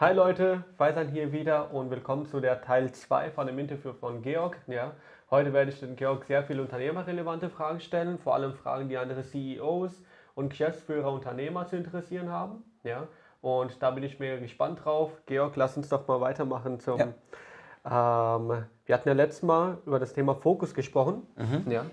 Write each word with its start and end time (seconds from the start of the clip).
Hi 0.00 0.14
Leute, 0.14 0.64
Faisal 0.78 1.08
hier 1.08 1.30
wieder 1.30 1.74
und 1.74 1.90
willkommen 1.90 2.24
zu 2.24 2.40
der 2.40 2.62
Teil 2.62 2.90
2 2.90 3.32
von 3.32 3.46
dem 3.46 3.58
Interview 3.58 3.92
von 3.92 4.22
Georg. 4.22 4.56
Ja, 4.66 4.92
heute 5.30 5.52
werde 5.52 5.72
ich 5.72 5.80
den 5.80 5.94
Georg 5.94 6.24
sehr 6.24 6.42
viele 6.42 6.62
unternehmerrelevante 6.62 7.50
Fragen 7.50 7.80
stellen, 7.80 8.18
vor 8.18 8.34
allem 8.34 8.54
Fragen, 8.54 8.88
die 8.88 8.96
andere 8.96 9.22
CEOs 9.22 10.02
und 10.34 10.48
Geschäftsführer 10.48 11.12
Unternehmer 11.12 11.66
zu 11.66 11.76
interessieren 11.76 12.30
haben. 12.30 12.64
Ja, 12.82 13.08
und 13.42 13.82
da 13.82 13.90
bin 13.90 14.02
ich 14.02 14.18
mir 14.18 14.40
gespannt 14.40 14.82
drauf. 14.82 15.10
Georg, 15.26 15.54
lass 15.56 15.76
uns 15.76 15.90
doch 15.90 16.08
mal 16.08 16.22
weitermachen 16.22 16.80
zum. 16.80 16.98
Ja. 16.98 18.36
Ähm, 18.36 18.64
wir 18.86 18.94
hatten 18.94 19.08
ja 19.08 19.14
letztes 19.14 19.42
Mal 19.42 19.76
über 19.84 19.98
das 19.98 20.14
Thema 20.14 20.34
Fokus 20.34 20.72
gesprochen. 20.72 21.26
Mhm. 21.36 21.70
Ja. 21.70 21.84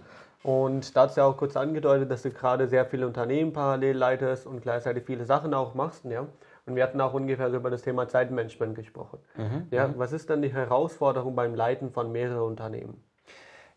Und 0.43 0.95
da 0.95 1.01
hast 1.01 1.17
du 1.17 1.21
ja 1.21 1.27
auch 1.27 1.35
kurz 1.35 1.57
angedeutet, 1.57 2.09
dass 2.09 2.21
du 2.21 2.31
gerade 2.31 2.69
sehr 2.69 2.85
viele 2.85 3.05
Unternehmen 3.05 3.51
parallel 3.51 3.97
leitest 3.97 4.47
und 4.47 4.61
gleichzeitig 4.61 5.03
viele 5.05 5.25
Sachen 5.25 5.53
auch 5.53 5.73
machst. 5.73 6.05
Ja. 6.05 6.25
Und 6.67 6.75
wir 6.75 6.83
hatten 6.83 6.99
auch 6.99 7.13
ungefähr 7.13 7.47
über 7.47 7.69
das 7.69 7.81
Thema 7.81 8.07
Zeitmanagement 8.09 8.75
gesprochen. 8.75 9.19
Mhm, 9.37 9.67
ja, 9.71 9.87
mhm. 9.87 9.93
was 9.97 10.11
ist 10.11 10.29
dann 10.29 10.41
die 10.41 10.53
Herausforderung 10.53 11.33
beim 11.33 11.55
Leiten 11.55 11.91
von 11.91 12.11
mehreren 12.11 12.41
Unternehmen? 12.41 13.01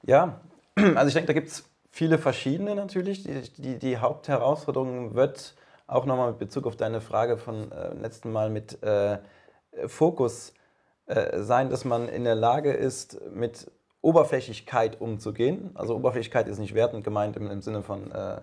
Ja, 0.03 0.41
also 0.77 1.07
ich 1.07 1.15
denke, 1.15 1.29
da 1.29 1.33
gibt 1.33 1.49
es 1.49 1.71
viele 1.91 2.19
verschiedene 2.19 2.75
natürlich. 2.75 3.23
Die, 3.23 3.43
die, 3.63 3.79
die, 3.79 3.99
Hauptherausforderung 3.99 5.15
wird 5.15 5.55
auch 5.87 6.05
nochmal 6.05 6.31
mit 6.31 6.39
Bezug 6.39 6.67
auf 6.67 6.77
deine 6.77 7.01
Frage 7.01 7.37
von 7.37 7.71
äh, 7.71 7.95
letzten 7.95 8.33
Mal 8.33 8.51
mit 8.51 8.83
äh, 8.83 9.19
Fokus 9.87 10.53
äh, 11.07 11.41
sein, 11.41 11.71
dass 11.71 11.85
man 11.85 12.09
in 12.09 12.25
der 12.25 12.35
Lage 12.35 12.73
ist, 12.73 13.21
mit 13.33 13.71
Oberflächlichkeit 14.03 15.01
umzugehen. 15.01 15.71
Also 15.75 15.95
Oberflächlichkeit 15.95 16.49
ist 16.49 16.59
nicht 16.59 16.75
wertend 16.75 17.05
gemeint 17.05 17.37
im, 17.37 17.51
im 17.51 17.61
Sinne 17.61 17.83
von 17.83 18.11
äh, 18.11 18.41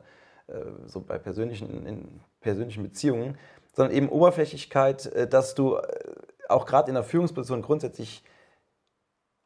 äh, 0.48 0.62
so 0.86 1.02
bei 1.02 1.18
persönlichen, 1.18 1.86
in 1.86 2.22
persönlichen 2.40 2.84
Beziehungen, 2.84 3.38
sondern 3.78 3.96
eben 3.96 4.10
Oberflächlichkeit, 4.10 5.06
äh, 5.06 5.28
dass 5.28 5.54
du 5.54 5.76
äh, 5.76 5.82
auch 6.50 6.66
gerade 6.66 6.90
in 6.90 6.96
der 6.96 7.04
Führungsposition 7.04 7.62
grundsätzlich 7.62 8.24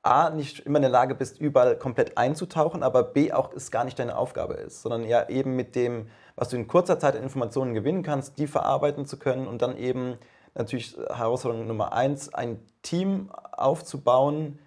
A, 0.03 0.31
nicht 0.31 0.61
immer 0.61 0.77
in 0.77 0.83
der 0.83 0.89
Lage 0.89 1.13
bist, 1.13 1.39
überall 1.39 1.77
komplett 1.77 2.17
einzutauchen, 2.17 2.81
aber 2.81 3.03
B, 3.03 3.31
auch 3.33 3.53
es 3.53 3.69
gar 3.69 3.83
nicht 3.83 3.99
deine 3.99 4.17
Aufgabe 4.17 4.55
ist, 4.55 4.81
sondern 4.81 5.03
ja 5.03 5.29
eben 5.29 5.55
mit 5.55 5.75
dem, 5.75 6.07
was 6.35 6.49
du 6.49 6.55
in 6.55 6.67
kurzer 6.67 6.97
Zeit 6.97 7.15
an 7.15 7.21
Informationen 7.21 7.75
gewinnen 7.75 8.01
kannst, 8.01 8.39
die 8.39 8.47
verarbeiten 8.47 9.05
zu 9.05 9.19
können 9.19 9.47
und 9.47 9.61
dann 9.61 9.77
eben 9.77 10.17
natürlich 10.55 10.97
Herausforderung 10.97 11.67
Nummer 11.67 11.93
eins, 11.93 12.33
ein 12.33 12.65
Team 12.81 13.29
aufzubauen, 13.51 14.59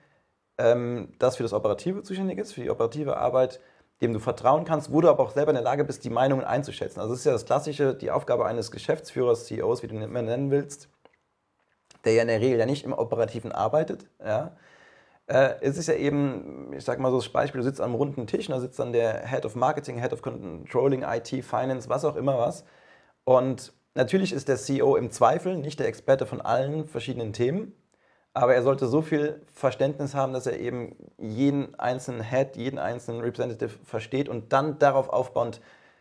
ähm, 0.58 1.14
das 1.19 1.36
für 1.36 1.42
das 1.42 1.53
Operative 1.53 2.03
zuständig 2.03 2.38
ist, 2.38 2.53
für 2.53 2.60
die 2.60 2.70
operative 2.70 3.16
Arbeit, 3.16 3.60
dem 4.00 4.12
du 4.12 4.19
vertrauen 4.19 4.64
kannst, 4.64 4.92
wo 4.92 5.00
du 5.00 5.09
aber 5.09 5.23
auch 5.23 5.31
selber 5.31 5.50
in 5.50 5.56
der 5.56 5.64
Lage 5.64 5.84
bist, 5.84 6.05
die 6.05 6.11
Meinungen 6.11 6.45
einzuschätzen. 6.45 7.00
Also 7.00 7.12
das 7.12 7.20
ist 7.20 7.27
ja 7.27 7.33
das 7.33 7.45
Klassische, 7.47 7.95
die 7.95 8.11
Aufgabe 8.11 8.47
eines 8.47 8.70
Geschäftsführers, 8.70 9.47
CEOs, 9.47 9.83
wie 9.83 9.87
du 9.87 9.95
ihn 9.95 10.03
immer 10.03 10.23
nennen 10.23 10.50
willst, 10.50 10.89
der 12.05 12.15
ja 12.15 12.22
in 12.22 12.28
der 12.28 12.41
Regel 12.41 12.59
ja 12.59 12.67
nicht 12.67 12.84
im 12.84 12.92
Operativen 12.92 13.53
arbeitet. 13.53 14.09
Ja. 14.25 14.56
Äh, 15.27 15.55
es 15.61 15.78
ist 15.78 15.89
ja 15.89 15.95
eben, 15.95 16.72
ich 16.75 16.84
sag 16.84 16.98
mal 16.98 17.11
so 17.11 17.19
das 17.19 17.28
Beispiel, 17.28 17.61
du 17.61 17.65
sitzt 17.65 17.81
am 17.81 17.95
runden 17.95 18.27
Tisch, 18.27 18.48
da 18.48 18.61
sitzt 18.61 18.78
dann 18.78 18.92
der 18.92 19.27
Head 19.27 19.47
of 19.47 19.55
Marketing, 19.55 19.98
Head 19.98 20.12
of 20.12 20.22
Controlling, 20.22 21.03
IT, 21.03 21.28
Finance, 21.45 21.89
was 21.89 22.05
auch 22.05 22.17
immer 22.17 22.39
was. 22.39 22.65
Und 23.25 23.72
natürlich 23.95 24.33
ist 24.33 24.48
der 24.48 24.56
CEO 24.56 24.97
im 24.97 25.11
Zweifel 25.11 25.56
nicht 25.56 25.78
der 25.81 25.89
Experte 25.89 26.27
von 26.27 26.41
allen 26.41 26.87
verschiedenen 26.87 27.33
Themen, 27.33 27.75
aber 28.34 28.54
er 28.54 28.62
sollte 28.62 28.88
so 28.88 29.00
viel 29.00 29.40
Verständnis 29.52 30.14
haben, 30.14 30.32
dass 30.32 30.46
er 30.46 30.58
eben 30.58 30.96
jeden 31.18 31.78
einzelnen 31.78 32.22
Head, 32.22 32.56
jeden 32.56 32.78
einzelnen 32.80 33.20
Representative 33.20 33.70
versteht 33.84 34.28
und 34.28 34.52
dann 34.52 34.78
darauf 34.80 35.08
aufbauend 35.08 35.60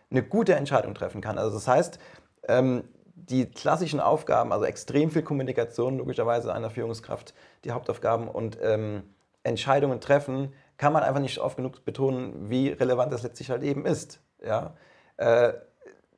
eine 0.09 0.23
gute 0.23 0.55
Entscheidung 0.55 0.95
treffen 0.95 1.21
kann. 1.21 1.37
Also 1.37 1.53
das 1.53 1.67
heißt, 1.67 1.99
ähm, 2.47 2.83
die 3.15 3.45
klassischen 3.45 3.99
Aufgaben, 3.99 4.51
also 4.51 4.65
extrem 4.65 5.11
viel 5.11 5.21
Kommunikation, 5.21 5.97
logischerweise 5.99 6.53
einer 6.53 6.71
Führungskraft, 6.71 7.35
die 7.63 7.71
Hauptaufgaben 7.71 8.27
und 8.27 8.57
ähm, 8.61 9.03
Entscheidungen 9.43 10.01
treffen, 10.01 10.53
kann 10.77 10.91
man 10.91 11.03
einfach 11.03 11.21
nicht 11.21 11.37
oft 11.37 11.55
genug 11.55 11.85
betonen, 11.85 12.49
wie 12.49 12.69
relevant 12.69 13.13
das 13.13 13.21
letztlich 13.21 13.51
halt 13.51 13.61
eben 13.61 13.85
ist. 13.85 14.19
Ja? 14.43 14.73
Äh, 15.17 15.53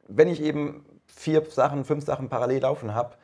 wenn 0.08 0.30
ich 0.30 0.42
eben 0.42 0.86
vier 1.08 1.44
Sachen, 1.46 1.84
fünf 1.84 2.06
Sachen 2.06 2.30
parallel 2.30 2.62
laufen 2.62 2.96
habe, 2.96 3.16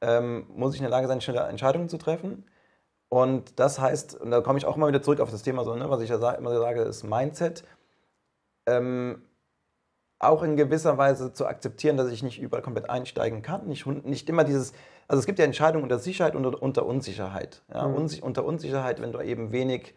ähm, 0.00 0.46
muss 0.54 0.74
ich 0.74 0.80
in 0.80 0.84
der 0.84 0.90
Lage 0.90 1.08
sein, 1.08 1.20
schnelle 1.20 1.40
Entscheidungen 1.42 1.88
zu 1.88 1.98
treffen. 1.98 2.44
Und 3.08 3.58
das 3.58 3.80
heißt, 3.80 4.20
und 4.20 4.30
da 4.30 4.40
komme 4.40 4.58
ich 4.58 4.66
auch 4.66 4.76
immer 4.76 4.88
wieder 4.88 5.02
zurück 5.02 5.20
auf 5.20 5.30
das 5.30 5.42
Thema, 5.42 5.64
so, 5.64 5.74
ne, 5.74 5.88
was 5.88 6.00
ich 6.02 6.10
ja 6.10 6.30
immer 6.32 6.58
sage, 6.58 6.82
ist 6.82 7.04
Mindset. 7.04 7.64
Ähm, 8.66 9.22
auch 10.18 10.42
in 10.42 10.56
gewisser 10.56 10.98
Weise 10.98 11.32
zu 11.32 11.46
akzeptieren, 11.46 11.96
dass 11.96 12.10
ich 12.10 12.22
nicht 12.22 12.40
überall 12.40 12.62
komplett 12.62 12.90
einsteigen 12.90 13.42
kann. 13.42 13.66
Nicht, 13.66 13.86
nicht 13.86 14.28
immer 14.28 14.44
dieses, 14.44 14.72
also 15.06 15.20
es 15.20 15.26
gibt 15.26 15.38
ja 15.38 15.44
Entscheidungen 15.44 15.84
unter 15.84 15.98
Sicherheit 15.98 16.34
und 16.34 16.44
unter 16.44 16.84
Unsicherheit. 16.84 17.62
Ja? 17.72 17.86
Mhm. 17.86 17.94
Unsi 17.94 18.20
unter 18.20 18.44
Unsicherheit, 18.44 19.00
wenn 19.00 19.12
du 19.12 19.20
eben 19.20 19.52
wenig 19.52 19.94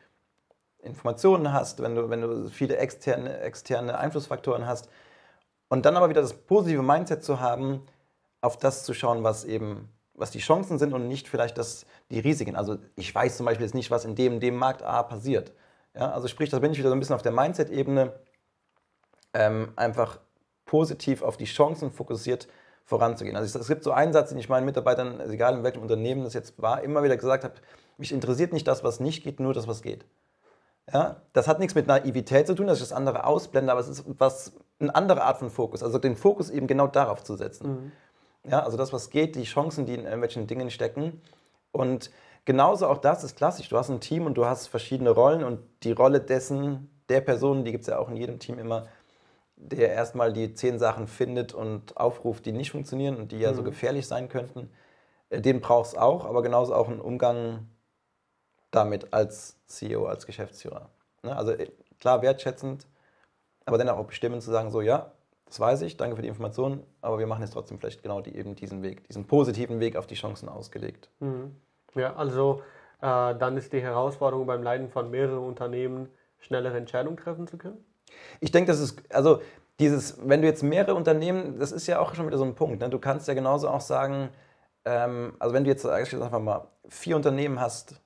Informationen 0.80 1.54
hast, 1.54 1.82
wenn 1.82 1.96
du, 1.96 2.10
wenn 2.10 2.22
du 2.22 2.50
viele 2.50 2.78
externe, 2.78 3.40
externe 3.40 3.98
Einflussfaktoren 3.98 4.68
hast. 4.68 4.90
Und 5.70 5.86
dann 5.86 5.98
aber 5.98 6.10
wieder 6.10 6.22
das 6.22 6.34
positive 6.34 6.84
Mindset 6.84 7.24
zu 7.24 7.40
haben, 7.40 7.82
auf 8.42 8.58
das 8.58 8.84
zu 8.84 8.94
schauen, 8.94 9.24
was 9.24 9.46
eben 9.46 9.90
was 10.14 10.32
die 10.32 10.40
Chancen 10.40 10.78
sind 10.78 10.94
und 10.94 11.08
nicht 11.08 11.28
vielleicht 11.28 11.58
das, 11.58 11.86
die 12.12 12.20
Risiken. 12.20 12.56
Also 12.56 12.78
ich 12.96 13.14
weiß 13.14 13.38
zum 13.38 13.46
Beispiel 13.46 13.66
jetzt 13.66 13.74
nicht, 13.74 13.90
was 13.90 14.06
in 14.06 14.16
dem, 14.16 14.40
dem 14.40 14.56
Markt 14.56 14.84
A 14.84 15.02
passiert. 15.04 15.52
Ja, 15.96 16.12
also 16.12 16.28
sprich, 16.28 16.50
da 16.50 16.60
bin 16.60 16.72
ich 16.72 16.78
wieder 16.78 16.90
so 16.90 16.96
ein 16.96 17.00
bisschen 17.00 17.16
auf 17.16 17.24
der 17.24 17.32
Mindset-Ebene, 17.32 18.14
ähm, 19.34 19.74
einfach 19.76 20.20
positiv 20.66 21.24
auf 21.24 21.38
die 21.38 21.46
Chancen 21.46 21.92
fokussiert 21.92 22.48
voranzugehen. 22.86 23.36
Also 23.36 23.60
es 23.60 23.68
gibt 23.68 23.84
so 23.84 23.92
einen 23.92 24.14
Satz, 24.14 24.30
den 24.30 24.38
ich 24.38 24.50
meinen 24.50 24.66
Mitarbeitern, 24.66 25.20
egal 25.30 25.56
in 25.56 25.64
welchem 25.64 25.82
Unternehmen 25.82 26.24
das 26.24 26.34
jetzt 26.34 26.62
war, 26.62 26.84
immer 26.84 27.04
wieder 27.04 27.18
gesagt 27.18 27.44
habe, 27.44 27.56
mich 27.98 28.12
interessiert 28.12 28.54
nicht 28.54 28.68
das, 28.68 28.84
was 28.84 29.00
nicht 29.00 29.24
geht, 29.24 29.40
nur 29.40 29.54
das, 29.54 29.68
was 29.68 29.82
geht. 29.82 30.06
Ja, 30.92 31.22
das 31.34 31.48
hat 31.48 31.60
nichts 31.60 31.76
mit 31.76 31.88
Naivität 31.88 32.48
zu 32.48 32.56
tun, 32.56 32.68
dass 32.68 32.80
ich 32.80 32.84
das 32.84 32.94
andere 32.94 33.26
ausblende, 33.26 33.72
aber 33.72 33.82
es 33.82 33.88
ist 33.88 34.04
was, 34.18 34.54
eine 34.80 34.94
andere 34.94 35.24
Art 35.24 35.38
von 35.38 35.50
Fokus. 35.50 35.84
Also 35.84 36.00
den 36.00 36.16
Fokus 36.16 36.50
eben 36.50 36.68
genau 36.68 36.88
darauf 36.88 37.24
zu 37.24 37.36
setzen. 37.36 37.70
Mhm. 37.70 37.92
Ja, 38.48 38.64
also 38.64 38.78
das, 38.78 38.92
was 38.92 39.10
geht, 39.10 39.36
die 39.36 39.44
Chancen, 39.44 39.86
die 39.86 39.94
in 39.94 40.04
irgendwelchen 40.04 40.48
Dingen 40.48 40.72
stecken. 40.72 41.22
Und 41.72 42.12
genauso 42.46 42.88
auch 42.88 42.98
das 42.98 43.24
ist 43.24 43.36
klassisch. 43.36 43.70
Du 43.70 43.78
hast 43.78 43.90
ein 43.90 44.00
Team 44.00 44.26
und 44.26 44.36
du 44.36 44.46
hast 44.46 44.68
verschiedene 44.68 45.12
Rollen 45.12 45.44
und 45.44 45.60
die 45.84 45.92
Rolle 45.92 46.22
dessen, 46.22 46.90
der 47.10 47.22
Person, 47.22 47.64
die 47.64 47.72
gibt 47.72 47.84
es 47.84 47.88
ja 47.88 48.00
auch 48.00 48.10
in 48.10 48.18
jedem 48.18 48.40
Team 48.40 48.58
immer, 48.58 48.88
der 49.56 49.94
erstmal 49.94 50.34
die 50.34 50.54
zehn 50.54 50.80
Sachen 50.80 51.08
findet 51.08 51.54
und 51.54 51.98
aufruft, 51.98 52.46
die 52.46 52.52
nicht 52.52 52.72
funktionieren 52.72 53.18
und 53.18 53.32
die 53.32 53.40
ja 53.40 53.52
mhm. 53.52 53.56
so 53.58 53.64
gefährlich 53.64 54.08
sein 54.08 54.28
könnten. 54.28 54.72
Äh, 55.30 55.42
den 55.42 55.62
brauchst 55.62 55.94
du 55.94 56.00
auch, 56.00 56.26
aber 56.26 56.42
genauso 56.42 56.74
auch 56.74 56.88
einen 56.88 57.02
Umgang 57.02 57.68
damit 58.72 59.14
als 59.14 59.60
CEO, 59.68 60.06
als 60.08 60.26
Geschäftsführer. 60.26 60.90
Ne, 61.24 61.36
also 61.36 61.52
äh, 61.52 61.72
klar 62.00 62.22
wertschätzend, 62.22 62.88
aber 63.66 63.78
dann 63.78 63.90
auch 63.90 64.06
bestimmend 64.06 64.42
zu 64.42 64.52
sagen, 64.52 64.72
so 64.72 64.82
ja, 64.82 65.12
das 65.52 65.60
weiß 65.60 65.82
ich, 65.82 65.98
danke 65.98 66.16
für 66.16 66.22
die 66.22 66.30
Information, 66.30 66.82
aber 67.02 67.20
wir 67.20 67.28
machen 67.28 67.42
jetzt 67.42 67.52
trotzdem 67.52 67.78
vielleicht 67.78 68.02
genau 68.02 68.22
die, 68.22 68.34
eben 68.38 68.56
diesen 68.56 68.84
Weg, 68.84 69.06
diesen 69.10 69.28
positiven 69.28 69.82
Weg 69.82 69.98
auf 69.98 70.08
die 70.08 70.16
Chancen 70.16 70.48
ausgelegt. 70.48 71.10
Mhm. 71.20 71.58
Ja, 71.94 72.16
also 72.16 72.62
äh, 73.02 73.36
dann 73.36 73.58
ist 73.58 73.74
die 73.74 73.82
Herausforderung 73.82 74.48
beim 74.48 74.64
Leiden 74.64 74.88
von 74.88 75.12
mehreren 75.12 75.40
Unternehmen, 75.44 76.08
schnellere 76.40 76.78
Entscheidungen 76.78 77.18
treffen 77.18 77.48
zu 77.48 77.58
können? 77.58 77.84
Ich 78.40 78.52
denke, 78.52 78.72
das 78.72 78.80
ist, 78.80 79.04
also 79.14 79.42
dieses, 79.78 80.26
wenn 80.26 80.42
du 80.42 80.48
jetzt 80.48 80.64
mehrere 80.64 80.96
Unternehmen, 80.96 81.60
das 81.60 81.74
ist 81.74 81.86
ja 81.86 82.00
auch 82.00 82.16
schon 82.16 82.28
wieder 82.28 82.38
so 82.38 82.46
ein 82.46 82.56
Punkt. 82.56 82.80
Ne? 82.80 82.90
Du 82.90 83.00
kannst 83.00 83.28
ja 83.28 83.34
genauso 83.34 83.68
auch 83.68 83.82
sagen, 83.82 84.30
ähm, 84.86 85.36
also 85.38 85.54
wenn 85.54 85.66
du 85.66 85.70
jetzt 85.70 85.86
einfach 85.86 86.40
mal 86.40 86.70
vier 86.88 87.18
Unternehmen 87.18 87.60
hast, 87.60 88.02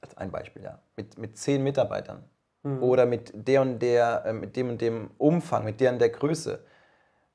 als 0.00 0.16
ein 0.16 0.30
Beispiel, 0.30 0.62
ja, 0.62 0.80
mit, 0.96 1.18
mit 1.18 1.36
zehn 1.36 1.62
Mitarbeitern, 1.62 2.24
mhm. 2.62 2.82
oder 2.82 3.06
mit 3.06 3.32
der 3.34 3.62
und 3.62 3.78
der, 3.80 4.24
äh, 4.26 4.32
mit 4.32 4.56
dem 4.56 4.70
und 4.70 4.80
dem 4.80 5.10
Umfang, 5.18 5.64
mit 5.64 5.80
der 5.80 5.92
und 5.92 5.98
der 5.98 6.10
Größe. 6.10 6.60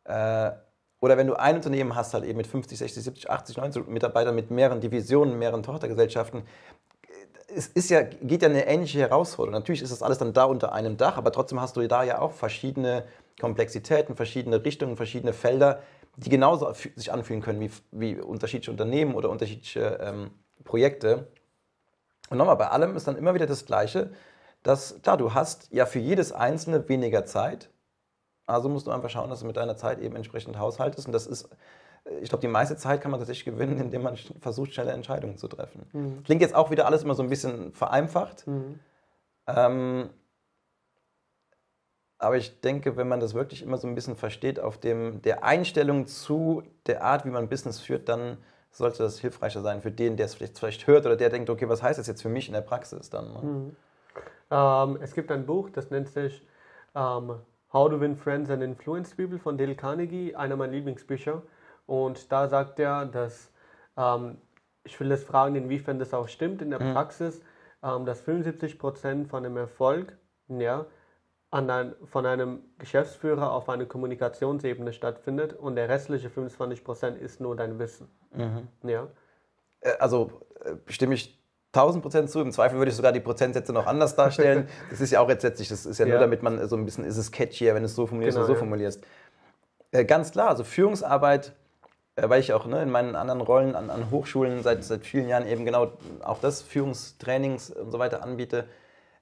Äh, 0.06 0.52
oder 1.00 1.18
wenn 1.18 1.28
du 1.28 1.36
ein 1.36 1.56
Unternehmen 1.56 1.96
hast, 1.96 2.13
halt 2.13 2.24
eben 2.24 2.38
mit 2.38 2.47
50, 2.47 2.78
60, 2.78 3.03
70, 3.03 3.30
80, 3.30 3.58
90 3.58 3.88
Mitarbeitern, 3.88 4.34
mit 4.34 4.50
mehreren 4.50 4.81
Divisionen, 4.81 5.38
mehreren 5.38 5.61
Tochtergesellschaften, 5.61 6.44
es 7.55 7.67
ist 7.67 7.90
ja, 7.90 8.02
geht 8.02 8.41
ja 8.41 8.50
eine 8.50 8.67
ähnliche 8.67 9.00
Herausforderung. 9.00 9.53
Natürlich 9.53 9.82
ist 9.82 9.91
das 9.91 10.02
alles 10.02 10.17
dann 10.17 10.34
da 10.34 10.46
unter 10.46 10.73
einem 10.73 10.97
Dach, 10.97 11.17
aber 11.17 11.32
trotzdem 11.32 11.61
hast 11.61 11.78
du 11.78 11.88
da 11.88 12.03
ja 12.03 12.20
auch 12.20 12.32
verschiedene 12.32 13.05
Komplexitäten, 13.40 14.16
verschiedene 14.16 14.64
Richtungen, 14.64 14.97
verschiedene 14.97 15.34
Felder, 15.34 15.82
die 16.17 16.29
genauso 16.29 16.72
sich 16.73 17.11
anfühlen 17.11 17.41
können 17.41 17.59
wie, 17.59 17.72
wie 17.91 18.20
unterschiedliche 18.20 18.72
Unternehmen 18.72 19.16
oder 19.16 19.29
unterschiedliche 19.29 20.00
ähm, 20.02 20.32
Projekte. 20.64 21.28
Und 22.29 22.38
nochmal, 22.38 22.55
bei 22.55 22.70
allem 22.70 22.96
ist 22.96 23.08
dann 23.08 23.17
immer 23.17 23.34
wieder 23.34 23.46
das 23.46 23.66
Gleiche 23.66 24.11
dass, 24.66 25.00
klar, 25.03 25.16
du 25.16 25.35
hast 25.35 25.72
ja 25.72 25.85
für 25.85 26.00
jedes 26.00 26.32
Einzelne 26.32 26.90
weniger 26.90 27.23
Zeit. 27.26 27.70
Also 28.47 28.67
musst 28.67 28.88
du 28.88 28.91
einfach 28.91 29.12
schauen, 29.12 29.29
dass 29.29 29.41
du 29.41 29.46
mit 29.46 29.58
deiner 29.58 29.78
Zeit 29.78 30.00
eben 30.00 30.16
entsprechend 30.16 30.58
haushaltest. 30.58 31.06
Und 31.06 31.14
das 31.14 31.28
ist, 31.28 31.50
ich 32.22 32.29
glaube, 32.29 32.41
die 32.41 32.47
meiste 32.47 32.76
Zeit 32.76 33.00
kann 33.02 33.12
man 33.12 33.20
tatsächlich 33.20 33.46
gewinnen, 33.46 33.79
indem 33.79 34.02
man 34.02 34.17
versucht, 34.41 34.73
schnelle 34.73 34.91
Entscheidungen 34.91 35.38
zu 35.38 35.47
treffen. 35.47 35.85
Mhm. 35.94 36.23
Klingt 36.23 36.41
jetzt 36.41 36.56
auch 36.56 36.72
wieder 36.72 36.88
alles 36.88 37.03
immer 37.03 37.14
so 37.14 37.22
ein 37.22 37.29
bisschen 37.29 37.73
vereinfacht. 37.73 38.47
Mhm. 38.47 38.79
Ähm, 39.46 40.09
aber 42.17 42.38
ich 42.38 42.59
denke, 42.62 42.97
wenn 42.97 43.08
man 43.08 43.20
das 43.20 43.35
wirklich 43.35 43.62
immer 43.62 43.78
so 43.78 43.88
ein 43.88 43.94
bisschen 43.94 44.16
versteht, 44.16 44.59
auf 44.59 44.79
dem, 44.79 45.22
der 45.22 45.44
Einstellung 45.44 46.08
zu 46.08 46.64
der 46.88 47.03
Art, 47.03 47.23
wie 47.26 47.29
man 47.29 47.50
Business 47.50 47.79
führt, 47.79 48.09
dann 48.09 48.38
sollte 48.72 49.03
das 49.03 49.20
hilfreicher 49.20 49.62
sein 49.62 49.84
für 49.84 49.91
den, 49.91 50.17
der 50.17 50.26
es 50.26 50.34
vielleicht, 50.34 50.58
vielleicht 50.58 50.88
hört 50.88 51.06
oder 51.06 51.17
der 51.17 51.29
denkt, 51.29 51.52
okay, 51.52 51.70
was 51.70 51.84
heißt 51.84 52.00
das 52.00 52.08
jetzt 52.08 52.23
für 52.23 52.29
mich 52.29 52.47
in 52.47 52.53
der 52.56 52.62
Praxis 52.62 53.12
dann? 53.12 53.32
Ne? 53.32 53.40
Mhm. 53.44 53.76
Ähm, 54.52 55.00
es 55.02 55.14
gibt 55.14 55.32
ein 55.32 55.46
Buch, 55.46 55.70
das 55.70 55.90
nennt 55.92 56.09
sich 56.09 56.46
ähm, 56.94 57.40
How 57.74 57.90
to 57.90 58.00
Win 58.00 58.16
Friends 58.16 58.50
and 58.50 58.64
Influence 58.64 59.16
People 59.16 59.40
von 59.40 59.58
Dale 59.58 59.76
Carnegie, 59.76 60.36
einer 60.36 60.56
meiner 60.56 60.74
Lieblingsbücher. 60.74 61.42
Und 61.86 62.32
da 62.32 62.47
sagt 62.47 62.80
er, 62.80 63.06
dass, 63.06 63.52
ähm, 63.97 64.38
ich 64.84 65.00
will 65.00 65.09
das 65.09 65.24
fragen, 65.24 65.56
inwiefern 65.56 66.00
das 66.00 66.14
auch 66.14 66.28
stimmt 66.28 66.62
in 66.62 66.70
der 66.70 66.82
mhm. 66.82 66.94
Praxis, 66.94 67.42
ähm, 67.84 68.06
dass 68.06 68.26
75% 68.26 69.28
von 69.28 69.44
dem 69.44 69.58
Erfolg 69.58 70.18
ja, 70.48 70.86
an 71.52 71.70
ein, 71.70 71.96
von 72.06 72.26
einem 72.26 72.64
Geschäftsführer 72.78 73.52
auf 73.52 73.70
einer 73.70 73.86
Kommunikationsebene 73.86 74.94
stattfindet 74.94 75.53
und 75.53 75.76
der 75.76 75.90
restliche 75.90 76.30
25% 76.30 77.16
ist 77.16 77.40
nur 77.40 77.56
dein 77.56 77.80
Wissen. 77.80 78.09
Mhm. 78.32 78.68
Ja. 78.84 79.08
Äh, 79.82 79.98
also 80.00 80.41
äh, 80.64 80.76
stimme 80.91 81.16
ich 81.16 81.40
1000 81.76 82.02
Prozent 82.02 82.30
zu. 82.30 82.40
Im 82.40 82.52
Zweifel 82.52 82.78
würde 82.78 82.90
ich 82.90 82.96
sogar 82.96 83.12
die 83.12 83.20
Prozentsätze 83.20 83.74
noch 83.74 83.86
anders 83.86 84.16
darstellen. 84.16 84.68
das 84.90 85.02
ist 85.02 85.12
ja 85.12 85.20
auch 85.20 85.30
jetzt 85.30 85.44
letztlich, 85.44 85.70
das 85.70 85.86
ist 85.86 85.98
ja, 85.98 86.06
ja, 86.06 86.14
nur 86.14 86.20
damit 86.22 86.44
man 86.44 86.68
so 86.68 86.76
ein 86.76 86.86
bisschen, 86.86 87.04
ist 87.04 87.18
es 87.18 87.32
catchier, 87.32 87.76
wenn 87.76 87.84
du 87.84 87.88
es 87.88 87.96
so 87.96 88.08
formulierst 88.08 88.36
genau, 88.36 88.46
oder 88.46 88.48
so 88.48 88.54
ja. 88.54 88.60
formulierst. 88.60 89.04
Äh, 89.92 90.06
ganz 90.06 90.32
klar, 90.32 90.50
also 90.50 90.64
Führungsarbeit, 90.64 91.54
äh, 92.16 92.30
weil 92.30 92.40
ich 92.40 92.54
auch 92.54 92.66
ne, 92.66 92.82
in 92.82 92.90
meinen 92.90 93.16
anderen 93.16 93.42
Rollen 93.42 93.76
an, 93.76 93.90
an 93.90 94.12
Hochschulen 94.12 94.64
seit, 94.64 94.84
seit 94.84 95.06
vielen 95.06 95.28
Jahren 95.28 95.48
eben 95.48 95.66
genau 95.66 95.92
auch 96.24 96.40
das 96.40 96.62
Führungstrainings 96.62 97.72
und 97.72 97.92
so 97.92 98.00
weiter 98.00 98.24
anbiete, 98.24 98.66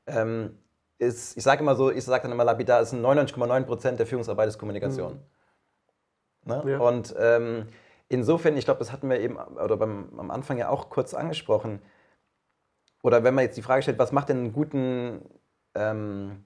ähm, 0.07 0.57
ist, 0.99 1.37
ich 1.37 1.43
sage 1.43 1.61
immer 1.61 1.75
so, 1.75 1.91
ich 1.91 2.03
sage 2.03 2.23
dann 2.23 2.31
immer 2.31 2.43
lapidar, 2.43 2.81
ist 2.81 2.93
99,9 2.93 3.63
Prozent 3.63 3.99
der 3.99 4.07
Führungsarbeit 4.07 4.47
ist 4.47 4.57
Kommunikation. 4.57 5.13
Mhm. 6.45 6.53
Ne? 6.53 6.63
Ja. 6.67 6.79
Und 6.79 7.15
ähm, 7.17 7.67
insofern, 8.09 8.57
ich 8.57 8.65
glaube, 8.65 8.79
das 8.79 8.91
hatten 8.91 9.09
wir 9.09 9.19
eben 9.19 9.37
oder 9.37 9.77
beim, 9.77 10.09
am 10.17 10.31
Anfang 10.31 10.57
ja 10.57 10.69
auch 10.69 10.89
kurz 10.89 11.13
angesprochen, 11.13 11.81
oder 13.03 13.23
wenn 13.23 13.35
man 13.35 13.43
jetzt 13.43 13.57
die 13.57 13.61
Frage 13.61 13.83
stellt, 13.83 13.99
was 13.99 14.11
macht 14.11 14.29
denn 14.29 14.37
einen 14.37 14.53
guten, 14.53 15.21
ähm, 15.75 16.45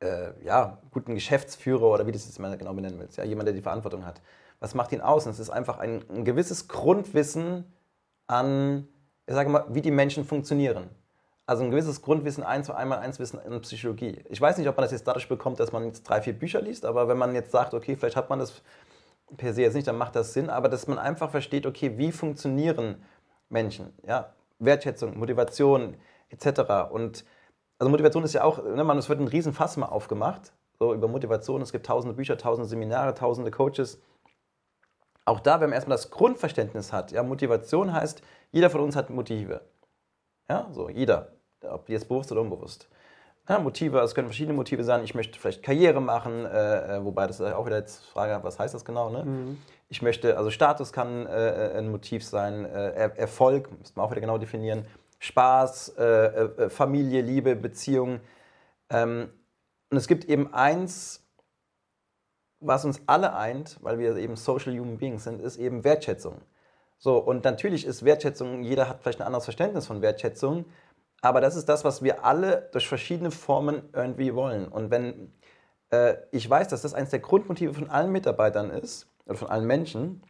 äh, 0.00 0.32
ja, 0.44 0.78
guten 0.90 1.14
Geschäftsführer 1.14 1.84
oder 1.84 2.06
wie 2.06 2.12
das 2.12 2.26
jetzt 2.26 2.38
mal 2.40 2.58
genau 2.58 2.74
benennen 2.74 2.98
willst, 2.98 3.16
ja, 3.16 3.24
jemand, 3.24 3.46
der 3.46 3.54
die 3.54 3.62
Verantwortung 3.62 4.04
hat. 4.04 4.20
Was 4.58 4.74
macht 4.74 4.92
ihn 4.92 5.00
aus? 5.00 5.26
Und 5.26 5.32
es 5.32 5.38
ist 5.38 5.50
einfach 5.50 5.78
ein, 5.78 6.04
ein 6.10 6.24
gewisses 6.24 6.66
Grundwissen 6.66 7.72
an, 8.26 8.88
ich 9.26 9.34
sage 9.34 9.48
mal, 9.48 9.64
wie 9.68 9.80
die 9.80 9.92
Menschen 9.92 10.24
funktionieren. 10.24 10.90
Also 11.46 11.62
ein 11.62 11.70
gewisses 11.70 12.02
Grundwissen, 12.02 12.42
ein, 12.42 12.64
zwei, 12.64 12.74
einmal 12.74 12.98
eins 12.98 13.20
Wissen 13.20 13.40
in 13.40 13.60
Psychologie. 13.60 14.24
Ich 14.28 14.40
weiß 14.40 14.58
nicht, 14.58 14.68
ob 14.68 14.76
man 14.76 14.82
das 14.82 14.90
jetzt 14.90 15.06
dadurch 15.06 15.28
bekommt, 15.28 15.60
dass 15.60 15.70
man 15.70 15.84
jetzt 15.84 16.02
drei, 16.02 16.20
vier 16.20 16.36
Bücher 16.36 16.60
liest, 16.60 16.84
aber 16.84 17.06
wenn 17.06 17.16
man 17.16 17.34
jetzt 17.34 17.52
sagt, 17.52 17.74
okay, 17.74 17.96
vielleicht 17.96 18.16
hat 18.16 18.28
man 18.28 18.40
das 18.40 18.60
per 19.36 19.54
se 19.54 19.62
jetzt 19.62 19.74
nicht, 19.74 19.86
dann 19.86 19.96
macht 19.96 20.16
das 20.16 20.32
Sinn, 20.32 20.50
aber 20.50 20.68
dass 20.68 20.88
man 20.88 20.98
einfach 20.98 21.30
versteht, 21.30 21.64
okay, 21.64 21.96
wie 21.96 22.10
funktionieren 22.10 23.02
Menschen, 23.48 23.94
ja, 24.06 24.34
Wertschätzung, 24.58 25.18
Motivation 25.18 25.96
etc. 26.28 26.90
Und 26.90 27.24
also 27.78 27.90
Motivation 27.90 28.24
ist 28.24 28.34
ja 28.34 28.44
auch, 28.44 28.62
ne, 28.62 28.84
man, 28.84 28.98
es 28.98 29.08
wird 29.08 29.20
ein 29.20 29.28
Riesenfass 29.28 29.76
mal 29.76 29.86
aufgemacht, 29.86 30.52
so 30.78 30.94
über 30.94 31.08
Motivation. 31.08 31.62
Es 31.62 31.72
gibt 31.72 31.86
tausende 31.86 32.14
Bücher, 32.14 32.36
tausende 32.36 32.68
Seminare, 32.68 33.14
tausende 33.14 33.50
Coaches. 33.50 34.00
Auch 35.24 35.40
da, 35.40 35.60
wenn 35.60 35.70
man 35.70 35.74
erstmal 35.74 35.96
das 35.96 36.10
Grundverständnis 36.10 36.92
hat, 36.92 37.12
ja, 37.12 37.22
Motivation 37.22 37.92
heißt, 37.92 38.22
jeder 38.50 38.70
von 38.70 38.80
uns 38.80 38.96
hat 38.96 39.10
Motive. 39.10 39.60
Ja, 40.48 40.68
so, 40.72 40.88
jeder, 40.88 41.32
ob 41.62 41.88
jetzt 41.88 42.08
bewusst 42.08 42.32
oder 42.32 42.40
unbewusst. 42.40 42.88
Ja, 43.48 43.58
Motive, 43.58 44.00
es 44.00 44.14
können 44.14 44.28
verschiedene 44.28 44.54
Motive 44.54 44.84
sein. 44.84 45.04
Ich 45.04 45.14
möchte 45.14 45.38
vielleicht 45.38 45.62
Karriere 45.62 46.00
machen, 46.00 46.44
äh, 46.44 46.96
äh 46.96 47.04
wobei 47.04 47.26
das 47.26 47.40
auch 47.40 47.64
wieder 47.66 47.78
jetzt 47.78 48.04
Frage, 48.06 48.42
was 48.42 48.58
heißt 48.58 48.74
das 48.74 48.84
genau? 48.84 49.10
Ne? 49.10 49.24
Mhm. 49.24 49.58
Ich 49.88 50.02
möchte, 50.02 50.36
also 50.36 50.50
Status 50.50 50.92
kann 50.92 51.26
äh, 51.26 51.74
äh, 51.74 51.78
ein 51.78 51.90
Motiv 51.90 52.24
sein, 52.24 52.64
äh, 52.66 53.10
Erfolg, 53.16 53.70
müsste 53.78 53.96
man 53.98 54.06
auch 54.06 54.10
wieder 54.10 54.20
genau 54.20 54.38
definieren, 54.38 54.86
Spaß, 55.18 55.94
äh, 55.98 56.04
äh, 56.04 56.70
Familie, 56.70 57.22
Liebe, 57.22 57.56
Beziehung. 57.56 58.20
Ähm, 58.90 59.30
und 59.90 59.96
es 59.96 60.06
gibt 60.06 60.26
eben 60.26 60.52
eins, 60.52 61.24
was 62.60 62.84
uns 62.84 63.00
alle 63.06 63.34
eint, 63.34 63.78
weil 63.82 63.98
wir 63.98 64.16
eben 64.16 64.36
Social 64.36 64.78
Human 64.78 64.98
Beings 64.98 65.24
sind, 65.24 65.40
ist 65.40 65.56
eben 65.56 65.84
Wertschätzung. 65.84 66.40
So, 66.98 67.18
und 67.18 67.44
natürlich 67.44 67.86
ist 67.86 68.04
Wertschätzung, 68.04 68.62
jeder 68.62 68.88
hat 68.88 69.02
vielleicht 69.02 69.20
ein 69.20 69.26
anderes 69.26 69.44
Verständnis 69.44 69.86
von 69.86 70.02
Wertschätzung, 70.02 70.66
aber 71.20 71.40
das 71.40 71.56
ist 71.56 71.68
das, 71.68 71.84
was 71.84 72.02
wir 72.02 72.24
alle 72.24 72.68
durch 72.72 72.88
verschiedene 72.88 73.30
Formen 73.30 73.88
irgendwie 73.92 74.34
wollen. 74.34 74.68
Und 74.68 74.90
wenn 74.90 75.32
äh, 75.90 76.16
ich 76.30 76.48
weiß, 76.48 76.68
dass 76.68 76.82
das 76.82 76.94
eines 76.94 77.10
der 77.10 77.20
Grundmotive 77.20 77.74
von 77.74 77.90
allen 77.90 78.12
Mitarbeitern 78.12 78.70
ist, 78.70 79.07
oder 79.28 79.38
von 79.38 79.48
allen 79.48 79.66
Menschen. 79.66 80.22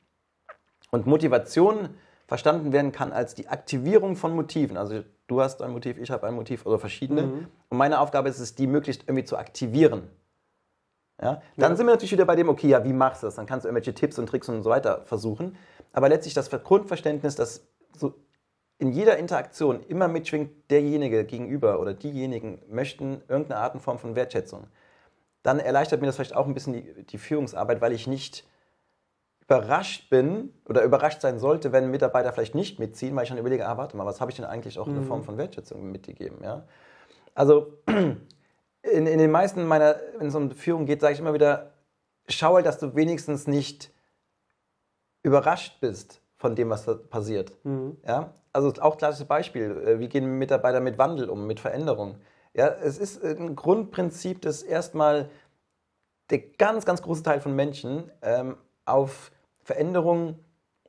Und 0.90 1.06
Motivation 1.06 1.90
verstanden 2.26 2.72
werden 2.72 2.92
kann 2.92 3.12
als 3.12 3.34
die 3.34 3.48
Aktivierung 3.48 4.16
von 4.16 4.34
Motiven. 4.34 4.76
Also 4.76 5.02
du 5.26 5.40
hast 5.40 5.62
ein 5.62 5.70
Motiv, 5.70 5.98
ich 5.98 6.10
habe 6.10 6.26
ein 6.26 6.34
Motiv 6.34 6.66
oder 6.66 6.78
verschiedene. 6.78 7.22
Mhm. 7.22 7.48
Und 7.70 7.78
meine 7.78 8.00
Aufgabe 8.00 8.28
ist 8.28 8.38
es, 8.38 8.54
die 8.54 8.66
möglichst 8.66 9.04
irgendwie 9.04 9.24
zu 9.24 9.36
aktivieren. 9.38 10.10
Ja? 11.20 11.42
Dann 11.56 11.72
ja. 11.72 11.76
sind 11.76 11.86
wir 11.86 11.92
natürlich 11.92 12.12
wieder 12.12 12.26
bei 12.26 12.36
dem, 12.36 12.48
okay, 12.48 12.68
ja, 12.68 12.84
wie 12.84 12.92
machst 12.92 13.22
du 13.22 13.26
das? 13.26 13.36
Dann 13.36 13.46
kannst 13.46 13.64
du 13.64 13.68
irgendwelche 13.68 13.94
Tipps 13.94 14.18
und 14.18 14.26
Tricks 14.26 14.48
und 14.48 14.62
so 14.62 14.70
weiter 14.70 15.02
versuchen. 15.06 15.56
Aber 15.92 16.08
letztlich 16.08 16.34
das 16.34 16.50
Grundverständnis, 16.50 17.34
dass 17.34 17.66
so 17.96 18.14
in 18.78 18.92
jeder 18.92 19.16
Interaktion 19.18 19.82
immer 19.88 20.06
mitschwingt, 20.06 20.70
derjenige 20.70 21.24
gegenüber 21.24 21.80
oder 21.80 21.94
diejenigen 21.94 22.60
möchten 22.68 23.22
irgendeine 23.28 23.60
Art 23.60 23.74
und 23.74 23.80
Form 23.80 23.98
von 23.98 24.14
Wertschätzung. 24.14 24.68
Dann 25.42 25.58
erleichtert 25.58 26.00
mir 26.00 26.06
das 26.06 26.16
vielleicht 26.16 26.36
auch 26.36 26.46
ein 26.46 26.54
bisschen 26.54 26.74
die, 26.74 27.04
die 27.04 27.18
Führungsarbeit, 27.18 27.80
weil 27.80 27.92
ich 27.92 28.06
nicht 28.06 28.46
überrascht 29.48 30.10
bin 30.10 30.52
oder 30.68 30.82
überrascht 30.82 31.22
sein 31.22 31.38
sollte, 31.38 31.72
wenn 31.72 31.90
Mitarbeiter 31.90 32.32
vielleicht 32.32 32.54
nicht 32.54 32.78
mitziehen, 32.78 33.16
weil 33.16 33.22
ich 33.22 33.30
dann 33.30 33.38
überlege, 33.38 33.66
ah, 33.66 33.78
warte 33.78 33.96
mal, 33.96 34.04
was 34.04 34.20
habe 34.20 34.30
ich 34.30 34.36
denn 34.36 34.44
eigentlich 34.44 34.78
auch 34.78 34.86
in 34.86 35.02
Form 35.04 35.20
mhm. 35.20 35.24
von 35.24 35.38
Wertschätzung 35.38 35.90
mitgegeben? 35.90 36.38
Ja? 36.42 36.66
Also 37.34 37.78
in, 37.86 39.06
in 39.06 39.18
den 39.18 39.30
meisten 39.30 39.64
meiner, 39.66 39.96
wenn 40.18 40.26
es 40.26 40.34
um 40.34 40.50
Führung 40.50 40.84
geht, 40.84 41.00
sage 41.00 41.14
ich 41.14 41.20
immer 41.20 41.32
wieder, 41.32 41.72
schau 42.28 42.56
halt, 42.56 42.66
dass 42.66 42.78
du 42.78 42.94
wenigstens 42.94 43.46
nicht 43.46 43.90
überrascht 45.22 45.80
bist 45.80 46.20
von 46.36 46.54
dem, 46.54 46.68
was 46.68 46.84
da 46.84 46.94
passiert. 46.94 47.52
Mhm. 47.64 47.96
Ja? 48.06 48.34
Also 48.52 48.74
auch 48.82 48.98
klassisches 48.98 49.28
Beispiel, 49.28 49.82
äh, 49.86 49.98
wie 49.98 50.08
gehen 50.08 50.38
Mitarbeiter 50.38 50.80
mit 50.80 50.98
Wandel 50.98 51.30
um, 51.30 51.46
mit 51.46 51.58
Veränderung? 51.58 52.16
Ja, 52.52 52.68
es 52.68 52.98
ist 52.98 53.24
ein 53.24 53.56
Grundprinzip, 53.56 54.42
dass 54.42 54.62
erstmal 54.62 55.30
der 56.28 56.40
ganz, 56.40 56.84
ganz 56.84 57.00
große 57.00 57.22
Teil 57.22 57.40
von 57.40 57.54
Menschen 57.54 58.10
ähm, 58.20 58.58
auf 58.84 59.30
Veränderungen 59.68 60.42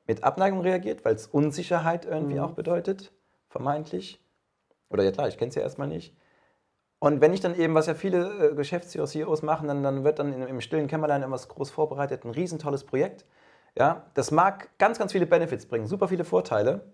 mit 0.07 0.23
Abneigung 0.23 0.61
reagiert, 0.61 1.03
weil 1.03 1.13
es 1.13 1.27
Unsicherheit 1.27 2.05
irgendwie 2.05 2.35
mhm. 2.35 2.39
auch 2.39 2.51
bedeutet, 2.51 3.11
vermeintlich. 3.49 4.23
Oder 4.89 5.03
ja 5.03 5.11
klar, 5.11 5.27
ich 5.27 5.37
kenne 5.37 5.49
es 5.49 5.55
ja 5.55 5.61
erstmal 5.61 5.89
nicht. 5.89 6.15
Und 6.99 7.19
wenn 7.19 7.33
ich 7.33 7.41
dann 7.41 7.55
eben, 7.55 7.75
was 7.75 7.87
ja 7.87 7.93
viele 7.93 8.51
äh, 8.51 8.55
Geschäftsführer, 8.55 9.05
CEOs 9.05 9.41
machen, 9.41 9.67
dann, 9.67 9.83
dann 9.83 10.05
wird 10.05 10.19
dann 10.19 10.31
im 10.31 10.61
stillen 10.61 10.87
Kämmerlein 10.87 11.23
etwas 11.23 11.49
groß 11.49 11.71
vorbereitet, 11.71 12.23
ein 12.23 12.31
riesentolles 12.31 12.85
Projekt. 12.85 13.25
Ja, 13.77 14.05
das 14.13 14.31
mag 14.31 14.69
ganz, 14.77 14.97
ganz 14.97 15.11
viele 15.11 15.25
Benefits 15.25 15.65
bringen, 15.65 15.85
super 15.85 16.07
viele 16.07 16.23
Vorteile. 16.23 16.89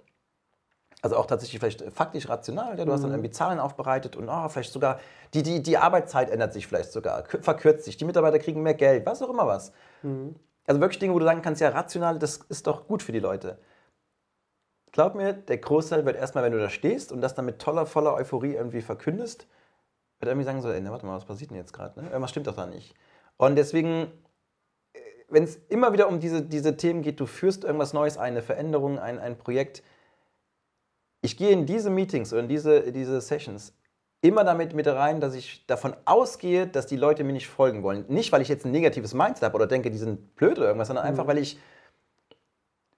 Also 1.03 1.17
auch 1.17 1.27
tatsächlich 1.27 1.59
vielleicht 1.59 1.83
faktisch 1.93 2.27
rational. 2.27 2.79
Ja? 2.79 2.85
Du 2.85 2.91
hast 2.91 3.01
dann 3.01 3.11
mhm. 3.11 3.17
irgendwie 3.17 3.31
Zahlen 3.31 3.59
aufbereitet 3.59 4.15
und 4.15 4.27
oh, 4.27 4.49
vielleicht 4.49 4.73
sogar 4.73 4.99
die, 5.35 5.43
die, 5.43 5.61
die 5.61 5.77
Arbeitszeit 5.77 6.31
ändert 6.31 6.51
sich 6.51 6.65
vielleicht 6.65 6.91
sogar, 6.91 7.25
verkürzt 7.41 7.85
sich, 7.85 7.95
die 7.95 8.05
Mitarbeiter 8.05 8.39
kriegen 8.39 8.63
mehr 8.63 8.73
Geld, 8.73 9.05
was 9.05 9.21
auch 9.21 9.29
immer 9.29 9.45
was. 9.45 9.71
Mhm. 10.01 10.35
Also 10.65 10.81
wirklich 10.81 10.99
Dinge, 10.99 11.13
wo 11.13 11.19
du 11.19 11.25
sagen 11.25 11.41
kannst, 11.41 11.61
ja, 11.61 11.69
rational, 11.69 12.19
das 12.19 12.37
ist 12.49 12.67
doch 12.67 12.87
gut 12.87 13.03
für 13.03 13.11
die 13.11 13.19
Leute. 13.19 13.59
Glaub 14.91 15.15
mir, 15.15 15.33
der 15.33 15.57
Großteil 15.57 16.05
wird 16.05 16.15
erstmal, 16.15 16.43
wenn 16.43 16.53
du 16.53 16.59
da 16.59 16.69
stehst 16.69 17.11
und 17.11 17.21
das 17.21 17.35
dann 17.35 17.45
mit 17.45 17.59
toller, 17.59 17.85
voller 17.85 18.13
Euphorie 18.13 18.53
irgendwie 18.53 18.81
verkündest, 18.81 19.47
wird 20.19 20.29
irgendwie 20.29 20.45
sagen 20.45 20.61
so, 20.61 20.71
ey, 20.71 20.81
ne, 20.81 20.91
warte 20.91 21.05
mal, 21.05 21.15
was 21.15 21.25
passiert 21.25 21.51
denn 21.51 21.57
jetzt 21.57 21.73
gerade? 21.73 21.99
Ne? 21.99 22.07
Irgendwas 22.07 22.29
stimmt 22.31 22.47
doch 22.47 22.55
da 22.55 22.65
nicht. 22.65 22.95
Und 23.37 23.57
deswegen, 23.57 24.11
äh, 24.93 24.99
wenn 25.27 25.43
es 25.43 25.57
immer 25.67 25.91
wieder 25.93 26.07
um 26.07 26.19
diese, 26.19 26.41
diese 26.41 26.77
Themen 26.77 27.01
geht, 27.01 27.19
du 27.19 27.25
führst 27.25 27.65
irgendwas 27.65 27.93
Neues 27.93 28.17
ein, 28.17 28.31
eine 28.31 28.41
Veränderung, 28.41 28.97
ein, 28.97 29.19
ein 29.19 29.37
Projekt, 29.37 29.83
ich 31.21 31.37
gehe 31.37 31.51
in 31.51 31.65
diese 31.65 31.89
Meetings 31.89 32.31
oder 32.31 32.43
in 32.43 32.47
diese, 32.47 32.91
diese 32.91 33.19
Sessions 33.19 33.73
immer 34.27 34.43
damit 34.43 34.73
mit 34.73 34.87
rein, 34.87 35.19
dass 35.19 35.35
ich 35.35 35.65
davon 35.67 35.95
ausgehe, 36.05 36.67
dass 36.67 36.87
die 36.87 36.95
Leute 36.95 37.23
mir 37.23 37.33
nicht 37.33 37.47
folgen 37.47 37.83
wollen. 37.83 38.05
Nicht, 38.07 38.31
weil 38.31 38.41
ich 38.41 38.47
jetzt 38.47 38.65
ein 38.65 38.71
negatives 38.71 39.13
Mindset 39.13 39.43
habe 39.43 39.55
oder 39.55 39.67
denke, 39.67 39.91
die 39.91 39.97
sind 39.97 40.35
blöd 40.35 40.57
oder 40.57 40.67
irgendwas, 40.67 40.87
sondern 40.87 41.05
mhm. 41.05 41.09
einfach, 41.09 41.27
weil 41.27 41.37
ich 41.37 41.59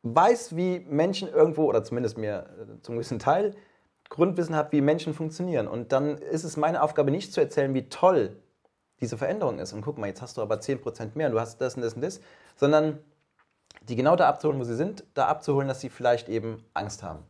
weiß, 0.04 0.56
wie 0.56 0.80
Menschen 0.90 1.30
irgendwo, 1.30 1.66
oder 1.66 1.84
zumindest 1.84 2.18
mir 2.18 2.46
äh, 2.60 2.82
zum 2.82 2.96
gewissen 2.96 3.20
Teil, 3.20 3.56
Grundwissen 4.10 4.56
habe, 4.56 4.72
wie 4.72 4.82
Menschen 4.82 5.14
funktionieren. 5.14 5.68
Und 5.68 5.92
dann 5.92 6.18
ist 6.18 6.44
es 6.44 6.56
meine 6.56 6.82
Aufgabe, 6.82 7.12
nicht 7.12 7.34
zu 7.34 7.42
erzählen, 7.42 7.74
wie 7.74 7.90
toll 7.90 8.38
diese 9.02 9.18
Veränderung 9.18 9.60
ist. 9.60 9.74
Und 9.74 9.82
guck 9.82 9.98
mal, 9.98 10.08
jetzt 10.08 10.22
hast 10.22 10.38
du 10.38 10.42
aber 10.42 10.56
10% 10.56 11.12
mehr 11.16 11.28
und 11.28 11.34
du 11.34 11.40
hast 11.40 11.60
das 11.60 11.76
und 11.76 11.82
das 11.82 11.94
und 11.94 12.02
das, 12.02 12.22
sondern 12.56 13.00
die 13.82 13.96
genau 13.96 14.16
da 14.16 14.28
abzuholen, 14.28 14.60
wo 14.60 14.64
sie 14.64 14.76
sind, 14.76 15.04
da 15.14 15.28
abzuholen, 15.28 15.68
dass 15.68 15.82
sie 15.82 15.90
vielleicht 15.90 16.30
eben 16.30 16.64
Angst 16.74 17.04
haben. 17.04 17.24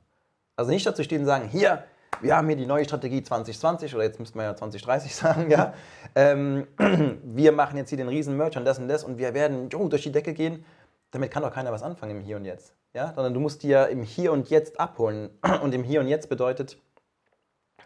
Also 0.56 0.72
nicht 0.72 0.86
dazu 0.86 1.04
stehen 1.04 1.22
und 1.22 1.27
sagen, 1.27 1.48
hier, 1.48 1.84
wir 2.22 2.36
haben 2.36 2.48
hier 2.48 2.58
die 2.58 2.66
neue 2.66 2.86
Strategie 2.86 3.22
2020 3.22 3.96
oder 3.96 4.04
jetzt 4.04 4.20
müssten 4.20 4.38
wir 4.38 4.46
ja 4.46 4.56
2030 4.56 5.16
sagen, 5.16 5.52
ja. 5.52 5.74
Ähm, 6.16 6.68
wir 7.24 7.52
machen 7.52 7.78
jetzt 7.78 7.90
hier 7.90 7.98
den 7.98 8.10
riesen 8.10 8.38
Merch 8.38 8.58
und 8.58 8.66
das 8.66 8.80
und 8.80 8.88
das 8.88 9.04
und 9.04 9.18
wir 9.18 9.34
werden 9.34 9.70
jo, 9.70 9.88
durch 9.88 10.04
die 10.04 10.12
Decke 10.12 10.34
gehen. 10.34 10.66
damit 11.12 11.32
kann 11.32 11.44
doch 11.44 11.54
keiner 11.54 11.72
was 11.72 11.84
anfangen 11.84 12.18
im 12.18 12.22
Hier 12.22 12.38
und 12.38 12.46
Jetzt. 12.46 12.74
Ja? 12.94 13.14
Sondern 13.14 13.34
du 13.34 13.40
musst 13.40 13.64
die 13.64 13.70
ja 13.70 13.86
im 13.86 14.04
Hier 14.04 14.32
und 14.32 14.50
Jetzt 14.50 14.80
abholen. 14.80 15.30
Und 15.62 15.74
im 15.74 15.84
Hier 15.84 16.02
und 16.02 16.08
Jetzt 16.08 16.30
bedeutet, 16.30 16.78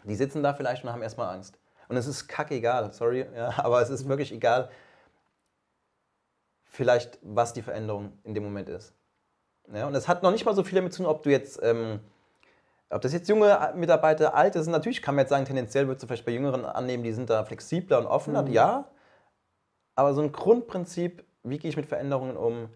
die 0.04 0.14
sitzen 0.14 0.42
da 0.42 0.54
vielleicht 0.54 0.84
und 0.84 0.90
haben 0.90 1.02
erstmal 1.02 1.32
Angst. 1.34 1.58
Und 1.88 1.96
es 1.96 2.06
ist 2.06 2.26
kackegal, 2.26 2.92
sorry, 2.92 3.26
ja, 3.36 3.52
aber 3.64 3.82
es 3.82 3.90
ist 3.90 4.08
wirklich 4.08 4.32
egal, 4.32 4.70
vielleicht, 6.64 7.18
was 7.22 7.52
die 7.52 7.62
Veränderung 7.62 8.12
in 8.24 8.34
dem 8.34 8.42
Moment 8.42 8.68
ist. 8.68 8.94
Ja, 9.72 9.86
und 9.86 9.94
es 9.94 10.08
hat 10.08 10.22
noch 10.22 10.32
nicht 10.32 10.44
mal 10.44 10.54
so 10.54 10.64
viel 10.64 10.76
damit 10.76 10.92
zu 10.92 11.02
tun, 11.02 11.06
ob 11.06 11.22
du 11.22 11.30
jetzt, 11.30 11.60
ähm, 11.62 12.00
ob 12.92 13.00
das 13.00 13.12
jetzt 13.12 13.28
junge 13.28 13.72
Mitarbeiter, 13.74 14.34
alte 14.34 14.62
sind. 14.62 14.72
Natürlich 14.72 15.02
kann 15.02 15.14
man 15.14 15.22
jetzt 15.22 15.30
sagen, 15.30 15.44
tendenziell 15.44 15.86
würdest 15.86 16.02
du 16.02 16.06
vielleicht 16.06 16.26
bei 16.26 16.32
Jüngeren 16.32 16.64
annehmen, 16.64 17.02
die 17.02 17.12
sind 17.12 17.30
da 17.30 17.44
flexibler 17.44 17.98
und 17.98 18.06
offener, 18.06 18.42
mhm. 18.42 18.52
ja. 18.52 18.90
Aber 19.94 20.14
so 20.14 20.22
ein 20.22 20.32
Grundprinzip, 20.32 21.24
wie 21.42 21.58
gehe 21.58 21.68
ich 21.68 21.76
mit 21.76 21.86
Veränderungen 21.86 22.36
um, 22.36 22.68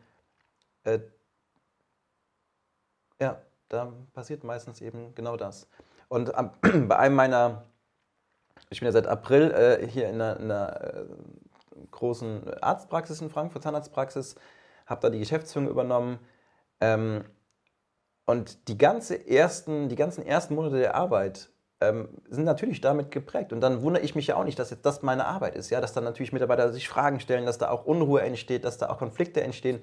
äh, 0.85 1.01
ja, 3.21 3.41
da 3.69 3.93
passiert 4.13 4.45
meistens 4.45 4.81
eben 4.81 5.15
genau 5.15 5.37
das. 5.37 5.69
Und 6.09 6.33
ähm, 6.37 6.89
bei 6.89 6.97
einem 6.97 7.15
meiner, 7.15 7.65
ich 8.71 8.81
bin 8.81 8.87
ja 8.87 8.93
seit 8.93 9.07
April 9.07 9.51
äh, 9.51 9.87
hier 9.87 10.09
in 10.09 10.21
einer, 10.21 10.39
in 10.39 10.51
einer 10.51 10.83
äh, 10.83 11.05
großen 11.91 12.63
Arztpraxis 12.63 13.21
in 13.21 13.31
Frankfurt, 13.31 13.63
Zahnarztpraxis, 13.63 14.37
habe 14.87 15.01
da 15.01 15.11
die 15.11 15.19
Geschäftsführung 15.19 15.69
übernommen. 15.69 16.19
Ähm, 16.81 17.25
und 18.27 18.69
die, 18.69 18.77
ganze 18.77 19.29
ersten, 19.29 19.89
die 19.89 19.97
ganzen 19.97 20.27
ersten 20.27 20.55
Monate 20.55 20.79
der 20.79 20.97
Arbeit 20.97 21.49
ähm, 21.81 22.09
sind 22.29 22.45
natürlich 22.45 22.81
damit 22.81 23.11
geprägt. 23.11 23.53
Und 23.53 23.61
dann 23.61 23.83
wundere 23.83 24.05
ich 24.05 24.15
mich 24.15 24.27
ja 24.27 24.37
auch 24.37 24.45
nicht, 24.45 24.59
dass 24.59 24.71
jetzt 24.71 24.85
das 24.85 25.03
meine 25.03 25.27
Arbeit 25.27 25.55
ist. 25.55 25.71
Ja? 25.71 25.81
Dass 25.81 25.93
dann 25.93 26.05
natürlich 26.05 26.33
Mitarbeiter 26.33 26.73
sich 26.73 26.89
Fragen 26.89 27.21
stellen, 27.21 27.47
dass 27.47 27.59
da 27.59 27.71
auch 27.71 27.85
Unruhe 27.85 28.23
entsteht, 28.23 28.65
dass 28.65 28.79
da 28.79 28.91
auch 28.91 28.99
Konflikte 28.99 29.43
entstehen. 29.43 29.81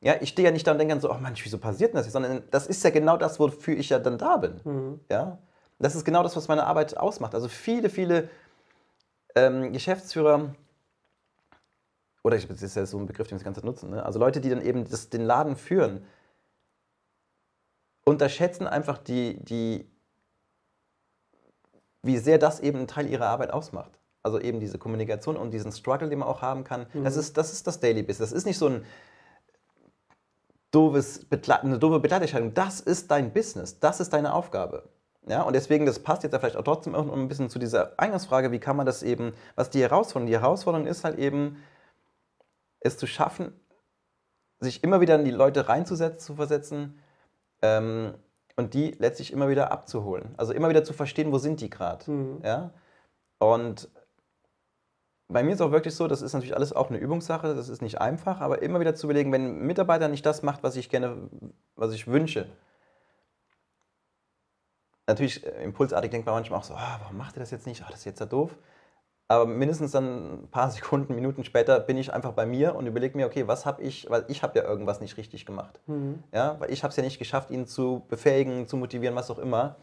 Ja, 0.00 0.14
ich 0.20 0.28
stehe 0.28 0.46
ja 0.46 0.52
nicht 0.52 0.66
da 0.66 0.72
und 0.72 0.78
denke 0.78 0.92
dann 0.92 1.00
so, 1.00 1.10
oh 1.10 1.18
Mensch, 1.18 1.44
wieso 1.44 1.58
passiert 1.58 1.90
denn 1.90 1.96
das 1.96 2.06
jetzt? 2.06 2.12
Sondern 2.12 2.42
das 2.50 2.66
ist 2.66 2.84
ja 2.84 2.90
genau 2.90 3.16
das, 3.16 3.40
wofür 3.40 3.76
ich 3.76 3.88
ja 3.88 3.98
dann 3.98 4.18
da 4.18 4.36
bin. 4.36 4.60
Mhm. 4.64 5.00
Ja? 5.10 5.38
Das 5.78 5.96
ist 5.96 6.04
genau 6.04 6.22
das, 6.22 6.36
was 6.36 6.46
meine 6.46 6.66
Arbeit 6.66 6.96
ausmacht. 6.96 7.34
Also 7.34 7.48
viele, 7.48 7.90
viele 7.90 8.28
ähm, 9.34 9.72
Geschäftsführer, 9.72 10.54
oder 12.22 12.38
das 12.38 12.62
ist 12.62 12.76
ja 12.76 12.86
so 12.86 12.98
ein 12.98 13.06
Begriff, 13.06 13.28
den 13.28 13.36
wir 13.36 13.38
die 13.38 13.44
ganze 13.44 13.60
Zeit 13.60 13.66
nutzen, 13.66 13.90
ne? 13.90 14.04
also 14.04 14.18
Leute, 14.18 14.40
die 14.40 14.48
dann 14.48 14.62
eben 14.62 14.88
das, 14.88 15.10
den 15.10 15.22
Laden 15.22 15.56
führen, 15.56 16.04
unterschätzen 18.04 18.66
einfach 18.66 18.98
die, 18.98 19.42
die, 19.44 19.90
wie 22.02 22.18
sehr 22.18 22.38
das 22.38 22.60
eben 22.60 22.80
ein 22.80 22.86
Teil 22.86 23.08
ihrer 23.08 23.26
Arbeit 23.26 23.52
ausmacht. 23.52 23.98
Also 24.22 24.40
eben 24.40 24.60
diese 24.60 24.78
Kommunikation 24.78 25.36
und 25.36 25.50
diesen 25.50 25.72
Struggle, 25.72 26.08
den 26.08 26.20
man 26.20 26.28
auch 26.28 26.42
haben 26.42 26.64
kann. 26.64 26.86
Mhm. 26.92 27.04
Das, 27.04 27.16
ist, 27.16 27.36
das 27.36 27.52
ist 27.52 27.66
das 27.66 27.80
Daily 27.80 28.02
Business. 28.02 28.30
Das 28.30 28.38
ist 28.38 28.46
nicht 28.46 28.58
so 28.58 28.68
ein 28.68 28.84
doofes, 30.70 31.26
eine 31.30 31.78
doofe 31.78 32.00
Begleiterscheinung. 32.00 32.54
Das 32.54 32.80
ist 32.80 33.10
dein 33.10 33.32
Business. 33.32 33.78
Das 33.80 34.00
ist 34.00 34.12
deine 34.12 34.32
Aufgabe. 34.32 34.88
Ja, 35.26 35.42
und 35.42 35.54
deswegen, 35.54 35.86
das 35.86 36.00
passt 36.00 36.22
jetzt 36.22 36.32
ja 36.32 36.38
vielleicht 36.38 36.56
auch 36.56 36.64
trotzdem 36.64 36.94
auch 36.94 37.10
ein 37.10 37.28
bisschen 37.28 37.48
zu 37.48 37.58
dieser 37.58 37.98
Eingangsfrage, 37.98 38.52
wie 38.52 38.58
kann 38.58 38.76
man 38.76 38.84
das 38.84 39.02
eben, 39.02 39.32
was 39.54 39.70
die 39.70 39.80
Herausforderung? 39.80 40.26
Die 40.26 40.38
Herausforderung 40.38 40.86
ist 40.86 41.04
halt 41.04 41.18
eben, 41.18 41.62
es 42.80 42.98
zu 42.98 43.06
schaffen, 43.06 43.58
sich 44.60 44.84
immer 44.84 45.00
wieder 45.00 45.14
in 45.14 45.24
die 45.24 45.30
Leute 45.30 45.68
reinzusetzen, 45.68 46.18
zu 46.18 46.34
versetzen 46.34 47.00
ähm, 47.64 48.14
und 48.56 48.74
die 48.74 48.92
letztlich 48.98 49.32
immer 49.32 49.48
wieder 49.48 49.72
abzuholen. 49.72 50.34
Also 50.36 50.52
immer 50.52 50.68
wieder 50.68 50.84
zu 50.84 50.92
verstehen, 50.92 51.32
wo 51.32 51.38
sind 51.38 51.60
die 51.60 51.70
gerade. 51.70 52.10
Mhm. 52.10 52.40
Ja? 52.44 52.70
Und 53.38 53.88
bei 55.28 55.42
mir 55.42 55.54
ist 55.54 55.62
auch 55.62 55.72
wirklich 55.72 55.94
so, 55.94 56.06
das 56.06 56.20
ist 56.22 56.34
natürlich 56.34 56.54
alles 56.54 56.74
auch 56.74 56.90
eine 56.90 56.98
Übungssache, 56.98 57.54
das 57.54 57.68
ist 57.70 57.80
nicht 57.80 58.00
einfach, 58.00 58.40
aber 58.40 58.62
immer 58.62 58.80
wieder 58.80 58.94
zu 58.94 59.06
überlegen, 59.06 59.32
wenn 59.32 59.62
ein 59.62 59.66
Mitarbeiter 59.66 60.08
nicht 60.08 60.26
das 60.26 60.42
macht, 60.42 60.62
was 60.62 60.76
ich 60.76 60.90
gerne, 60.90 61.30
was 61.74 61.94
ich 61.94 62.06
wünsche, 62.06 62.46
natürlich 65.06 65.44
äh, 65.44 65.64
impulsartig 65.64 66.10
denkt 66.10 66.26
man 66.26 66.34
manchmal 66.34 66.60
auch 66.60 66.64
so, 66.64 66.74
oh, 66.74 66.96
warum 67.00 67.16
macht 67.16 67.36
er 67.36 67.40
das 67.40 67.50
jetzt 67.50 67.66
nicht? 67.66 67.82
Oh, 67.82 67.90
das 67.90 68.00
ist 68.00 68.04
jetzt 68.04 68.20
ja 68.20 68.26
doof. 68.26 68.56
Aber 69.28 69.46
mindestens 69.46 69.92
dann 69.92 70.44
ein 70.44 70.48
paar 70.48 70.70
Sekunden, 70.72 71.14
Minuten 71.14 71.44
später 71.44 71.80
bin 71.80 71.96
ich 71.96 72.12
einfach 72.12 72.32
bei 72.32 72.46
mir 72.46 72.74
und 72.74 72.86
überlege 72.86 73.16
mir, 73.16 73.26
okay, 73.26 73.46
was 73.46 73.66
habe 73.66 73.82
ich, 73.82 74.08
weil 74.10 74.24
ich 74.28 74.42
habe 74.42 74.58
ja 74.58 74.64
irgendwas 74.64 75.00
nicht 75.00 75.16
richtig 75.16 75.46
gemacht. 75.46 75.80
Mhm. 75.86 76.22
Ja, 76.32 76.58
weil 76.60 76.70
ich 76.70 76.82
habe 76.82 76.90
es 76.90 76.96
ja 76.96 77.02
nicht 77.02 77.18
geschafft, 77.18 77.50
ihn 77.50 77.66
zu 77.66 78.04
befähigen, 78.08 78.66
zu 78.66 78.76
motivieren, 78.76 79.16
was 79.16 79.30
auch 79.30 79.38
immer. 79.38 79.76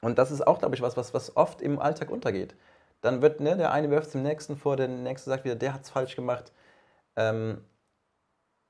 Und 0.00 0.18
das 0.18 0.30
ist 0.30 0.46
auch, 0.46 0.58
glaube 0.58 0.74
ich, 0.74 0.82
was, 0.82 0.96
was, 0.96 1.14
was 1.14 1.36
oft 1.36 1.62
im 1.62 1.78
Alltag 1.78 2.10
untergeht. 2.10 2.54
Dann 3.00 3.22
wird, 3.22 3.40
ne, 3.40 3.56
der 3.56 3.72
eine 3.72 3.90
wirft 3.90 4.06
es 4.06 4.12
dem 4.12 4.22
nächsten 4.22 4.56
vor, 4.56 4.76
der 4.76 4.88
nächste 4.88 5.30
sagt 5.30 5.44
wieder, 5.44 5.56
der 5.56 5.72
hat 5.74 5.82
es 5.82 5.90
falsch 5.90 6.14
gemacht. 6.14 6.52
Ähm, 7.16 7.64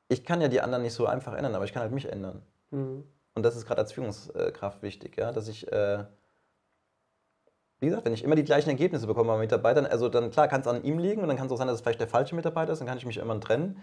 ich 0.08 0.24
kann 0.24 0.40
ja 0.40 0.48
die 0.48 0.60
anderen 0.60 0.82
nicht 0.82 0.94
so 0.94 1.06
einfach 1.06 1.34
ändern, 1.34 1.54
aber 1.54 1.64
ich 1.64 1.72
kann 1.72 1.82
halt 1.82 1.92
mich 1.92 2.10
ändern. 2.10 2.42
Mhm. 2.70 3.04
Und 3.34 3.42
das 3.42 3.56
ist 3.56 3.66
gerade 3.66 3.80
als 3.80 3.92
Führungskraft 3.92 4.82
wichtig, 4.82 5.16
ja, 5.16 5.32
dass 5.32 5.48
ich, 5.48 5.70
äh, 5.72 6.04
wie 7.80 7.86
gesagt, 7.86 8.04
wenn 8.04 8.14
ich 8.14 8.24
immer 8.24 8.36
die 8.36 8.44
gleichen 8.44 8.70
Ergebnisse 8.70 9.06
bekomme 9.06 9.32
bei 9.32 9.38
Mitarbeitern, 9.38 9.86
also 9.86 10.08
dann 10.08 10.30
klar 10.30 10.48
kann 10.48 10.60
es 10.60 10.66
an 10.66 10.84
ihm 10.84 10.98
liegen 10.98 11.22
und 11.22 11.28
dann 11.28 11.36
kann 11.36 11.46
es 11.46 11.52
auch 11.52 11.56
sein, 11.56 11.66
dass 11.66 11.76
es 11.76 11.82
vielleicht 11.82 12.00
der 12.00 12.08
falsche 12.08 12.34
Mitarbeiter 12.34 12.72
ist, 12.72 12.78
dann 12.78 12.88
kann 12.88 12.98
ich 12.98 13.06
mich 13.06 13.16
irgendwann 13.16 13.40
trennen. 13.40 13.82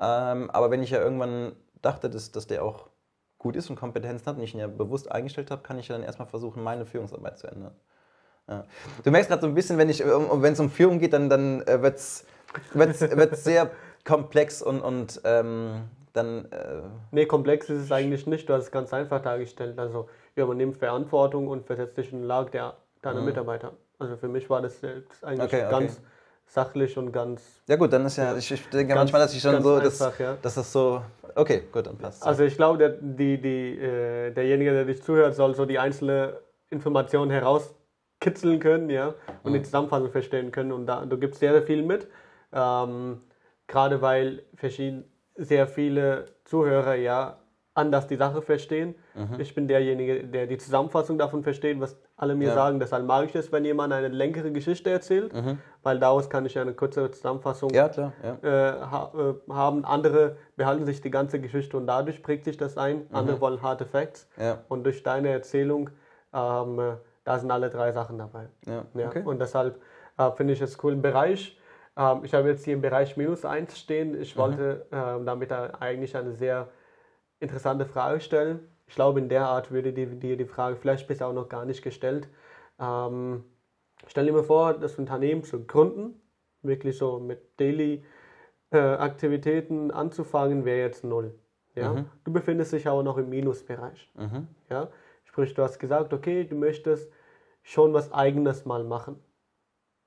Ähm, 0.00 0.50
aber 0.50 0.70
wenn 0.70 0.82
ich 0.82 0.90
ja 0.90 1.00
irgendwann 1.00 1.52
dachte, 1.82 2.10
dass, 2.10 2.32
dass 2.32 2.46
der 2.46 2.64
auch 2.64 2.88
gut 3.38 3.56
ist 3.56 3.70
und 3.70 3.76
Kompetenzen 3.76 4.26
hat 4.26 4.36
und 4.36 4.42
ich 4.42 4.54
ihn 4.54 4.60
ja 4.60 4.66
bewusst 4.66 5.10
eingestellt 5.10 5.50
habe, 5.50 5.62
kann 5.62 5.78
ich 5.78 5.88
ja 5.88 5.96
dann 5.96 6.04
erstmal 6.04 6.28
versuchen, 6.28 6.62
meine 6.62 6.86
Führungsarbeit 6.86 7.38
zu 7.38 7.46
ändern. 7.46 7.74
Ja. 8.48 8.64
Du 9.04 9.10
merkst 9.10 9.28
gerade 9.28 9.42
so 9.42 9.48
ein 9.48 9.54
bisschen, 9.54 9.78
wenn 9.78 9.88
es 9.90 10.60
um 10.60 10.70
Führung 10.70 10.98
geht, 10.98 11.12
dann, 11.12 11.28
dann 11.28 11.62
äh, 11.62 11.82
wird 11.82 11.96
es 11.96 12.24
sehr 13.44 13.70
komplex 14.04 14.62
und, 14.62 14.80
und 14.80 15.20
ähm, 15.24 15.88
dann. 16.12 16.46
Äh 16.46 16.82
nee, 17.10 17.26
komplex 17.26 17.68
ist 17.68 17.82
es 17.82 17.92
eigentlich 17.92 18.26
nicht. 18.26 18.48
Du 18.48 18.54
hast 18.54 18.64
es 18.64 18.70
ganz 18.70 18.92
einfach 18.92 19.20
dargestellt. 19.20 19.78
Also, 19.78 20.08
man 20.36 20.56
nimmt 20.56 20.78
Verantwortung 20.78 21.48
und 21.48 21.66
versetzt 21.66 21.96
sich 21.96 22.12
in 22.12 22.20
die 22.20 22.26
Lage 22.26 22.50
der, 22.50 22.76
deiner 23.02 23.20
mhm. 23.20 23.26
Mitarbeiter. 23.26 23.72
Also 23.98 24.16
für 24.16 24.28
mich 24.28 24.48
war 24.48 24.62
das 24.62 24.82
eigentlich 25.22 25.40
okay, 25.40 25.64
okay. 25.64 25.70
ganz 25.70 26.00
sachlich 26.46 26.96
und 26.96 27.12
ganz. 27.12 27.62
Ja, 27.68 27.76
gut, 27.76 27.92
dann 27.92 28.06
ist 28.06 28.16
ja. 28.16 28.36
Ich, 28.36 28.50
ich 28.50 28.68
denke 28.70 28.94
manchmal, 28.94 29.20
dass 29.20 29.34
ich 29.34 29.40
schon 29.40 29.62
so. 29.62 29.74
Einfach, 29.74 29.84
dass, 29.84 30.18
ja. 30.18 30.36
dass 30.40 30.54
das 30.54 30.72
so. 30.72 31.02
Okay, 31.34 31.64
gut, 31.70 31.86
dann 31.86 31.98
passt 31.98 32.26
Also, 32.26 32.44
ich 32.44 32.56
glaube, 32.56 32.78
der, 32.78 32.88
die, 32.90 33.40
die, 33.40 33.78
äh, 33.78 34.30
derjenige, 34.32 34.72
der 34.72 34.84
dich 34.84 35.02
zuhört, 35.02 35.34
soll 35.34 35.54
so 35.54 35.66
die 35.66 35.78
einzelne 35.78 36.38
Information 36.70 37.30
herauskitzeln 37.30 38.60
können, 38.60 38.90
ja, 38.90 39.14
und 39.42 39.52
mhm. 39.52 39.56
die 39.56 39.62
Zusammenfassung 39.62 40.10
verstehen 40.10 40.50
können. 40.50 40.72
Und 40.72 40.86
da, 40.86 41.04
du 41.04 41.18
gibst 41.18 41.40
sehr, 41.40 41.52
sehr 41.52 41.62
viel 41.62 41.82
mit. 41.82 42.08
Ähm, 42.52 43.20
gerade 43.66 44.00
weil 44.00 44.42
verschiedene 44.54 45.04
sehr 45.36 45.68
viele 45.68 46.26
Zuhörer 46.44 46.94
ja 46.94 47.38
anders 47.74 48.08
die 48.08 48.16
Sache 48.16 48.42
verstehen. 48.42 48.96
Mhm. 49.14 49.38
Ich 49.38 49.54
bin 49.54 49.68
derjenige, 49.68 50.24
der 50.24 50.46
die 50.46 50.58
Zusammenfassung 50.58 51.16
davon 51.16 51.44
versteht, 51.44 51.78
was 51.78 51.96
alle 52.18 52.34
mir 52.34 52.48
ja. 52.48 52.54
sagen. 52.54 52.78
Deshalb 52.78 53.06
mag 53.06 53.24
ich 53.24 53.34
es, 53.34 53.50
wenn 53.50 53.64
jemand 53.64 53.92
eine 53.94 54.08
längere 54.08 54.52
Geschichte 54.52 54.90
erzählt, 54.90 55.32
mhm. 55.32 55.58
weil 55.82 55.98
daraus 55.98 56.28
kann 56.28 56.44
ich 56.44 56.58
eine 56.58 56.74
kurze 56.74 57.10
Zusammenfassung 57.10 57.70
ja, 57.70 57.88
klar, 57.88 58.12
ja. 58.22 58.36
Äh, 58.42 58.80
ha 58.80 59.12
äh, 59.14 59.52
haben. 59.52 59.84
Andere 59.84 60.36
behalten 60.56 60.84
sich 60.84 61.00
die 61.00 61.10
ganze 61.10 61.40
Geschichte 61.40 61.76
und 61.76 61.86
dadurch 61.86 62.22
prägt 62.22 62.44
sich 62.44 62.56
das 62.56 62.76
ein. 62.76 63.06
Mhm. 63.08 63.14
Andere 63.14 63.40
wollen 63.40 63.62
harte 63.62 63.86
Facts. 63.86 64.28
Und 64.68 64.84
durch 64.84 65.02
deine 65.02 65.30
Erzählung, 65.30 65.90
ähm, 66.34 66.96
da 67.24 67.38
sind 67.38 67.50
alle 67.50 67.70
drei 67.70 67.92
Sachen 67.92 68.18
dabei. 68.18 68.48
Okay. 68.94 69.22
Und 69.24 69.40
deshalb 69.40 69.80
äh, 70.18 70.30
finde 70.32 70.52
ich 70.52 70.60
es 70.60 70.82
cool. 70.82 70.92
Im 70.92 71.02
Bereich 71.02 71.58
ähm, 71.98 72.20
ich 72.24 72.32
habe 72.32 72.48
jetzt 72.48 72.64
hier 72.64 72.74
im 72.74 72.80
Bereich 72.80 73.16
minus 73.16 73.44
1 73.44 73.78
stehen. 73.78 74.20
Ich 74.20 74.36
mhm. 74.36 74.40
wollte 74.40 74.86
ähm, 74.92 75.26
damit 75.26 75.52
eigentlich 75.52 76.16
eine 76.16 76.32
sehr 76.32 76.68
interessante 77.40 77.84
Frage 77.84 78.20
stellen. 78.20 78.60
Ich 78.88 78.94
glaube, 78.94 79.18
in 79.20 79.28
der 79.28 79.46
Art 79.46 79.70
würde 79.70 79.92
dir 79.92 80.06
die, 80.06 80.36
die 80.36 80.46
Frage 80.46 80.76
vielleicht 80.76 81.06
bisher 81.06 81.28
auch 81.28 81.32
noch 81.32 81.48
gar 81.48 81.64
nicht 81.64 81.82
gestellt. 81.82 82.28
Ähm, 82.80 83.44
stell 84.06 84.26
dir 84.26 84.32
mal 84.32 84.42
vor, 84.42 84.74
das 84.74 84.98
Unternehmen 84.98 85.44
zu 85.44 85.64
gründen, 85.64 86.20
wirklich 86.62 86.98
so 86.98 87.20
mit 87.20 87.60
Daily-Aktivitäten 87.60 89.90
äh, 89.90 89.92
anzufangen, 89.92 90.64
wäre 90.64 90.80
jetzt 90.80 91.04
null. 91.04 91.38
Ja? 91.74 91.92
Mhm. 91.92 92.06
Du 92.24 92.32
befindest 92.32 92.72
dich 92.72 92.88
aber 92.88 93.02
noch 93.02 93.18
im 93.18 93.28
Minusbereich. 93.28 94.10
Mhm. 94.16 94.48
Ja? 94.70 94.88
Sprich, 95.24 95.52
du 95.54 95.62
hast 95.62 95.78
gesagt, 95.78 96.12
okay, 96.12 96.44
du 96.44 96.56
möchtest 96.56 97.12
schon 97.62 97.92
was 97.92 98.12
Eigenes 98.12 98.64
mal 98.64 98.82
machen. 98.84 99.22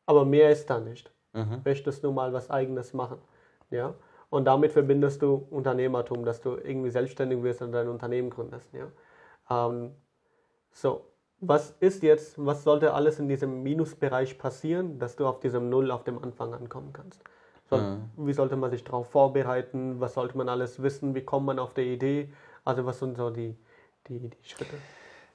Aber 0.08 0.26
mehr 0.26 0.50
ist 0.50 0.68
da 0.70 0.80
nicht 0.80 1.14
mhm. 1.34 1.62
möchtest 1.64 2.04
du 2.04 2.12
mal 2.12 2.34
was 2.34 2.50
Eigenes 2.50 2.94
machen. 2.94 3.20
Ja? 3.70 3.94
Und 4.32 4.46
damit 4.46 4.72
verbindest 4.72 5.22
du 5.22 5.46
Unternehmertum, 5.50 6.24
dass 6.24 6.40
du 6.40 6.56
irgendwie 6.56 6.90
selbstständig 6.90 7.44
wirst 7.44 7.62
und 7.62 7.74
dein 7.74 7.90
Unternehmen 7.90 8.30
gründest. 8.30 8.70
Ja? 8.74 9.68
Ähm, 9.68 9.92
so, 10.72 11.06
was 11.42 11.72
ist 11.82 12.02
jetzt, 12.02 12.44
was 12.44 12.64
sollte 12.64 12.94
alles 12.94 13.20
in 13.20 13.28
diesem 13.28 13.62
Minusbereich 13.62 14.38
passieren, 14.38 15.00
dass 15.00 15.18
du 15.18 15.28
auf 15.28 15.42
diesem 15.42 15.70
Null 15.70 15.92
auf 15.92 16.06
dem 16.06 16.24
Anfang 16.24 16.54
ankommen 16.54 16.94
kannst? 16.94 17.22
So, 17.70 17.76
mhm. 17.76 18.10
Wie 18.16 18.32
sollte 18.32 18.56
man 18.56 18.72
sich 18.72 18.86
darauf 18.86 19.10
vorbereiten? 19.10 20.00
Was 20.00 20.14
sollte 20.14 20.38
man 20.38 20.48
alles 20.48 20.82
wissen? 20.82 21.14
Wie 21.14 21.26
kommt 21.26 21.48
man 21.48 21.60
auf 21.60 21.74
die 21.74 21.94
Idee? 21.94 22.32
Also 22.64 22.86
was 22.86 23.00
sind 23.00 23.18
so 23.18 23.32
die, 23.32 23.58
die, 24.08 24.20
die 24.20 24.38
Schritte? 24.44 24.76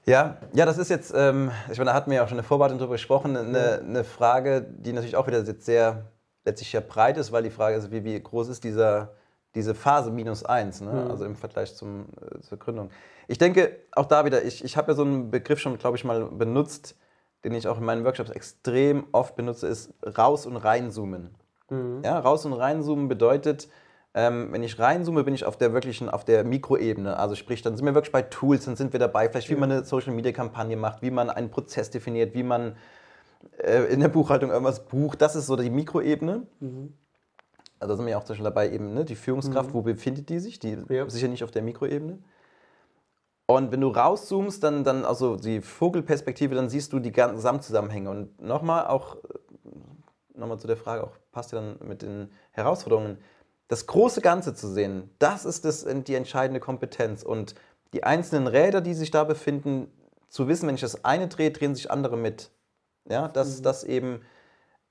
Ja, 0.07 0.37
ja, 0.53 0.65
das 0.65 0.79
ist 0.79 0.89
jetzt, 0.89 1.13
ähm, 1.15 1.51
ich 1.69 1.77
meine, 1.77 1.91
da 1.91 1.93
hatten 1.93 2.09
wir 2.09 2.17
ja 2.17 2.23
auch 2.23 2.29
schon 2.29 2.39
eine 2.39 2.47
Vorbereitung 2.47 2.79
darüber 2.79 2.95
gesprochen, 2.95 3.37
eine, 3.37 3.79
eine 3.79 4.03
Frage, 4.03 4.61
die 4.61 4.93
natürlich 4.93 5.17
auch 5.17 5.27
wieder 5.27 5.43
jetzt 5.43 5.65
sehr 5.65 6.05
letztlich 6.47 6.73
ja 6.73 6.79
breit 6.79 7.17
ist, 7.17 7.31
weil 7.31 7.43
die 7.43 7.51
Frage 7.51 7.75
ist, 7.75 7.91
wie, 7.91 8.03
wie 8.03 8.19
groß 8.19 8.47
ist 8.47 8.63
dieser, 8.63 9.13
diese 9.53 9.75
Phase 9.75 10.09
minus 10.09 10.43
eins, 10.43 10.81
ne? 10.81 10.91
Mhm. 10.91 11.11
also 11.11 11.25
im 11.25 11.35
Vergleich 11.35 11.75
zum, 11.75 12.05
äh, 12.21 12.39
zur 12.41 12.57
Gründung. 12.57 12.89
Ich 13.27 13.37
denke, 13.37 13.77
auch 13.91 14.05
da 14.05 14.25
wieder, 14.25 14.43
ich, 14.43 14.63
ich 14.63 14.77
habe 14.77 14.91
ja 14.91 14.95
so 14.95 15.03
einen 15.03 15.29
Begriff 15.29 15.59
schon, 15.59 15.77
glaube 15.77 15.97
ich, 15.97 16.03
mal 16.03 16.25
benutzt, 16.25 16.95
den 17.43 17.53
ich 17.53 17.67
auch 17.67 17.77
in 17.77 17.85
meinen 17.85 18.03
Workshops 18.05 18.31
extrem 18.31 19.05
oft 19.11 19.35
benutze, 19.35 19.67
ist 19.67 19.93
raus 20.17 20.45
und 20.45 20.57
reinzoomen. 20.57 21.35
Mhm. 21.69 22.01
Ja, 22.03 22.17
raus 22.19 22.45
und 22.45 22.53
reinzoomen 22.53 23.07
bedeutet, 23.09 23.67
ähm, 24.13 24.51
wenn 24.51 24.63
ich 24.63 24.79
reinzoome, 24.79 25.23
bin 25.23 25.35
ich 25.35 25.45
auf 25.45 25.57
der 25.57 25.73
wirklichen, 25.73 26.09
auf 26.09 26.25
der 26.25 26.43
Mikroebene. 26.43 27.17
Also 27.17 27.35
sprich, 27.35 27.61
dann 27.61 27.75
sind 27.75 27.85
wir 27.85 27.93
wirklich 27.93 28.11
bei 28.11 28.23
Tools, 28.23 28.65
dann 28.65 28.75
sind 28.75 28.93
wir 28.93 28.99
dabei, 28.99 29.29
vielleicht 29.29 29.49
wie 29.49 29.55
man 29.55 29.71
eine 29.71 29.83
Social 29.83 30.13
Media 30.13 30.31
Kampagne 30.31 30.77
macht, 30.77 31.01
wie 31.01 31.11
man 31.11 31.29
einen 31.29 31.51
Prozess 31.51 31.91
definiert, 31.91 32.33
wie 32.33 32.43
man 32.43 32.77
in 33.91 33.99
der 33.99 34.09
Buchhaltung 34.09 34.51
irgendwas 34.51 34.85
bucht. 34.85 35.21
Das 35.21 35.35
ist 35.35 35.47
so 35.47 35.55
die 35.55 35.69
Mikroebene. 35.69 36.47
Mhm. 36.59 36.93
Also 37.79 37.93
da 37.93 37.97
sind 37.97 38.05
wir 38.05 38.11
ja 38.11 38.17
auch 38.17 38.23
zum 38.23 38.33
Beispiel 38.33 38.43
dabei, 38.43 38.71
eben 38.71 38.93
ne, 38.93 39.05
die 39.05 39.15
Führungskraft, 39.15 39.69
mhm. 39.69 39.73
wo 39.73 39.81
befindet 39.81 40.29
die 40.29 40.39
sich? 40.39 40.59
Die 40.59 40.77
ja. 40.89 41.09
sicher 41.09 41.27
nicht 41.27 41.43
auf 41.43 41.51
der 41.51 41.61
Mikroebene. 41.61 42.19
Und 43.45 43.71
wenn 43.71 43.81
du 43.81 43.87
rauszoomst, 43.87 44.61
dann, 44.61 44.83
dann 44.83 45.05
also 45.05 45.37
die 45.37 45.61
Vogelperspektive, 45.61 46.53
dann 46.53 46.69
siehst 46.69 46.91
du 46.91 46.99
die 46.99 47.11
Gesamtzusammenhänge. 47.11 48.09
Und 48.09 48.41
nochmal 48.41 48.87
auch, 48.87 49.17
nochmal 50.33 50.59
zu 50.59 50.67
der 50.67 50.75
Frage, 50.75 51.03
auch 51.03 51.17
passt 51.31 51.53
ja 51.53 51.61
dann 51.61 51.77
mit 51.87 52.01
den 52.01 52.29
Herausforderungen 52.51 53.19
das 53.69 53.85
große 53.85 54.21
Ganze 54.21 54.53
zu 54.53 54.67
sehen, 54.67 55.09
das 55.19 55.45
ist 55.45 55.65
das, 55.65 55.85
die 55.85 56.15
entscheidende 56.15 56.59
Kompetenz. 56.59 57.23
Und 57.23 57.55
die 57.93 58.03
einzelnen 58.03 58.47
Räder, 58.47 58.81
die 58.81 58.93
sich 58.93 59.11
da 59.11 59.23
befinden, 59.23 59.91
zu 60.29 60.47
wissen, 60.47 60.67
wenn 60.67 60.75
ich 60.75 60.81
das 60.81 61.05
eine 61.05 61.27
drehe, 61.27 61.51
drehen 61.51 61.75
sich 61.75 61.89
andere 61.89 62.17
mit. 62.17 62.51
Ja, 63.09 63.27
das, 63.27 63.59
mhm. 63.59 63.63
das 63.63 63.83
eben 63.83 64.21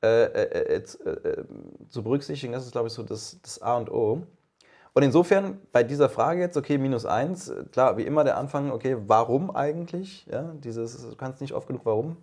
äh, 0.03 0.25
äh, 0.25 0.77
äh, 0.77 1.11
äh, 1.11 1.45
zu 1.89 2.03
berücksichtigen, 2.03 2.53
das 2.53 2.65
ist, 2.65 2.73
glaube 2.73 2.89
ich, 2.89 2.95
so 2.95 3.03
das, 3.03 3.41
das 3.43 3.63
A 3.63 3.77
und 3.77 3.91
O. 3.91 4.27
Und 4.93 5.03
insofern 5.03 5.61
bei 5.73 5.83
dieser 5.83 6.09
Frage 6.09 6.41
jetzt, 6.41 6.57
okay, 6.57 6.79
minus 6.79 7.05
eins, 7.05 7.53
klar, 7.73 7.97
wie 7.97 8.07
immer 8.07 8.25
der 8.25 8.37
Anfang, 8.39 8.71
okay, 8.71 8.97
warum 9.07 9.55
eigentlich? 9.55 10.27
Ja, 10.27 10.55
dieses, 10.55 11.09
du 11.09 11.17
kannst 11.17 11.41
nicht 11.41 11.53
oft 11.53 11.67
genug 11.67 11.85
warum 11.85 12.17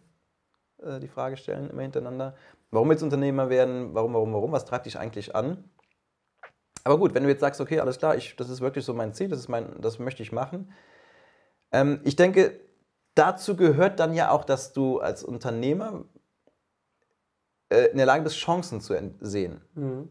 äh, 0.81 0.99
die 0.99 1.07
Frage 1.07 1.37
stellen, 1.37 1.69
immer 1.69 1.83
hintereinander. 1.83 2.35
Warum 2.71 2.91
jetzt 2.91 3.03
Unternehmer 3.03 3.49
werden? 3.49 3.93
Warum, 3.93 4.13
warum, 4.13 4.33
warum? 4.33 4.51
Was 4.51 4.65
treibt 4.65 4.85
dich 4.85 4.97
eigentlich 4.97 5.35
an? 5.35 5.63
Aber 6.83 6.97
gut, 6.97 7.13
wenn 7.13 7.23
du 7.23 7.29
jetzt 7.29 7.41
sagst, 7.41 7.61
okay, 7.61 7.79
alles 7.79 7.97
klar, 7.97 8.15
ich, 8.15 8.35
das 8.35 8.49
ist 8.49 8.61
wirklich 8.61 8.85
so 8.85 8.93
mein 8.93 9.13
Ziel, 9.13 9.29
das, 9.29 9.39
ist 9.39 9.49
mein, 9.49 9.79
das 9.79 9.99
möchte 9.99 10.23
ich 10.23 10.31
machen. 10.31 10.73
Ähm, 11.71 12.01
ich 12.03 12.15
denke, 12.15 12.59
dazu 13.15 13.55
gehört 13.55 13.99
dann 13.99 14.13
ja 14.13 14.31
auch, 14.31 14.43
dass 14.43 14.73
du 14.73 14.99
als 14.99 15.23
Unternehmer 15.23 16.05
äh, 17.69 17.85
in 17.87 17.97
der 17.97 18.05
Lage 18.05 18.23
bist, 18.23 18.37
Chancen 18.37 18.81
zu 18.81 18.95
sehen. 19.19 19.61
Mhm. 19.75 20.09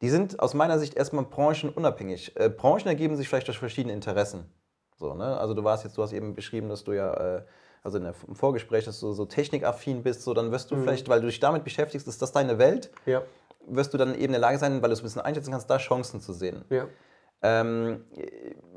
Die 0.00 0.10
sind 0.10 0.40
aus 0.40 0.54
meiner 0.54 0.78
Sicht 0.78 0.94
erstmal 0.94 1.24
branchenunabhängig. 1.24 2.36
Äh, 2.36 2.50
Branchen 2.50 2.86
ergeben 2.86 3.16
sich 3.16 3.28
vielleicht 3.28 3.48
durch 3.48 3.58
verschiedene 3.58 3.94
Interessen. 3.94 4.52
So, 4.96 5.14
ne? 5.14 5.38
Also 5.38 5.54
du 5.54 5.64
warst 5.64 5.84
jetzt, 5.84 5.96
du 5.96 6.02
hast 6.02 6.12
eben 6.12 6.34
beschrieben, 6.34 6.68
dass 6.68 6.84
du 6.84 6.92
ja, 6.92 7.14
äh, 7.14 7.44
also 7.82 7.98
der, 7.98 8.14
im 8.26 8.34
Vorgespräch, 8.34 8.84
dass 8.84 9.00
du 9.00 9.12
so 9.12 9.24
technikaffin 9.24 10.02
bist, 10.02 10.22
so 10.22 10.34
dann 10.34 10.50
wirst 10.50 10.70
du 10.70 10.76
mhm. 10.76 10.82
vielleicht, 10.82 11.08
weil 11.08 11.20
du 11.20 11.26
dich 11.26 11.40
damit 11.40 11.64
beschäftigst, 11.64 12.06
ist 12.06 12.22
das 12.22 12.32
deine 12.32 12.58
Welt. 12.58 12.90
Ja 13.06 13.22
wirst 13.66 13.94
du 13.94 13.98
dann 13.98 14.14
eben 14.14 14.24
in 14.24 14.32
der 14.32 14.40
Lage 14.40 14.58
sein, 14.58 14.82
weil 14.82 14.90
du 14.90 14.94
es 14.94 15.00
ein 15.00 15.04
bisschen 15.04 15.22
einschätzen 15.22 15.50
kannst, 15.50 15.68
da 15.70 15.78
Chancen 15.78 16.20
zu 16.20 16.32
sehen. 16.32 16.64
Ja. 16.70 16.86
Ähm, 17.44 18.06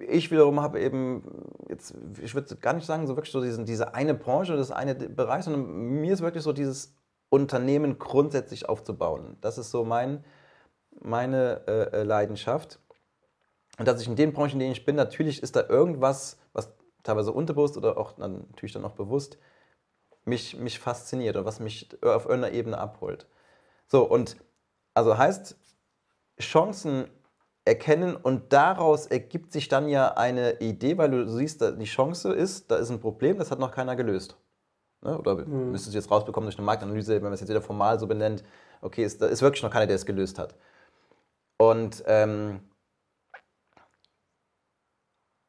ich 0.10 0.30
wiederum 0.30 0.60
habe 0.60 0.82
eben, 0.82 1.24
jetzt, 1.70 1.96
ich 2.22 2.36
würde 2.36 2.54
gar 2.58 2.74
nicht 2.74 2.86
sagen, 2.86 3.08
so 3.08 3.16
wirklich 3.16 3.32
so 3.32 3.42
diesen, 3.42 3.64
diese 3.64 3.94
eine 3.94 4.14
Branche, 4.14 4.58
das 4.58 4.72
eine 4.72 4.94
Bereich, 4.94 5.46
sondern 5.46 5.66
mir 6.02 6.12
ist 6.12 6.22
wirklich 6.22 6.44
so 6.44 6.52
dieses 6.52 6.94
Unternehmen 7.30 7.98
grundsätzlich 7.98 8.68
aufzubauen. 8.68 9.38
Das 9.40 9.58
ist 9.58 9.72
so 9.72 9.86
mein, 9.86 10.26
meine 11.00 11.62
äh, 11.66 12.00
äh 12.00 12.04
Leidenschaft. 12.04 12.80
Und 13.80 13.88
dass 13.88 14.02
ich 14.02 14.08
in 14.10 14.18
den 14.18 14.34
Branchen, 14.34 14.54
in 14.54 14.60
denen 14.60 14.72
ich 14.74 14.84
bin, 14.84 14.98
natürlich 14.98 15.42
ist 15.42 15.56
da 15.56 15.70
irgendwas, 15.70 16.38
was 16.52 16.74
teilweise 17.04 17.32
unterbewusst 17.32 17.78
oder 17.78 17.98
auch 17.98 18.18
natürlich 18.18 18.74
dann 18.74 18.84
auch 18.84 18.96
bewusst 18.96 19.38
mich, 20.26 20.58
mich 20.58 20.78
fasziniert 20.78 21.38
oder 21.38 21.46
was 21.46 21.62
mich 21.62 21.88
auf 22.04 22.26
irgendeiner 22.26 22.54
Ebene 22.54 22.78
abholt. 22.78 23.28
So, 23.88 24.04
und 24.04 24.36
also 24.94 25.18
heißt, 25.18 25.58
Chancen 26.42 27.08
erkennen 27.68 28.16
und 28.16 28.54
daraus 28.54 29.06
ergibt 29.06 29.52
sich 29.52 29.68
dann 29.68 29.88
ja 29.90 30.14
eine 30.14 30.60
Idee, 30.60 30.98
weil 30.98 31.12
du 31.12 31.28
siehst, 31.28 31.62
die 31.62 31.86
Chance 31.86 32.34
ist, 32.34 32.72
da 32.72 32.78
ist 32.78 32.90
ein 32.90 33.00
Problem, 33.00 33.38
das 33.38 33.52
hat 33.52 33.60
noch 33.60 33.72
keiner 33.72 33.96
gelöst. 33.96 34.38
Ne? 35.04 35.18
Oder 35.18 35.36
mhm. 35.46 35.72
müsstest 35.72 35.94
du 35.94 36.00
jetzt 36.00 36.10
rausbekommen 36.10 36.48
durch 36.48 36.58
eine 36.58 36.66
Marktanalyse, 36.66 37.16
wenn 37.16 37.24
man 37.24 37.34
es 37.34 37.42
jetzt 37.42 37.50
wieder 37.50 37.62
formal 37.62 38.00
so 38.00 38.08
benennt, 38.08 38.44
okay, 38.82 39.04
ist, 39.04 39.22
da 39.22 39.28
ist 39.28 39.42
wirklich 39.42 39.62
noch 39.64 39.72
keiner, 39.72 39.88
der 39.88 39.98
es 39.98 40.06
gelöst 40.06 40.40
hat. 40.40 40.56
Und 41.60 42.04
ähm, 42.08 42.62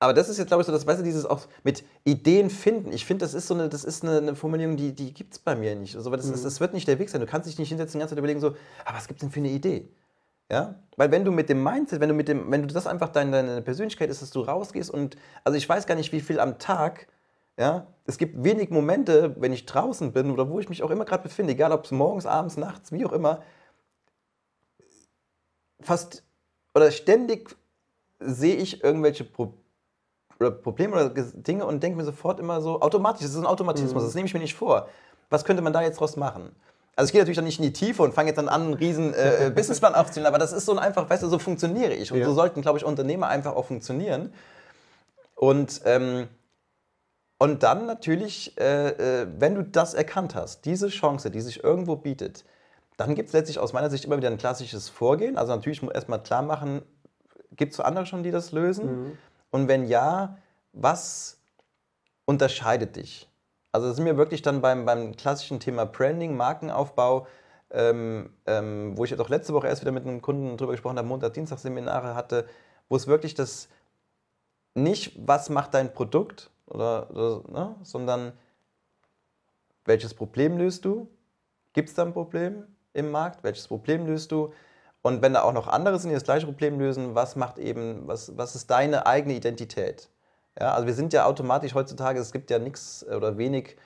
aber 0.01 0.15
das 0.15 0.29
ist 0.29 0.39
jetzt, 0.39 0.47
glaube 0.47 0.61
ich, 0.61 0.67
so 0.67 0.73
das, 0.73 0.87
weißt 0.87 1.01
du, 1.01 1.05
dieses 1.05 1.27
auch 1.27 1.41
mit 1.65 1.85
Ideen 2.05 2.51
finden. 2.51 2.93
Ich 2.93 3.05
finde, 3.05 3.25
das 3.25 3.35
ist 3.35 3.49
so 3.49 3.55
eine, 3.55 3.69
das 3.69 3.85
ist 3.85 4.05
eine, 4.05 4.19
eine 4.19 4.37
Formulierung, 4.37 4.77
die, 4.77 4.95
die 4.95 5.13
gibt 5.13 5.33
es 5.33 5.39
bei 5.41 5.57
mir 5.57 5.75
nicht. 5.75 5.97
Also, 5.97 6.09
das, 6.11 6.27
mhm. 6.27 6.35
ist, 6.35 6.45
das 6.45 6.61
wird 6.61 6.73
nicht 6.73 6.87
der 6.87 7.01
Weg 7.01 7.09
sein. 7.11 7.21
Du 7.21 7.27
kannst 7.27 7.49
dich 7.49 7.59
nicht 7.59 7.69
hinsetzen 7.69 7.95
und 7.95 7.99
die 7.99 8.03
ganze 8.03 8.15
Zeit 8.15 8.19
überlegen, 8.19 8.41
so, 8.41 8.55
aber 8.85 8.97
was 8.97 9.09
gibt 9.09 9.19
es 9.19 9.23
denn 9.23 9.33
für 9.33 9.41
eine 9.41 9.51
Idee? 9.51 9.89
Ja? 10.51 10.77
Weil 10.97 11.11
wenn 11.11 11.25
du 11.25 11.31
mit 11.31 11.49
dem 11.49 11.63
Mindset, 11.63 12.01
wenn 12.01 12.09
du 12.09 12.15
mit 12.15 12.29
dem, 12.29 12.51
wenn 12.51 12.67
du 12.67 12.75
das 12.75 12.87
einfach 12.87 13.09
deine, 13.11 13.31
deine 13.31 13.63
Persönlichkeit 13.63 14.11
ist, 14.11 14.23
dass 14.23 14.31
du 14.31 14.41
rausgehst 14.41 14.91
und, 14.91 15.17
also 15.45 15.57
ich 15.57 15.69
weiß 15.69 15.87
gar 15.87 15.95
nicht, 15.95 16.13
wie 16.13 16.21
viel 16.21 16.41
am 16.41 16.59
Tag, 16.59 17.07
ja, 17.57 17.87
es 18.05 18.19
gibt 18.19 18.43
wenig 18.43 18.71
Momente, 18.71 19.35
wenn 19.39 19.53
ich 19.53 19.67
draußen 19.67 20.13
bin 20.13 20.31
oder 20.31 20.49
wo 20.49 20.61
ich 20.61 20.69
mich 20.69 20.83
auch 20.83 20.91
immer 20.91 21.05
gerade 21.05 21.25
befinde, 21.25 21.53
egal 21.53 21.73
ob 21.73 21.85
es 21.85 21.91
morgens, 21.91 22.27
abends, 22.27 22.57
nachts, 22.57 22.93
wie 22.93 23.05
auch 23.05 23.13
immer, 23.13 23.43
fast 25.81 26.25
oder 26.75 26.91
ständig 26.91 27.57
sehe 28.21 28.57
ich 28.57 28.83
irgendwelche 28.83 29.25
Probleme 29.25 29.59
oder 30.41 30.51
Probleme 30.51 30.95
oder 30.95 31.09
Dinge 31.11 31.67
und 31.67 31.83
denke 31.83 31.99
mir 31.99 32.05
sofort 32.05 32.41
immer 32.41 32.61
so, 32.61 32.81
automatisch, 32.81 33.23
das 33.23 33.33
ist 33.33 33.39
ein 33.39 33.47
Automatismus, 33.47 34.03
mhm. 34.03 34.07
das 34.07 34.15
nehme 34.15 34.27
ich 34.27 34.35
mir 34.35 34.41
nicht 34.41 34.55
vor. 34.55 34.89
Was 35.31 35.45
könnte 35.45 35.63
man 35.63 35.73
da 35.73 35.83
jetzt 35.83 36.01
draus 36.01 36.17
machen? 36.17 36.55
Also 36.99 37.11
ich 37.11 37.13
gehe 37.13 37.21
natürlich 37.21 37.37
dann 37.37 37.45
nicht 37.45 37.61
in 37.61 37.65
die 37.65 37.73
Tiefe 37.73 38.03
und 38.03 38.13
fange 38.13 38.31
jetzt 38.31 38.39
dann 38.39 38.49
an, 38.49 38.63
einen 38.63 38.75
riesen 38.75 39.15
äh, 39.15 39.47
äh 39.47 39.51
Businessplan 39.55 39.95
aufzuziehen, 39.95 40.27
aber 40.27 40.39
das 40.39 40.53
ist 40.53 40.67
so 40.67 40.73
ein 40.73 40.81
einfach, 40.81 41.09
weißt 41.09 41.23
du, 41.23 41.29
so 41.29 41.39
funktioniere 41.39 41.95
ich. 41.95 42.11
Und 42.11 42.19
ja. 42.19 42.25
so 42.27 42.35
sollten, 42.35 42.61
glaube 42.61 42.77
ich, 42.77 42.85
Unternehmer 42.85 43.29
einfach 43.29 43.55
auch 43.55 43.67
funktionieren. 43.67 44.33
Und, 45.37 45.81
ähm, 45.85 46.27
und 47.39 47.63
dann 47.63 47.87
natürlich, 47.87 48.59
äh, 48.59 48.89
äh, 48.89 49.29
wenn 49.39 49.55
du 49.55 49.63
das 49.63 49.95
erkannt 49.95 50.35
hast, 50.35 50.65
diese 50.65 50.89
Chance, 50.89 51.31
die 51.31 51.41
sich 51.41 51.63
irgendwo 51.63 51.95
bietet, 51.95 52.45
dann 52.97 53.15
gibt 53.15 53.29
es 53.29 53.33
letztlich 53.33 53.61
aus 53.61 53.73
meiner 53.73 53.91
Sicht 53.91 54.05
immer 54.05 54.17
wieder 54.17 54.29
ein 54.29 54.37
klassisches 54.39 54.89
Vorgehen. 54.89 55.39
Also 55.39 55.55
natürlich 55.55 55.81
muss 55.81 55.95
erstmal 55.95 56.21
klar 56.21 56.43
machen, 56.43 56.83
gibt 57.53 57.75
es 57.75 57.79
andere 57.79 58.07
schon, 58.07 58.25
die 58.25 58.33
das 58.33 58.51
lösen? 58.51 59.05
Mhm. 59.05 59.19
Und 59.53 59.69
wenn 59.69 59.87
ja, 59.87 60.37
was 60.73 61.39
unterscheidet 62.25 62.97
dich? 62.97 63.29
Also 63.73 63.93
sind 63.93 64.05
wir 64.07 64.17
wirklich 64.17 64.43
dann 64.43 64.61
beim, 64.61 64.85
beim 64.87 65.17
klassischen 65.17 65.61
Thema 65.61 65.85
Branding, 65.85 66.37
Markenaufbau, 66.37 67.27
ähm, 67.71 68.31
ähm, 68.47 68.97
wo 68.97 69.05
ich 69.05 69.11
jetzt 69.11 69.21
auch 69.21 69.29
letzte 69.29 69.53
Woche 69.53 69.69
erst 69.69 69.83
wieder 69.83 69.93
mit 69.93 70.07
einem 70.07 70.23
Kunden 70.23 70.57
drüber 70.57 70.73
gesprochen 70.73 70.99
habe, 70.99 71.07
Montag, 71.07 71.35
Dienstag 71.35 71.59
Seminare 71.59 72.15
hatte, 72.15 72.47
wo 72.89 72.97
es 72.97 73.07
wirklich 73.07 73.35
das 73.35 73.69
nicht, 74.75 75.15
was 75.19 75.51
macht 75.51 75.75
dein 75.75 75.93
Produkt, 75.93 76.51
oder, 76.67 77.11
oder 77.11 77.43
ne, 77.51 77.77
sondern 77.83 78.33
welches 79.85 80.15
Problem 80.15 80.59
löst 80.59 80.85
du? 80.85 81.09
Gibt 81.73 81.89
es 81.89 81.95
da 81.95 82.03
ein 82.05 82.13
Problem 82.13 82.65
im 82.93 83.11
Markt? 83.11 83.43
Welches 83.43 83.69
Problem 83.69 84.07
löst 84.07 84.33
du? 84.33 84.53
Und 85.03 85.23
wenn 85.23 85.33
da 85.33 85.43
auch 85.43 85.53
noch 85.53 85.69
andere 85.69 85.99
sind, 85.99 86.11
die 86.11 86.15
das 86.15 86.25
gleiche 86.25 86.47
Problem 86.47 86.79
lösen, 86.79 87.15
was 87.15 87.37
macht 87.37 87.59
eben, 87.59 88.07
was, 88.07 88.37
was 88.37 88.55
ist 88.55 88.71
deine 88.71 89.07
eigene 89.07 89.35
Identität? 89.35 90.09
Ja, 90.59 90.75
also 90.75 90.87
wir 90.87 90.95
sind 90.95 91.13
ja 91.13 91.25
automatisch 91.25 91.75
heutzutage, 91.75 92.19
es 92.19 92.33
gibt 92.33 92.51
ja 92.51 92.59
nichts 92.59 93.07
oder 93.07 93.39
wenig, 93.39 93.77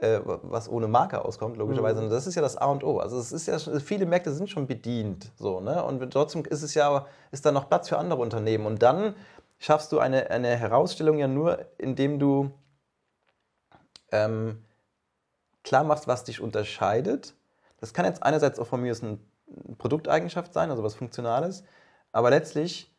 äh, 0.00 0.20
was 0.24 0.68
ohne 0.68 0.88
Marke 0.88 1.24
auskommt, 1.24 1.56
logischerweise. 1.56 2.00
Mhm. 2.00 2.06
Und 2.06 2.10
das 2.10 2.26
ist 2.26 2.34
ja 2.34 2.42
das 2.42 2.56
A 2.56 2.66
und 2.66 2.82
O. 2.82 2.98
Also 2.98 3.18
es 3.18 3.32
ist 3.32 3.46
ja, 3.46 3.58
viele 3.80 4.06
Märkte 4.06 4.32
sind 4.32 4.50
schon 4.50 4.66
bedient, 4.66 5.30
so, 5.36 5.60
ne? 5.60 5.84
Und 5.84 6.10
trotzdem 6.12 6.44
ist 6.44 6.62
es 6.62 6.74
ja, 6.74 7.06
ist 7.30 7.46
da 7.46 7.52
noch 7.52 7.68
Platz 7.68 7.88
für 7.88 7.98
andere 7.98 8.20
Unternehmen. 8.20 8.66
Und 8.66 8.82
dann 8.82 9.14
schaffst 9.58 9.92
du 9.92 10.00
eine, 10.00 10.30
eine 10.30 10.56
Herausstellung 10.56 11.18
ja 11.18 11.28
nur, 11.28 11.66
indem 11.78 12.18
du 12.18 12.50
ähm, 14.10 14.64
klar 15.62 15.84
machst, 15.84 16.08
was 16.08 16.24
dich 16.24 16.40
unterscheidet. 16.40 17.34
Das 17.78 17.94
kann 17.94 18.04
jetzt 18.04 18.22
einerseits 18.22 18.58
auch 18.58 18.66
von 18.66 18.80
mir 18.80 18.90
aus 18.90 19.02
ein 19.02 19.20
Produkteigenschaft 19.78 20.52
sein, 20.52 20.70
also 20.70 20.82
was 20.82 20.94
Funktionales. 20.94 21.62
Aber 22.10 22.30
letztlich 22.30 22.89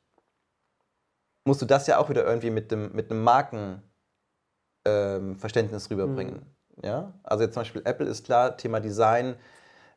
musst 1.46 1.62
du 1.62 1.66
das 1.66 1.88
ja 1.88 1.98
auch 1.98 2.10
wieder 2.10 2.26
irgendwie 2.26 2.50
mit, 2.50 2.72
dem, 2.72 2.92
mit 2.94 3.12
einem 3.12 3.24
Markenverständnis 3.24 5.86
ähm, 5.86 5.98
rüberbringen. 5.98 6.46
Mhm. 6.78 6.86
Ja? 6.86 7.14
Also 7.24 7.44
jetzt 7.44 7.54
zum 7.54 7.62
Beispiel 7.62 7.82
Apple 7.86 8.08
ist 8.08 8.26
klar, 8.26 8.58
Thema 8.58 8.80
Design, 8.80 9.36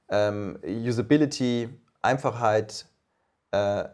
ähm, 0.09 0.59
Usability, 0.65 1.69
Einfachheit, 2.03 2.87
äh, 3.51 3.85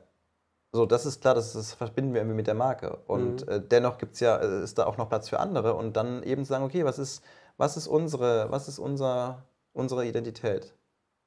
so, 0.72 0.86
das 0.86 1.04
ist 1.04 1.20
klar, 1.20 1.34
das, 1.34 1.52
das, 1.52 1.74
verbinden 1.74 2.14
wir 2.14 2.20
irgendwie 2.20 2.36
mit 2.36 2.46
der 2.46 2.54
Marke. 2.54 2.96
Und 3.06 3.46
mhm. 3.46 3.52
äh, 3.52 3.60
dennoch 3.60 3.98
gibt's 3.98 4.20
ja, 4.20 4.36
äh, 4.36 4.62
ist 4.62 4.78
da 4.78 4.86
auch 4.86 4.96
noch 4.96 5.08
Platz 5.08 5.28
für 5.28 5.40
andere 5.40 5.74
und 5.74 5.96
dann 5.96 6.22
eben 6.22 6.44
sagen, 6.44 6.64
okay, 6.64 6.84
was 6.84 6.98
ist, 6.98 7.24
was 7.56 7.76
ist 7.76 7.88
unsere, 7.88 8.50
was 8.50 8.68
ist 8.68 8.78
unser, 8.78 9.44
unsere 9.72 10.06
Identität? 10.06 10.74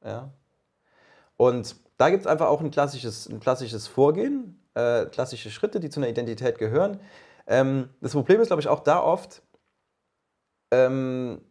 Ja? 0.03 0.31
Und 1.35 1.75
da 1.97 2.09
gibt 2.09 2.21
es 2.21 2.27
einfach 2.27 2.47
auch 2.47 2.61
ein 2.61 2.71
klassisches, 2.71 3.27
ein 3.27 3.41
klassisches 3.41 3.87
Vorgehen. 3.87 4.62
Äh, 4.75 5.05
klassische 5.05 5.51
Schritte, 5.51 5.79
die 5.79 5.89
zu 5.89 5.99
einer 5.99 6.09
Identität 6.09 6.57
gehören. 6.57 6.99
Ähm, 7.47 7.89
das 8.01 8.13
Problem 8.13 8.41
ist, 8.41 8.47
glaube 8.47 8.61
ich, 8.61 8.67
auch 8.67 8.79
da 8.79 9.01
oft, 9.01 9.41
ähm, 10.71 11.41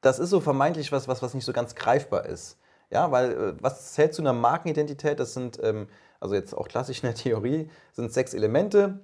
das 0.00 0.18
ist 0.18 0.30
so 0.30 0.40
vermeintlich 0.40 0.92
was, 0.92 1.08
was, 1.08 1.22
was 1.22 1.34
nicht 1.34 1.44
so 1.44 1.52
ganz 1.52 1.74
greifbar 1.74 2.26
ist. 2.26 2.58
Ja, 2.90 3.10
weil 3.12 3.32
äh, 3.32 3.54
was 3.62 3.92
zählt 3.92 4.14
zu 4.14 4.22
einer 4.22 4.32
Markenidentität? 4.32 5.20
Das 5.20 5.34
sind, 5.34 5.62
ähm, 5.62 5.88
also 6.18 6.34
jetzt 6.34 6.54
auch 6.54 6.68
klassisch 6.68 7.02
in 7.02 7.08
der 7.08 7.14
Theorie, 7.14 7.70
sind 7.92 8.12
sechs 8.12 8.34
Elemente, 8.34 9.00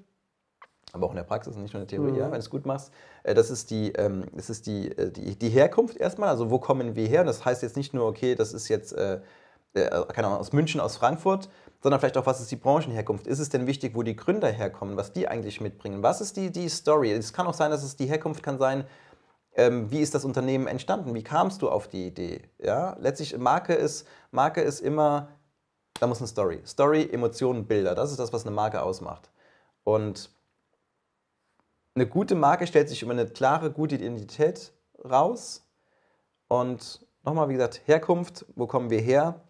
aber 0.93 1.07
auch 1.07 1.11
in 1.11 1.17
der 1.17 1.25
Praxis, 1.25 1.57
nicht 1.57 1.75
nur 1.75 1.83
in 1.83 1.89
der 1.89 1.97
Theorie, 1.97 2.13
mhm. 2.13 2.19
ja, 2.19 2.25
wenn 2.25 2.33
du 2.33 2.39
es 2.39 2.51
gut 2.51 2.67
machst. 2.67 2.93
Äh, 3.23 3.35
das 3.35 3.51
ist, 3.51 3.71
die, 3.71 3.93
ähm, 3.93 4.25
das 4.33 4.51
ist 4.51 4.67
die, 4.67 4.91
äh, 4.97 5.11
die, 5.11 5.37
die 5.37 5.51
Herkunft 5.51 5.97
erstmal, 5.97 6.31
also 6.31 6.51
wo 6.51 6.59
kommen 6.59 6.97
wir 6.97 7.07
her? 7.07 7.21
Und 7.21 7.27
das 7.27 7.45
heißt 7.45 7.63
jetzt 7.63 7.77
nicht 7.77 7.95
nur, 7.95 8.07
okay, 8.07 8.35
das 8.35 8.53
ist 8.53 8.69
jetzt, 8.69 8.93
äh, 8.93 9.21
keine 9.75 10.29
Ahnung, 10.29 10.39
aus 10.39 10.53
München, 10.53 10.81
aus 10.81 10.97
Frankfurt, 10.97 11.51
sondern 11.87 12.01
vielleicht 12.01 12.19
auch, 12.19 12.27
was 12.27 12.41
ist 12.41 12.51
die 12.51 12.57
Branchenherkunft? 12.57 13.29
Ist 13.29 13.39
es 13.39 13.49
denn 13.49 13.69
wichtig, 13.69 13.95
wo 13.95 14.03
die 14.03 14.17
Gründer 14.17 14.49
herkommen, 14.49 14.97
was 14.97 15.13
die 15.13 15.29
eigentlich 15.29 15.61
mitbringen? 15.61 16.03
Was 16.03 16.21
ist 16.21 16.37
die, 16.37 16.51
die 16.51 16.69
Story? 16.69 17.13
Es 17.13 17.33
kann 17.33 17.47
auch 17.47 17.55
sein, 17.55 17.71
dass 17.71 17.85
es 17.85 17.95
die 17.95 18.07
Herkunft 18.07 18.43
kann 18.43 18.59
sein, 18.59 18.87
ähm, 19.55 19.89
wie 19.89 20.01
ist 20.01 20.13
das 20.13 20.25
Unternehmen 20.25 20.67
entstanden? 20.67 21.15
Wie 21.15 21.23
kamst 21.23 21.63
du 21.63 21.71
auf 21.71 21.87
die 21.87 22.09
Idee? 22.09 22.43
Ja? 22.59 22.97
Letztlich, 22.99 23.39
Marke 23.39 23.73
ist, 23.73 24.05
Marke 24.33 24.63
ist 24.63 24.81
immer, 24.81 25.29
da 26.01 26.09
muss 26.09 26.19
eine 26.19 26.27
Story. 26.27 26.61
Story, 26.67 27.09
Emotionen, 27.09 27.69
Bilder. 27.69 27.95
Das 27.95 28.11
ist 28.11 28.19
das, 28.19 28.33
was 28.33 28.45
eine 28.45 28.57
Marke 28.57 28.83
ausmacht. 28.83 29.31
Und 29.85 30.31
eine 31.95 32.09
gute 32.09 32.35
Marke 32.35 32.67
stellt 32.67 32.89
sich 32.89 33.01
über 33.01 33.13
eine 33.13 33.29
klare, 33.29 33.71
gute 33.71 33.95
Identität 33.95 34.73
raus. 35.09 35.65
Und 36.49 37.07
nochmal, 37.23 37.49
wie 37.49 37.53
gesagt, 37.53 37.83
Herkunft, 37.87 38.45
wo 38.57 38.67
kommen 38.67 38.91
wir 38.91 39.01
her? 39.01 39.41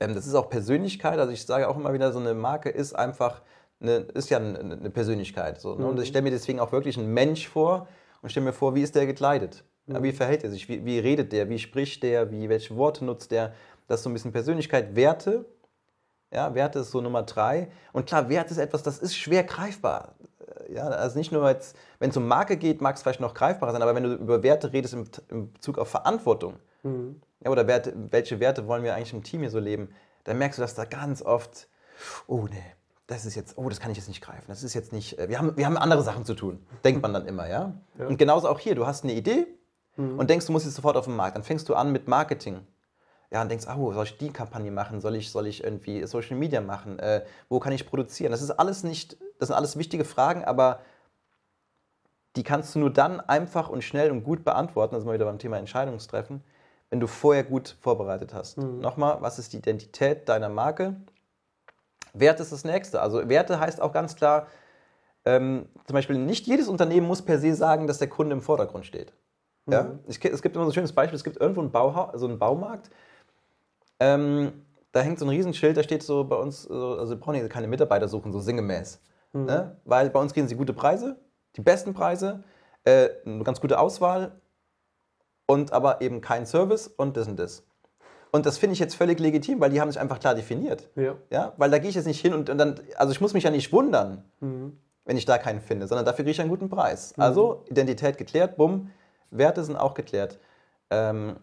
Ähm, 0.00 0.14
das 0.14 0.26
ist 0.26 0.34
auch 0.34 0.50
Persönlichkeit. 0.50 1.18
Also 1.18 1.32
ich 1.32 1.44
sage 1.44 1.68
auch 1.68 1.76
immer 1.76 1.92
wieder, 1.92 2.12
so 2.12 2.18
eine 2.18 2.34
Marke 2.34 2.70
ist 2.70 2.94
einfach, 2.94 3.42
eine, 3.80 3.96
ist 4.14 4.30
ja 4.30 4.38
eine, 4.38 4.90
Persönlichkeit. 4.90 5.60
So, 5.60 5.74
ne? 5.74 5.86
Und 5.86 6.00
ich 6.00 6.08
stelle 6.08 6.22
mir 6.22 6.30
deswegen 6.30 6.58
auch 6.58 6.72
wirklich 6.72 6.98
einen 6.98 7.12
Mensch 7.12 7.48
vor, 7.48 7.86
und 8.22 8.30
stell 8.30 8.42
mir 8.42 8.52
vor, 8.52 8.74
wie 8.74 8.82
ist 8.82 8.94
der 8.94 9.06
gekleidet? 9.06 9.64
Ja, 9.86 10.02
wie 10.02 10.12
verhält 10.12 10.44
er 10.44 10.50
sich? 10.50 10.68
Wie, 10.68 10.84
wie, 10.84 10.98
redet 10.98 11.32
der? 11.32 11.48
Wie 11.48 11.58
spricht 11.58 12.02
der? 12.02 12.30
Wie, 12.30 12.48
welche 12.48 12.76
Worte 12.76 13.04
nutzt 13.04 13.30
der? 13.30 13.54
Das 13.88 14.00
ist 14.00 14.04
so 14.04 14.10
ein 14.10 14.12
bisschen 14.12 14.32
Persönlichkeit. 14.32 14.94
Werte, 14.94 15.46
ja, 16.32 16.54
Werte 16.54 16.80
ist 16.80 16.90
so 16.90 17.00
Nummer 17.00 17.22
drei. 17.22 17.70
Und 17.92 18.06
klar, 18.06 18.28
Werte 18.28 18.52
ist 18.52 18.58
etwas, 18.58 18.82
das 18.82 18.98
ist 18.98 19.16
schwer 19.16 19.42
greifbar. 19.42 20.14
Ja, 20.68 20.86
also 20.86 21.18
nicht 21.18 21.32
nur 21.32 21.42
wenn 21.98 22.10
es 22.10 22.16
um 22.16 22.28
Marke 22.28 22.56
geht, 22.56 22.80
mag 22.80 22.94
es 22.94 23.02
vielleicht 23.02 23.20
noch 23.20 23.34
greifbarer 23.34 23.72
sein, 23.72 23.82
aber 23.82 23.94
wenn 23.94 24.04
du 24.04 24.14
über 24.14 24.42
Werte 24.42 24.72
redest 24.72 24.94
im, 24.94 25.06
im 25.28 25.52
Bezug 25.52 25.78
auf 25.78 25.88
Verantwortung, 25.88 26.54
mhm. 26.82 27.20
ja, 27.44 27.50
oder 27.50 27.66
Werte, 27.66 27.94
welche 28.10 28.40
Werte 28.40 28.66
wollen 28.66 28.82
wir 28.82 28.94
eigentlich 28.94 29.12
im 29.12 29.22
Team 29.22 29.40
hier 29.40 29.50
so 29.50 29.58
leben, 29.58 29.88
dann 30.24 30.38
merkst 30.38 30.58
du, 30.58 30.62
dass 30.62 30.74
da 30.74 30.84
ganz 30.84 31.22
oft, 31.22 31.68
oh 32.26 32.46
nee, 32.50 32.74
das 33.06 33.26
ist 33.26 33.34
jetzt, 33.34 33.58
oh, 33.58 33.68
das 33.68 33.80
kann 33.80 33.90
ich 33.90 33.96
jetzt 33.96 34.08
nicht 34.08 34.20
greifen. 34.20 34.44
Das 34.46 34.62
ist 34.62 34.74
jetzt 34.74 34.92
nicht, 34.92 35.18
äh, 35.18 35.28
wir 35.28 35.38
haben, 35.38 35.56
wir 35.56 35.66
haben 35.66 35.76
andere 35.76 36.02
Sachen 36.02 36.24
zu 36.24 36.34
tun, 36.34 36.64
denkt 36.84 37.02
man 37.02 37.12
dann 37.12 37.26
immer, 37.26 37.48
ja? 37.48 37.74
ja. 37.98 38.06
Und 38.06 38.18
genauso 38.18 38.48
auch 38.48 38.60
hier, 38.60 38.74
du 38.74 38.86
hast 38.86 39.04
eine 39.04 39.12
Idee 39.14 39.46
mhm. 39.96 40.18
und 40.18 40.30
denkst, 40.30 40.46
du 40.46 40.52
musst 40.52 40.64
jetzt 40.64 40.76
sofort 40.76 40.96
auf 40.96 41.06
den 41.06 41.16
Markt. 41.16 41.36
Dann 41.36 41.42
fängst 41.42 41.68
du 41.68 41.74
an 41.74 41.90
mit 41.92 42.08
Marketing. 42.08 42.66
Ja, 43.32 43.42
und 43.42 43.48
denkst, 43.48 43.66
oh, 43.68 43.92
soll 43.92 44.04
ich 44.04 44.18
die 44.18 44.32
Kampagne 44.32 44.72
machen? 44.72 45.00
Soll 45.00 45.14
ich, 45.14 45.30
soll 45.30 45.46
ich 45.46 45.62
irgendwie 45.62 46.04
Social 46.06 46.36
Media 46.36 46.60
machen? 46.60 46.98
Äh, 46.98 47.24
wo 47.48 47.60
kann 47.60 47.72
ich 47.72 47.86
produzieren? 47.86 48.32
Das 48.32 48.42
ist 48.42 48.50
alles 48.50 48.82
nicht, 48.82 49.16
das 49.38 49.48
sind 49.48 49.56
alles 49.56 49.76
wichtige 49.76 50.04
Fragen, 50.04 50.44
aber 50.44 50.80
die 52.36 52.42
kannst 52.42 52.74
du 52.74 52.78
nur 52.80 52.92
dann 52.92 53.20
einfach 53.20 53.68
und 53.68 53.82
schnell 53.82 54.10
und 54.10 54.24
gut 54.24 54.44
beantworten, 54.44 54.94
also 54.94 55.06
mal 55.06 55.14
wieder 55.14 55.24
beim 55.24 55.38
Thema 55.38 55.58
Entscheidungstreffen, 55.58 56.42
wenn 56.90 57.00
du 57.00 57.06
vorher 57.06 57.44
gut 57.44 57.76
vorbereitet 57.80 58.34
hast. 58.34 58.58
Mhm. 58.58 58.80
Nochmal, 58.80 59.18
was 59.20 59.38
ist 59.38 59.52
die 59.52 59.58
Identität 59.58 60.28
deiner 60.28 60.48
Marke? 60.48 60.96
Wert 62.12 62.40
ist 62.40 62.52
das 62.52 62.64
nächste. 62.64 63.00
Also 63.00 63.28
Werte 63.28 63.60
heißt 63.60 63.80
auch 63.80 63.92
ganz 63.92 64.16
klar, 64.16 64.48
ähm, 65.24 65.66
zum 65.86 65.94
Beispiel 65.94 66.18
nicht 66.18 66.46
jedes 66.46 66.68
Unternehmen 66.68 67.06
muss 67.06 67.22
per 67.22 67.38
se 67.38 67.54
sagen, 67.54 67.86
dass 67.86 67.98
der 67.98 68.08
Kunde 68.08 68.34
im 68.34 68.42
Vordergrund 68.42 68.86
steht. 68.86 69.12
Mhm. 69.66 69.72
Ja? 69.72 69.98
Ich, 70.08 70.24
es 70.24 70.42
gibt 70.42 70.56
immer 70.56 70.64
so 70.64 70.72
ein 70.72 70.74
schönes 70.74 70.92
Beispiel, 70.92 71.16
es 71.16 71.24
gibt 71.24 71.40
irgendwo 71.40 71.60
einen, 71.60 71.70
Bauha 71.70 72.10
also 72.10 72.26
einen 72.26 72.38
Baumarkt, 72.38 72.90
ähm, 74.00 74.52
da 74.92 75.02
hängt 75.02 75.20
so 75.20 75.26
ein 75.26 75.28
Riesenschild, 75.28 75.76
da 75.76 75.84
steht 75.84 76.02
so 76.02 76.24
bei 76.24 76.36
uns, 76.36 76.68
also 76.68 77.10
wir 77.10 77.20
brauchen 77.20 77.34
hier 77.34 77.48
keine 77.48 77.68
Mitarbeiter 77.68 78.08
suchen, 78.08 78.32
so 78.32 78.40
sinngemäß. 78.40 79.00
Mhm. 79.32 79.44
Ne? 79.44 79.76
Weil 79.84 80.10
bei 80.10 80.20
uns 80.20 80.32
kriegen 80.32 80.48
sie 80.48 80.56
gute 80.56 80.72
Preise, 80.72 81.16
die 81.56 81.60
besten 81.60 81.94
Preise, 81.94 82.42
äh, 82.82 83.10
eine 83.24 83.44
ganz 83.44 83.60
gute 83.60 83.78
Auswahl 83.78 84.40
und 85.50 85.72
aber 85.72 86.00
eben 86.00 86.20
kein 86.20 86.46
Service 86.46 86.86
und 86.86 87.16
das 87.16 87.26
und 87.26 87.36
das. 87.36 87.64
Und 88.30 88.46
das 88.46 88.56
finde 88.56 88.74
ich 88.74 88.78
jetzt 88.78 88.94
völlig 88.94 89.18
legitim, 89.18 89.58
weil 89.58 89.70
die 89.70 89.80
haben 89.80 89.90
sich 89.90 90.00
einfach 90.00 90.20
klar 90.20 90.36
definiert. 90.36 90.88
Ja. 90.94 91.16
ja? 91.30 91.52
Weil 91.56 91.70
da 91.70 91.78
gehe 91.78 91.90
ich 91.90 91.96
jetzt 91.96 92.06
nicht 92.06 92.20
hin 92.20 92.32
und, 92.32 92.48
und, 92.48 92.56
dann, 92.56 92.78
also 92.96 93.10
ich 93.10 93.20
muss 93.20 93.34
mich 93.34 93.42
ja 93.42 93.50
nicht 93.50 93.72
wundern, 93.72 94.22
mhm. 94.38 94.78
wenn 95.04 95.16
ich 95.16 95.24
da 95.24 95.38
keinen 95.38 95.60
finde, 95.60 95.88
sondern 95.88 96.04
dafür 96.04 96.24
kriege 96.24 96.30
ich 96.30 96.40
einen 96.40 96.50
guten 96.50 96.68
Preis. 96.68 97.16
Mhm. 97.16 97.22
Also 97.24 97.64
Identität 97.68 98.16
geklärt, 98.16 98.56
bumm, 98.56 98.90
Werte 99.32 99.64
sind 99.64 99.74
auch 99.74 99.94
geklärt. 99.94 100.38
Ähm, 100.90 101.36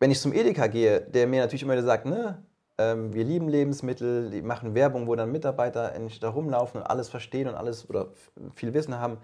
wenn 0.00 0.10
ich 0.10 0.20
zum 0.20 0.32
Edeka 0.32 0.66
gehe, 0.66 1.00
der 1.00 1.28
mir 1.28 1.40
natürlich 1.40 1.62
immer 1.62 1.74
wieder 1.74 1.84
sagt, 1.84 2.06
ne, 2.06 2.42
ähm, 2.78 3.14
wir 3.14 3.22
lieben 3.22 3.48
Lebensmittel, 3.48 4.30
die 4.30 4.42
machen 4.42 4.74
Werbung, 4.74 5.06
wo 5.06 5.14
dann 5.14 5.30
Mitarbeiter 5.30 5.92
da 6.20 6.28
rumlaufen 6.28 6.80
und 6.80 6.86
alles 6.88 7.08
verstehen 7.08 7.46
und 7.46 7.54
alles 7.54 7.88
oder 7.88 8.08
viel 8.56 8.74
Wissen 8.74 8.98
haben, 8.98 9.18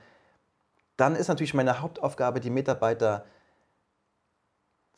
dann 0.96 1.16
ist 1.16 1.26
natürlich 1.26 1.54
meine 1.54 1.80
Hauptaufgabe, 1.80 2.38
die 2.38 2.50
Mitarbeiter 2.50 3.24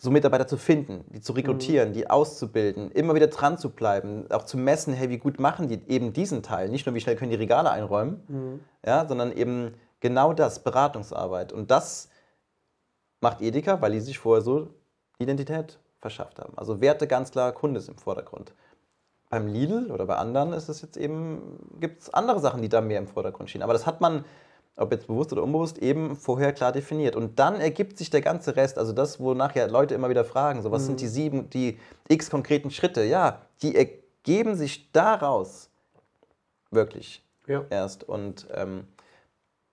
so 0.02 0.10
Mitarbeiter 0.10 0.48
zu 0.48 0.56
finden, 0.56 1.04
die 1.10 1.20
zu 1.20 1.32
rekrutieren, 1.32 1.90
mhm. 1.90 1.92
die 1.92 2.10
auszubilden, 2.10 2.90
immer 2.90 3.14
wieder 3.14 3.28
dran 3.28 3.56
zu 3.56 3.70
bleiben, 3.70 4.28
auch 4.32 4.42
zu 4.42 4.58
messen, 4.58 4.92
hey, 4.92 5.10
wie 5.10 5.18
gut 5.18 5.38
machen 5.38 5.68
die 5.68 5.80
eben 5.86 6.12
diesen 6.12 6.42
Teil, 6.42 6.68
nicht 6.70 6.86
nur 6.86 6.94
wie 6.96 7.00
schnell 7.00 7.14
können 7.14 7.30
die 7.30 7.36
Regale 7.36 7.70
einräumen, 7.70 8.20
mhm. 8.26 8.60
ja, 8.84 9.06
sondern 9.06 9.30
eben 9.30 9.74
genau 10.00 10.32
das, 10.32 10.64
Beratungsarbeit. 10.64 11.52
Und 11.52 11.70
das 11.70 12.08
macht 13.20 13.40
Edeka, 13.40 13.80
weil 13.80 13.92
die 13.92 14.00
sich 14.00 14.18
vorher 14.18 14.42
so 14.42 14.70
Identität 15.20 15.78
verschafft 16.00 16.40
haben. 16.40 16.58
Also 16.58 16.80
Werte 16.80 17.06
ganz 17.06 17.30
klar, 17.30 17.52
Kunde 17.52 17.78
ist 17.78 17.88
im 17.88 17.96
Vordergrund. 17.96 18.54
Beim 19.30 19.46
Lidl 19.46 19.92
oder 19.92 20.04
bei 20.06 20.16
anderen 20.16 20.52
ist 20.52 20.68
es 20.68 20.82
jetzt 20.82 20.96
eben, 20.96 21.78
gibt 21.78 22.02
es 22.02 22.12
andere 22.12 22.40
Sachen, 22.40 22.60
die 22.60 22.68
da 22.68 22.80
mehr 22.80 22.98
im 22.98 23.06
Vordergrund 23.06 23.50
stehen. 23.50 23.62
Aber 23.62 23.72
das 23.72 23.86
hat 23.86 24.00
man 24.00 24.24
ob 24.76 24.90
jetzt 24.92 25.06
bewusst 25.06 25.32
oder 25.32 25.42
unbewusst, 25.42 25.78
eben 25.78 26.16
vorher 26.16 26.52
klar 26.52 26.72
definiert. 26.72 27.14
Und 27.14 27.38
dann 27.38 27.60
ergibt 27.60 27.98
sich 27.98 28.10
der 28.10 28.22
ganze 28.22 28.56
Rest, 28.56 28.78
also 28.78 28.92
das, 28.92 29.20
wonach 29.20 29.54
ja 29.54 29.66
Leute 29.66 29.94
immer 29.94 30.08
wieder 30.08 30.24
fragen, 30.24 30.62
so 30.62 30.70
was 30.70 30.82
mhm. 30.82 30.86
sind 30.86 31.00
die 31.00 31.08
sieben, 31.08 31.50
die 31.50 31.78
x 32.08 32.30
konkreten 32.30 32.70
Schritte, 32.70 33.04
ja, 33.04 33.42
die 33.62 33.76
ergeben 33.76 34.56
sich 34.56 34.90
daraus 34.92 35.68
wirklich 36.70 37.22
ja. 37.46 37.64
erst. 37.70 38.04
Und 38.04 38.46
ähm, 38.54 38.86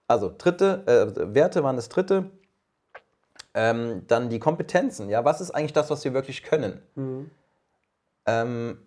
also 0.07 0.33
dritte, 0.38 0.83
äh, 0.85 1.33
Werte 1.33 1.63
waren 1.63 1.75
das 1.75 1.89
dritte. 1.89 2.29
Ähm, 3.55 4.03
dann 4.07 4.29
die 4.29 4.38
Kompetenzen, 4.38 5.09
ja, 5.09 5.25
was 5.25 5.41
ist 5.41 5.51
eigentlich 5.51 5.73
das, 5.73 5.89
was 5.89 6.03
wir 6.03 6.13
wirklich 6.13 6.43
können? 6.43 6.81
Mhm. 6.93 7.31
Ähm, 8.27 8.77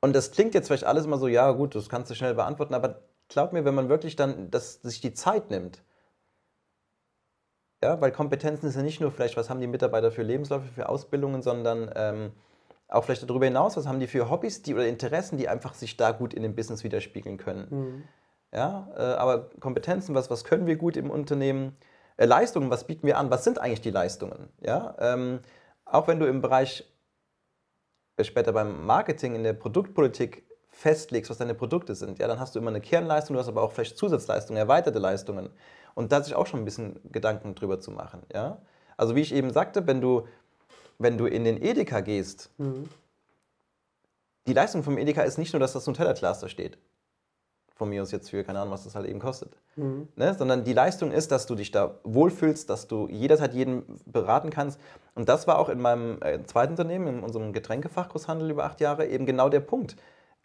und 0.00 0.14
das 0.14 0.30
klingt 0.30 0.54
jetzt 0.54 0.68
vielleicht 0.68 0.84
alles 0.84 1.06
immer 1.06 1.18
so, 1.18 1.26
ja 1.26 1.50
gut, 1.52 1.74
das 1.74 1.88
kannst 1.88 2.10
du 2.10 2.14
schnell 2.14 2.34
beantworten, 2.34 2.74
aber 2.74 3.00
glaub 3.28 3.52
mir, 3.52 3.64
wenn 3.64 3.74
man 3.74 3.88
wirklich 3.88 4.16
dann 4.16 4.50
das, 4.50 4.74
sich 4.82 5.00
die 5.00 5.14
Zeit 5.14 5.50
nimmt, 5.50 5.82
ja, 7.82 8.00
weil 8.00 8.10
Kompetenzen 8.10 8.66
ist 8.66 8.76
ja 8.76 8.82
nicht 8.82 9.00
nur 9.00 9.12
vielleicht, 9.12 9.36
was 9.36 9.50
haben 9.50 9.60
die 9.60 9.66
Mitarbeiter 9.66 10.10
für 10.10 10.22
Lebensläufe, 10.22 10.66
für 10.66 10.88
Ausbildungen, 10.88 11.42
sondern 11.42 11.90
ähm, 11.94 12.32
auch 12.88 13.04
vielleicht 13.04 13.28
darüber 13.28 13.44
hinaus, 13.44 13.76
was 13.76 13.86
haben 13.86 14.00
die 14.00 14.06
für 14.06 14.30
Hobbys 14.30 14.62
die, 14.62 14.74
oder 14.74 14.86
Interessen, 14.86 15.36
die 15.36 15.48
einfach 15.48 15.74
sich 15.74 15.96
da 15.96 16.12
gut 16.12 16.32
in 16.32 16.42
dem 16.42 16.54
Business 16.54 16.84
widerspiegeln 16.84 17.36
können. 17.36 17.66
Mhm. 17.70 18.02
Ja, 18.52 18.88
äh, 18.96 19.02
aber 19.02 19.50
Kompetenzen, 19.60 20.14
was, 20.14 20.30
was 20.30 20.44
können 20.44 20.66
wir 20.66 20.76
gut 20.76 20.96
im 20.96 21.10
Unternehmen? 21.10 21.76
Äh, 22.16 22.26
Leistungen, 22.26 22.70
was 22.70 22.86
bieten 22.86 23.06
wir 23.06 23.18
an? 23.18 23.30
Was 23.30 23.44
sind 23.44 23.58
eigentlich 23.58 23.82
die 23.82 23.90
Leistungen? 23.90 24.48
Ja, 24.60 24.96
ähm, 24.98 25.40
auch 25.84 26.08
wenn 26.08 26.18
du 26.18 26.26
im 26.26 26.40
Bereich 26.40 26.90
äh, 28.16 28.24
später 28.24 28.52
beim 28.52 28.86
Marketing, 28.86 29.34
in 29.34 29.42
der 29.42 29.52
Produktpolitik 29.52 30.45
festlegst, 30.76 31.30
was 31.30 31.38
deine 31.38 31.54
Produkte 31.54 31.94
sind, 31.94 32.18
ja, 32.18 32.28
dann 32.28 32.38
hast 32.38 32.54
du 32.54 32.58
immer 32.58 32.68
eine 32.68 32.82
Kernleistung, 32.82 33.34
du 33.34 33.40
hast 33.40 33.48
aber 33.48 33.62
auch 33.62 33.72
vielleicht 33.72 33.96
Zusatzleistungen, 33.96 34.58
erweiterte 34.58 34.98
Leistungen. 34.98 35.48
Und 35.94 36.12
da 36.12 36.22
sich 36.22 36.34
auch 36.34 36.46
schon 36.46 36.60
ein 36.60 36.66
bisschen 36.66 37.00
Gedanken 37.10 37.54
drüber 37.54 37.80
zu 37.80 37.90
machen. 37.90 38.22
Ja? 38.32 38.58
Also 38.98 39.16
wie 39.16 39.22
ich 39.22 39.34
eben 39.34 39.50
sagte, 39.50 39.86
wenn 39.86 40.02
du, 40.02 40.28
wenn 40.98 41.16
du 41.16 41.24
in 41.24 41.44
den 41.44 41.62
Edeka 41.62 42.00
gehst, 42.00 42.50
mhm. 42.58 42.90
die 44.46 44.52
Leistung 44.52 44.82
vom 44.82 44.98
Edeka 44.98 45.22
ist 45.22 45.38
nicht 45.38 45.54
nur, 45.54 45.60
dass 45.60 45.72
das 45.72 45.86
Nutella-Glas 45.86 46.40
da 46.40 46.48
steht. 46.50 46.76
Von 47.74 47.88
mir 47.88 48.02
aus 48.02 48.10
jetzt 48.10 48.28
für, 48.28 48.44
keine 48.44 48.60
Ahnung, 48.60 48.74
was 48.74 48.84
das 48.84 48.94
halt 48.94 49.06
eben 49.06 49.18
kostet. 49.18 49.56
Mhm. 49.76 50.08
Ne? 50.14 50.34
Sondern 50.34 50.64
die 50.64 50.74
Leistung 50.74 51.10
ist, 51.10 51.32
dass 51.32 51.46
du 51.46 51.54
dich 51.54 51.70
da 51.70 51.94
wohlfühlst, 52.04 52.68
dass 52.68 52.86
du 52.86 53.08
jederzeit 53.08 53.54
jeden 53.54 53.98
beraten 54.04 54.50
kannst. 54.50 54.78
Und 55.14 55.30
das 55.30 55.46
war 55.46 55.58
auch 55.58 55.70
in 55.70 55.80
meinem 55.80 56.20
äh, 56.20 56.44
zweiten 56.44 56.72
Unternehmen, 56.72 57.06
in 57.06 57.22
unserem 57.22 57.54
Getränkefachgroßhandel 57.54 58.50
über 58.50 58.64
acht 58.64 58.82
Jahre, 58.82 59.06
eben 59.06 59.24
genau 59.24 59.48
der 59.48 59.60
Punkt 59.60 59.96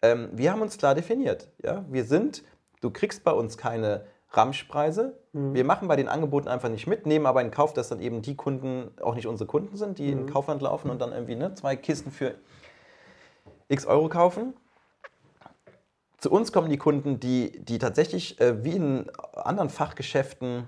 ähm, 0.02 0.28
wir 0.32 0.52
haben 0.52 0.60
uns 0.60 0.76
klar 0.76 0.94
definiert. 0.94 1.48
Ja? 1.62 1.84
Wir 1.88 2.04
sind, 2.04 2.42
du 2.80 2.90
kriegst 2.90 3.24
bei 3.24 3.32
uns 3.32 3.56
keine 3.56 4.04
Ramschpreise. 4.30 5.18
Mhm. 5.32 5.54
Wir 5.54 5.64
machen 5.64 5.88
bei 5.88 5.96
den 5.96 6.08
Angeboten 6.08 6.48
einfach 6.48 6.68
nicht 6.68 6.86
mit, 6.86 7.06
nehmen 7.06 7.26
aber 7.26 7.40
in 7.40 7.50
Kauf, 7.50 7.72
dass 7.72 7.88
dann 7.88 8.00
eben 8.00 8.22
die 8.22 8.36
Kunden 8.36 8.90
auch 9.00 9.14
nicht 9.14 9.26
unsere 9.26 9.46
Kunden 9.46 9.76
sind, 9.76 9.98
die 9.98 10.12
mhm. 10.12 10.22
in 10.22 10.26
Kaufland 10.26 10.62
laufen 10.62 10.90
und 10.90 11.00
dann 11.00 11.12
irgendwie 11.12 11.36
ne, 11.36 11.54
zwei 11.54 11.76
Kisten 11.76 12.10
für 12.10 12.34
x 13.68 13.86
Euro 13.86 14.08
kaufen. 14.08 14.54
zu 16.18 16.30
uns 16.30 16.52
kommen 16.52 16.68
die 16.68 16.78
Kunden, 16.78 17.20
die, 17.20 17.64
die 17.64 17.78
tatsächlich 17.78 18.40
äh, 18.40 18.64
wie 18.64 18.76
in 18.76 19.10
anderen 19.34 19.70
Fachgeschäften 19.70 20.66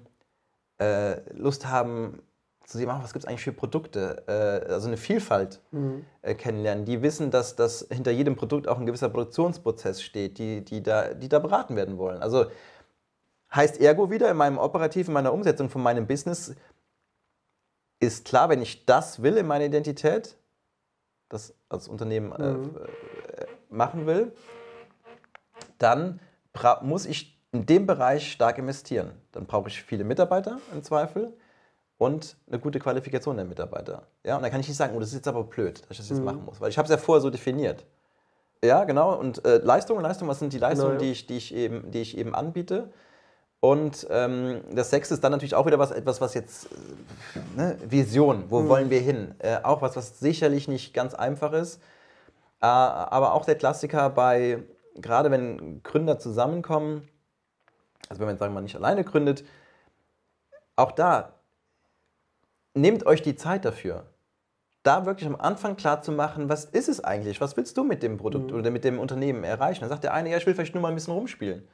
äh, 0.78 1.20
Lust 1.32 1.66
haben, 1.66 2.22
zu 2.64 2.78
sehen, 2.78 2.88
was 2.88 3.12
gibt 3.12 3.24
es 3.24 3.28
eigentlich 3.28 3.44
für 3.44 3.52
Produkte, 3.52 4.24
äh, 4.26 4.72
also 4.72 4.88
eine 4.88 4.96
Vielfalt 4.96 5.60
mhm. 5.70 6.04
äh, 6.22 6.34
kennenlernen, 6.34 6.84
die 6.84 7.02
wissen, 7.02 7.30
dass, 7.30 7.56
dass 7.56 7.86
hinter 7.90 8.10
jedem 8.10 8.36
Produkt 8.36 8.68
auch 8.68 8.78
ein 8.78 8.86
gewisser 8.86 9.10
Produktionsprozess 9.10 10.02
steht, 10.02 10.38
die, 10.38 10.64
die, 10.64 10.82
da, 10.82 11.12
die 11.14 11.28
da 11.28 11.38
beraten 11.38 11.76
werden 11.76 11.98
wollen. 11.98 12.22
Also 12.22 12.46
heißt 13.54 13.80
ergo 13.80 14.10
wieder 14.10 14.30
in 14.30 14.36
meinem 14.36 14.58
operativen, 14.58 15.12
meiner 15.12 15.32
Umsetzung 15.32 15.68
von 15.68 15.82
meinem 15.82 16.06
Business, 16.06 16.54
ist 18.00 18.24
klar, 18.24 18.48
wenn 18.48 18.62
ich 18.62 18.86
das 18.86 19.22
will 19.22 19.36
in 19.36 19.46
meiner 19.46 19.66
Identität, 19.66 20.36
das 21.28 21.54
als 21.68 21.88
Unternehmen 21.88 22.32
äh, 22.32 22.48
mhm. 22.52 22.76
äh, 22.76 23.46
machen 23.68 24.06
will, 24.06 24.32
dann 25.78 26.20
muss 26.82 27.04
ich 27.04 27.38
in 27.52 27.66
dem 27.66 27.86
Bereich 27.86 28.30
stark 28.32 28.58
investieren. 28.58 29.12
Dann 29.32 29.46
brauche 29.46 29.68
ich 29.68 29.82
viele 29.82 30.04
Mitarbeiter 30.04 30.60
im 30.72 30.82
Zweifel 30.82 31.32
und 31.98 32.36
eine 32.48 32.58
gute 32.58 32.78
Qualifikation 32.78 33.36
der 33.36 33.44
Mitarbeiter. 33.44 34.02
Ja, 34.24 34.36
und 34.36 34.42
dann 34.42 34.50
kann 34.50 34.60
ich 34.60 34.68
nicht 34.68 34.76
sagen, 34.76 34.94
oh, 34.96 35.00
das 35.00 35.10
ist 35.10 35.14
jetzt 35.14 35.28
aber 35.28 35.44
blöd, 35.44 35.82
dass 35.82 35.92
ich 35.92 35.98
das 35.98 36.08
jetzt 36.08 36.18
mhm. 36.18 36.24
machen 36.24 36.44
muss, 36.44 36.60
weil 36.60 36.70
ich 36.70 36.78
habe 36.78 36.86
es 36.86 36.90
ja 36.90 36.96
vorher 36.96 37.20
so 37.20 37.30
definiert. 37.30 37.84
Ja, 38.64 38.84
genau. 38.84 39.18
Und 39.18 39.44
äh, 39.44 39.58
Leistung, 39.58 40.00
Leistung, 40.00 40.26
was 40.26 40.38
sind 40.38 40.52
die 40.52 40.58
Leistungen, 40.58 40.98
genau, 40.98 41.02
ja. 41.02 41.06
die, 41.06 41.12
ich, 41.12 41.26
die, 41.26 41.36
ich 41.36 41.54
eben, 41.54 41.90
die 41.90 42.00
ich 42.00 42.16
eben 42.16 42.34
anbiete? 42.34 42.90
Und 43.60 44.06
ähm, 44.10 44.62
das 44.72 44.90
sechste 44.90 45.14
ist 45.14 45.24
dann 45.24 45.32
natürlich 45.32 45.54
auch 45.54 45.66
wieder 45.66 45.78
was, 45.78 45.90
etwas, 45.90 46.20
was 46.20 46.34
jetzt, 46.34 46.66
äh, 46.66 47.56
ne, 47.56 47.78
Vision, 47.86 48.44
wo 48.48 48.60
mhm. 48.60 48.68
wollen 48.68 48.90
wir 48.90 49.00
hin? 49.00 49.34
Äh, 49.38 49.58
auch 49.62 49.80
was, 49.80 49.96
was 49.96 50.18
sicherlich 50.18 50.68
nicht 50.68 50.92
ganz 50.92 51.14
einfach 51.14 51.52
ist, 51.52 51.80
äh, 52.60 52.66
aber 52.66 53.32
auch 53.34 53.44
der 53.44 53.54
Klassiker 53.54 54.10
bei, 54.10 54.62
gerade 54.96 55.30
wenn 55.30 55.82
Gründer 55.82 56.18
zusammenkommen, 56.18 57.08
also 58.08 58.20
wenn 58.20 58.26
man, 58.26 58.38
sagen 58.38 58.52
wir 58.52 58.56
mal, 58.56 58.62
nicht 58.62 58.76
alleine 58.76 59.04
gründet, 59.04 59.44
auch 60.76 60.92
da, 60.92 61.33
nehmt 62.74 63.06
euch 63.06 63.22
die 63.22 63.36
Zeit 63.36 63.64
dafür, 63.64 64.06
da 64.82 65.06
wirklich 65.06 65.26
am 65.26 65.36
Anfang 65.36 65.76
klar 65.76 66.02
zu 66.02 66.12
machen, 66.12 66.48
was 66.48 66.66
ist 66.66 66.88
es 66.88 67.02
eigentlich, 67.02 67.40
was 67.40 67.56
willst 67.56 67.76
du 67.76 67.84
mit 67.84 68.02
dem 68.02 68.18
Produkt 68.18 68.50
mhm. 68.50 68.58
oder 68.58 68.70
mit 68.70 68.84
dem 68.84 68.98
Unternehmen 68.98 69.42
erreichen? 69.42 69.80
Dann 69.80 69.88
sagt 69.88 70.04
der 70.04 70.12
eine, 70.12 70.30
ja, 70.30 70.36
ich 70.36 70.46
will 70.46 70.54
vielleicht 70.54 70.74
nur 70.74 70.82
mal 70.82 70.88
ein 70.88 70.94
bisschen 70.94 71.14
rumspielen. 71.14 71.66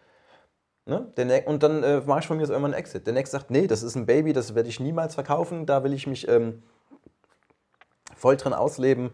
Ne? 0.86 1.12
Der, 1.16 1.46
und 1.48 1.62
dann 1.62 1.82
äh, 1.82 2.00
mache 2.00 2.20
ich 2.20 2.26
von 2.26 2.36
mir 2.36 2.46
so 2.46 2.52
irgendwann 2.52 2.72
einen 2.72 2.80
Exit. 2.80 3.06
Der 3.06 3.14
nächste 3.14 3.36
sagt, 3.36 3.50
nee, 3.50 3.66
das 3.66 3.82
ist 3.82 3.96
ein 3.96 4.06
Baby, 4.06 4.32
das 4.32 4.54
werde 4.54 4.68
ich 4.68 4.80
niemals 4.80 5.14
verkaufen, 5.14 5.66
da 5.66 5.82
will 5.82 5.92
ich 5.92 6.06
mich 6.06 6.28
ähm, 6.28 6.62
voll 8.16 8.36
drin 8.36 8.52
ausleben. 8.52 9.10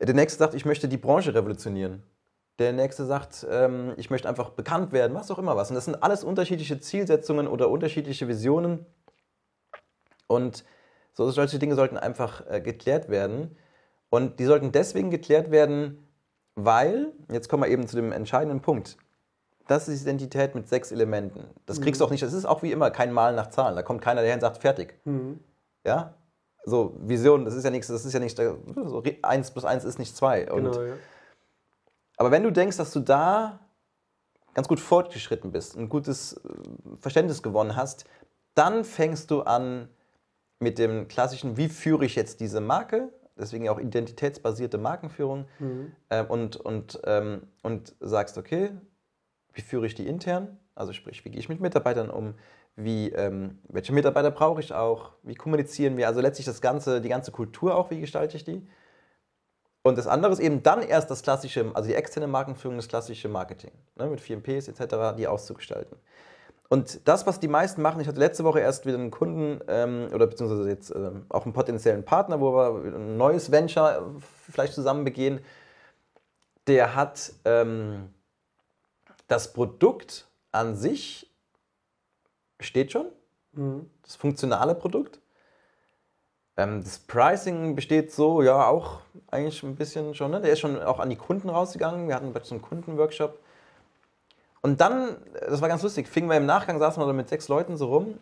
Der 0.00 0.14
nächste 0.14 0.38
sagt, 0.38 0.54
ich 0.54 0.64
möchte 0.64 0.88
die 0.88 0.96
Branche 0.96 1.34
revolutionieren. 1.34 2.02
Der 2.58 2.72
nächste 2.72 3.06
sagt, 3.06 3.46
ähm, 3.50 3.94
ich 3.96 4.10
möchte 4.10 4.28
einfach 4.28 4.50
bekannt 4.50 4.92
werden, 4.92 5.14
was 5.14 5.30
auch 5.30 5.38
immer 5.38 5.56
was. 5.56 5.70
Und 5.70 5.74
das 5.74 5.86
sind 5.86 6.02
alles 6.02 6.22
unterschiedliche 6.22 6.80
Zielsetzungen 6.80 7.46
oder 7.46 7.70
unterschiedliche 7.70 8.28
Visionen. 8.28 8.84
Und 10.26 10.64
so, 11.14 11.30
solche 11.30 11.58
Dinge 11.58 11.74
sollten 11.74 11.96
einfach 11.96 12.44
äh, 12.48 12.60
geklärt 12.60 13.08
werden. 13.08 13.56
Und 14.08 14.38
die 14.38 14.44
sollten 14.44 14.72
deswegen 14.72 15.10
geklärt 15.10 15.50
werden, 15.50 16.06
weil, 16.54 17.12
jetzt 17.30 17.48
kommen 17.48 17.62
wir 17.62 17.70
eben 17.70 17.86
zu 17.86 17.96
dem 17.96 18.12
entscheidenden 18.12 18.60
Punkt, 18.60 18.96
das 19.68 19.88
ist 19.88 20.02
Identität 20.02 20.54
mit 20.54 20.68
sechs 20.68 20.92
Elementen. 20.92 21.48
Das 21.66 21.80
kriegst 21.80 22.00
mhm. 22.00 22.04
du 22.04 22.06
auch 22.06 22.10
nicht, 22.10 22.22
das 22.22 22.32
ist 22.32 22.44
auch 22.44 22.62
wie 22.62 22.72
immer 22.72 22.90
kein 22.90 23.12
Malen 23.12 23.36
nach 23.36 23.50
Zahlen. 23.50 23.76
Da 23.76 23.82
kommt 23.82 24.02
keiner 24.02 24.20
daher 24.20 24.34
und 24.34 24.40
sagt, 24.40 24.58
fertig. 24.58 24.98
Mhm. 25.04 25.40
Ja? 25.84 26.14
So, 26.64 26.94
Vision, 27.00 27.44
das 27.44 27.54
ist 27.54 27.64
ja 27.64 27.70
nichts, 27.70 27.88
das 27.88 28.04
ist 28.04 28.12
ja 28.12 28.20
nicht, 28.20 28.36
so, 28.36 29.02
1 29.22 29.50
plus 29.50 29.64
1 29.64 29.84
ist 29.84 29.98
nicht 29.98 30.16
2. 30.16 30.44
Genau, 30.44 30.82
ja. 30.82 30.94
Aber 32.16 32.30
wenn 32.30 32.42
du 32.42 32.52
denkst, 32.52 32.76
dass 32.76 32.92
du 32.92 33.00
da 33.00 33.60
ganz 34.54 34.68
gut 34.68 34.78
fortgeschritten 34.78 35.50
bist, 35.50 35.76
ein 35.76 35.88
gutes 35.88 36.34
äh, 36.34 36.38
Verständnis 37.00 37.42
gewonnen 37.42 37.74
hast, 37.74 38.04
dann 38.54 38.84
fängst 38.84 39.30
du 39.30 39.42
an 39.42 39.88
mit 40.62 40.78
dem 40.78 41.08
klassischen, 41.08 41.56
wie 41.56 41.68
führe 41.68 42.04
ich 42.04 42.14
jetzt 42.14 42.40
diese 42.40 42.60
Marke, 42.60 43.08
deswegen 43.36 43.68
auch 43.68 43.78
identitätsbasierte 43.78 44.78
Markenführung, 44.78 45.46
mhm. 45.58 45.92
äh, 46.08 46.22
und, 46.24 46.56
und, 46.56 47.00
ähm, 47.04 47.42
und 47.62 47.94
sagst, 48.00 48.38
okay, 48.38 48.70
wie 49.52 49.60
führe 49.60 49.86
ich 49.86 49.94
die 49.94 50.06
intern? 50.06 50.58
Also 50.74 50.92
sprich, 50.92 51.24
wie 51.24 51.30
gehe 51.30 51.40
ich 51.40 51.48
mit 51.48 51.60
Mitarbeitern 51.60 52.08
um? 52.08 52.34
Wie, 52.76 53.10
ähm, 53.10 53.58
welche 53.68 53.92
Mitarbeiter 53.92 54.30
brauche 54.30 54.60
ich 54.60 54.72
auch? 54.72 55.12
Wie 55.22 55.34
kommunizieren 55.34 55.96
wir? 55.98 56.06
Also 56.06 56.20
letztlich 56.20 56.46
das 56.46 56.62
ganze, 56.62 57.02
die 57.02 57.10
ganze 57.10 57.32
Kultur 57.32 57.76
auch, 57.76 57.90
wie 57.90 58.00
gestalte 58.00 58.36
ich 58.36 58.44
die? 58.44 58.66
Und 59.82 59.98
das 59.98 60.06
andere 60.06 60.32
ist 60.32 60.38
eben 60.38 60.62
dann 60.62 60.80
erst 60.82 61.10
das 61.10 61.22
klassische, 61.22 61.72
also 61.74 61.88
die 61.88 61.96
externe 61.96 62.28
Markenführung, 62.28 62.76
das 62.76 62.88
klassische 62.88 63.28
Marketing, 63.28 63.72
ne, 63.96 64.06
mit 64.06 64.20
4Ps 64.20 64.68
etc., 64.68 65.16
die 65.18 65.26
auszugestalten. 65.26 65.98
Und 66.72 67.06
das, 67.06 67.26
was 67.26 67.38
die 67.38 67.48
meisten 67.48 67.82
machen, 67.82 68.00
ich 68.00 68.08
hatte 68.08 68.18
letzte 68.18 68.44
Woche 68.44 68.60
erst 68.60 68.86
wieder 68.86 68.96
einen 68.96 69.10
Kunden 69.10 69.60
ähm, 69.68 70.08
oder 70.14 70.26
beziehungsweise 70.26 70.66
jetzt 70.70 70.90
ähm, 70.94 71.26
auch 71.28 71.44
einen 71.44 71.52
potenziellen 71.52 72.02
Partner, 72.02 72.40
wo 72.40 72.54
wir 72.54 72.96
ein 72.96 73.18
neues 73.18 73.52
Venture 73.52 74.14
vielleicht 74.50 74.72
zusammen 74.72 75.04
begehen, 75.04 75.40
der 76.66 76.94
hat 76.94 77.34
ähm, 77.44 78.08
das 79.28 79.52
Produkt 79.52 80.26
an 80.50 80.74
sich 80.74 81.30
steht 82.58 82.90
schon, 82.90 83.08
mhm. 83.52 83.90
das 84.02 84.16
funktionale 84.16 84.74
Produkt. 84.74 85.20
Ähm, 86.56 86.82
das 86.82 87.00
Pricing 87.00 87.74
besteht 87.74 88.12
so, 88.12 88.40
ja, 88.40 88.66
auch 88.66 89.00
eigentlich 89.30 89.62
ein 89.62 89.76
bisschen 89.76 90.14
schon. 90.14 90.30
Ne? 90.30 90.40
Der 90.40 90.54
ist 90.54 90.60
schon 90.60 90.82
auch 90.82 91.00
an 91.00 91.10
die 91.10 91.16
Kunden 91.16 91.50
rausgegangen. 91.50 92.08
Wir 92.08 92.14
hatten 92.14 92.32
so 92.44 92.54
einen 92.54 92.62
Kundenworkshop. 92.62 93.41
Und 94.62 94.80
dann, 94.80 95.16
das 95.48 95.60
war 95.60 95.68
ganz 95.68 95.82
lustig, 95.82 96.08
fingen 96.08 96.28
wir 96.30 96.36
im 96.36 96.46
Nachgang, 96.46 96.78
saßen 96.78 97.04
wir 97.04 97.12
mit 97.12 97.28
sechs 97.28 97.48
Leuten 97.48 97.76
so 97.76 97.88
rum, 97.88 98.18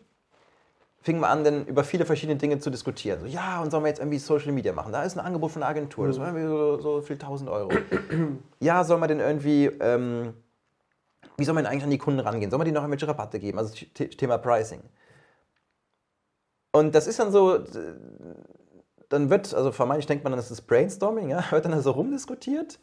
fingen 1.03 1.21
wir 1.21 1.29
an, 1.29 1.45
dann 1.45 1.67
über 1.67 1.85
viele 1.85 2.07
verschiedene 2.07 2.39
Dinge 2.39 2.59
zu 2.59 2.71
diskutieren. 2.71 3.21
So, 3.21 3.27
ja, 3.27 3.63
und 3.63 3.71
sollen 3.71 3.85
wir 3.85 3.89
jetzt 3.89 4.01
irgendwie 4.01 4.19
Social 4.19 4.53
Media 4.53 4.73
machen? 4.73 4.93
Da 4.93 5.03
ist 5.03 5.17
ein 5.17 5.25
Angebot 5.25 5.51
von 5.53 5.63
einer 5.63 5.71
Agentur, 5.71 6.07
das 6.07 6.19
war 6.19 6.29
irgendwie 6.29 6.47
so, 6.47 6.81
so 6.81 7.03
viel 7.03 7.19
tausend 7.19 7.51
Euro. 7.51 7.71
ja, 8.61 8.85
sollen 8.85 9.01
wir 9.01 9.07
denn 9.07 9.21
irgendwie, 9.21 9.67
ähm, 9.67 10.35
wie 11.37 11.45
soll 11.45 11.55
man 11.55 11.67
eigentlich 11.67 11.85
an 11.85 11.91
die 11.91 11.99
Kunden 11.99 12.21
rangehen? 12.21 12.51
Soll 12.51 12.59
man 12.59 12.65
denen 12.65 12.75
noch 12.75 12.83
irgendwelche 12.83 13.09
Rabatte 13.09 13.39
geben? 13.39 13.59
Also 13.59 13.75
Thema 13.95 14.39
Pricing. 14.39 14.81
Und 16.73 16.95
das 16.95 17.07
ist 17.07 17.19
dann 17.19 17.33
so, 17.33 17.59
dann 19.09 19.29
wird, 19.29 19.53
also 19.55 19.73
vermeintlich 19.73 20.07
denkt 20.07 20.25
man, 20.25 20.33
das 20.35 20.51
ist 20.51 20.63
Brainstorming, 20.63 21.29
ja, 21.29 21.45
wird 21.51 21.65
dann 21.67 21.83
so 21.83 21.91
rumdiskutiert. 21.91 22.79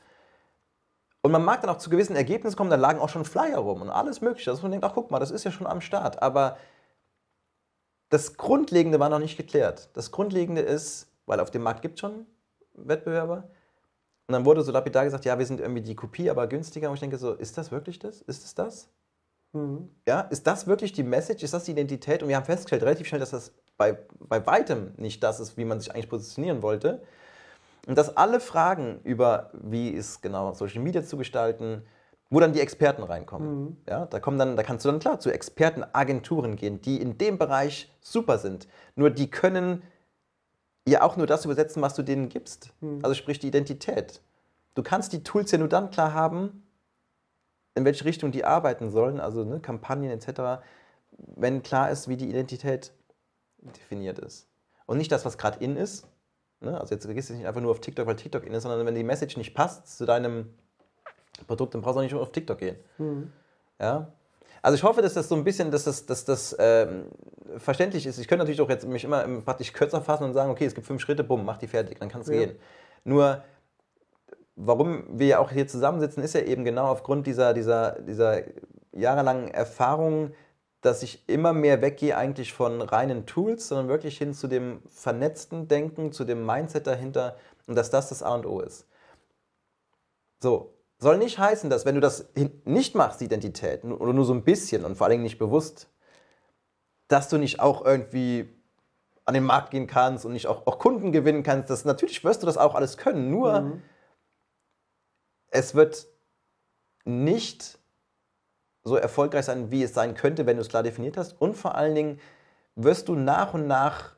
Und 1.22 1.32
man 1.32 1.44
mag 1.44 1.62
dann 1.62 1.70
auch 1.70 1.78
zu 1.78 1.90
gewissen 1.90 2.16
Ergebnissen 2.16 2.56
kommen, 2.56 2.70
da 2.70 2.76
lagen 2.76 3.00
auch 3.00 3.10
schon 3.10 3.26
Flyer 3.26 3.58
rum 3.58 3.82
und 3.82 3.90
alles 3.90 4.22
Mögliche. 4.22 4.50
Also 4.50 4.62
man 4.62 4.72
denkt, 4.72 4.86
ach 4.86 4.94
guck 4.94 5.12
mal, 5.12 5.20
das 5.20 5.32
ist 5.32 5.44
ja 5.44 5.52
schon 5.52 5.68
am 5.68 5.82
Start. 5.82 6.22
Aber 6.22 6.58
das 8.10 8.38
Grundlegende 8.38 9.00
war 9.00 9.10
noch 9.10 9.20
nicht 9.20 9.38
geklärt. 9.38 9.90
Das 9.94 10.12
Grundlegende 10.12 10.62
ist, 10.62 11.08
weil 11.26 11.40
auf 11.40 11.52
dem 11.52 11.64
Markt 11.64 11.82
gibt 11.82 11.96
es 11.96 12.00
schon 12.02 12.26
Wettbewerber. 12.74 13.50
Und 14.28 14.34
dann 14.34 14.46
wurde 14.46 14.62
so 14.62 14.72
lapidar 14.72 15.06
gesagt, 15.06 15.26
ja, 15.26 15.38
wir 15.40 15.46
sind 15.46 15.60
irgendwie 15.60 15.82
die 15.82 15.96
Kopie, 15.96 16.30
aber 16.30 16.48
günstiger. 16.48 16.90
Und 16.90 16.96
ich 16.96 17.00
denke 17.00 17.18
so, 17.18 17.34
ist 17.34 17.58
das 17.58 17.72
wirklich 17.72 18.00
das? 18.00 18.22
Ist 18.22 18.44
es 18.44 18.56
das? 18.56 18.90
Mhm. 19.54 19.90
Ja, 20.08 20.22
ist 20.22 20.48
das 20.48 20.68
wirklich 20.68 20.92
die 20.92 21.04
Message? 21.04 21.44
Ist 21.44 21.54
das 21.54 21.64
die 21.64 21.72
Identität? 21.72 22.22
Und 22.22 22.30
wir 22.30 22.36
haben 22.36 22.46
festgestellt, 22.46 22.84
relativ 22.84 23.08
schnell, 23.08 23.20
dass 23.20 23.32
das 23.32 23.54
bei, 23.78 23.98
bei 24.20 24.46
weitem 24.46 24.94
nicht 24.98 25.24
das 25.24 25.40
ist, 25.40 25.58
wie 25.58 25.66
man 25.66 25.80
sich 25.80 25.94
eigentlich 25.94 26.10
positionieren 26.10 26.62
wollte. 26.62 27.02
Und 27.88 27.98
dass 27.98 28.16
alle 28.18 28.40
Fragen 28.40 29.00
über, 29.04 29.50
wie 29.54 29.90
ist 29.90 30.22
genau 30.22 30.54
Social 30.54 30.82
Media 30.82 31.04
zu 31.04 31.18
gestalten, 31.18 31.84
wo 32.30 32.42
dann 32.42 32.52
die 32.52 32.60
Experten 32.60 33.02
reinkommen. 33.02 33.64
Mhm. 33.64 33.78
Ja, 33.88 34.06
da, 34.06 34.20
kommen 34.20 34.38
dann, 34.38 34.58
da 34.58 34.64
kannst 34.64 34.84
du 34.84 34.90
dann 34.90 35.00
klar 35.00 35.20
zu 35.20 35.32
Expertenagenturen 35.32 36.58
gehen, 36.58 36.82
die 36.82 37.02
in 37.02 37.18
dem 37.18 37.38
Bereich 37.38 37.90
super 38.02 38.38
sind. 38.38 38.68
Nur 38.96 39.10
die 39.10 39.32
können 39.32 39.84
ja 40.86 41.02
auch 41.02 41.16
nur 41.16 41.28
das 41.28 41.46
übersetzen, 41.46 41.82
was 41.82 41.96
du 41.96 42.04
denen 42.04 42.28
gibst. 42.28 42.74
Mhm. 42.82 43.00
Also 43.04 43.16
sprich 43.16 43.40
die 43.40 43.48
Identität. 43.48 44.22
Du 44.76 44.84
kannst 44.84 45.14
die 45.14 45.24
Tools 45.24 45.50
ja 45.52 45.58
nur 45.58 45.70
dann 45.70 45.90
klar 45.90 46.14
haben, 46.14 46.68
in 47.74 47.86
welche 47.86 48.04
Richtung 48.04 48.32
die 48.34 48.44
arbeiten 48.44 48.90
sollen, 48.90 49.22
also 49.22 49.46
ne, 49.46 49.62
Kampagnen 49.62 50.12
etc., 50.12 50.62
wenn 51.36 51.64
klar 51.64 51.90
ist, 51.90 52.10
wie 52.10 52.18
die 52.18 52.30
Identität 52.30 52.92
definiert 53.60 54.20
ist. 54.20 54.48
Und 54.86 54.98
nicht 54.98 55.12
das, 55.12 55.26
was 55.26 55.38
gerade 55.38 55.64
in 55.64 55.78
ist. 55.78 56.08
Ne? 56.62 56.80
Also 56.80 56.96
jetzt 56.96 57.08
gehst 57.08 57.30
du 57.30 57.34
nicht 57.34 57.46
einfach 57.46 57.62
nur 57.62 57.72
auf 57.72 57.82
TikTok, 57.82 58.08
weil 58.08 58.16
TikTok 58.16 58.46
in 58.46 58.54
ist, 58.54 58.64
sondern 58.64 58.86
wenn 58.86 58.96
die 58.96 59.04
Message 59.04 59.38
nicht 59.38 59.54
passt 59.54 59.98
zu 59.98 60.06
deinem 60.06 60.54
Produkt, 61.46 61.76
dann 61.76 61.82
brauchst 61.82 61.96
du 61.96 62.00
auch 62.00 62.04
nicht 62.04 62.16
auf 62.16 62.32
TikTok 62.32 62.58
gehen. 62.58 62.78
Mhm. 62.98 63.32
Ja? 63.80 64.12
Also 64.62 64.76
ich 64.76 64.84
hoffe, 64.84 65.02
dass 65.02 65.14
das 65.14 65.30
so 65.30 65.36
ein 65.36 65.44
bisschen, 65.44 65.72
dass 65.72 65.84
das, 65.84 66.06
dass 66.06 66.26
das 66.26 66.56
ähm, 66.60 67.06
verständlich 67.58 68.06
ist. 68.06 68.18
Ich 68.18 68.28
könnte 68.28 68.44
natürlich 68.44 68.62
auch 68.62 68.70
jetzt 68.70 68.88
mich 68.88 69.04
immer 69.04 69.24
praktisch 69.42 69.72
kürzer 69.72 70.02
fassen 70.02 70.24
und 70.24 70.34
sagen, 70.34 70.52
okay, 70.52 70.66
es 70.66 70.74
gibt 70.74 70.88
fünf 70.88 71.02
Schritte, 71.02 71.24
bumm, 71.24 71.46
mach 71.46 71.58
die 71.58 71.68
fertig, 71.68 72.00
dann 72.00 72.10
kann 72.10 72.22
es 72.22 72.28
ja. 72.28 72.34
gehen. 72.34 72.56
Nur, 73.04 73.44
warum 74.56 75.06
wir 75.08 75.28
ja 75.28 75.40
auch 75.40 75.52
hier 75.52 75.68
zusammensitzen, 75.68 76.24
ist 76.24 76.34
ja 76.34 76.42
eben 76.42 76.66
genau 76.66 76.88
aufgrund 76.88 77.28
dieser, 77.28 77.54
dieser, 77.54 78.02
dieser 78.02 78.42
jahrelangen 78.92 79.50
Erfahrung, 79.50 80.34
dass 80.88 81.04
ich 81.04 81.28
immer 81.28 81.52
mehr 81.54 81.82
weggehe 81.82 82.16
eigentlich 82.16 82.54
von 82.54 82.82
reinen 82.82 83.26
Tools, 83.26 83.68
sondern 83.68 83.90
wirklich 83.90 84.18
hin 84.18 84.34
zu 84.34 84.48
dem 84.48 84.82
vernetzten 84.90 85.68
Denken, 85.68 86.14
zu 86.14 86.24
dem 86.24 86.46
Mindset 86.46 86.88
dahinter 86.88 87.36
und 87.68 87.76
dass 87.76 87.90
das 87.90 88.10
das 88.10 88.24
A 88.24 88.34
und 88.34 88.46
O 88.46 88.62
ist. 88.62 88.88
So, 90.42 90.74
soll 90.98 91.18
nicht 91.18 91.38
heißen, 91.38 91.70
dass 91.70 91.86
wenn 91.86 91.96
du 91.96 92.02
das 92.02 92.30
nicht 92.64 92.96
machst, 92.96 93.20
die 93.20 93.26
Identität, 93.26 93.84
oder 93.84 94.14
nur 94.14 94.26
so 94.26 94.34
ein 94.34 94.44
bisschen 94.44 94.86
und 94.86 94.96
vor 94.96 95.06
allen 95.06 95.12
Dingen 95.12 95.24
nicht 95.24 95.38
bewusst, 95.38 95.90
dass 97.10 97.28
du 97.28 97.38
nicht 97.38 97.60
auch 97.60 97.86
irgendwie 97.86 98.50
an 99.26 99.34
den 99.34 99.44
Markt 99.44 99.72
gehen 99.72 99.88
kannst 99.88 100.26
und 100.26 100.32
nicht 100.32 100.48
auch, 100.48 100.66
auch 100.68 100.80
Kunden 100.80 101.12
gewinnen 101.12 101.44
kannst. 101.44 101.70
Das, 101.70 101.84
natürlich 101.84 102.24
wirst 102.24 102.44
du 102.44 102.46
das 102.46 102.58
auch 102.58 102.76
alles 102.76 102.96
können, 102.96 103.30
nur 103.30 103.62
mhm. 103.62 103.82
es 105.50 105.76
wird 105.76 106.08
nicht 107.04 107.78
so 108.88 108.96
erfolgreich 108.96 109.46
sein, 109.46 109.72
wie 109.72 109.84
es 109.84 109.94
sein 109.94 110.16
könnte, 110.16 110.46
wenn 110.46 110.58
du 110.58 110.62
es 110.62 110.70
klar 110.70 110.84
definiert 110.84 111.18
hast. 111.18 111.40
Und 111.40 111.56
vor 111.56 111.76
allen 111.76 111.96
Dingen 111.96 112.20
wirst 112.76 113.08
du 113.08 113.16
nach 113.16 113.54
und 113.54 113.68
nach, 113.68 114.16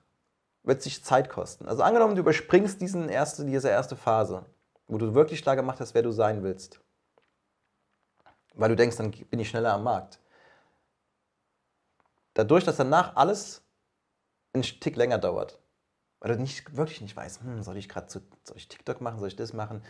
wird 0.63 0.81
sich 0.81 1.03
Zeit 1.03 1.29
kosten. 1.29 1.67
Also 1.67 1.83
angenommen, 1.83 2.15
du 2.15 2.21
überspringst 2.21 2.79
diesen 2.81 3.09
erste, 3.09 3.45
diese 3.45 3.69
erste 3.69 3.95
Phase, 3.95 4.45
wo 4.87 4.97
du 4.97 5.13
wirklich 5.13 5.41
klar 5.41 5.55
gemacht 5.55 5.79
hast, 5.79 5.93
wer 5.93 6.03
du 6.03 6.11
sein 6.11 6.43
willst. 6.43 6.81
Weil 8.53 8.69
du 8.69 8.75
denkst, 8.75 8.97
dann 8.97 9.11
bin 9.11 9.39
ich 9.39 9.49
schneller 9.49 9.73
am 9.73 9.83
Markt. 9.83 10.19
Dadurch, 12.33 12.63
dass 12.63 12.77
danach 12.77 13.15
alles 13.15 13.63
einen 14.53 14.63
Tick 14.63 14.95
länger 14.95 15.17
dauert, 15.17 15.59
weil 16.19 16.35
du 16.35 16.41
nicht, 16.41 16.75
wirklich 16.75 17.01
nicht 17.01 17.15
weißt, 17.15 17.41
hm, 17.41 17.63
soll 17.63 17.77
ich 17.77 17.89
gerade 17.89 18.09
soll 18.09 18.23
ich 18.55 18.67
TikTok 18.67 19.01
machen, 19.01 19.19
soll 19.19 19.29
ich 19.29 19.35
das 19.35 19.53
machen, 19.53 19.81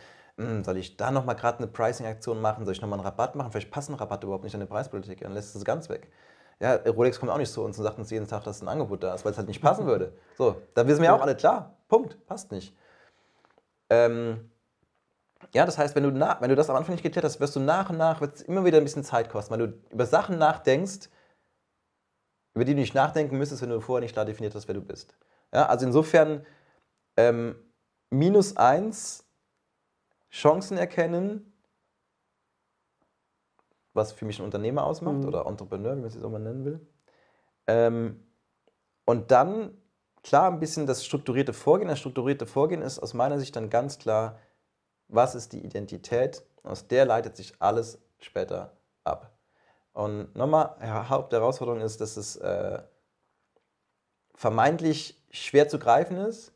soll 0.64 0.76
ich 0.76 0.96
da 0.96 1.10
nochmal 1.10 1.36
gerade 1.36 1.58
eine 1.58 1.66
Pricing-Aktion 1.66 2.40
machen, 2.40 2.64
soll 2.64 2.74
ich 2.74 2.80
nochmal 2.80 2.98
einen 2.98 3.06
Rabatt 3.06 3.34
machen, 3.34 3.52
vielleicht 3.52 3.70
passen 3.70 3.94
Rabatte 3.94 4.26
überhaupt 4.26 4.44
nicht 4.44 4.54
an 4.54 4.60
die 4.60 4.66
Preispolitik, 4.66 5.20
dann 5.20 5.32
lässt 5.32 5.54
es 5.54 5.64
ganz 5.64 5.88
weg. 5.88 6.10
Ja, 6.60 6.74
Rolex 6.74 7.18
kommt 7.18 7.32
auch 7.32 7.38
nicht 7.38 7.52
zu 7.52 7.62
uns 7.62 7.78
und 7.78 7.84
sagt 7.84 7.98
uns 7.98 8.10
jeden 8.10 8.28
Tag, 8.28 8.44
dass 8.44 8.60
ein 8.60 8.68
Angebot 8.68 9.02
da 9.02 9.14
ist, 9.14 9.24
weil 9.24 9.32
es 9.32 9.38
halt 9.38 9.48
nicht 9.48 9.62
passen 9.62 9.86
würde. 9.86 10.12
So, 10.36 10.60
da 10.74 10.86
wissen 10.86 11.00
wir 11.00 11.06
ja 11.06 11.16
auch 11.16 11.22
alle 11.22 11.34
klar. 11.34 11.76
Punkt, 11.88 12.24
passt 12.26 12.52
nicht. 12.52 12.76
Ähm, 13.88 14.50
ja, 15.54 15.64
das 15.64 15.78
heißt, 15.78 15.96
wenn 15.96 16.02
du, 16.02 16.10
nach, 16.10 16.40
wenn 16.40 16.50
du 16.50 16.54
das 16.54 16.68
am 16.68 16.76
Anfang 16.76 16.94
nicht 16.94 17.02
geklärt 17.02 17.24
hast, 17.24 17.40
wirst 17.40 17.56
du 17.56 17.60
nach 17.60 17.90
und 17.90 17.96
nach, 17.96 18.20
wird 18.20 18.36
es 18.36 18.42
immer 18.42 18.64
wieder 18.64 18.78
ein 18.78 18.84
bisschen 18.84 19.04
Zeit 19.04 19.30
kosten, 19.30 19.52
weil 19.52 19.66
du 19.66 19.74
über 19.90 20.06
Sachen 20.06 20.38
nachdenkst, 20.38 21.08
über 22.54 22.64
die 22.64 22.74
du 22.74 22.80
nicht 22.80 22.94
nachdenken 22.94 23.38
müsstest, 23.38 23.62
wenn 23.62 23.70
du 23.70 23.80
vorher 23.80 24.02
nicht 24.02 24.12
klar 24.12 24.24
definiert 24.24 24.54
hast, 24.54 24.68
wer 24.68 24.74
du 24.74 24.82
bist. 24.82 25.16
Ja, 25.52 25.66
also 25.66 25.86
insofern, 25.86 26.44
ähm, 27.16 27.56
minus 28.10 28.56
eins, 28.56 29.24
Chancen 30.30 30.78
erkennen, 30.78 31.52
was 33.92 34.12
für 34.12 34.24
mich 34.24 34.38
ein 34.38 34.44
Unternehmer 34.44 34.84
ausmacht 34.84 35.18
mhm. 35.18 35.28
oder 35.28 35.46
Entrepreneur, 35.46 35.96
wie 35.96 36.00
man 36.00 36.08
es 36.08 36.14
jetzt 36.14 36.24
auch 36.24 36.30
mal 36.30 36.38
nennen 36.38 36.64
will. 36.64 36.86
Ähm, 37.66 38.24
und 39.04 39.30
dann, 39.30 39.76
klar, 40.22 40.50
ein 40.50 40.60
bisschen 40.60 40.86
das 40.86 41.04
strukturierte 41.04 41.52
Vorgehen. 41.52 41.88
Das 41.88 41.98
strukturierte 41.98 42.46
Vorgehen 42.46 42.82
ist 42.82 43.00
aus 43.00 43.14
meiner 43.14 43.38
Sicht 43.38 43.56
dann 43.56 43.70
ganz 43.70 43.98
klar, 43.98 44.38
was 45.08 45.34
ist 45.34 45.52
die 45.52 45.64
Identität? 45.64 46.44
Aus 46.62 46.86
der 46.86 47.04
leitet 47.04 47.36
sich 47.36 47.54
alles 47.60 47.98
später 48.18 48.76
ab. 49.02 49.32
Und 49.92 50.34
nochmal, 50.36 50.76
Hauptherausforderung 51.08 51.80
ist, 51.80 52.00
dass 52.00 52.16
es 52.16 52.36
äh, 52.36 52.80
vermeintlich 54.34 55.20
schwer 55.30 55.68
zu 55.68 55.78
greifen 55.78 56.16
ist. 56.16 56.52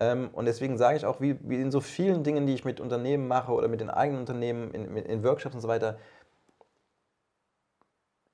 Ähm, 0.00 0.30
und 0.32 0.44
deswegen 0.46 0.78
sage 0.78 0.96
ich 0.96 1.06
auch, 1.06 1.20
wie, 1.20 1.38
wie, 1.48 1.60
in 1.60 1.70
so 1.70 1.80
vielen 1.80 2.22
Dingen, 2.22 2.46
die 2.46 2.54
ich 2.54 2.64
mit 2.64 2.80
Unternehmen 2.80 3.26
mache 3.26 3.52
oder 3.52 3.68
mit 3.68 3.80
den 3.80 3.90
eigenen 3.90 4.20
Unternehmen, 4.20 4.72
in, 4.72 4.96
in 4.96 5.24
Workshops 5.24 5.54
und 5.54 5.60
so 5.60 5.68
weiter, 5.68 5.98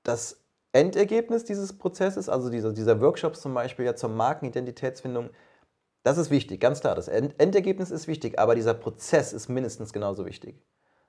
das 0.02 0.44
Endergebnis 0.72 1.44
dieses 1.44 1.78
Prozesses, 1.78 2.28
also 2.28 2.50
dieser, 2.50 2.72
dieser 2.72 3.00
Workshops 3.00 3.40
zum 3.40 3.54
Beispiel 3.54 3.84
ja 3.86 3.94
zur 3.94 4.10
Markenidentitätsfindung, 4.10 5.30
das 6.02 6.18
ist 6.18 6.30
wichtig, 6.30 6.60
ganz 6.60 6.80
klar. 6.80 6.94
Das 6.94 7.08
Endergebnis 7.08 7.90
ist 7.90 8.08
wichtig, 8.08 8.38
aber 8.38 8.54
dieser 8.54 8.74
Prozess 8.74 9.32
ist 9.32 9.48
mindestens 9.48 9.92
genauso 9.92 10.26
wichtig. 10.26 10.62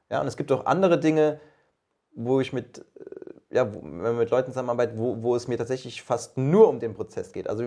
Ja, 0.09 0.21
und 0.21 0.27
es 0.27 0.37
gibt 0.37 0.51
auch 0.53 0.65
andere 0.65 0.99
Dinge, 0.99 1.41
wo 2.13 2.39
ich 2.39 2.53
mit, 2.53 2.79
äh, 2.79 2.83
ja, 3.55 3.73
wenn 3.73 4.01
man 4.01 4.17
mit 4.17 4.29
Leuten 4.29 4.51
zusammenarbeitet, 4.51 4.97
wo, 4.97 5.21
wo 5.23 5.35
es 5.35 5.47
mir 5.47 5.57
tatsächlich 5.57 6.03
fast 6.03 6.37
nur 6.37 6.67
um 6.67 6.79
den 6.79 6.93
Prozess 6.93 7.31
geht. 7.31 7.49
Also, 7.49 7.63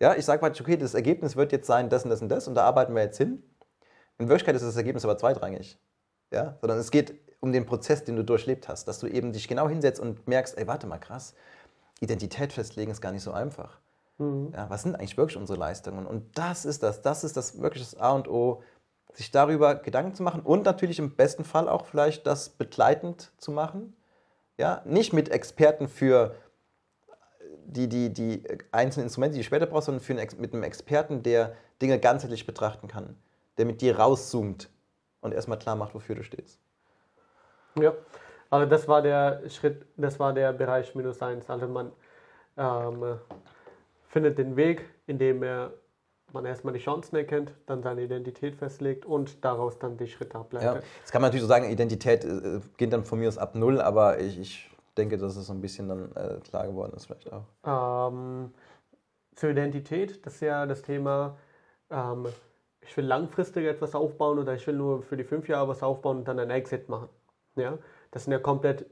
ja, 0.00 0.14
ich 0.14 0.24
sage 0.24 0.40
praktisch, 0.40 0.60
okay, 0.60 0.76
das 0.76 0.94
Ergebnis 0.94 1.36
wird 1.36 1.52
jetzt 1.52 1.66
sein, 1.66 1.88
das 1.88 2.04
und 2.04 2.10
das 2.10 2.20
und 2.20 2.28
das, 2.28 2.48
und 2.48 2.54
da 2.54 2.64
arbeiten 2.64 2.94
wir 2.94 3.02
jetzt 3.02 3.18
hin. 3.18 3.42
In 4.18 4.28
Wirklichkeit 4.28 4.56
ist 4.56 4.62
das 4.64 4.76
Ergebnis 4.76 5.04
aber 5.04 5.16
zweitrangig. 5.16 5.78
Ja, 6.32 6.56
sondern 6.60 6.78
es 6.78 6.90
geht 6.90 7.14
um 7.40 7.52
den 7.52 7.66
Prozess, 7.66 8.04
den 8.04 8.16
du 8.16 8.24
durchlebt 8.24 8.68
hast, 8.68 8.86
dass 8.88 8.98
du 8.98 9.06
eben 9.06 9.32
dich 9.32 9.48
genau 9.48 9.68
hinsetzt 9.68 10.00
und 10.00 10.26
merkst, 10.26 10.56
ey, 10.58 10.66
warte 10.66 10.86
mal, 10.86 10.98
krass, 10.98 11.34
Identität 12.00 12.52
festlegen 12.52 12.90
ist 12.90 13.00
gar 13.00 13.12
nicht 13.12 13.22
so 13.22 13.32
einfach. 13.32 13.78
Mhm. 14.18 14.52
Ja, 14.54 14.70
was 14.70 14.82
sind 14.82 14.94
eigentlich 14.94 15.16
wirklich 15.16 15.36
unsere 15.36 15.58
Leistungen? 15.58 16.06
Und 16.06 16.36
das 16.38 16.64
ist 16.64 16.82
das, 16.82 17.02
das 17.02 17.24
ist 17.24 17.36
das 17.36 17.60
wirklich 17.60 17.82
das 17.82 18.00
A 18.00 18.12
und 18.12 18.28
O, 18.28 18.62
sich 19.14 19.30
darüber 19.30 19.74
Gedanken 19.74 20.14
zu 20.14 20.22
machen 20.22 20.40
und 20.40 20.64
natürlich 20.64 20.98
im 20.98 21.14
besten 21.14 21.44
Fall 21.44 21.68
auch 21.68 21.86
vielleicht 21.86 22.26
das 22.26 22.48
begleitend 22.48 23.32
zu 23.36 23.52
machen. 23.52 23.94
Ja, 24.62 24.80
nicht 24.84 25.12
mit 25.12 25.28
Experten 25.28 25.88
für 25.88 26.36
die, 27.64 27.88
die, 27.88 28.12
die 28.12 28.44
einzelnen 28.70 29.06
Instrumente, 29.06 29.34
die 29.34 29.40
du 29.40 29.44
später 29.44 29.66
brauchst, 29.66 29.86
sondern 29.86 30.04
für 30.04 30.12
einen, 30.12 30.40
mit 30.40 30.54
einem 30.54 30.62
Experten, 30.62 31.24
der 31.24 31.56
Dinge 31.82 31.98
ganzheitlich 31.98 32.46
betrachten 32.46 32.86
kann, 32.86 33.16
der 33.58 33.66
mit 33.66 33.80
dir 33.80 33.98
rauszoomt 33.98 34.70
und 35.20 35.34
erstmal 35.34 35.58
klar 35.58 35.74
macht, 35.74 35.96
wofür 35.96 36.14
du 36.14 36.22
stehst. 36.22 36.60
Ja, 37.74 37.92
also 38.50 38.70
das 38.70 38.86
war 38.86 39.02
der 39.02 39.42
Schritt, 39.48 39.84
das 39.96 40.20
war 40.20 40.32
der 40.32 40.52
Bereich 40.52 40.94
minus 40.94 41.20
eins. 41.20 41.50
Also 41.50 41.66
man 41.66 41.90
ähm, 42.56 43.18
findet 44.10 44.38
den 44.38 44.54
Weg, 44.54 44.88
indem 45.08 45.42
er 45.42 45.72
man 46.34 46.44
erstmal 46.44 46.72
die 46.72 46.80
Chancen 46.80 47.16
erkennt, 47.16 47.52
dann 47.66 47.82
seine 47.82 48.02
Identität 48.02 48.56
festlegt 48.56 49.04
und 49.04 49.44
daraus 49.44 49.78
dann 49.78 49.96
die 49.96 50.06
Schritte 50.06 50.38
ableitet. 50.38 50.82
Ja. 50.82 50.82
Jetzt 51.00 51.12
kann 51.12 51.22
man 51.22 51.28
natürlich 51.28 51.42
so 51.42 51.48
sagen, 51.48 51.70
Identität 51.70 52.24
äh, 52.24 52.60
geht 52.76 52.92
dann 52.92 53.04
von 53.04 53.18
mir 53.18 53.28
aus 53.28 53.38
ab 53.38 53.54
null, 53.54 53.80
aber 53.80 54.18
ich, 54.20 54.38
ich 54.38 54.70
denke, 54.96 55.18
dass 55.18 55.36
es 55.36 55.46
so 55.46 55.52
ein 55.52 55.60
bisschen 55.60 55.88
dann 55.88 56.12
äh, 56.14 56.40
klar 56.40 56.66
geworden 56.66 56.92
ist 56.94 57.06
vielleicht 57.06 57.32
auch. 57.32 58.10
Ähm, 58.12 58.52
zur 59.34 59.50
Identität, 59.50 60.24
das 60.26 60.34
ist 60.34 60.40
ja 60.40 60.66
das 60.66 60.82
Thema, 60.82 61.36
ähm, 61.90 62.26
ich 62.80 62.96
will 62.96 63.04
langfristig 63.04 63.66
etwas 63.66 63.94
aufbauen 63.94 64.38
oder 64.38 64.54
ich 64.54 64.66
will 64.66 64.74
nur 64.74 65.02
für 65.02 65.16
die 65.16 65.24
fünf 65.24 65.48
Jahre 65.48 65.68
was 65.68 65.82
aufbauen 65.82 66.18
und 66.18 66.28
dann 66.28 66.38
einen 66.38 66.50
Exit 66.50 66.88
machen. 66.88 67.08
Ja? 67.56 67.78
Das 68.10 68.24
sind 68.24 68.32
ja 68.32 68.38
komplett 68.38 68.86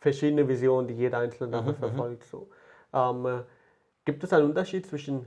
verschiedene 0.00 0.48
Visionen, 0.48 0.88
die 0.88 0.94
jeder 0.94 1.18
Einzelne 1.18 1.60
mhm, 1.60 1.68
mhm. 1.68 1.74
verfolgt. 1.76 2.24
So. 2.24 2.48
Ähm, 2.92 3.42
gibt 4.04 4.24
es 4.24 4.32
einen 4.32 4.46
Unterschied 4.46 4.86
zwischen 4.86 5.26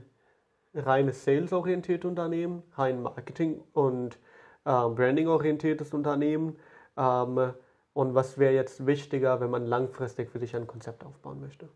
reines 0.74 1.24
sales-orientierte 1.24 2.08
Unternehmen, 2.08 2.62
rein 2.74 3.02
Marketing- 3.02 3.62
und 3.72 4.18
ähm, 4.66 4.94
Branding-orientiertes 4.94 5.92
Unternehmen? 5.94 6.56
Ähm, 6.96 7.54
und 7.94 8.14
was 8.14 8.38
wäre 8.38 8.54
jetzt 8.54 8.86
wichtiger, 8.86 9.40
wenn 9.40 9.50
man 9.50 9.66
langfristig 9.66 10.30
für 10.30 10.38
sich 10.38 10.56
ein 10.56 10.66
Konzept 10.66 11.04
aufbauen 11.04 11.40
möchte? 11.40 11.68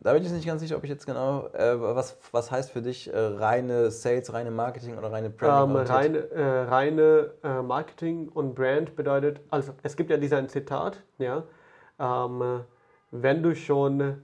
Da 0.00 0.12
bin 0.14 0.24
ich 0.24 0.32
nicht 0.32 0.46
ganz 0.46 0.60
sicher, 0.60 0.76
ob 0.76 0.84
ich 0.84 0.90
jetzt 0.90 1.06
genau, 1.06 1.46
äh, 1.48 1.80
was, 1.80 2.18
was 2.32 2.50
heißt 2.50 2.72
für 2.72 2.82
dich 2.82 3.12
äh, 3.12 3.16
reine 3.16 3.90
Sales, 3.90 4.32
reine 4.32 4.50
Marketing 4.50 4.98
oder 4.98 5.12
reine 5.12 5.30
Branding? 5.30 5.76
Ähm, 5.76 5.86
reine 5.86 6.18
äh, 6.30 6.62
reine 6.62 7.34
äh, 7.44 7.62
Marketing 7.62 8.28
und 8.28 8.54
Brand 8.54 8.96
bedeutet, 8.96 9.40
also 9.50 9.72
es 9.82 9.96
gibt 9.96 10.10
ja 10.10 10.16
dieser 10.16 10.46
Zitat, 10.48 11.02
ja, 11.18 11.44
ähm, 12.00 12.64
wenn 13.12 13.42
du 13.42 13.54
schon 13.54 14.22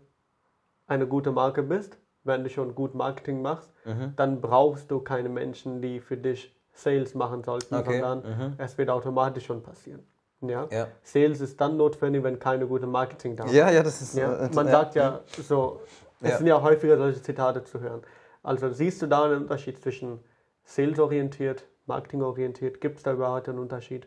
eine 0.88 1.07
gute 1.07 1.31
Marke 1.31 1.62
bist, 1.62 1.98
wenn 2.24 2.44
du 2.44 2.50
schon 2.50 2.74
gut 2.74 2.94
Marketing 2.94 3.42
machst, 3.42 3.72
mhm. 3.85 4.12
dann 4.16 4.40
brauchst 4.40 4.90
du 4.90 5.00
keine 5.00 5.28
Menschen, 5.28 5.81
die 5.81 6.00
für 6.00 6.16
dich 6.16 6.54
Sales 6.72 7.14
machen 7.14 7.42
sollten, 7.42 7.74
okay. 7.74 8.00
sondern 8.00 8.18
mhm. 8.18 8.54
es 8.59 8.78
wird 8.78 8.90
automatisch 8.90 9.46
schon 9.46 9.62
passieren. 9.62 10.04
Ja? 10.40 10.68
ja? 10.70 10.88
Sales 11.02 11.40
ist 11.40 11.61
dann 11.61 11.76
notwendig, 11.76 12.22
wenn 12.22 12.38
keine 12.38 12.66
gute 12.66 12.87
Marketing 12.87 13.37
da 13.37 13.44
ist. 13.44 13.52
Ja, 13.52 13.70
ja, 13.70 13.83
das 13.83 14.00
ist. 14.00 14.14
Ja? 14.16 14.46
Äh, 14.46 14.50
Man 14.54 14.66
ja. 14.66 14.72
sagt 14.72 14.94
ja 14.94 15.20
so, 15.42 15.81
es 16.20 16.38
sind 16.38 16.46
ja 16.46 16.61
häufiger 16.62 16.96
solche 16.96 17.20
Zitate 17.22 17.64
zu 17.64 17.81
hören. 17.81 18.02
Also 18.42 18.70
siehst 18.70 19.02
du 19.02 19.07
da 19.07 19.24
einen 19.24 19.42
Unterschied 19.42 19.83
zwischen 19.83 20.20
Sales-orientiert, 20.64 21.64
Marketing-orientiert? 21.86 22.80
Gibt 22.80 22.99
es 22.99 23.03
da 23.03 23.12
überhaupt 23.12 23.49
einen 23.49 23.59
Unterschied? 23.59 24.07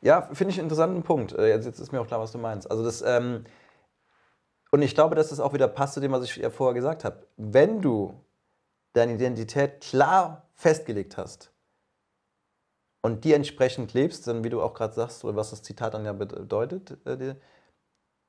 Ja, 0.00 0.22
finde 0.32 0.52
ich 0.52 0.58
einen 0.58 0.66
interessanten 0.66 1.02
Punkt. 1.02 1.32
Äh, 1.32 1.48
jetzt, 1.48 1.66
jetzt, 1.66 1.80
ist 1.80 1.92
mir 1.92 2.00
auch 2.00 2.06
klar, 2.06 2.20
was 2.20 2.32
du 2.32 2.38
meinst. 2.38 2.70
Also 2.70 2.84
das, 2.84 3.02
ähm, 3.02 3.44
und 4.70 4.82
ich 4.82 4.94
glaube, 4.94 5.14
dass 5.14 5.28
das 5.28 5.40
auch 5.40 5.54
wieder 5.54 5.68
passt 5.68 5.94
zu 5.94 6.00
dem, 6.00 6.12
was 6.12 6.24
ich 6.24 6.36
ja 6.36 6.50
vorher 6.50 6.74
gesagt 6.74 7.04
habe. 7.04 7.26
Wenn 7.36 7.80
du 7.80 8.14
deine 8.92 9.14
Identität 9.14 9.80
klar 9.80 10.48
festgelegt 10.54 11.16
hast 11.16 11.52
und 13.02 13.24
die 13.24 13.32
entsprechend 13.32 13.94
lebst, 13.94 14.26
dann 14.26 14.44
wie 14.44 14.50
du 14.50 14.60
auch 14.60 14.74
gerade 14.74 14.94
sagst, 14.94 15.24
oder 15.24 15.36
was 15.36 15.50
das 15.50 15.62
Zitat 15.62 15.94
dann 15.94 16.04
ja 16.04 16.12
bedeutet, 16.12 16.98
äh, 17.06 17.34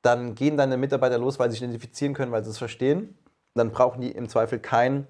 dann 0.02 0.36
gehen 0.36 0.56
deine 0.56 0.78
Mitarbeiter 0.78 1.18
los, 1.18 1.40
weil 1.40 1.50
sie 1.50 1.56
sich 1.56 1.64
identifizieren 1.64 2.14
können, 2.14 2.32
weil 2.32 2.44
sie 2.44 2.52
es 2.52 2.58
verstehen. 2.58 3.18
Dann 3.56 3.72
brauchen 3.72 4.00
die 4.00 4.12
im 4.12 4.30
Zweifel 4.30 4.60
kein 4.60 5.08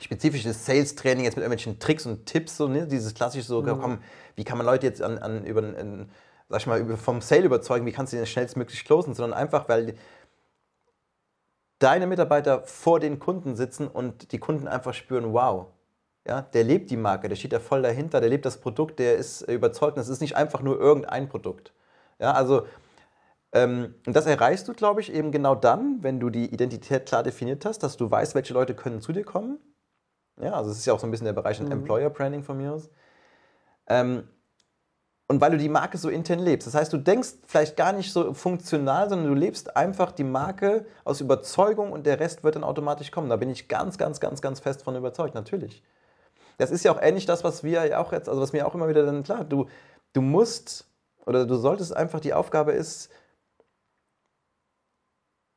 spezifisches 0.00 0.66
Sales-Training 0.66 1.24
jetzt 1.24 1.36
mit 1.36 1.42
irgendwelchen 1.42 1.78
Tricks 1.78 2.04
und 2.04 2.26
Tipps, 2.26 2.56
so, 2.56 2.68
ne? 2.68 2.86
dieses 2.86 3.14
klassische 3.14 3.46
so, 3.46 3.62
mhm. 3.62 3.80
komm, 3.80 3.98
wie 4.34 4.44
kann 4.44 4.58
man 4.58 4.66
Leute 4.66 4.86
jetzt 4.86 5.00
an, 5.00 5.18
an 5.18 5.44
über, 5.44 5.62
an, 5.62 6.10
sag 6.48 6.60
ich 6.60 6.66
mal, 6.66 6.96
vom 6.96 7.20
Sale 7.20 7.44
überzeugen, 7.44 7.86
wie 7.86 7.92
kannst 7.92 8.12
du 8.12 8.16
den 8.16 8.26
schnellstmöglich 8.26 8.84
closen, 8.84 9.14
sondern 9.14 9.38
einfach, 9.38 9.68
weil 9.68 9.94
deine 11.78 12.06
Mitarbeiter 12.06 12.62
vor 12.64 13.00
den 13.00 13.18
Kunden 13.18 13.56
sitzen 13.56 13.88
und 13.88 14.32
die 14.32 14.38
Kunden 14.38 14.68
einfach 14.68 14.94
spüren, 14.94 15.32
wow, 15.32 15.66
Ja, 16.26 16.42
der 16.42 16.64
lebt 16.64 16.90
die 16.90 16.96
Marke, 16.96 17.28
der 17.28 17.36
steht 17.36 17.52
da 17.52 17.60
voll 17.60 17.82
dahinter, 17.82 18.20
der 18.20 18.30
lebt 18.30 18.44
das 18.44 18.60
Produkt, 18.60 18.98
der 18.98 19.16
ist 19.16 19.42
überzeugt. 19.42 19.96
Das 19.96 20.08
ist 20.08 20.20
nicht 20.20 20.36
einfach 20.36 20.62
nur 20.62 20.78
irgendein 20.80 21.28
Produkt. 21.28 21.72
Ja, 22.18 22.32
also 22.32 22.66
ähm, 23.52 23.94
und 24.06 24.14
das 24.16 24.26
erreichst 24.26 24.68
du, 24.68 24.74
glaube 24.74 25.00
ich, 25.00 25.12
eben 25.12 25.30
genau 25.32 25.54
dann, 25.54 26.02
wenn 26.02 26.20
du 26.20 26.30
die 26.30 26.46
Identität 26.52 27.06
klar 27.06 27.22
definiert 27.22 27.64
hast, 27.64 27.78
dass 27.82 27.96
du 27.96 28.10
weißt, 28.10 28.34
welche 28.34 28.54
Leute 28.54 28.74
können 28.74 29.00
zu 29.00 29.12
dir 29.12 29.24
kommen. 29.24 29.58
Ja, 30.40 30.52
also 30.54 30.70
es 30.70 30.78
ist 30.78 30.86
ja 30.86 30.92
auch 30.92 30.98
so 30.98 31.06
ein 31.06 31.10
bisschen 31.10 31.26
der 31.26 31.32
Bereich 31.32 31.60
mhm. 31.60 31.72
Employer 31.72 32.10
Branding 32.10 32.42
von 32.42 32.56
mir 32.58 32.72
aus. 32.72 32.90
Ähm, 33.88 34.28
und 35.28 35.40
weil 35.40 35.50
du 35.50 35.58
die 35.58 35.68
Marke 35.68 35.98
so 35.98 36.08
intern 36.08 36.38
lebst. 36.38 36.66
Das 36.66 36.74
heißt, 36.74 36.92
du 36.92 36.98
denkst 36.98 37.30
vielleicht 37.46 37.76
gar 37.76 37.92
nicht 37.92 38.12
so 38.12 38.32
funktional, 38.32 39.08
sondern 39.08 39.28
du 39.28 39.34
lebst 39.34 39.76
einfach 39.76 40.12
die 40.12 40.24
Marke 40.24 40.86
aus 41.04 41.20
Überzeugung 41.20 41.92
und 41.92 42.06
der 42.06 42.20
Rest 42.20 42.44
wird 42.44 42.54
dann 42.54 42.64
automatisch 42.64 43.10
kommen. 43.10 43.28
Da 43.28 43.36
bin 43.36 43.50
ich 43.50 43.68
ganz, 43.68 43.98
ganz, 43.98 44.20
ganz, 44.20 44.40
ganz 44.40 44.60
fest 44.60 44.82
von 44.82 44.94
überzeugt, 44.94 45.34
natürlich. 45.34 45.82
Das 46.58 46.70
ist 46.70 46.84
ja 46.84 46.92
auch 46.92 47.02
ähnlich 47.02 47.26
das, 47.26 47.44
was 47.44 47.64
wir 47.64 47.86
ja 47.86 47.98
auch 47.98 48.12
jetzt, 48.12 48.28
also 48.28 48.40
was 48.40 48.52
mir 48.52 48.66
auch 48.66 48.74
immer 48.74 48.88
wieder 48.88 49.04
dann 49.04 49.24
klar, 49.24 49.44
du, 49.44 49.66
du 50.12 50.22
musst 50.22 50.86
oder 51.26 51.44
du 51.44 51.56
solltest 51.56 51.94
einfach, 51.94 52.20
die 52.20 52.32
Aufgabe 52.32 52.72
ist, 52.72 53.10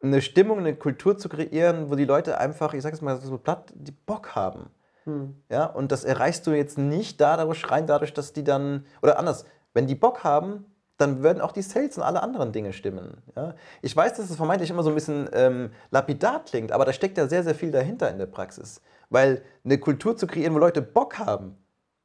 eine 0.02 0.22
Stimmung, 0.22 0.60
eine 0.60 0.76
Kultur 0.76 1.18
zu 1.18 1.30
kreieren, 1.30 1.92
wo 1.92 1.96
die 1.96 2.06
Leute 2.06 2.38
einfach, 2.38 2.74
ich 2.74 2.82
sag 2.82 2.94
es 2.94 3.02
mal 3.02 3.20
so 3.20 3.38
platt, 3.38 3.72
die 3.76 3.92
Bock 3.92 4.34
haben. 4.36 4.72
Hm. 5.04 5.36
Ja, 5.50 5.66
und 5.66 5.92
das 5.92 6.04
erreichst 6.04 6.48
du 6.48 6.52
jetzt 6.52 6.78
nicht 6.78 7.20
dadurch, 7.22 7.70
rein 7.70 7.86
dadurch, 7.86 8.14
dass 8.14 8.34
die 8.34 8.44
dann, 8.44 8.86
oder 9.02 9.20
anders, 9.20 9.46
wenn 9.74 9.88
die 9.88 9.96
Bock 9.96 10.24
haben, 10.24 10.66
dann 10.98 11.24
würden 11.24 11.40
auch 11.40 11.54
die 11.54 11.62
Sales 11.62 11.98
und 11.98 12.04
alle 12.04 12.22
anderen 12.22 12.52
Dinge 12.52 12.74
stimmen. 12.74 13.24
Ja? 13.36 13.56
Ich 13.82 13.96
weiß, 13.96 14.16
dass 14.16 14.30
es 14.30 14.36
vermeintlich 14.36 14.70
immer 14.70 14.84
so 14.84 14.90
ein 14.90 14.96
bisschen 14.96 15.30
ähm, 15.34 15.72
lapidar 15.92 16.44
klingt, 16.44 16.72
aber 16.72 16.84
da 16.84 16.92
steckt 16.92 17.18
ja 17.18 17.28
sehr, 17.28 17.44
sehr 17.44 17.56
viel 17.56 17.72
dahinter 17.72 18.12
in 18.12 18.18
der 18.18 18.26
Praxis. 18.26 18.82
Weil 19.10 19.42
eine 19.64 19.78
Kultur 19.78 20.18
zu 20.18 20.28
kreieren, 20.28 20.54
wo 20.54 20.60
Leute 20.60 20.82
Bock 20.82 21.18
haben, 21.18 21.58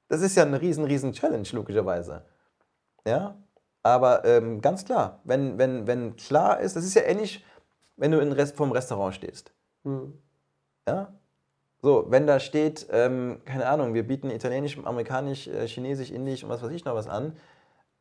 das 0.09 0.21
ist 0.21 0.37
ja 0.37 0.45
eine 0.45 0.61
riesen, 0.61 0.85
riesen 0.85 1.12
Challenge, 1.12 1.49
logischerweise. 1.53 2.25
Ja, 3.07 3.37
aber 3.83 4.25
ähm, 4.25 4.61
ganz 4.61 4.85
klar, 4.85 5.21
wenn, 5.25 5.59
wenn, 5.59 5.87
wenn 5.87 6.17
klar 6.17 6.61
ist, 6.61 6.77
das 6.77 6.85
ist 6.85 6.95
ja 6.95 7.03
ähnlich, 7.03 7.45
wenn 7.97 8.12
du 8.12 8.21
in 8.21 8.33
Rest, 8.33 8.57
vom 8.57 8.71
Restaurant 8.71 9.15
stehst. 9.15 9.53
Mhm. 9.83 10.15
Ja? 10.89 11.12
So, 11.83 12.07
wenn 12.09 12.27
da 12.27 12.41
steht, 12.41 12.87
ähm, 12.91 13.43
keine 13.45 13.67
Ahnung, 13.67 13.93
wir 13.93 14.07
bieten 14.07 14.31
Italienisch, 14.31 14.79
Amerikanisch, 14.83 15.49
äh, 15.49 15.67
Chinesisch, 15.67 16.11
Indisch 16.11 16.43
und 16.45 16.49
was 16.49 16.62
weiß 16.62 16.71
ich 16.71 16.85
noch 16.85 16.95
was 16.95 17.09
an. 17.09 17.37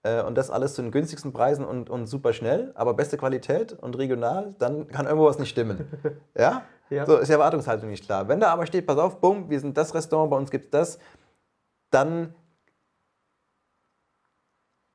Äh, 0.03 0.21
und 0.21 0.35
das 0.37 0.51
alles 0.51 0.75
zu 0.75 0.81
den 0.81 0.91
günstigsten 0.91 1.33
Preisen 1.33 1.65
und, 1.65 1.89
und 1.89 2.07
super 2.07 2.33
schnell, 2.33 2.71
aber 2.75 2.93
beste 2.93 3.17
Qualität 3.17 3.73
und 3.73 3.97
regional, 3.97 4.53
dann 4.59 4.87
kann 4.87 5.05
irgendwo 5.05 5.25
was 5.25 5.39
nicht 5.39 5.49
stimmen. 5.49 5.87
ja? 6.37 6.63
ja? 6.89 7.05
So 7.05 7.17
ist 7.17 7.29
die 7.29 7.33
Erwartungshaltung 7.33 7.89
nicht 7.89 8.05
klar. 8.05 8.27
Wenn 8.27 8.39
da 8.39 8.49
aber 8.49 8.65
steht, 8.65 8.85
pass 8.85 8.97
auf, 8.97 9.19
bumm, 9.19 9.49
wir 9.49 9.59
sind 9.59 9.77
das 9.77 9.95
Restaurant, 9.95 10.29
bei 10.29 10.37
uns 10.37 10.51
gibt 10.51 10.65
es 10.65 10.71
das, 10.71 10.99
dann 11.89 12.35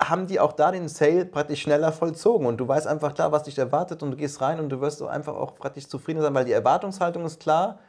haben 0.00 0.26
die 0.26 0.38
auch 0.38 0.52
da 0.52 0.70
den 0.70 0.88
Sale 0.88 1.24
praktisch 1.24 1.62
schneller 1.62 1.90
vollzogen 1.90 2.46
und 2.46 2.58
du 2.58 2.68
weißt 2.68 2.86
einfach 2.86 3.14
klar, 3.14 3.32
was 3.32 3.42
dich 3.44 3.58
erwartet 3.58 4.02
und 4.02 4.12
du 4.12 4.16
gehst 4.16 4.40
rein 4.40 4.60
und 4.60 4.68
du 4.68 4.80
wirst 4.80 4.98
so 4.98 5.08
einfach 5.08 5.34
auch 5.34 5.56
praktisch 5.56 5.88
zufrieden 5.88 6.20
sein, 6.20 6.34
weil 6.34 6.44
die 6.44 6.52
Erwartungshaltung 6.52 7.24
ist 7.24 7.40
klar 7.40 7.80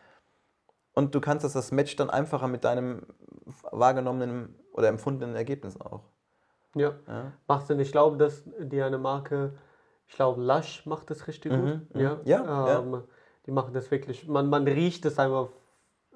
und 0.94 1.14
du 1.14 1.22
kannst 1.22 1.46
das, 1.46 1.54
das 1.54 1.72
Match 1.72 1.96
dann 1.98 2.10
einfacher 2.10 2.48
mit 2.48 2.64
deinem 2.64 3.06
wahrgenommenen 3.72 4.56
oder 4.74 4.88
empfundenen 4.88 5.36
Ergebnis 5.36 5.80
auch. 5.80 6.09
Ja, 6.76 6.94
ja. 7.08 7.32
macht 7.48 7.68
Sinn. 7.68 7.80
Ich 7.80 7.92
glaube, 7.92 8.18
dass 8.18 8.44
die 8.60 8.82
eine 8.82 8.98
Marke, 8.98 9.54
ich 10.08 10.16
glaube, 10.16 10.42
Lush 10.42 10.86
macht 10.86 11.10
das 11.10 11.28
richtig 11.28 11.52
mhm, 11.52 11.62
gut. 11.62 11.96
Mhm. 11.96 12.02
Ja, 12.02 12.20
ja, 12.24 12.80
ähm, 12.80 12.94
ja, 12.94 13.04
Die 13.46 13.52
machen 13.52 13.74
das 13.74 13.90
wirklich, 13.92 14.28
man, 14.28 14.50
man 14.50 14.68
riecht 14.68 15.06
es 15.06 15.18
einfach 15.20 15.50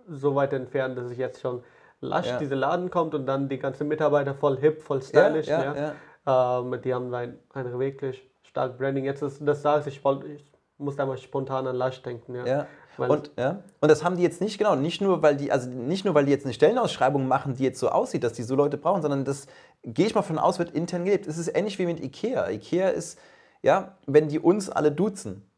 so 0.07 0.35
weit 0.35 0.53
entfernt, 0.53 0.97
dass 0.97 1.11
ich 1.11 1.17
jetzt 1.17 1.41
schon 1.41 1.63
lasch 2.01 2.27
ja. 2.27 2.37
diese 2.37 2.55
Laden 2.55 2.91
kommt 2.91 3.15
und 3.15 3.25
dann 3.25 3.49
die 3.49 3.57
ganzen 3.57 3.87
Mitarbeiter 3.87 4.35
voll 4.35 4.57
hip, 4.59 4.81
voll 4.81 5.01
stylisch. 5.01 5.47
Ja, 5.47 5.73
ja, 5.73 5.93
ja. 6.25 6.59
Ähm, 6.59 6.81
die 6.81 6.93
haben 6.93 7.13
ein, 7.13 7.39
ein 7.53 7.79
wirklich 7.79 8.29
starkes 8.43 8.77
Branding. 8.77 9.05
Jetzt 9.05 9.21
ist 9.21 9.45
das 9.45 9.61
sagst, 9.61 9.87
ich, 9.87 10.01
ich 10.03 10.51
muss 10.77 10.95
da 10.95 11.05
mal 11.05 11.17
spontan 11.17 11.65
an 11.67 11.75
Lush 11.75 12.01
denken. 12.01 12.35
Ja. 12.35 12.67
Und, 12.97 13.31
ja. 13.37 13.59
und 13.79 13.89
das 13.89 14.03
haben 14.03 14.17
die 14.17 14.23
jetzt 14.23 14.41
nicht, 14.41 14.57
genau, 14.57 14.75
nicht 14.75 15.01
nur, 15.01 15.21
weil 15.21 15.35
die, 15.35 15.51
also 15.51 15.69
nicht 15.69 16.05
nur, 16.05 16.13
weil 16.13 16.25
die 16.25 16.31
jetzt 16.31 16.45
eine 16.45 16.53
Stellenausschreibung 16.53 17.27
machen, 17.27 17.55
die 17.55 17.63
jetzt 17.63 17.79
so 17.79 17.89
aussieht, 17.89 18.23
dass 18.23 18.33
die 18.33 18.43
so 18.43 18.55
Leute 18.55 18.77
brauchen, 18.77 19.01
sondern 19.01 19.25
das, 19.25 19.47
gehe 19.83 20.05
ich 20.05 20.15
mal 20.15 20.21
von 20.21 20.37
aus, 20.37 20.59
wird 20.59 20.71
intern 20.71 21.05
gelebt. 21.05 21.27
Es 21.27 21.37
ist 21.37 21.49
ähnlich 21.55 21.79
wie 21.79 21.85
mit 21.85 22.03
Ikea. 22.03 22.49
Ikea 22.49 22.89
ist, 22.89 23.19
ja, 23.61 23.97
wenn 24.05 24.27
die 24.27 24.39
uns 24.39 24.69
alle 24.69 24.91
duzen, 24.91 25.49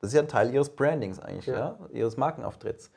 das 0.00 0.08
ist 0.08 0.14
ja 0.14 0.22
ein 0.22 0.28
Teil 0.28 0.52
ihres 0.52 0.70
Brandings 0.70 1.18
eigentlich, 1.18 1.46
ja. 1.46 1.56
ja 1.56 1.78
ihres 1.92 2.16
Markenauftritts. 2.16 2.90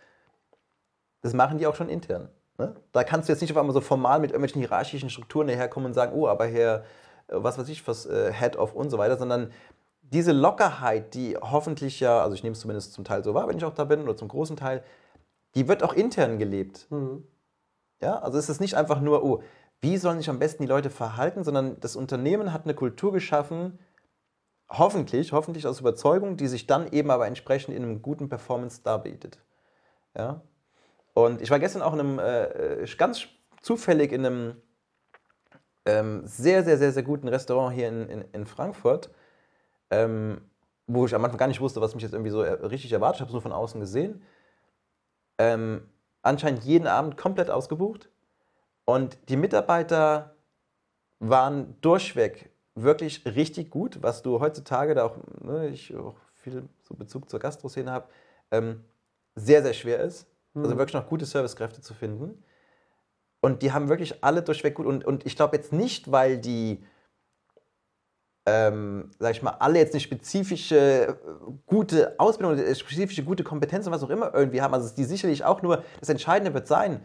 Das 1.22 1.34
machen 1.34 1.58
die 1.58 1.68
auch 1.68 1.76
schon 1.76 1.90
intern. 1.90 2.30
Ne? 2.58 2.76
Da 2.92 3.04
kannst 3.04 3.28
du 3.28 3.34
jetzt 3.34 3.42
nicht 3.42 3.52
auf 3.52 3.58
einmal 3.58 3.74
so 3.74 3.82
formal 3.82 4.20
mit 4.20 4.32
irgendwelchen 4.32 4.62
hierarchischen 4.62 5.10
Strukturen 5.10 5.48
daherkommen 5.48 5.88
und 5.88 5.94
sagen, 5.94 6.14
oh, 6.14 6.28
aber 6.28 6.46
Herr, 6.46 6.84
äh, 7.28 7.36
was 7.36 7.58
weiß 7.58 7.70
ich, 7.70 7.88
was 7.88 8.06
äh, 8.06 8.32
Head 8.34 8.58
of 8.58 8.74
und 8.74 8.90
so 8.90 8.98
weiter, 8.98 9.18
sondern 9.18 9.52
diese 10.12 10.32
Lockerheit, 10.32 11.14
die 11.14 11.38
hoffentlich 11.38 12.00
ja, 12.00 12.22
also 12.22 12.34
ich 12.34 12.44
nehme 12.44 12.54
es 12.54 12.60
zumindest 12.60 12.94
zum 12.94 13.04
Teil 13.04 13.24
so 13.24 13.34
wahr, 13.34 13.48
wenn 13.48 13.58
ich 13.58 13.66
auch 13.66 13.74
da 13.74 13.86
bin, 13.86 14.02
oder 14.02 14.18
zum 14.18 14.28
großen 14.28 14.56
Teil, 14.56 14.84
die 15.56 15.68
wird 15.68 15.84
auch 15.84 15.94
intern 15.94 16.38
gelebt. 16.38 16.88
Mhm. 16.90 17.28
Ja, 18.02 18.20
also 18.20 18.38
es 18.38 18.50
ist 18.50 18.62
nicht 18.62 18.76
einfach 18.76 19.02
nur, 19.02 19.24
oh, 19.24 19.44
wie 19.82 19.98
sollen 19.98 20.18
sich 20.18 20.30
am 20.30 20.40
besten 20.40 20.64
die 20.64 20.70
Leute 20.70 20.90
verhalten, 20.90 21.44
sondern 21.44 21.80
das 21.80 21.96
Unternehmen 21.96 22.54
hat 22.54 22.64
eine 22.64 22.74
Kultur 22.74 23.12
geschaffen, 23.12 23.80
hoffentlich, 24.70 25.32
hoffentlich 25.32 25.66
aus 25.68 25.80
Überzeugung, 25.80 26.38
die 26.38 26.48
sich 26.48 26.68
dann 26.68 26.92
eben 26.92 27.12
aber 27.12 27.28
entsprechend 27.28 27.76
in 27.76 27.84
einem 27.84 28.02
guten 28.02 28.30
Performance 28.30 28.82
darbietet. 28.84 29.40
Ja? 30.16 30.42
Und 31.14 31.42
ich 31.42 31.50
war 31.50 31.60
gestern 31.60 31.82
auch 31.82 31.94
in 31.94 32.00
einem, 32.00 32.20
äh, 32.20 32.86
ganz 32.98 33.28
zufällig 33.62 34.12
in 34.12 34.26
einem 34.26 34.62
ähm, 35.86 36.22
sehr, 36.26 36.64
sehr, 36.64 36.78
sehr, 36.78 36.92
sehr 36.92 37.04
guten 37.04 37.28
Restaurant 37.28 37.74
hier 37.74 37.88
in, 37.88 38.10
in, 38.10 38.22
in 38.34 38.46
Frankfurt, 38.46 39.10
ähm, 39.92 40.42
wo 40.88 41.06
ich 41.06 41.14
am 41.14 41.24
Anfang 41.24 41.38
gar 41.38 41.48
nicht 41.48 41.62
wusste, 41.62 41.82
was 41.82 41.94
mich 41.94 42.04
jetzt 42.04 42.14
irgendwie 42.14 42.32
so 42.32 42.42
richtig 42.42 42.92
erwartet. 42.92 43.18
Ich 43.18 43.22
habe 43.22 43.30
es 43.30 43.34
nur 43.34 43.42
von 43.42 43.52
außen 43.52 43.80
gesehen. 43.80 44.22
Ähm, 45.38 45.88
anscheinend 46.22 46.64
jeden 46.64 46.88
Abend 46.88 47.18
komplett 47.18 47.50
ausgebucht. 47.50 48.10
Und 48.86 49.18
die 49.30 49.38
Mitarbeiter 49.38 50.36
waren 51.20 51.76
durchweg 51.82 52.50
wirklich 52.76 53.26
richtig 53.26 53.70
gut, 53.70 54.02
was 54.02 54.22
du 54.22 54.40
heutzutage 54.40 54.96
da 54.96 55.06
auch, 55.06 55.18
ne, 55.42 55.68
ich 55.70 55.96
auch 55.96 56.16
viel 56.34 56.68
so 56.84 56.96
Bezug 56.96 57.30
zur 57.30 57.40
Gastroszene 57.40 57.92
habe, 57.92 58.08
ähm, 58.52 58.84
sehr, 59.36 59.62
sehr 59.62 59.74
schwer 59.74 60.00
ist. 60.00 60.28
Also 60.56 60.74
mhm. 60.74 60.78
wirklich 60.78 60.94
noch 60.94 61.08
gute 61.08 61.26
Servicekräfte 61.26 61.82
zu 61.82 61.94
finden. 61.94 62.44
Und 63.42 63.62
die 63.62 63.72
haben 63.72 63.90
wirklich 63.90 64.24
alle 64.24 64.42
durchweg 64.42 64.76
gut. 64.76 64.86
Und, 64.86 65.06
und 65.06 65.26
ich 65.26 65.36
glaube 65.36 65.56
jetzt 65.56 65.72
nicht, 65.72 66.12
weil 66.12 66.38
die, 66.38 66.84
ähm, 68.46 69.12
sag 69.20 69.32
ich 69.32 69.42
mal, 69.42 69.52
alle 69.60 69.80
jetzt 69.80 69.94
eine 69.94 70.02
spezifische 70.02 71.18
gute 71.66 72.16
Ausbildung, 72.20 72.58
eine 72.58 72.76
spezifische 72.76 73.24
gute 73.24 73.44
Kompetenz 73.44 73.86
und 73.86 73.94
was 73.94 74.04
auch 74.04 74.10
immer 74.10 74.34
irgendwie 74.34 74.62
haben. 74.62 74.74
Also 74.74 74.94
die 74.96 75.04
sicherlich 75.04 75.44
auch 75.44 75.62
nur, 75.62 75.84
das 76.00 76.10
Entscheidende 76.10 76.54
wird 76.54 76.68
sein, 76.68 77.02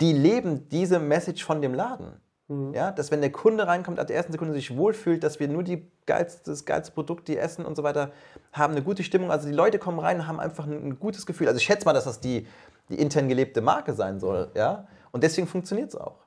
die 0.00 0.12
leben 0.12 0.68
diese 0.68 0.98
Message 0.98 1.44
von 1.44 1.62
dem 1.62 1.74
Laden. 1.74 2.20
Mhm. 2.48 2.74
Ja, 2.74 2.90
dass 2.92 3.10
wenn 3.10 3.20
der 3.20 3.32
Kunde 3.32 3.66
reinkommt, 3.66 3.98
ab 3.98 4.06
der 4.06 4.16
ersten 4.16 4.32
Sekunde 4.32 4.52
sich 4.54 4.76
wohlfühlt, 4.76 5.22
dass 5.24 5.40
wir 5.40 5.48
nur 5.48 5.62
die 5.62 5.90
geilste, 6.04 6.50
das 6.50 6.64
geilste 6.64 6.92
Produkt, 6.92 7.28
die 7.28 7.38
essen 7.38 7.64
und 7.64 7.76
so 7.76 7.82
weiter, 7.82 8.12
haben 8.52 8.72
eine 8.72 8.82
gute 8.82 9.02
Stimmung. 9.02 9.30
Also 9.30 9.48
die 9.48 9.54
Leute 9.54 9.78
kommen 9.78 9.98
rein 9.98 10.20
und 10.20 10.26
haben 10.26 10.40
einfach 10.40 10.66
ein, 10.66 10.88
ein 10.88 10.98
gutes 10.98 11.24
Gefühl. 11.24 11.48
Also 11.48 11.58
ich 11.58 11.64
schätze 11.64 11.86
mal, 11.86 11.94
dass 11.94 12.04
das 12.04 12.20
die, 12.20 12.46
die 12.90 13.00
intern 13.00 13.28
gelebte 13.28 13.62
Marke 13.62 13.94
sein 13.94 14.20
soll. 14.20 14.50
Ja? 14.54 14.86
Und 15.10 15.24
deswegen 15.24 15.46
funktioniert 15.46 15.88
es 15.88 15.96
auch. 15.96 16.24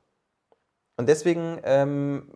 Und 0.98 1.08
deswegen 1.08 1.60
ähm, 1.64 2.32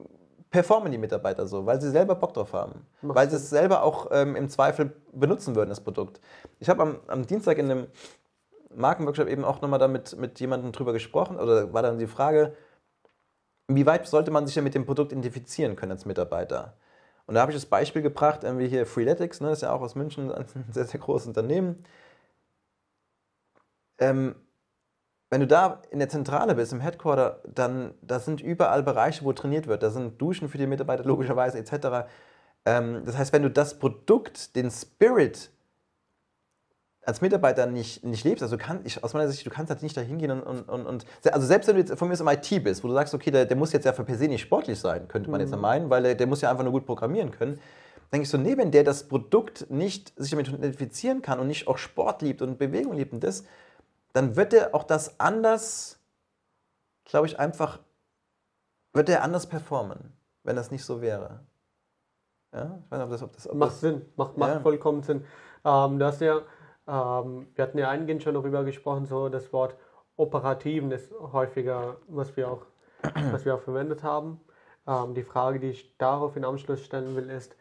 performen 0.51 0.91
die 0.91 0.97
Mitarbeiter 0.97 1.47
so, 1.47 1.65
weil 1.65 1.81
sie 1.81 1.89
selber 1.89 2.15
Bock 2.15 2.33
drauf 2.33 2.53
haben. 2.53 2.85
Macht 3.01 3.15
weil 3.15 3.29
sie 3.29 3.37
es 3.37 3.49
selber 3.49 3.83
auch 3.83 4.09
ähm, 4.11 4.35
im 4.35 4.49
Zweifel 4.49 4.93
benutzen 5.13 5.55
würden, 5.55 5.69
das 5.69 5.81
Produkt. 5.81 6.19
Ich 6.59 6.69
habe 6.69 6.83
am, 6.83 6.99
am 7.07 7.25
Dienstag 7.25 7.57
in 7.57 7.71
einem 7.71 7.87
Markenworkshop 8.75 9.27
eben 9.27 9.45
auch 9.45 9.61
nochmal 9.61 9.79
damit 9.79 10.17
mit 10.17 10.39
jemandem 10.39 10.71
drüber 10.73 10.93
gesprochen, 10.93 11.39
oder 11.39 11.73
war 11.73 11.81
dann 11.81 11.99
die 11.99 12.07
Frage, 12.07 12.55
wie 13.67 13.85
weit 13.85 14.05
sollte 14.07 14.31
man 14.31 14.45
sich 14.45 14.53
denn 14.53 14.65
mit 14.65 14.75
dem 14.75 14.85
Produkt 14.85 15.13
identifizieren 15.13 15.75
können 15.75 15.93
als 15.93 16.05
Mitarbeiter? 16.05 16.77
Und 17.27 17.35
da 17.35 17.41
habe 17.41 17.51
ich 17.51 17.57
das 17.57 17.65
Beispiel 17.65 18.01
gebracht, 18.01 18.41
wie 18.43 18.67
hier 18.67 18.85
Freeletics, 18.85 19.39
ne, 19.39 19.49
das 19.49 19.59
ist 19.59 19.63
ja 19.63 19.71
auch 19.71 19.81
aus 19.81 19.95
München 19.95 20.31
ein 20.31 20.45
sehr, 20.71 20.85
sehr 20.85 20.99
großes 20.99 21.27
Unternehmen. 21.27 21.85
Ähm, 23.99 24.35
wenn 25.31 25.39
du 25.39 25.47
da 25.47 25.81
in 25.89 25.99
der 25.99 26.09
Zentrale 26.09 26.53
bist, 26.55 26.73
im 26.73 26.81
Headquarter, 26.81 27.39
dann 27.47 27.93
da 28.01 28.19
sind 28.19 28.41
überall 28.41 28.83
Bereiche, 28.83 29.23
wo 29.23 29.31
trainiert 29.31 29.65
wird. 29.65 29.81
Da 29.81 29.89
sind 29.89 30.21
Duschen 30.21 30.49
für 30.49 30.57
die 30.57 30.67
Mitarbeiter 30.67 31.05
logischerweise 31.05 31.57
etc. 31.57 32.09
Ähm, 32.65 33.03
das 33.05 33.17
heißt, 33.17 33.31
wenn 33.31 33.41
du 33.41 33.49
das 33.49 33.79
Produkt, 33.79 34.57
den 34.57 34.69
Spirit 34.69 35.49
als 37.03 37.21
Mitarbeiter 37.21 37.65
nicht, 37.65 38.03
nicht 38.03 38.25
lebst, 38.25 38.43
also 38.43 38.57
kann, 38.57 38.81
ich, 38.83 39.03
aus 39.03 39.13
meiner 39.13 39.29
Sicht, 39.29 39.45
du 39.45 39.49
kannst 39.49 39.71
halt 39.71 39.81
nicht 39.81 39.95
da 39.95 40.01
hingehen 40.01 40.31
und, 40.31 40.69
und, 40.69 40.85
und, 40.85 41.05
also 41.31 41.47
selbst 41.47 41.67
wenn 41.67 41.75
du 41.75 41.81
jetzt 41.81 41.97
von 41.97 42.09
mir 42.09 42.13
aus 42.13 42.19
im 42.19 42.27
IT 42.27 42.63
bist, 42.63 42.83
wo 42.83 42.89
du 42.89 42.93
sagst, 42.93 43.13
okay, 43.13 43.31
der, 43.31 43.45
der 43.45 43.57
muss 43.57 43.71
jetzt 43.71 43.85
ja 43.85 43.93
für 43.93 44.03
per 44.03 44.17
se 44.17 44.27
nicht 44.27 44.41
sportlich 44.41 44.79
sein, 44.79 45.07
könnte 45.07 45.31
man 45.31 45.41
mhm. 45.41 45.47
jetzt 45.47 45.57
meinen, 45.57 45.89
weil 45.89 46.03
der, 46.03 46.15
der 46.15 46.27
muss 46.27 46.41
ja 46.41 46.51
einfach 46.51 46.63
nur 46.63 46.73
gut 46.73 46.85
programmieren 46.85 47.31
können, 47.31 47.57
denke 48.11 48.23
ich 48.23 48.29
so, 48.29 48.37
nee, 48.37 48.57
wenn 48.57 48.69
der 48.69 48.83
das 48.83 49.07
Produkt 49.07 49.71
nicht 49.71 50.13
sich 50.17 50.31
damit 50.31 50.49
identifizieren 50.49 51.21
kann 51.21 51.39
und 51.39 51.47
nicht 51.47 51.67
auch 51.67 51.77
Sport 51.77 52.21
liebt 52.21 52.41
und 52.41 52.59
Bewegung 52.59 52.93
liebt 52.93 53.13
und 53.13 53.23
das, 53.23 53.45
dann 54.13 54.35
wird 54.35 54.53
er 54.53 54.75
auch 54.75 54.83
das 54.83 55.19
anders, 55.19 55.99
glaube 57.05 57.27
ich, 57.27 57.39
einfach, 57.39 57.79
wird 58.93 59.09
er 59.09 59.23
anders 59.23 59.47
performen, 59.47 60.13
wenn 60.43 60.55
das 60.55 60.71
nicht 60.71 60.85
so 60.85 61.01
wäre. 61.01 61.41
Ja, 62.53 62.79
ich 62.83 62.91
weiß 62.91 62.99
nicht, 62.99 63.03
ob 63.03 63.11
das, 63.11 63.23
ob 63.23 63.33
das 63.33 63.49
ob 63.49 63.55
macht 63.55 63.71
das, 63.71 63.79
Sinn, 63.81 64.05
macht, 64.15 64.37
macht 64.37 64.55
ja. 64.55 64.59
vollkommen 64.59 65.03
Sinn. 65.03 65.25
Ähm, 65.63 65.99
du 65.99 66.05
hast 66.05 66.21
ja, 66.21 66.41
ähm, 66.87 67.47
wir 67.55 67.63
hatten 67.63 67.77
ja 67.77 67.89
eingehend 67.89 68.23
schon 68.23 68.33
darüber 68.33 68.63
gesprochen, 68.63 69.05
so 69.05 69.29
das 69.29 69.53
Wort 69.53 69.75
operativen 70.17 70.91
ist 70.91 71.11
häufiger, 71.11 71.97
was 72.07 72.35
wir 72.35 72.49
auch, 72.51 72.65
was 73.31 73.45
wir 73.45 73.55
auch 73.55 73.61
verwendet 73.61 74.03
haben. 74.03 74.41
Ähm, 74.87 75.13
die 75.13 75.23
Frage, 75.23 75.59
die 75.59 75.69
ich 75.69 75.97
darauf 75.97 76.35
in 76.35 76.43
Anschluss 76.43 76.83
stellen 76.83 77.15
will, 77.15 77.29
ist, 77.29 77.55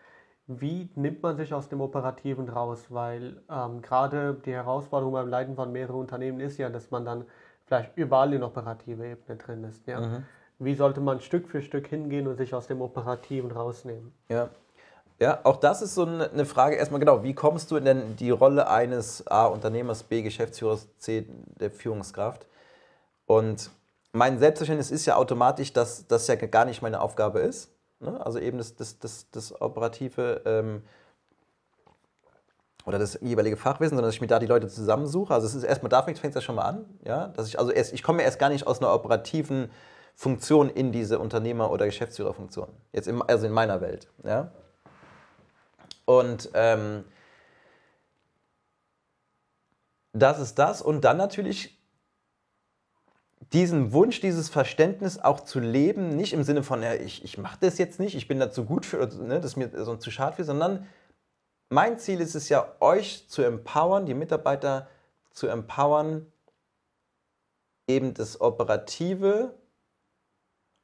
wie 0.46 0.88
nimmt 0.94 1.22
man 1.22 1.36
sich 1.36 1.54
aus 1.54 1.68
dem 1.68 1.80
Operativen 1.80 2.48
raus? 2.48 2.86
Weil 2.88 3.40
ähm, 3.50 3.82
gerade 3.82 4.34
die 4.34 4.52
Herausforderung 4.52 5.12
beim 5.12 5.28
Leiten 5.28 5.54
von 5.54 5.70
mehreren 5.72 5.96
Unternehmen 5.96 6.40
ist 6.40 6.58
ja, 6.58 6.68
dass 6.70 6.90
man 6.90 7.04
dann 7.04 7.24
vielleicht 7.66 7.96
überall 7.96 8.32
in 8.32 8.42
operative 8.42 9.06
Ebene 9.06 9.38
drin 9.38 9.64
ist. 9.64 9.86
Ja? 9.86 10.00
Mhm. 10.00 10.24
Wie 10.58 10.74
sollte 10.74 11.00
man 11.00 11.20
Stück 11.20 11.48
für 11.48 11.62
Stück 11.62 11.86
hingehen 11.86 12.26
und 12.26 12.36
sich 12.36 12.54
aus 12.54 12.66
dem 12.66 12.82
Operativen 12.82 13.50
rausnehmen? 13.50 14.12
Ja. 14.28 14.50
Ja, 15.20 15.40
auch 15.44 15.56
das 15.56 15.82
ist 15.82 15.94
so 15.94 16.06
eine 16.06 16.46
Frage. 16.46 16.76
Erstmal 16.76 16.98
genau, 16.98 17.22
wie 17.22 17.34
kommst 17.34 17.70
du 17.70 17.76
in 17.76 17.84
denn 17.84 18.16
die 18.16 18.30
Rolle 18.30 18.68
eines 18.70 19.26
A 19.26 19.44
Unternehmers, 19.44 20.02
B 20.02 20.22
Geschäftsführers, 20.22 20.88
C 20.96 21.26
der 21.60 21.70
Führungskraft? 21.70 22.46
Und 23.26 23.70
mein 24.12 24.38
Selbstverständnis 24.38 24.90
ist 24.90 25.04
ja 25.04 25.16
automatisch, 25.16 25.74
dass 25.74 26.06
das 26.06 26.26
ja 26.26 26.36
gar 26.36 26.64
nicht 26.64 26.80
meine 26.80 27.02
Aufgabe 27.02 27.40
ist. 27.40 27.70
Ne? 28.00 28.24
Also 28.24 28.38
eben 28.38 28.58
das, 28.58 28.74
das, 28.76 28.98
das, 28.98 29.30
das 29.30 29.60
operative 29.60 30.42
ähm, 30.44 30.82
oder 32.86 32.98
das 32.98 33.18
jeweilige 33.20 33.56
Fachwissen, 33.56 33.96
sondern 33.96 34.08
dass 34.08 34.14
ich 34.14 34.20
mir 34.20 34.26
da 34.26 34.38
die 34.38 34.46
Leute 34.46 34.68
zusammensuche. 34.68 35.34
Also 35.34 35.46
es 35.46 35.54
ist 35.54 35.64
erstmal, 35.64 35.90
da 35.90 36.02
fängt 36.02 36.24
es 36.24 36.34
ja 36.34 36.40
schon 36.40 36.54
mal 36.54 36.64
an, 36.64 36.86
ja, 37.04 37.28
dass 37.28 37.46
ich, 37.46 37.58
also 37.58 37.70
erst, 37.70 37.92
ich 37.92 38.02
komme 38.02 38.22
erst 38.22 38.38
gar 38.38 38.48
nicht 38.48 38.66
aus 38.66 38.80
einer 38.80 38.92
operativen 38.92 39.70
Funktion 40.14 40.70
in 40.70 40.92
diese 40.92 41.18
Unternehmer- 41.18 41.70
oder 41.70 41.86
Geschäftsführerfunktion. 41.86 42.68
Jetzt 42.92 43.06
im, 43.06 43.22
also 43.22 43.46
in 43.46 43.52
meiner 43.52 43.80
Welt, 43.80 44.08
ja. 44.24 44.50
Und 46.04 46.50
ähm, 46.54 47.04
das 50.12 50.40
ist 50.40 50.58
das. 50.58 50.82
Und 50.82 51.04
dann 51.04 51.16
natürlich 51.16 51.79
diesen 53.52 53.92
Wunsch, 53.92 54.20
dieses 54.20 54.48
Verständnis 54.48 55.18
auch 55.18 55.40
zu 55.40 55.58
leben, 55.58 56.16
nicht 56.16 56.32
im 56.32 56.44
Sinne 56.44 56.62
von, 56.62 56.82
ja, 56.82 56.94
ich, 56.94 57.24
ich 57.24 57.36
mache 57.38 57.58
das 57.60 57.78
jetzt 57.78 57.98
nicht, 57.98 58.14
ich 58.14 58.28
bin 58.28 58.38
da 58.38 58.50
zu 58.50 58.64
gut 58.64 58.86
für, 58.86 58.98
ne, 59.06 59.40
das 59.40 59.52
ist 59.52 59.56
mir 59.56 59.70
so 59.84 59.96
zu 59.96 60.10
schade 60.10 60.36
für, 60.36 60.44
sondern 60.44 60.86
mein 61.68 61.98
Ziel 61.98 62.20
ist 62.20 62.34
es 62.34 62.48
ja, 62.48 62.74
euch 62.80 63.28
zu 63.28 63.42
empowern, 63.42 64.06
die 64.06 64.14
Mitarbeiter 64.14 64.88
zu 65.30 65.48
empowern, 65.48 66.26
eben 67.88 68.14
das 68.14 68.40
Operative 68.40 69.54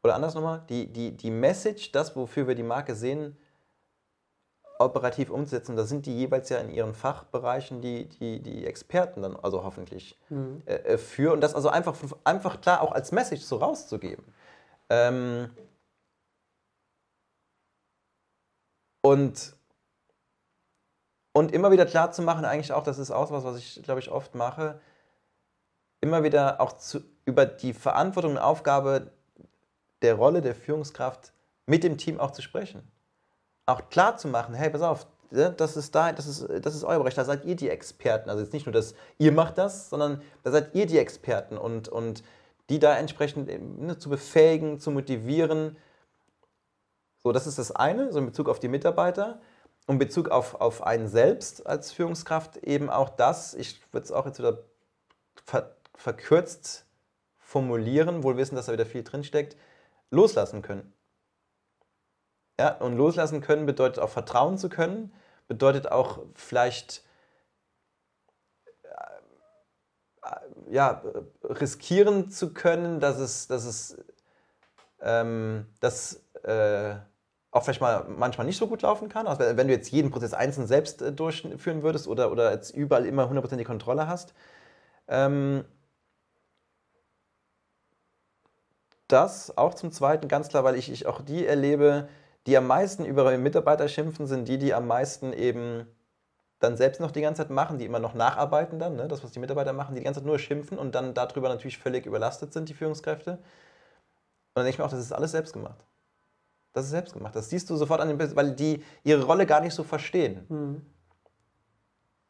oder 0.03 0.15
anders 0.15 0.35
nochmal, 0.35 0.65
die, 0.69 0.93
die, 0.93 1.17
die 1.17 1.31
Message, 1.31 1.93
das, 1.93 2.15
wofür 2.17 2.47
wir 2.47 2.55
die 2.55 2.63
Marke 2.63 2.95
sehen, 2.95 3.37
operativ 4.79 5.31
umzusetzen. 5.31 5.77
Da 5.77 5.85
sind 5.85 6.07
die 6.07 6.17
jeweils 6.17 6.49
ja 6.49 6.59
in 6.59 6.71
ihren 6.71 6.95
Fachbereichen 6.95 7.81
die, 7.81 8.09
die, 8.09 8.41
die 8.41 8.67
Experten 8.67 9.23
dann, 9.23 9.37
also 9.37 9.65
hoffentlich, 9.65 10.19
mhm. 10.29 10.63
äh, 10.67 10.75
äh 10.75 10.99
für. 10.99 11.33
Und 11.33 11.41
das 11.41 11.55
also 11.55 11.69
einfach, 11.69 11.97
einfach 12.25 12.61
klar 12.61 12.83
auch 12.83 12.93
als 12.93 13.13
Message 13.13 13.43
so 13.43 13.57
rauszugeben. 13.57 14.25
Ähm 14.91 15.51
und, 19.03 19.57
und 21.33 21.53
immer 21.53 21.71
wieder 21.71 21.87
klar 21.87 22.13
zu 22.13 22.23
machen, 22.23 22.45
eigentlich 22.45 22.73
auch, 22.73 22.83
das 22.83 22.99
ist 22.99 23.11
auch 23.11 23.31
was, 23.31 23.45
was 23.45 23.57
ich, 23.59 23.83
glaube 23.83 24.01
ich, 24.01 24.11
oft 24.11 24.35
mache, 24.35 24.81
immer 26.01 26.23
wieder 26.23 26.61
auch 26.61 26.73
zu, 26.73 27.01
über 27.25 27.47
die 27.47 27.73
Verantwortung 27.73 28.33
und 28.33 28.39
Aufgabe 28.39 29.13
der 30.03 30.15
Rolle 30.15 30.43
der 30.43 30.55
Führungskraft 30.55 31.33
mit 31.67 31.83
dem 31.83 31.99
Team 31.99 32.21
auch 32.21 32.31
zu 32.31 32.43
sprechen 32.43 32.91
auch 33.67 33.91
klar 33.91 34.17
zu 34.17 34.29
machen, 34.29 34.55
hey, 34.55 34.71
pass 34.71 34.83
auf, 34.83 35.07
ne, 35.31 35.53
das 35.57 35.77
ist, 35.77 35.95
da, 35.95 36.13
das, 36.13 36.27
ist, 36.27 36.47
das 36.65 36.75
ist 36.75 36.85
euer 36.85 36.99
Bereich, 36.99 37.15
da 37.15 37.25
seid 37.25 37.45
ihr 37.45 37.57
die 37.57 37.69
Experten. 37.69 38.31
Also 38.31 38.43
jetzt 38.43 38.53
nicht 38.53 38.67
nur, 38.67 38.73
dass 38.73 38.95
ihr 39.19 39.33
macht 39.33 39.59
das, 39.59 39.91
sondern 39.91 40.23
da 40.45 40.51
seid 40.53 40.75
ihr 40.75 40.87
die 40.87 40.99
Experten 40.99 41.59
und, 41.59 41.89
und 41.89 42.23
die 42.71 42.79
da 42.79 42.97
entsprechend 42.97 43.49
ne, 43.81 43.99
zu 43.99 44.09
befähigen, 44.09 44.81
zu 44.81 44.91
motivieren. 44.91 45.77
So, 47.23 47.33
das 47.33 47.47
ist 47.47 47.59
das 47.59 47.73
eine, 47.73 48.13
so 48.13 48.19
in 48.19 48.27
Bezug 48.27 48.49
auf 48.49 48.61
die 48.61 48.69
Mitarbeiter. 48.69 49.41
Und 49.87 49.95
in 49.95 49.99
Bezug 50.01 50.31
auf, 50.31 50.61
auf 50.61 50.83
einen 50.83 51.07
selbst 51.07 51.67
als 51.67 51.93
Führungskraft 51.93 52.57
eben 52.59 52.91
auch 52.91 53.09
das, 53.09 53.55
ich 53.55 53.81
würde 53.93 54.05
es 54.05 54.13
auch 54.13 54.27
jetzt 54.27 54.39
wieder 54.39 54.65
ver, 55.45 55.77
verkürzt 55.95 56.87
formulieren, 57.39 58.25
wohl 58.25 58.37
wissen, 58.37 58.57
dass 58.57 58.67
da 58.67 58.73
wieder 58.73 58.87
viel 58.87 59.05
drinsteckt, 59.05 59.57
loslassen 60.11 60.63
können. 60.63 60.93
Ja, 62.59 62.77
und 62.79 62.97
loslassen 62.97 63.41
können 63.41 63.65
bedeutet 63.67 63.99
auch 63.99 64.09
vertrauen 64.11 64.59
zu 64.59 64.69
können, 64.69 65.13
bedeutet 65.49 65.91
auch 65.91 66.21
vielleicht 66.35 67.03
äh, 70.23 70.29
ja, 70.71 71.03
riskieren 71.45 72.31
zu 72.31 72.53
können, 72.53 73.01
dass 73.01 73.19
es, 73.19 73.47
dass 73.49 73.65
es 73.65 73.97
ähm, 75.01 75.67
dass, 75.81 76.23
äh, 76.45 76.95
auch 77.51 77.65
vielleicht 77.65 77.81
mal 77.81 78.05
manchmal 78.09 78.47
nicht 78.47 78.59
so 78.59 78.67
gut 78.67 78.83
laufen 78.83 79.09
kann. 79.09 79.27
Also 79.27 79.41
wenn 79.57 79.67
du 79.69 79.73
jetzt 79.73 79.91
jeden 79.91 80.11
Prozess 80.11 80.35
einzeln 80.35 80.67
selbst 80.67 81.03
äh, 81.03 81.13
durchführen 81.13 81.83
würdest 81.83 82.09
oder, 82.09 82.31
oder 82.33 82.53
jetzt 82.53 82.71
überall 82.71 83.07
immer 83.07 83.29
100% 83.29 83.61
die 83.61 83.65
Kontrolle 83.65 84.09
hast. 84.09 84.35
Ähm, 85.09 85.65
das 89.09 89.57
auch 89.57 89.75
zum 89.75 89.93
Zweiten 89.93 90.29
ganz 90.29 90.49
klar, 90.49 90.65
weil 90.65 90.77
ich, 90.77 90.91
ich 90.91 91.07
auch 91.07 91.21
die 91.23 91.47
erlebe, 91.47 92.09
die 92.47 92.57
am 92.57 92.67
meisten 92.67 93.05
über 93.05 93.25
ihre 93.25 93.39
Mitarbeiter 93.39 93.89
schimpfen, 93.89 94.27
sind 94.27 94.49
die, 94.49 94.59
die 94.59 94.73
am 94.73 94.87
meisten 94.87 95.33
eben 95.33 95.87
dann 96.59 96.77
selbst 96.77 97.01
noch 97.01 97.11
die 97.11 97.21
ganze 97.21 97.43
Zeit 97.43 97.51
machen, 97.51 97.79
die 97.79 97.85
immer 97.85 97.99
noch 97.99 98.15
nacharbeiten 98.15 98.79
dann, 98.79 98.97
ne? 98.97 99.09
das, 99.09 99.23
was 99.23 99.33
die 99.33 99.41
Mitarbeiter 99.41 99.73
machen, 99.73 99.95
die 99.95 100.01
die 100.01 100.05
ganze 100.05 100.21
Zeit 100.21 100.27
nur 100.27 100.39
schimpfen 100.39 100.79
und 100.79 100.95
dann 100.95 101.13
darüber 101.13 101.49
natürlich 101.49 101.79
völlig 101.79 102.07
überlastet 102.07 102.53
sind, 102.53 102.69
die 102.69 102.75
Führungskräfte. 102.75 103.33
Und 103.33 103.41
dann 104.55 104.65
denke 104.65 104.71
ich 104.71 104.79
mir 104.79 104.85
auch, 104.85 104.91
das 104.91 105.01
ist 105.01 105.13
alles 105.13 105.33
selbst 105.33 105.53
gemacht. 105.53 105.85
Das 106.73 106.85
ist 106.85 106.93
selbst 106.93 107.15
gemacht. 107.15 107.35
Das 107.35 107.51
siehst 107.51 107.69
du 107.69 107.77
sofort 107.77 108.01
an 108.01 108.09
den, 108.09 108.37
weil 108.37 108.53
die 108.53 108.83
ihre 109.03 109.25
Rolle 109.25 109.47
gar 109.47 109.61
nicht 109.61 109.75
so 109.75 109.83
verstehen. 109.83 110.47
Mhm. 110.49 110.87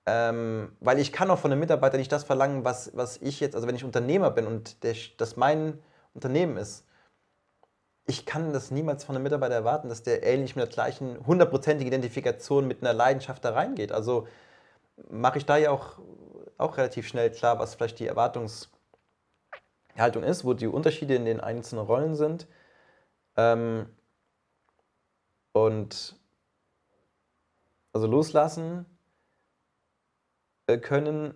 Ähm, 0.06 0.72
weil 0.80 1.00
ich 1.00 1.12
kann 1.12 1.30
auch 1.30 1.38
von 1.38 1.50
einem 1.50 1.60
Mitarbeiter 1.60 1.98
nicht 1.98 2.12
das 2.12 2.24
verlangen, 2.24 2.64
was, 2.64 2.96
was 2.96 3.16
ich 3.18 3.40
jetzt, 3.40 3.56
also 3.56 3.66
wenn 3.66 3.74
ich 3.74 3.84
Unternehmer 3.84 4.30
bin 4.30 4.46
und 4.46 4.82
der, 4.84 4.94
das 5.18 5.36
mein 5.36 5.80
Unternehmen 6.14 6.56
ist, 6.56 6.85
ich 8.06 8.24
kann 8.24 8.52
das 8.52 8.70
niemals 8.70 9.04
von 9.04 9.16
einem 9.16 9.24
Mitarbeiter 9.24 9.54
erwarten, 9.54 9.88
dass 9.88 10.02
der 10.02 10.22
ähnlich 10.22 10.54
mit 10.54 10.64
der 10.64 10.72
gleichen 10.72 11.26
hundertprozentigen 11.26 11.88
Identifikation 11.88 12.68
mit 12.68 12.82
einer 12.82 12.92
Leidenschaft 12.92 13.44
da 13.44 13.50
reingeht. 13.52 13.90
Also 13.92 14.28
mache 15.10 15.38
ich 15.38 15.46
da 15.46 15.56
ja 15.56 15.70
auch, 15.72 15.98
auch 16.58 16.76
relativ 16.76 17.08
schnell 17.08 17.30
klar, 17.30 17.58
was 17.58 17.74
vielleicht 17.74 17.98
die 17.98 18.06
Erwartungshaltung 18.06 18.70
ist, 20.22 20.44
wo 20.44 20.54
die 20.54 20.68
Unterschiede 20.68 21.16
in 21.16 21.24
den 21.24 21.40
einzelnen 21.40 21.84
Rollen 21.84 22.14
sind. 22.14 22.46
Ähm, 23.36 23.86
und 25.52 26.16
also 27.92 28.06
loslassen 28.06 28.86
äh, 30.68 30.78
können 30.78 31.34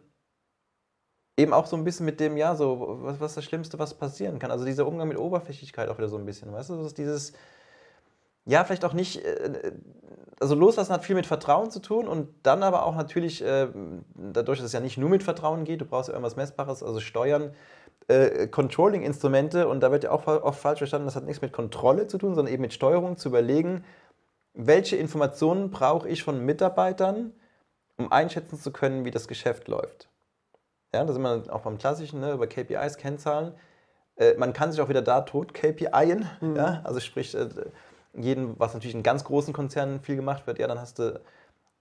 eben 1.40 1.52
auch 1.52 1.66
so 1.66 1.76
ein 1.76 1.84
bisschen 1.84 2.06
mit 2.06 2.20
dem, 2.20 2.36
ja, 2.36 2.54
so, 2.54 2.98
was, 3.02 3.20
was 3.20 3.34
das 3.34 3.44
Schlimmste, 3.44 3.78
was 3.78 3.94
passieren 3.94 4.38
kann? 4.38 4.50
Also 4.50 4.64
dieser 4.64 4.86
Umgang 4.86 5.08
mit 5.08 5.18
Oberflächlichkeit 5.18 5.88
auch 5.88 5.98
wieder 5.98 6.08
so 6.08 6.18
ein 6.18 6.26
bisschen, 6.26 6.52
weißt 6.52 6.70
du? 6.70 6.76
Das 6.76 6.86
ist 6.86 6.98
dieses, 6.98 7.32
ja, 8.44 8.64
vielleicht 8.64 8.84
auch 8.84 8.92
nicht, 8.92 9.24
äh, 9.24 9.72
also 10.40 10.54
loslassen 10.54 10.92
hat 10.92 11.04
viel 11.04 11.14
mit 11.14 11.26
Vertrauen 11.26 11.70
zu 11.70 11.80
tun 11.80 12.08
und 12.08 12.28
dann 12.42 12.62
aber 12.62 12.84
auch 12.84 12.94
natürlich, 12.94 13.42
äh, 13.42 13.68
dadurch, 14.14 14.58
dass 14.58 14.66
es 14.66 14.72
ja 14.72 14.80
nicht 14.80 14.98
nur 14.98 15.10
mit 15.10 15.22
Vertrauen 15.22 15.64
geht, 15.64 15.80
du 15.80 15.84
brauchst 15.84 16.08
ja 16.08 16.14
irgendwas 16.14 16.36
Messbares, 16.36 16.82
also 16.82 17.00
Steuern, 17.00 17.54
äh, 18.08 18.48
Controlling-Instrumente 18.48 19.68
und 19.68 19.80
da 19.80 19.92
wird 19.92 20.04
ja 20.04 20.10
auch 20.10 20.26
oft 20.26 20.60
falsch 20.60 20.78
verstanden, 20.78 21.06
das 21.06 21.16
hat 21.16 21.24
nichts 21.24 21.42
mit 21.42 21.52
Kontrolle 21.52 22.06
zu 22.06 22.18
tun, 22.18 22.34
sondern 22.34 22.52
eben 22.52 22.62
mit 22.62 22.74
Steuerung 22.74 23.16
zu 23.16 23.28
überlegen, 23.28 23.84
welche 24.52 24.96
Informationen 24.96 25.70
brauche 25.70 26.08
ich 26.08 26.22
von 26.22 26.44
Mitarbeitern, 26.44 27.32
um 27.96 28.10
einschätzen 28.12 28.58
zu 28.58 28.72
können, 28.72 29.04
wie 29.04 29.10
das 29.10 29.28
Geschäft 29.28 29.68
läuft. 29.68 30.09
Ja, 30.92 31.04
da 31.04 31.12
sind 31.12 31.22
wir 31.22 31.44
auch 31.52 31.60
beim 31.60 31.78
Klassischen, 31.78 32.20
ne, 32.20 32.32
über 32.32 32.46
KPIs, 32.46 32.96
Kennzahlen. 32.96 33.54
Äh, 34.16 34.34
man 34.34 34.52
kann 34.52 34.72
sich 34.72 34.80
auch 34.80 34.88
wieder 34.88 35.02
da 35.02 35.22
tot 35.22 35.54
KPIen, 35.54 36.26
mhm. 36.40 36.56
ja, 36.56 36.80
also 36.84 37.00
sprich, 37.00 37.34
äh, 37.34 37.48
jeden, 38.14 38.58
was 38.58 38.74
natürlich 38.74 38.94
in 38.94 39.02
ganz 39.02 39.24
großen 39.24 39.52
Konzernen 39.52 40.00
viel 40.00 40.16
gemacht 40.16 40.46
wird, 40.46 40.58
ja, 40.58 40.66
dann 40.66 40.80
hast 40.80 40.98
du, 40.98 41.20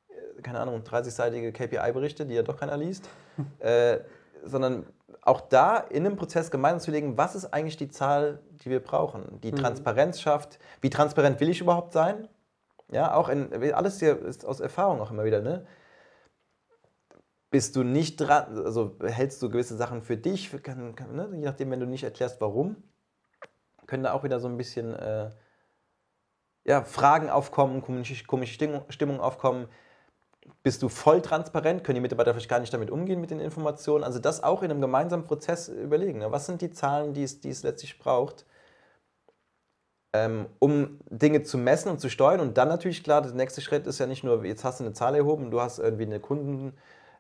äh, 0.10 0.42
keine 0.44 0.60
Ahnung, 0.60 0.82
30-seitige 0.82 1.52
KPI-Berichte, 1.52 2.26
die 2.26 2.36
ja 2.36 2.44
doch 2.44 2.58
keiner 2.58 2.78
liest. 2.78 3.10
äh, 3.60 4.00
sondern 4.44 4.86
auch 5.22 5.42
da 5.42 5.78
in 5.78 6.06
einem 6.06 6.16
Prozess 6.16 6.50
gemeinsam 6.50 6.80
zu 6.80 6.92
legen, 6.92 7.18
was 7.18 7.36
ist 7.36 7.54
eigentlich 7.54 7.78
die 7.78 7.90
Zahl, 7.90 8.40
die 8.64 8.70
wir 8.70 8.80
brauchen, 8.80 9.42
die 9.42 9.52
mhm. 9.52 9.58
Transparenz 9.58 10.22
schafft, 10.22 10.60
wie 10.82 10.90
transparent 10.90 11.40
will 11.40 11.50
ich 11.50 11.60
überhaupt 11.60 11.94
sein? 11.94 12.28
Ja, 12.92 13.14
auch 13.14 13.30
in, 13.30 13.52
alles 13.74 14.00
hier 14.00 14.18
ist 14.20 14.46
aus 14.46 14.60
Erfahrung 14.60 15.02
auch 15.02 15.12
immer 15.12 15.26
wieder, 15.26 15.42
ne? 15.42 15.66
Bist 17.50 17.76
du 17.76 17.84
nicht 17.84 18.18
dran, 18.18 18.58
also 18.58 18.98
hältst 19.04 19.42
du 19.42 19.50
gewisse 19.50 19.76
Sachen 19.76 20.02
für 20.02 20.18
dich, 20.18 20.52
kann, 20.64 20.96
kann, 20.96 21.16
ne? 21.16 21.30
je 21.34 21.46
nachdem, 21.46 21.72
wenn 21.72 21.80
du 21.80 21.88
nicht 21.88 22.04
erklärst, 22.04 22.40
warum, 22.42 22.76
können 23.88 24.04
da 24.04 24.14
auch 24.14 24.24
wieder 24.24 24.40
so 24.40 24.48
ein 24.48 24.58
bisschen 24.58 24.94
äh, 24.94 25.32
ja, 26.64 26.84
Fragen 26.84 27.30
aufkommen, 27.30 27.82
komische, 27.82 28.24
komische 28.26 28.54
Stimmung, 28.54 28.84
Stimmung 28.90 29.20
aufkommen. 29.20 29.68
Bist 30.62 30.84
du 30.84 30.90
voll 30.90 31.22
transparent? 31.22 31.84
Können 31.84 31.96
die 31.96 32.02
Mitarbeiter 32.02 32.34
vielleicht 32.34 32.50
gar 32.50 32.60
nicht 32.60 32.74
damit 32.74 32.92
umgehen 32.92 33.20
mit 33.20 33.32
den 33.32 33.40
Informationen? 33.40 34.04
Also 34.04 34.20
das 34.20 34.44
auch 34.44 34.62
in 34.62 34.70
einem 34.70 34.82
gemeinsamen 34.82 35.26
Prozess 35.26 35.70
überlegen. 35.70 36.20
Ne? 36.20 36.32
Was 36.32 36.46
sind 36.46 36.62
die 36.62 36.70
Zahlen, 36.70 37.14
die 37.14 37.24
es, 37.24 37.42
die 37.42 37.50
es 37.50 37.64
letztlich 37.64 37.98
braucht, 37.98 38.46
ähm, 40.14 40.48
um 40.60 41.00
Dinge 41.10 41.42
zu 41.44 41.58
messen 41.58 41.90
und 41.90 42.00
zu 42.00 42.10
steuern? 42.10 42.40
Und 42.40 42.58
dann 42.58 42.68
natürlich 42.68 43.04
klar, 43.04 43.22
der 43.24 43.32
nächste 43.34 43.62
Schritt 43.62 43.88
ist 43.88 44.00
ja 44.00 44.06
nicht 44.06 44.24
nur, 44.24 44.46
jetzt 44.46 44.64
hast 44.64 44.80
du 44.80 44.84
eine 44.84 44.94
Zahl 44.94 45.16
erhoben, 45.16 45.50
du 45.50 45.62
hast 45.62 45.80
irgendwie 45.80 46.06
eine 46.06 46.20
Kunden, 46.20 46.78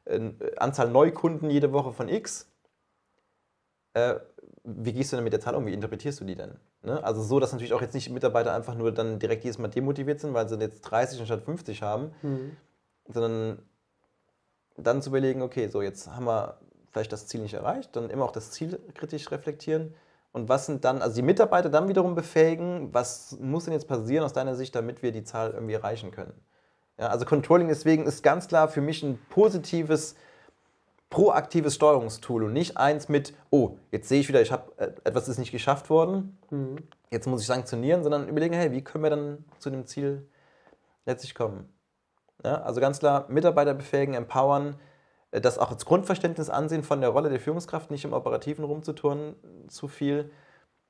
eine 0.10 0.36
Anzahl 0.58 0.90
Neukunden 0.90 1.50
jede 1.50 1.72
Woche 1.72 1.94
von 1.94 2.10
X. 2.10 2.50
Äh, 3.94 4.16
wie 4.64 4.94
gehst 4.94 5.12
du 5.12 5.16
denn 5.16 5.24
mit 5.24 5.34
der 5.34 5.40
Zahl 5.40 5.56
um? 5.56 5.66
Wie 5.66 5.74
interpretierst 5.74 6.20
du 6.20 6.26
die 6.26 6.36
denn? 6.36 6.56
Ne? 6.84 7.04
Also 7.04 7.22
so, 7.22 7.40
dass 7.40 7.52
natürlich 7.52 7.74
auch 7.74 7.82
jetzt 7.82 7.94
nicht 7.94 8.10
Mitarbeiter 8.10 8.54
einfach 8.54 8.76
nur 8.76 8.92
dann 8.92 9.20
direkt 9.20 9.44
jedes 9.44 9.58
Mal 9.58 9.70
demotiviert 9.70 10.20
sind, 10.20 10.34
weil 10.34 10.48
sie 10.48 10.56
jetzt 10.60 10.82
30 10.82 11.20
anstatt 11.20 11.42
50 11.42 11.82
haben, 11.82 12.12
mhm. 12.22 12.58
sondern 13.08 13.60
dann 14.78 15.02
zu 15.02 15.10
überlegen, 15.10 15.42
okay, 15.42 15.68
so 15.68 15.82
jetzt 15.82 16.08
haben 16.08 16.26
wir 16.26 16.60
vielleicht 16.92 17.12
das 17.12 17.28
Ziel 17.28 17.42
nicht 17.42 17.54
erreicht, 17.54 17.96
dann 17.96 18.10
immer 18.10 18.26
auch 18.26 18.32
das 18.32 18.52
Ziel 18.52 18.80
kritisch 18.94 19.32
reflektieren 19.32 19.94
und 20.32 20.48
was 20.48 20.66
sind 20.68 20.86
dann, 20.86 21.02
also 21.02 21.16
die 21.16 21.22
Mitarbeiter 21.22 21.70
dann 21.70 21.88
wiederum 21.88 22.16
befähigen, 22.16 22.94
was 22.94 23.38
muss 23.40 23.66
denn 23.66 23.74
jetzt 23.74 23.88
passieren 23.88 24.24
aus 24.24 24.34
deiner 24.34 24.56
Sicht, 24.56 24.76
damit 24.76 25.02
wir 25.02 25.12
die 25.12 25.24
Zahl 25.24 25.52
irgendwie 25.52 25.74
erreichen 25.74 26.12
können? 26.12 26.34
Ja, 27.00 27.08
also 27.08 27.26
Controlling 27.26 27.70
deswegen 27.70 28.06
ist 28.06 28.24
ganz 28.24 28.48
klar 28.48 28.68
für 28.68 28.82
mich 28.82 29.02
ein 29.04 29.18
positives 29.30 30.16
proaktives 31.10 31.76
Steuerungstool 31.76 32.44
und 32.44 32.54
nicht 32.54 32.78
eins 32.78 33.10
mit, 33.10 33.34
oh, 33.50 33.78
jetzt 33.90 34.10
sehe 34.10 34.20
ich 34.20 34.28
wieder, 34.28 34.42
ich 34.42 34.52
habe 34.52 34.72
äh, 34.78 34.92
etwas 35.06 35.28
ist 35.28 35.40
nicht 35.40 35.52
geschafft 35.52 35.90
worden, 35.90 36.38
mhm. 36.52 36.76
jetzt 37.10 37.26
muss 37.26 37.42
ich 37.42 37.48
sanktionieren, 37.48 38.04
sondern 38.04 38.28
überlegen, 38.28 38.54
hey, 38.54 38.72
wie 38.72 38.84
können 38.84 39.04
wir 39.04 39.10
dann 39.10 39.46
zu 39.58 39.70
dem 39.70 39.88
Ziel 39.88 40.28
letztlich 41.06 41.34
kommen? 41.34 41.68
Ja, 42.44 42.62
also 42.62 42.80
ganz 42.80 43.00
klar, 43.00 43.26
Mitarbeiter 43.30 43.74
befähigen, 43.74 44.14
empowern, 44.14 44.76
äh, 45.32 45.42
das 45.42 45.58
auch 45.58 45.72
als 45.72 45.86
Grundverständnis 45.86 46.50
ansehen 46.50 46.84
von 46.84 47.02
der 47.02 47.10
Rolle 47.10 47.30
der 47.30 47.40
Führungskraft, 47.40 47.90
nicht 47.92 48.06
im 48.06 48.14
Operativen 48.14 48.66
rumzuturnen 48.66 49.36
zu 49.68 49.88
viel, 49.88 50.32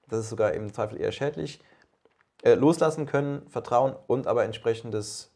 das 0.07 0.22
ist 0.22 0.30
sogar 0.30 0.53
im 0.53 0.74
Zweifel 0.74 0.99
eher 0.99 1.12
schädlich, 1.12 1.62
äh, 2.43 2.55
loslassen 2.55 3.05
können, 3.05 3.47
Vertrauen 3.47 3.95
und 4.07 4.28
aber 4.28 4.43
entsprechendes 4.43 5.28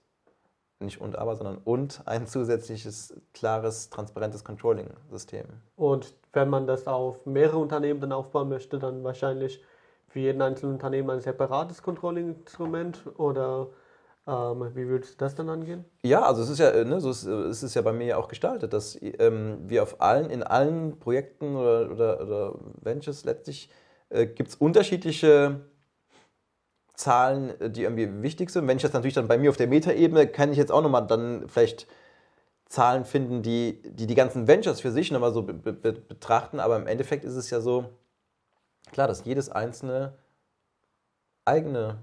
nicht 0.80 1.00
und 1.00 1.18
aber, 1.18 1.36
sondern 1.36 1.58
und 1.58 2.02
ein 2.06 2.28
zusätzliches, 2.28 3.16
klares, 3.34 3.90
transparentes 3.90 4.44
Controlling-System. 4.44 5.46
Und 5.76 6.14
wenn 6.34 6.50
man 6.50 6.68
das 6.68 6.88
auf 6.88 7.26
mehrere 7.26 7.58
Unternehmen 7.58 8.02
dann 8.02 8.12
aufbauen 8.12 8.50
möchte, 8.50 8.80
dann 8.80 9.04
wahrscheinlich 9.04 9.64
für 10.08 10.20
jeden 10.20 10.42
einzelnen 10.42 10.74
Unternehmen 10.74 11.10
ein 11.10 11.22
separates 11.22 11.82
Controlling-Instrument 11.82 13.02
oder 13.18 13.70
ähm, 14.26 14.72
wie 14.74 14.88
würdest 14.88 15.16
du 15.16 15.18
das 15.18 15.36
dann 15.36 15.50
angehen? 15.50 15.84
Ja, 16.04 16.22
also 16.22 16.44
es 16.44 16.50
ist 16.50 16.60
ja, 16.60 16.70
äh, 16.70 16.86
ne, 16.86 17.02
so 17.02 17.10
ist, 17.10 17.26
es 17.26 17.64
ist 17.64 17.74
ja 17.74 17.82
bei 17.82 17.92
mir 17.92 18.06
ja 18.08 18.18
auch 18.18 18.28
gestaltet, 18.28 18.72
dass 18.72 18.98
ähm, 19.02 19.58
wir 19.66 19.84
auf 19.84 20.02
allen, 20.02 20.30
in 20.30 20.44
allen 20.44 21.00
Projekten 21.00 21.56
oder, 21.56 21.92
oder, 21.92 22.22
oder 22.22 22.56
Ventures 22.82 23.26
letztlich 23.26 23.70
äh, 24.10 24.26
gibt 24.28 24.50
es 24.50 24.56
unterschiedliche 24.56 25.62
Zahlen, 27.04 27.60
äh, 27.60 27.70
die 27.70 27.84
irgendwie 27.84 28.24
wichtig 28.24 28.50
sind. 28.50 28.68
Wenn 28.68 28.78
ich 28.78 28.84
das 28.84 28.94
natürlich 28.94 29.14
dann 29.14 29.28
bei 29.28 29.38
mir 29.38 29.50
auf 29.50 29.58
der 29.58 29.68
Metaebene, 29.68 30.28
kann 30.28 30.52
ich 30.52 30.58
jetzt 30.58 30.72
auch 30.72 30.82
nochmal 30.82 31.06
dann 31.06 31.48
vielleicht 31.48 31.88
Zahlen 32.68 33.06
finden, 33.06 33.44
die, 33.44 33.82
die 33.84 34.08
die 34.08 34.16
ganzen 34.16 34.48
Ventures 34.48 34.82
für 34.82 34.92
sich 34.92 35.12
nochmal 35.12 35.34
so 35.34 35.44
be 35.44 35.54
be 35.54 35.94
betrachten. 35.94 36.60
Aber 36.60 36.78
im 36.78 36.88
Endeffekt 36.88 37.26
ist 37.26 37.36
es 37.36 37.50
ja 37.50 37.62
so, 37.62 37.86
klar, 38.92 39.08
dass 39.08 39.26
jedes 39.26 39.50
einzelne 39.50 40.14
eigene 41.46 42.02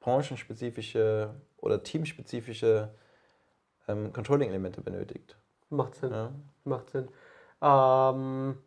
branchenspezifische 0.00 1.34
oder 1.56 1.82
teamspezifische 1.82 2.90
ähm, 3.88 4.12
Controlling-Elemente 4.12 4.82
benötigt. 4.82 5.36
Macht 5.70 5.94
Sinn. 5.94 6.12
Ja. 6.12 6.30
Macht 6.64 6.90
Sinn. 6.90 7.08
Ähm, 7.62 8.58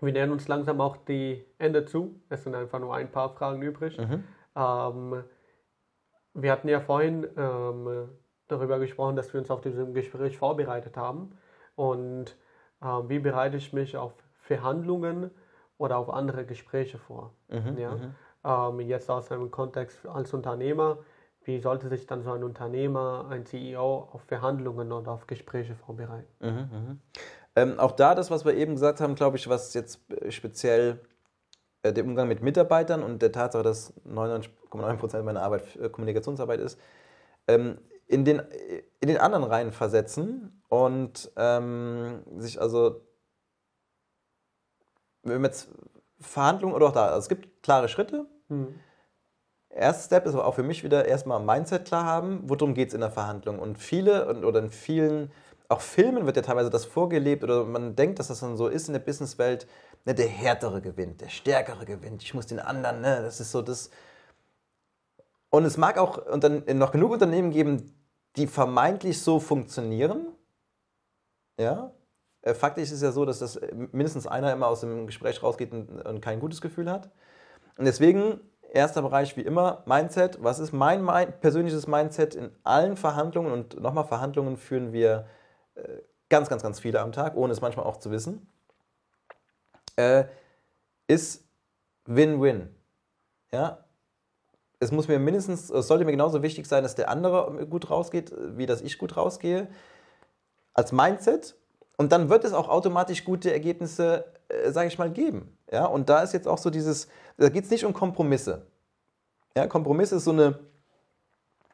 wir 0.00 0.12
nähern 0.12 0.32
uns 0.32 0.48
langsam 0.48 0.82
auch 0.82 0.98
die 0.98 1.44
Ende 1.58 1.86
zu. 1.86 2.20
Es 2.28 2.44
sind 2.44 2.54
einfach 2.54 2.78
nur 2.78 2.94
ein 2.94 3.10
paar 3.10 3.34
Fragen 3.34 3.62
übrig. 3.62 3.96
Mhm. 3.96 4.22
Ähm, 4.56 5.24
wir 6.34 6.52
hatten 6.52 6.68
ja 6.68 6.80
vorhin 6.80 7.26
ähm, 7.36 8.08
darüber 8.48 8.78
gesprochen, 8.78 9.16
dass 9.16 9.32
wir 9.32 9.40
uns 9.40 9.50
auf 9.50 9.60
diesem 9.60 9.94
Gespräch 9.94 10.38
vorbereitet 10.38 10.96
haben. 10.96 11.36
Und 11.74 12.36
äh, 12.80 12.86
wie 13.08 13.18
bereite 13.18 13.56
ich 13.56 13.72
mich 13.72 13.96
auf 13.96 14.12
Verhandlungen 14.40 15.30
oder 15.78 15.98
auf 15.98 16.10
andere 16.10 16.44
Gespräche 16.44 16.98
vor? 16.98 17.34
Mhm, 17.48 17.78
ja? 17.78 17.90
Mhm. 17.94 18.14
Ähm, 18.44 18.80
jetzt 18.80 19.10
aus 19.10 19.30
einem 19.32 19.50
Kontext 19.50 20.06
als 20.06 20.32
Unternehmer, 20.32 20.98
wie 21.44 21.58
sollte 21.60 21.88
sich 21.88 22.06
dann 22.06 22.22
so 22.22 22.32
ein 22.32 22.42
Unternehmer, 22.42 23.26
ein 23.30 23.46
CEO 23.46 24.08
auf 24.12 24.22
Verhandlungen 24.22 24.92
oder 24.92 25.12
auf 25.12 25.26
Gespräche 25.26 25.74
vorbereiten? 25.74 26.28
Mhm, 26.40 26.48
mhm. 26.48 27.00
ähm, 27.54 27.78
auch 27.78 27.92
da 27.92 28.14
das, 28.14 28.30
was 28.30 28.44
wir 28.44 28.54
eben 28.54 28.74
gesagt 28.74 29.00
haben, 29.00 29.14
glaube 29.14 29.36
ich, 29.36 29.48
was 29.48 29.74
jetzt 29.74 30.00
speziell 30.28 30.92
äh, 30.92 31.15
der 31.92 32.04
Umgang 32.04 32.28
mit 32.28 32.42
Mitarbeitern 32.42 33.02
und 33.02 33.22
der 33.22 33.32
Tatsache, 33.32 33.62
dass 33.62 33.92
99,9% 34.06 35.22
meiner 35.22 35.42
Arbeit 35.42 35.76
äh, 35.76 35.88
Kommunikationsarbeit 35.88 36.60
ist, 36.60 36.78
ähm, 37.48 37.78
in, 38.06 38.24
den, 38.24 38.40
in 39.00 39.08
den 39.08 39.18
anderen 39.18 39.44
Reihen 39.44 39.72
versetzen 39.72 40.62
und 40.68 41.30
ähm, 41.36 42.22
sich 42.36 42.60
also, 42.60 43.00
wenn 45.22 45.42
wir 45.42 45.48
jetzt 45.48 45.68
Verhandlungen 46.20 46.74
oder 46.74 46.86
auch 46.86 46.92
da, 46.92 47.06
also 47.06 47.18
es 47.18 47.28
gibt 47.28 47.62
klare 47.62 47.88
Schritte. 47.88 48.26
Mhm. 48.48 48.78
Erster 49.70 50.04
Step 50.04 50.26
ist 50.26 50.34
aber 50.34 50.46
auch 50.46 50.54
für 50.54 50.62
mich 50.62 50.84
wieder 50.84 51.04
erstmal 51.04 51.40
Mindset 51.40 51.84
klar 51.84 52.04
haben, 52.04 52.40
worum 52.44 52.72
geht 52.72 52.88
es 52.88 52.94
in 52.94 53.00
der 53.00 53.10
Verhandlung. 53.10 53.58
Und 53.58 53.76
viele 53.78 54.26
und, 54.26 54.44
oder 54.44 54.60
in 54.60 54.70
vielen, 54.70 55.30
auch 55.68 55.80
Filmen 55.80 56.24
wird 56.24 56.36
ja 56.36 56.42
teilweise 56.42 56.70
das 56.70 56.86
vorgelebt 56.86 57.44
oder 57.44 57.64
man 57.64 57.94
denkt, 57.94 58.18
dass 58.18 58.28
das 58.28 58.40
dann 58.40 58.56
so 58.56 58.68
ist 58.68 58.88
in 58.88 58.94
der 58.94 59.00
Businesswelt, 59.00 59.66
ne, 60.06 60.14
der 60.14 60.28
Härtere 60.28 60.80
gewinnt, 60.80 61.20
der 61.20 61.28
Stärkere 61.28 61.84
gewinnt, 61.84 62.22
ich 62.22 62.32
muss 62.32 62.46
den 62.46 62.60
anderen, 62.60 63.02
ne, 63.02 63.20
das 63.22 63.40
ist 63.40 63.52
so 63.52 63.60
das. 63.60 63.90
Und 65.50 65.64
es 65.64 65.76
mag 65.76 65.98
auch 65.98 66.24
noch 66.38 66.92
genug 66.92 67.12
Unternehmen 67.12 67.50
geben, 67.50 67.92
die 68.36 68.46
vermeintlich 68.46 69.20
so 69.22 69.40
funktionieren. 69.40 70.28
Ja. 71.58 71.92
Äh, 72.42 72.54
faktisch 72.54 72.84
ist 72.84 72.92
es 72.92 73.02
ja 73.02 73.12
so, 73.12 73.24
dass 73.24 73.38
das 73.38 73.58
mindestens 73.92 74.26
einer 74.26 74.52
immer 74.52 74.66
aus 74.68 74.80
dem 74.80 75.06
Gespräch 75.06 75.42
rausgeht 75.42 75.72
und, 75.72 75.90
und 75.90 76.20
kein 76.20 76.40
gutes 76.40 76.60
Gefühl 76.60 76.90
hat. 76.90 77.10
Und 77.78 77.86
deswegen, 77.86 78.40
erster 78.72 79.02
Bereich 79.02 79.36
wie 79.36 79.42
immer, 79.42 79.82
Mindset. 79.86 80.42
Was 80.42 80.58
ist 80.58 80.72
mein, 80.72 81.02
mein 81.02 81.38
persönliches 81.40 81.86
Mindset 81.86 82.34
in 82.34 82.50
allen 82.64 82.96
Verhandlungen? 82.96 83.52
Und 83.52 83.80
nochmal, 83.80 84.04
Verhandlungen 84.04 84.56
führen 84.58 84.92
wir 84.92 85.26
äh, 85.74 86.00
ganz, 86.28 86.48
ganz, 86.48 86.62
ganz 86.62 86.80
viele 86.80 87.00
am 87.00 87.12
Tag, 87.12 87.36
ohne 87.36 87.52
es 87.52 87.62
manchmal 87.62 87.86
auch 87.86 87.96
zu 87.96 88.10
wissen 88.10 88.46
äh, 89.96 90.24
ist 91.06 91.44
Win-Win. 92.06 92.68
Ja? 93.52 93.84
Es 94.78 94.92
muss 94.92 95.08
mir 95.08 95.18
mindestens, 95.18 95.70
es 95.70 95.88
sollte 95.88 96.04
mir 96.04 96.12
genauso 96.12 96.42
wichtig 96.42 96.66
sein, 96.66 96.82
dass 96.82 96.94
der 96.94 97.08
andere 97.08 97.66
gut 97.66 97.90
rausgeht, 97.90 98.32
wie 98.56 98.66
dass 98.66 98.82
ich 98.82 98.98
gut 98.98 99.16
rausgehe. 99.16 99.68
Als 100.74 100.92
Mindset. 100.92 101.56
Und 101.96 102.12
dann 102.12 102.28
wird 102.28 102.44
es 102.44 102.52
auch 102.52 102.68
automatisch 102.68 103.24
gute 103.24 103.50
Ergebnisse, 103.50 104.26
äh, 104.48 104.70
sage 104.70 104.88
ich 104.88 104.98
mal, 104.98 105.10
geben. 105.10 105.56
Ja? 105.72 105.86
Und 105.86 106.08
da 106.08 106.22
ist 106.22 106.34
jetzt 106.34 106.46
auch 106.46 106.58
so 106.58 106.70
dieses, 106.70 107.08
da 107.38 107.48
geht 107.48 107.64
es 107.64 107.70
nicht 107.70 107.84
um 107.84 107.94
Kompromisse. 107.94 108.66
Ja? 109.56 109.66
Kompromisse 109.66 110.16
ist 110.16 110.24
so 110.24 110.32
eine, 110.32 110.58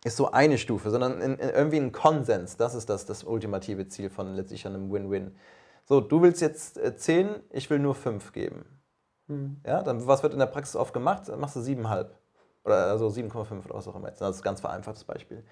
ist 0.05 0.16
so 0.16 0.31
eine 0.31 0.59
Stufe, 0.59 0.91
sondern 0.91 1.20
in, 1.20 1.35
in 1.35 1.49
irgendwie 1.49 1.79
ein 1.79 1.91
Konsens. 1.91 2.57
Das 2.57 2.75
ist 2.75 2.89
das, 2.89 3.05
das 3.07 3.25
ultimative 3.25 3.89
Ziel 3.89 4.11
von 4.11 4.35
letztlich 4.35 4.64
einem 4.66 4.93
Win-Win. 4.93 5.35
So, 5.85 6.01
du 6.01 6.22
willst 6.22 6.41
jetzt 6.41 6.80
10, 6.97 7.28
äh, 7.28 7.41
ich 7.51 7.68
will 7.70 7.78
nur 7.78 7.95
5 7.95 8.33
geben. 8.33 8.64
Mhm. 9.26 9.61
Ja, 9.66 9.83
dann 9.83 10.07
was 10.07 10.22
wird 10.22 10.33
in 10.33 10.39
der 10.39 10.47
Praxis 10.47 10.76
oft 10.76 10.93
gemacht? 10.93 11.28
Dann 11.28 11.41
machst 11.41 11.57
du 11.57 11.61
7,5. 11.61 12.07
Oder 12.64 12.87
also 12.87 13.09
7,5 13.09 13.64
oder 13.64 13.74
was 13.74 13.89
auch 13.89 13.97
immer. 13.97 14.11
Das 14.11 14.37
ist 14.37 14.43
ein 14.43 14.45
ganz 14.45 14.61
vereinfachtes 14.61 15.05
Beispiel. 15.05 15.45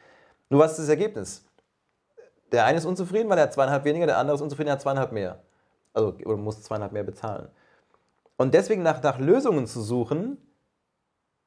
Nur 0.49 0.61
was 0.61 0.73
ist 0.73 0.81
das 0.81 0.89
Ergebnis? 0.89 1.45
Der 2.53 2.65
eine 2.65 2.79
ist 2.79 2.85
unzufrieden, 2.85 3.29
weil 3.29 3.39
er 3.39 3.45
hat 3.45 3.53
zweieinhalb 3.53 3.85
weniger, 3.85 4.07
der 4.07 4.19
andere 4.19 4.35
ist 4.35 4.43
unzufrieden, 4.43 4.69
er 4.69 4.75
hat 4.75 4.83
zweieinhalb 4.83 5.13
mehr. 5.13 5.43
Also 5.93 6.15
oder 6.25 6.37
muss 6.37 6.63
zweieinhalb 6.63 6.93
mehr 6.93 7.05
bezahlen. 7.05 7.49
Und 8.37 8.55
deswegen 8.55 8.83
nach, 8.83 9.03
nach 9.03 9.19
Lösungen 9.19 9.67
zu 9.67 9.83
suchen, 9.83 10.39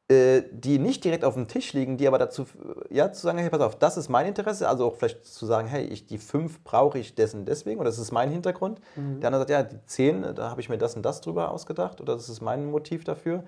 die 0.09 0.79
nicht 0.79 1.03
direkt 1.05 1.23
auf 1.23 1.35
dem 1.35 1.47
Tisch 1.47 1.71
liegen, 1.73 1.97
die 1.97 2.07
aber 2.07 2.17
dazu, 2.17 2.45
ja, 2.89 3.11
zu 3.13 3.21
sagen, 3.21 3.37
hey, 3.37 3.49
pass 3.49 3.61
auf, 3.61 3.79
das 3.79 3.95
ist 3.95 4.09
mein 4.09 4.27
Interesse, 4.27 4.67
also 4.67 4.85
auch 4.85 4.97
vielleicht 4.97 5.25
zu 5.25 5.45
sagen, 5.45 5.67
hey, 5.67 5.85
ich, 5.85 6.05
die 6.05 6.17
fünf 6.17 6.61
brauche 6.63 6.99
ich 6.99 7.15
dessen 7.15 7.45
deswegen 7.45 7.79
oder 7.79 7.89
das 7.89 7.99
ist 7.99 8.11
mein 8.11 8.29
Hintergrund. 8.29 8.81
Mhm. 8.97 9.21
Der 9.21 9.29
andere 9.29 9.41
sagt, 9.41 9.49
ja, 9.49 9.63
die 9.63 9.83
zehn, 9.85 10.35
da 10.35 10.49
habe 10.49 10.59
ich 10.59 10.67
mir 10.67 10.77
das 10.77 10.95
und 10.95 11.03
das 11.03 11.21
drüber 11.21 11.51
ausgedacht 11.51 12.01
oder 12.01 12.15
das 12.15 12.27
ist 12.27 12.41
mein 12.41 12.69
Motiv 12.69 13.05
dafür. 13.05 13.45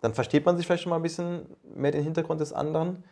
Dann 0.00 0.14
versteht 0.14 0.46
man 0.46 0.56
sich 0.56 0.64
vielleicht 0.64 0.84
schon 0.84 0.90
mal 0.90 0.96
ein 0.96 1.02
bisschen 1.02 1.46
mehr 1.74 1.90
den 1.90 2.04
Hintergrund 2.04 2.40
des 2.40 2.52
anderen. 2.52 3.04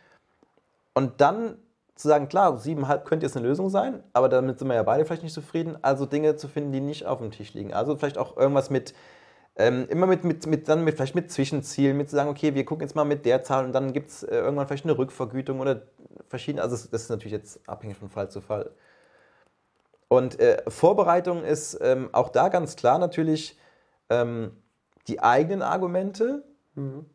Und 0.93 1.19
dann 1.21 1.57
zu 1.95 2.07
sagen, 2.07 2.29
klar, 2.29 2.55
7,5 2.55 3.03
könnte 3.03 3.25
jetzt 3.25 3.35
eine 3.35 3.45
Lösung 3.45 3.69
sein, 3.69 4.03
aber 4.13 4.29
damit 4.29 4.57
sind 4.57 4.69
wir 4.69 4.75
ja 4.75 4.83
beide 4.83 5.05
vielleicht 5.05 5.23
nicht 5.23 5.33
zufrieden. 5.33 5.77
Also 5.81 6.05
Dinge 6.05 6.37
zu 6.37 6.47
finden, 6.47 6.71
die 6.71 6.79
nicht 6.79 7.05
auf 7.05 7.19
dem 7.19 7.31
Tisch 7.31 7.53
liegen. 7.53 7.73
Also 7.73 7.97
vielleicht 7.97 8.17
auch 8.17 8.37
irgendwas 8.37 8.69
mit, 8.69 8.93
ähm, 9.59 9.87
immer 9.89 10.07
mit, 10.07 10.23
mit, 10.23 10.47
mit, 10.47 10.69
dann 10.69 10.85
mit, 10.85 10.95
vielleicht 10.95 11.15
mit 11.15 11.29
Zwischenzielen, 11.31 11.97
mit 11.97 12.09
zu 12.09 12.15
sagen, 12.15 12.29
okay, 12.29 12.55
wir 12.55 12.63
gucken 12.63 12.87
jetzt 12.87 12.95
mal 12.95 13.03
mit 13.03 13.25
der 13.25 13.43
Zahl 13.43 13.65
und 13.65 13.73
dann 13.73 13.91
gibt 13.91 14.09
es 14.09 14.23
äh, 14.23 14.37
irgendwann 14.37 14.65
vielleicht 14.65 14.85
eine 14.85 14.97
Rückvergütung 14.97 15.59
oder 15.59 15.81
verschiedene, 16.29 16.63
also 16.63 16.77
das 16.77 17.01
ist 17.01 17.09
natürlich 17.09 17.33
jetzt 17.33 17.59
abhängig 17.67 17.97
von 17.97 18.09
Fall 18.09 18.31
zu 18.31 18.39
Fall. 18.39 18.71
Und 20.07 20.39
äh, 20.39 20.63
Vorbereitung 20.69 21.43
ist 21.43 21.77
ähm, 21.81 22.07
auch 22.13 22.29
da 22.29 22.47
ganz 22.47 22.77
klar 22.77 22.99
natürlich 22.99 23.59
ähm, 24.09 24.51
die 25.09 25.21
eigenen 25.21 25.61
Argumente, 25.61 26.45
mhm. 26.75 27.05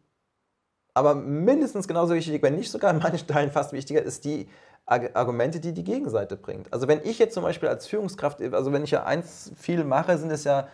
aber 0.92 1.14
mindestens 1.14 1.88
genauso 1.88 2.12
wichtig, 2.14 2.42
wenn 2.42 2.56
nicht 2.56 2.70
sogar 2.70 2.92
in 2.92 2.98
manchen 2.98 3.26
Teilen 3.26 3.50
fast 3.50 3.72
wichtiger, 3.72 4.02
ist 4.02 4.26
die 4.26 4.50
Argumente, 4.84 5.60
die 5.60 5.72
die 5.72 5.82
Gegenseite 5.82 6.36
bringt. 6.36 6.70
Also 6.70 6.88
wenn 6.88 7.00
ich 7.04 7.18
jetzt 7.18 7.32
zum 7.32 7.42
Beispiel 7.42 7.70
als 7.70 7.86
Führungskraft, 7.86 8.42
also 8.42 8.70
wenn 8.70 8.84
ich 8.84 8.90
ja 8.90 9.04
eins 9.04 9.50
viel 9.56 9.82
mache, 9.82 10.18
sind 10.18 10.30
es 10.30 10.44
ja, 10.44 10.68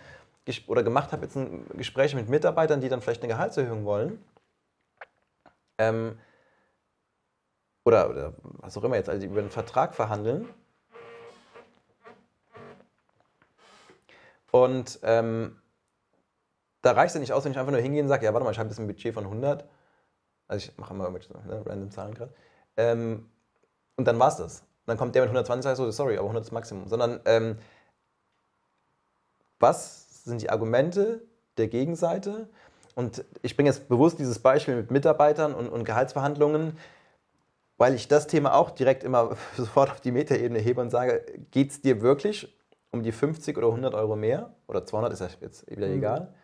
oder 0.67 0.83
gemacht 0.83 1.13
habe, 1.13 1.25
jetzt 1.25 1.37
ein 1.37 1.67
Gespräche 1.77 2.17
mit 2.17 2.29
Mitarbeitern, 2.29 2.81
die 2.81 2.89
dann 2.89 3.01
vielleicht 3.01 3.23
eine 3.23 3.33
Gehaltserhöhung 3.33 3.85
wollen. 3.85 4.25
Ähm, 5.79 6.19
oder, 7.85 8.11
oder 8.11 8.35
was 8.43 8.77
auch 8.77 8.85
immer 8.85 8.97
jetzt, 8.97 9.09
also 9.09 9.27
über 9.27 9.41
einen 9.41 9.51
Vertrag 9.51 9.95
verhandeln. 9.95 10.49
Und 14.51 14.99
ähm, 15.03 15.61
da 16.83 16.93
reicht 16.93 17.09
es 17.09 17.15
ja 17.15 17.21
nicht 17.21 17.33
aus, 17.33 17.45
wenn 17.45 17.53
ich 17.53 17.59
einfach 17.59 17.73
nur 17.73 17.81
hingehe 17.81 18.03
und 18.03 18.09
sage, 18.09 18.25
ja, 18.25 18.33
warte 18.33 18.45
mal, 18.45 18.51
ich 18.51 18.59
habe 18.59 18.69
jetzt 18.69 18.79
ein 18.79 18.87
Budget 18.87 19.15
von 19.15 19.25
100. 19.25 19.65
Also 20.49 20.69
ich 20.69 20.79
mache 20.79 20.95
immer 20.95 21.05
irgendwelche 21.05 21.33
ne, 21.47 21.65
random 21.65 21.91
Zahlen 21.91 22.15
gerade. 22.15 22.35
Ähm, 22.77 23.31
und 23.97 24.07
dann 24.07 24.19
war 24.19 24.29
es 24.29 24.37
das. 24.37 24.61
Und 24.61 24.89
dann 24.89 24.97
kommt 24.99 25.15
der 25.15 25.23
mit 25.23 25.29
120 25.29 25.59
und 25.59 25.63
sagt 25.63 25.77
so, 25.77 25.91
sorry, 25.91 26.15
aber 26.17 26.27
100 26.27 26.45
ist 26.45 26.53
Maximum. 26.53 26.89
Sondern 26.89 27.21
ähm, 27.27 27.59
was 29.59 30.10
sind 30.25 30.43
die 30.43 30.51
Argumente 30.51 31.23
der 31.57 31.69
Gegenseite? 31.69 32.49
Und 32.95 33.25
ich 33.43 33.57
bringe 33.57 33.71
jetzt 33.71 33.89
bewusst 33.89 34.19
dieses 34.19 34.39
Beispiel 34.39 34.77
mit 34.77 34.91
Mitarbeitern 34.91 35.55
und, 35.55 35.69
und 35.69 35.85
Gehaltsverhandlungen, 35.85 36.77
weil 37.79 37.95
ich 37.95 38.09
das 38.09 38.27
Thema 38.27 38.55
auch 38.55 38.71
direkt 38.71 39.05
immer 39.05 39.37
sofort 39.57 39.91
auf 39.91 40.01
die 40.01 40.13
Metaebene 40.13 40.59
hebe 40.59 40.81
und 40.81 40.91
sage, 40.91 41.25
geht 41.51 41.71
es 41.71 41.81
dir 41.81 42.03
wirklich 42.03 42.57
um 42.93 43.03
die 43.03 43.13
50 43.13 43.57
oder 43.57 43.69
100 43.69 43.95
Euro 43.95 44.17
mehr? 44.17 44.55
Oder 44.67 44.85
200 44.85 45.13
ist 45.13 45.21
ja 45.21 45.29
jetzt 45.41 45.71
wieder 45.71 45.87
mhm. 45.87 45.99
egal. 45.99 46.35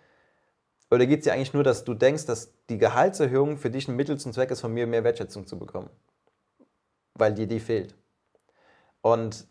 Oder 0.90 1.06
geht 1.06 1.20
es 1.20 1.24
dir 1.24 1.32
eigentlich 1.32 1.52
nur, 1.52 1.64
dass 1.64 1.84
du 1.84 1.94
denkst, 1.94 2.26
dass 2.26 2.52
die 2.68 2.78
Gehaltserhöhung 2.78 3.58
für 3.58 3.70
dich 3.70 3.88
ein 3.88 3.96
Mittel 3.96 4.18
zum 4.18 4.32
Zweck 4.32 4.50
ist, 4.52 4.60
von 4.60 4.72
mir 4.72 4.86
mehr 4.86 5.02
Wertschätzung 5.02 5.46
zu 5.46 5.58
bekommen? 5.58 5.90
weil 7.18 7.34
dir 7.34 7.46
die 7.46 7.60
fehlt. 7.60 7.94
Und 9.00 9.46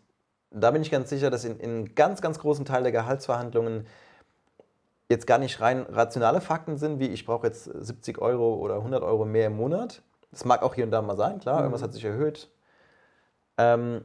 da 0.50 0.70
bin 0.70 0.82
ich 0.82 0.90
ganz 0.90 1.10
sicher, 1.10 1.30
dass 1.30 1.44
in, 1.44 1.58
in 1.58 1.94
ganz, 1.94 2.20
ganz 2.20 2.38
großen 2.38 2.64
Teil 2.64 2.82
der 2.82 2.92
Gehaltsverhandlungen 2.92 3.86
jetzt 5.08 5.26
gar 5.26 5.38
nicht 5.38 5.60
rein 5.60 5.82
rationale 5.82 6.40
Fakten 6.40 6.76
sind, 6.76 6.98
wie 6.98 7.08
ich 7.08 7.24
brauche 7.24 7.46
jetzt 7.46 7.64
70 7.64 8.18
Euro 8.18 8.54
oder 8.54 8.76
100 8.76 9.02
Euro 9.02 9.24
mehr 9.24 9.46
im 9.46 9.56
Monat. 9.56 10.02
Das 10.30 10.44
mag 10.44 10.62
auch 10.62 10.74
hier 10.74 10.84
und 10.84 10.90
da 10.90 11.02
mal 11.02 11.16
sein, 11.16 11.38
klar, 11.38 11.56
mhm. 11.56 11.60
irgendwas 11.62 11.82
hat 11.82 11.92
sich 11.92 12.04
erhöht. 12.04 12.50
Ähm, 13.58 14.04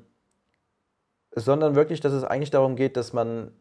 sondern 1.33 1.75
wirklich, 1.75 2.01
dass 2.01 2.13
es 2.13 2.23
eigentlich 2.23 2.51
darum 2.51 2.75
geht, 2.75 2.97
dass 2.97 3.13
man 3.13 3.53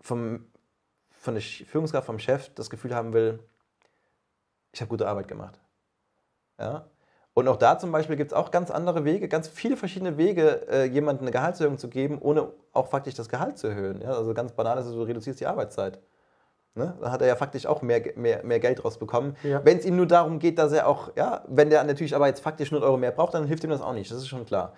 vom, 0.00 0.46
von 1.10 1.34
der 1.34 1.42
Führungskraft, 1.42 2.06
vom 2.06 2.18
Chef 2.18 2.54
das 2.54 2.70
Gefühl 2.70 2.94
haben 2.94 3.12
will, 3.12 3.42
ich 4.72 4.80
habe 4.80 4.88
gute 4.88 5.08
Arbeit 5.08 5.28
gemacht. 5.28 5.58
Ja? 6.58 6.90
Und 7.34 7.48
auch 7.48 7.56
da 7.56 7.78
zum 7.78 7.90
Beispiel 7.90 8.16
gibt 8.16 8.30
es 8.30 8.36
auch 8.36 8.52
ganz 8.52 8.70
andere 8.70 9.04
Wege, 9.04 9.28
ganz 9.28 9.48
viele 9.48 9.76
verschiedene 9.76 10.16
Wege, 10.16 10.68
äh, 10.70 10.84
jemandem 10.84 11.24
eine 11.24 11.32
Gehaltserhöhung 11.32 11.78
zu 11.78 11.88
geben, 11.88 12.18
ohne 12.20 12.48
auch 12.72 12.86
faktisch 12.86 13.14
das 13.14 13.28
Gehalt 13.28 13.58
zu 13.58 13.66
erhöhen. 13.66 14.00
Ja? 14.02 14.12
Also 14.12 14.34
ganz 14.34 14.52
banal 14.52 14.78
ist 14.78 14.86
es, 14.86 14.92
du 14.92 15.02
reduzierst 15.02 15.40
die 15.40 15.46
Arbeitszeit. 15.46 15.98
Ne? 16.76 16.96
Da 17.00 17.10
hat 17.10 17.22
er 17.22 17.26
ja 17.26 17.34
faktisch 17.36 17.66
auch 17.66 17.82
mehr, 17.82 18.02
mehr, 18.14 18.44
mehr 18.44 18.60
Geld 18.60 18.84
rausbekommen. 18.84 19.36
Ja. 19.42 19.64
Wenn 19.64 19.78
es 19.78 19.84
ihm 19.84 19.96
nur 19.96 20.06
darum 20.06 20.38
geht, 20.38 20.58
dass 20.58 20.72
er 20.72 20.86
auch, 20.86 21.10
ja, 21.16 21.44
wenn 21.48 21.70
der 21.70 21.82
natürlich 21.82 22.14
aber 22.14 22.28
jetzt 22.28 22.40
faktisch 22.40 22.68
100 22.68 22.86
Euro 22.86 22.96
mehr 22.96 23.10
braucht, 23.10 23.34
dann 23.34 23.46
hilft 23.46 23.64
ihm 23.64 23.70
das 23.70 23.82
auch 23.82 23.94
nicht. 23.94 24.10
Das 24.12 24.18
ist 24.18 24.28
schon 24.28 24.46
klar. 24.46 24.74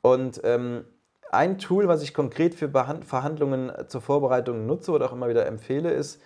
Und 0.00 0.40
ähm, 0.44 0.86
ein 1.30 1.58
Tool, 1.58 1.88
was 1.88 2.02
ich 2.02 2.14
konkret 2.14 2.54
für 2.54 2.70
Verhandlungen 2.70 3.70
zur 3.88 4.00
Vorbereitung 4.00 4.64
nutze 4.66 4.92
oder 4.92 5.06
auch 5.06 5.12
immer 5.12 5.28
wieder 5.28 5.46
empfehle, 5.46 5.90
ist, 5.90 6.22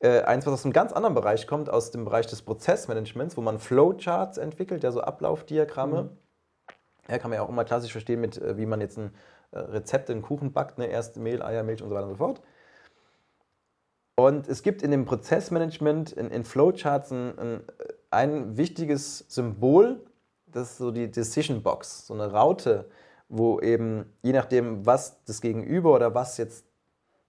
äh, 0.00 0.22
eins, 0.22 0.46
was 0.46 0.54
aus 0.54 0.64
einem 0.64 0.72
ganz 0.72 0.92
anderen 0.92 1.14
Bereich 1.14 1.46
kommt, 1.46 1.70
aus 1.70 1.90
dem 1.90 2.04
Bereich 2.04 2.26
des 2.26 2.42
Prozessmanagements, 2.42 3.36
wo 3.36 3.40
man 3.40 3.58
Flowcharts 3.58 4.38
entwickelt, 4.38 4.84
ja 4.84 4.92
so 4.92 5.00
Ablaufdiagramme. 5.00 6.04
Mhm. 6.04 6.10
Ja, 7.08 7.18
kann 7.18 7.30
man 7.30 7.38
ja 7.38 7.42
auch 7.42 7.48
immer 7.48 7.64
klassisch 7.64 7.92
verstehen 7.92 8.20
mit, 8.20 8.38
äh, 8.38 8.56
wie 8.56 8.66
man 8.66 8.80
jetzt 8.80 8.98
ein 8.98 9.12
äh, 9.50 9.58
Rezept 9.58 10.10
in 10.10 10.22
Kuchen 10.22 10.52
backt, 10.52 10.78
ne? 10.78 10.86
erst 10.86 11.16
Mehl, 11.16 11.42
Eier, 11.42 11.62
Milch 11.62 11.82
und 11.82 11.88
so 11.88 11.94
weiter 11.94 12.06
und 12.06 12.12
so 12.12 12.18
fort. 12.18 12.42
Und 14.16 14.48
es 14.48 14.62
gibt 14.62 14.82
in 14.82 14.90
dem 14.90 15.04
Prozessmanagement, 15.04 16.12
in, 16.12 16.30
in 16.30 16.44
Flowcharts 16.44 17.12
ein, 17.12 17.38
ein, 17.38 17.60
ein 18.10 18.56
wichtiges 18.56 19.24
Symbol, 19.28 20.00
das 20.46 20.72
ist 20.72 20.78
so 20.78 20.90
die 20.90 21.10
Decision 21.10 21.62
Box, 21.62 22.06
so 22.06 22.14
eine 22.14 22.32
Raute, 22.32 22.88
wo 23.28 23.60
eben 23.60 24.12
je 24.22 24.32
nachdem, 24.32 24.84
was 24.86 25.22
das 25.24 25.40
Gegenüber 25.40 25.94
oder 25.94 26.14
was 26.14 26.36
jetzt 26.36 26.64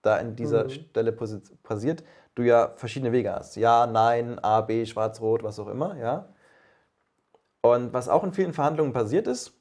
da 0.01 0.17
in 0.17 0.35
dieser 0.35 0.65
mhm. 0.65 0.69
Stelle 0.69 1.11
passiert, 1.11 2.03
du 2.39 2.45
ja 2.45 2.73
verschiedene 2.75 3.11
Wege 3.11 3.33
hast. 3.33 3.55
Ja, 3.55 3.85
nein, 3.85 4.39
A, 4.39 4.61
B, 4.61 4.85
schwarz, 4.85 5.21
rot, 5.21 5.43
was 5.43 5.59
auch 5.59 5.67
immer, 5.67 5.95
ja. 5.97 6.27
Und 7.61 7.93
was 7.93 8.09
auch 8.09 8.23
in 8.23 8.33
vielen 8.33 8.53
Verhandlungen 8.53 8.93
passiert 8.93 9.27
ist, 9.27 9.53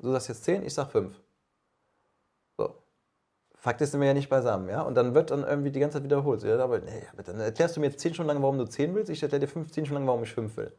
du 0.00 0.10
sagst 0.10 0.28
jetzt 0.28 0.44
10, 0.44 0.64
ich 0.64 0.74
sag 0.74 0.90
5. 0.90 1.14
So. 2.58 2.74
Fakt 3.54 3.80
ist, 3.80 3.92
sind 3.92 4.00
wir 4.00 4.08
ja 4.08 4.14
nicht 4.14 4.28
beisammen, 4.28 4.68
ja. 4.68 4.82
Und 4.82 4.94
dann 4.96 5.14
wird 5.14 5.30
dann 5.30 5.44
irgendwie 5.44 5.70
die 5.70 5.80
ganze 5.80 5.98
Zeit 5.98 6.04
wiederholt. 6.04 6.42
Ja, 6.42 6.58
aber, 6.58 6.80
nee, 6.80 7.06
dann 7.24 7.40
erklärst 7.40 7.76
du 7.76 7.80
mir 7.80 7.86
jetzt 7.86 8.00
10 8.00 8.14
Stunden 8.14 8.28
lang, 8.28 8.42
warum 8.42 8.58
du 8.58 8.64
10 8.66 8.94
willst, 8.94 9.10
ich 9.10 9.22
erkläre 9.22 9.40
dir 9.40 9.48
15 9.48 9.86
Stunden 9.86 10.02
lang, 10.02 10.08
warum 10.08 10.24
ich 10.24 10.34
5 10.34 10.56
will. 10.56 10.72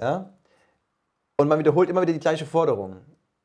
Ja. 0.00 0.32
Und 1.38 1.48
man 1.48 1.58
wiederholt 1.58 1.88
immer 1.88 2.02
wieder 2.02 2.12
die 2.12 2.20
gleiche 2.20 2.46
Forderung. 2.46 2.96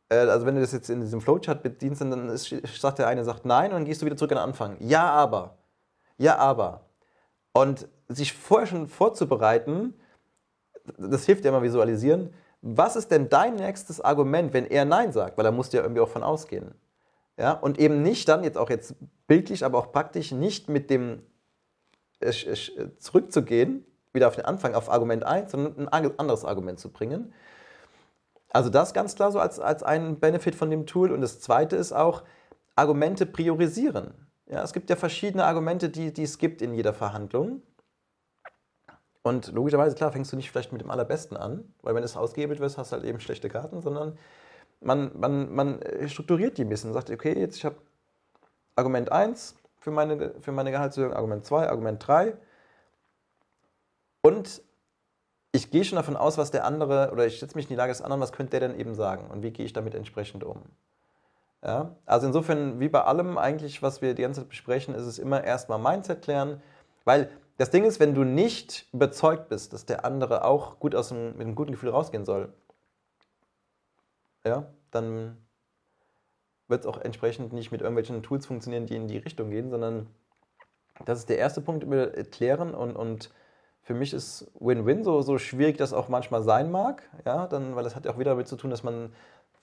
Äh, 0.09 0.17
also 0.17 0.45
wenn 0.45 0.55
du 0.55 0.61
das 0.61 0.71
jetzt 0.71 0.89
in 0.89 1.01
diesem 1.01 1.21
Flowchart 1.21 1.63
bedienst, 1.63 2.01
dann 2.01 2.30
ist, 2.30 2.53
sagt 2.80 2.99
der 2.99 3.07
eine 3.07 3.23
sagt 3.23 3.45
nein 3.45 3.71
und 3.71 3.78
dann 3.78 3.86
gehst 3.86 4.01
du 4.01 4.05
wieder 4.05 4.17
zurück 4.17 4.32
an 4.32 4.38
den 4.38 4.43
Anfang. 4.43 4.78
Ja, 4.80 5.09
aber. 5.09 5.57
Ja, 6.18 6.38
aber. 6.38 6.89
Und 7.53 7.88
sich 8.07 8.34
vorher 8.34 8.68
schon 8.68 8.88
vorzubereiten, 8.88 9.93
das 10.97 11.26
hilft 11.26 11.45
ja 11.45 11.51
immer 11.51 11.63
visualisieren. 11.63 12.34
Was 12.61 12.95
ist 12.95 13.11
denn 13.11 13.30
dein 13.30 13.55
nächstes 13.55 14.01
Argument, 14.01 14.53
wenn 14.53 14.66
er 14.66 14.86
Nein 14.86 15.11
sagt? 15.11 15.38
Weil 15.38 15.43
da 15.43 15.51
musst 15.51 15.74
du 15.74 15.78
ja 15.78 15.84
irgendwie 15.84 16.01
auch 16.01 16.09
von 16.09 16.24
ausgehen. 16.24 16.76
Ja? 17.38 17.51
Und 17.53 17.80
eben 17.80 18.01
nicht 18.01 18.28
dann, 18.28 18.43
jetzt 18.43 18.57
auch 18.57 18.70
jetzt 18.70 18.95
bildlich, 19.28 19.66
aber 19.66 19.80
auch 19.80 19.91
praktisch, 19.91 20.32
nicht 20.32 20.70
mit 20.70 20.89
dem 20.89 21.22
äh, 22.20 22.32
zurückzugehen, 22.97 23.86
wieder 24.13 24.28
auf 24.28 24.36
den 24.36 24.45
Anfang, 24.45 24.76
auf 24.76 24.89
Argument 24.89 25.24
1, 25.24 25.51
sondern 25.51 25.88
ein 25.88 26.20
anderes 26.20 26.45
Argument 26.45 26.80
zu 26.80 26.89
bringen. 26.89 27.34
Also 28.49 28.70
das 28.70 28.93
ganz 28.93 29.16
klar 29.16 29.32
so 29.32 29.39
als, 29.39 29.59
als 29.59 29.84
ein 29.84 30.20
Benefit 30.20 30.55
von 30.55 30.70
dem 30.70 30.86
Tool. 30.86 31.11
Und 31.11 31.22
das 31.22 31.41
zweite 31.41 31.76
ist 31.76 31.91
auch, 31.91 32.24
Argumente 32.76 33.26
priorisieren. 33.26 34.24
Ja, 34.48 34.64
es 34.64 34.74
gibt 34.74 34.89
ja 34.89 34.96
verschiedene 34.96 35.46
Argumente, 35.46 35.89
die, 35.89 36.14
die 36.14 36.24
es 36.24 36.38
gibt 36.38 36.62
in 36.62 36.74
jeder 36.74 36.93
Verhandlung. 36.93 37.62
Und 39.24 39.52
logischerweise, 39.52 39.96
klar, 39.96 40.12
fängst 40.12 40.32
du 40.32 40.36
nicht 40.36 40.52
vielleicht 40.52 40.72
mit 40.72 40.82
dem 40.82 40.91
Allerbesten 40.91 41.36
an, 41.36 41.74
weil 41.82 41.96
wenn 41.96 42.04
es 42.04 42.16
ausgehebelt 42.16 42.60
wird, 42.60 42.78
hast 42.78 42.91
du 42.91 42.98
halt 42.98 43.06
eben 43.06 43.20
schlechte 43.20 43.50
Karten, 43.50 43.82
sondern 43.82 44.20
man, 44.82 45.12
man, 45.20 45.52
man 45.52 45.80
strukturiert 46.08 46.60
die 46.60 46.64
ein 46.64 46.70
bisschen. 46.70 46.93
Sagt, 46.93 47.10
okay, 47.10 47.38
jetzt 47.38 47.58
ich 47.58 47.66
habe 47.66 47.78
Argument 48.76 49.12
1 49.12 49.56
für 49.80 49.89
meine, 49.89 50.36
für 50.41 50.52
meine 50.52 50.70
Gehaltserhöhung, 50.70 51.14
Argument 51.14 51.43
2, 51.43 51.68
Argument 51.70 52.08
3. 52.08 52.38
Und 54.22 54.62
ich 55.54 55.72
gehe 55.72 55.86
schon 55.86 55.96
davon 55.96 56.18
aus, 56.18 56.38
was 56.38 56.52
der 56.52 56.66
andere, 56.66 57.12
oder 57.12 57.26
ich 57.26 57.39
setze 57.39 57.56
mich 57.56 57.66
in 57.66 57.70
die 57.70 57.76
Lage 57.76 57.91
des 57.91 58.02
anderen, 58.02 58.22
was 58.22 58.32
könnte 58.32 58.60
der 58.60 58.68
denn 58.68 58.80
eben 58.80 58.93
sagen 58.93 59.32
und 59.32 59.41
wie 59.41 59.52
gehe 59.52 59.66
ich 59.66 59.74
damit 59.74 59.96
entsprechend 59.96 60.43
um. 60.43 60.62
Ja? 61.66 61.95
Also 62.05 62.28
insofern, 62.28 62.80
wie 62.80 62.89
bei 62.89 63.03
allem 63.03 63.38
eigentlich, 63.38 63.82
was 63.82 64.01
wir 64.01 64.13
die 64.13 64.22
ganze 64.22 64.41
Zeit 64.41 64.49
besprechen, 64.49 64.93
ist 64.93 65.05
es 65.05 65.20
immer 65.20 65.43
erstmal 65.43 65.80
Mindset 65.80 66.22
klären, 66.22 66.61
weil 67.05 67.30
das 67.57 67.72
Ding 67.72 67.86
ist, 67.86 67.99
wenn 67.99 68.13
du 68.13 68.24
nicht 68.24 68.88
überzeugt 68.93 69.49
bist, 69.49 69.74
dass 69.74 69.86
der 69.86 70.05
andere 70.05 70.43
auch 70.43 70.80
gut 70.80 70.93
aus 70.93 71.09
dem, 71.09 71.32
mit 71.34 71.41
einem 71.41 71.55
guten 71.55 71.72
Gefühl 71.72 71.89
rausgehen 71.89 72.26
soll, 72.26 72.53
ja, 74.45 74.68
dann 74.91 75.38
wird 76.68 76.82
es 76.82 76.88
auch 76.88 76.99
entsprechend 76.99 77.53
nicht 77.53 77.72
mit 77.72 77.82
irgendwelchen 77.82 78.22
Tools 78.22 78.45
funktionieren, 78.45 78.86
die 78.86 78.95
in 78.95 79.07
die 79.07 79.18
Richtung 79.18 79.49
gehen, 79.49 79.70
sondern 79.70 80.07
das 81.05 81.20
ist 81.20 81.30
der 81.30 81.38
erste 81.38 81.61
Punkt, 81.61 81.84
über 81.84 82.07
klären 82.07 82.76
und, 82.76 82.95
und 82.95 83.32
für 83.82 83.93
mich 83.93 84.13
ist 84.13 84.51
Win-Win, 84.59 85.03
so, 85.03 85.22
so 85.22 85.38
schwierig 85.38 85.78
das 85.78 85.93
auch 85.93 86.09
manchmal 86.09 86.43
sein 86.43 86.72
mag, 86.72 87.03
ja, 87.26 87.47
dann, 87.47 87.76
weil 87.76 87.84
das 87.84 87.95
hat 87.95 88.05
ja 88.05 88.11
auch 88.11 88.20
wieder 88.20 88.32
damit 88.32 88.47
zu 88.47 88.55
tun, 88.55 88.70
dass 88.70 88.84
man 88.84 89.13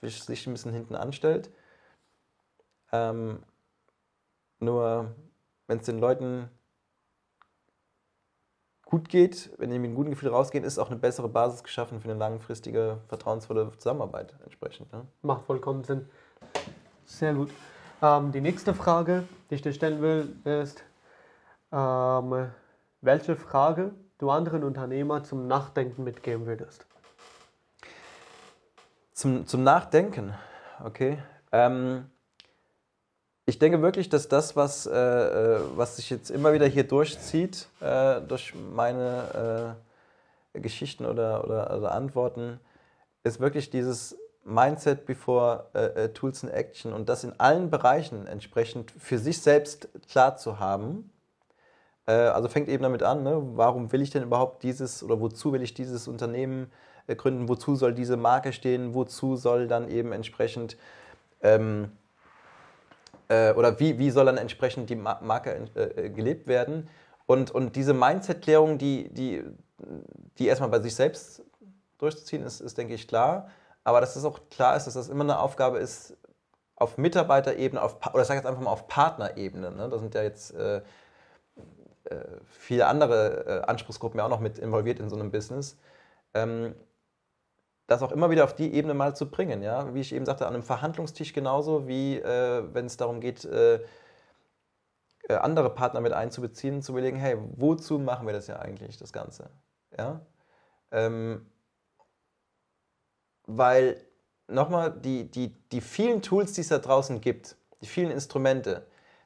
sich 0.01 0.47
ein 0.47 0.53
bisschen 0.53 0.73
hinten 0.73 0.95
anstellt. 0.95 1.49
Ähm, 2.93 3.39
nur 4.59 5.13
wenn 5.67 5.79
es 5.79 5.85
den 5.85 5.99
Leuten 5.99 6.49
gut 8.85 9.09
geht, 9.09 9.51
wenn 9.57 9.71
die 9.71 9.79
mit 9.79 9.87
einem 9.87 9.95
guten 9.95 10.11
Gefühl 10.11 10.29
rausgehen, 10.29 10.63
ist 10.63 10.77
auch 10.77 10.91
eine 10.91 10.99
bessere 10.99 11.27
Basis 11.27 11.63
geschaffen 11.63 11.99
für 11.99 12.09
eine 12.09 12.19
langfristige, 12.19 12.99
vertrauensvolle 13.07 13.71
Zusammenarbeit 13.77 14.35
entsprechend. 14.43 14.93
Ne? 14.93 15.07
Macht 15.23 15.45
vollkommen 15.45 15.83
Sinn. 15.83 16.07
Sehr 17.05 17.33
gut. 17.33 17.49
Ähm, 18.03 18.31
die 18.31 18.41
nächste 18.41 18.75
Frage, 18.75 19.23
die 19.49 19.55
ich 19.55 19.63
dir 19.63 19.73
stellen 19.73 19.99
will, 20.01 20.35
ist, 20.45 20.83
ähm, 21.71 22.51
welche 23.01 23.35
Frage 23.35 23.95
du 24.19 24.29
anderen 24.29 24.63
Unternehmern 24.63 25.25
zum 25.25 25.47
Nachdenken 25.47 26.03
mitgeben 26.03 26.45
würdest? 26.45 26.85
Zum, 29.13 29.47
zum 29.47 29.63
Nachdenken, 29.63 30.35
okay. 30.83 31.17
Ähm, 31.51 32.11
ich 33.45 33.59
denke 33.59 33.81
wirklich, 33.81 34.09
dass 34.09 34.29
das, 34.29 34.55
was, 34.55 34.85
äh, 34.85 34.91
äh, 34.93 35.59
was 35.75 35.97
sich 35.97 36.09
jetzt 36.09 36.31
immer 36.31 36.53
wieder 36.53 36.65
hier 36.65 36.85
durchzieht, 36.85 37.67
äh, 37.81 38.21
durch 38.21 38.53
meine 38.55 39.75
äh, 40.53 40.59
Geschichten 40.59 41.05
oder, 41.05 41.43
oder, 41.43 41.75
oder, 41.77 41.91
Antworten, 41.91 42.59
ist 43.23 43.39
wirklich 43.39 43.69
dieses 43.69 44.17
Mindset 44.45 45.05
before 45.05 45.65
äh, 45.73 46.03
äh, 46.03 46.13
Tools 46.13 46.43
in 46.43 46.49
Action 46.49 46.93
und 46.93 47.09
das 47.09 47.23
in 47.23 47.37
allen 47.39 47.69
Bereichen 47.69 48.27
entsprechend 48.27 48.91
für 48.91 49.17
sich 49.17 49.41
selbst 49.41 49.89
klar 50.09 50.37
zu 50.37 50.59
haben. 50.59 51.09
also 52.05 52.49
fängt 52.49 52.67
eben 52.67 52.83
damit 52.83 53.01
an, 53.01 53.23
ne? 53.23 53.41
warum 53.55 53.93
will 53.93 54.01
ich 54.01 54.09
denn 54.09 54.23
überhaupt 54.23 54.63
dieses 54.63 55.03
oder 55.03 55.21
wozu 55.21 55.53
will 55.53 55.61
ich 55.61 55.73
dieses 55.73 56.09
Unternehmen 56.09 56.69
gründen, 57.07 57.47
wozu 57.47 57.77
soll 57.77 57.93
diese 57.93 58.17
Marke 58.17 58.51
stehen, 58.51 58.93
wozu 58.93 59.37
soll 59.37 59.67
dann 59.67 59.89
eben 59.89 60.11
entsprechend 60.11 60.75
ähm, 61.41 61.93
äh, 63.33 63.53
oder 63.53 63.79
wie, 63.79 63.97
wie 63.97 64.11
soll 64.11 64.25
dann 64.25 64.37
entsprechend 64.37 64.89
die 64.89 64.95
Marke 64.95 65.67
äh, 65.75 66.09
gelebt 66.09 66.47
werden. 66.47 66.89
Und, 67.25 67.51
und 67.51 67.75
diese 67.75 67.93
Mindset-Klärung, 67.93 68.77
die, 68.77 69.09
die, 69.13 69.43
die 70.37 70.47
erstmal 70.47 70.69
bei 70.69 70.79
sich 70.79 70.95
selbst 70.95 71.41
durchzuziehen, 71.97 72.43
ist, 72.43 72.59
ist, 72.59 72.77
denke 72.77 72.93
ich, 72.93 73.07
klar. 73.07 73.49
Aber 73.83 74.01
dass 74.01 74.15
es 74.15 74.25
auch 74.25 74.39
klar 74.49 74.75
ist, 74.75 74.85
dass 74.85 74.93
das 74.93 75.09
immer 75.09 75.23
eine 75.23 75.39
Aufgabe 75.39 75.79
ist, 75.79 76.17
auf 76.75 76.97
Mitarbeiterebene, 76.97 77.81
auf, 77.81 77.97
oder 78.13 78.21
ich 78.21 78.27
sage 78.27 78.39
jetzt 78.39 78.47
einfach 78.47 78.61
mal 78.61 78.71
auf 78.71 78.87
Partnerebene. 78.87 79.71
Ne? 79.71 79.89
Da 79.89 79.99
sind 79.99 80.13
ja 80.15 80.23
jetzt 80.23 80.53
äh, 80.53 80.77
äh, 80.77 80.81
viele 82.45 82.87
andere 82.87 83.45
äh, 83.45 83.61
Anspruchsgruppen 83.69 84.19
ja 84.19 84.25
auch 84.25 84.29
noch 84.29 84.39
mit 84.41 84.59
involviert 84.59 84.99
in 84.99 85.09
so 85.09 85.15
einem 85.15 85.31
Business. 85.31 85.77
Ähm, 86.33 86.75
das 87.87 88.01
auch 88.01 88.11
immer 88.11 88.29
wieder 88.29 88.43
auf 88.43 88.55
die 88.55 88.73
Ebene 88.73 88.93
mal 88.93 89.15
zu 89.15 89.29
bringen. 89.29 89.61
Ja? 89.61 89.93
Wie 89.93 90.01
ich 90.01 90.13
eben 90.13 90.25
sagte, 90.25 90.47
an 90.47 90.53
einem 90.53 90.63
Verhandlungstisch 90.63 91.33
genauso 91.33 91.87
wie 91.87 92.17
äh, 92.17 92.63
wenn 92.73 92.85
es 92.85 92.97
darum 92.97 93.19
geht, 93.19 93.45
äh, 93.45 93.79
äh, 95.27 95.35
andere 95.35 95.69
Partner 95.69 96.01
mit 96.01 96.13
einzubeziehen, 96.13 96.81
zu 96.81 96.93
überlegen, 96.93 97.17
hey, 97.17 97.37
wozu 97.55 97.99
machen 97.99 98.25
wir 98.27 98.33
das 98.33 98.47
ja 98.47 98.59
eigentlich, 98.59 98.97
das 98.97 99.13
Ganze? 99.13 99.49
Ja? 99.97 100.21
Ähm, 100.91 101.45
weil, 103.45 104.01
nochmal, 104.47 104.91
die, 104.91 105.29
die, 105.29 105.53
die 105.71 105.81
vielen 105.81 106.21
Tools, 106.21 106.53
die 106.53 106.61
es 106.61 106.69
da 106.69 106.79
draußen 106.79 107.21
gibt, 107.21 107.57
die 107.81 107.87
vielen 107.87 108.11
Instrumente, 108.11 108.85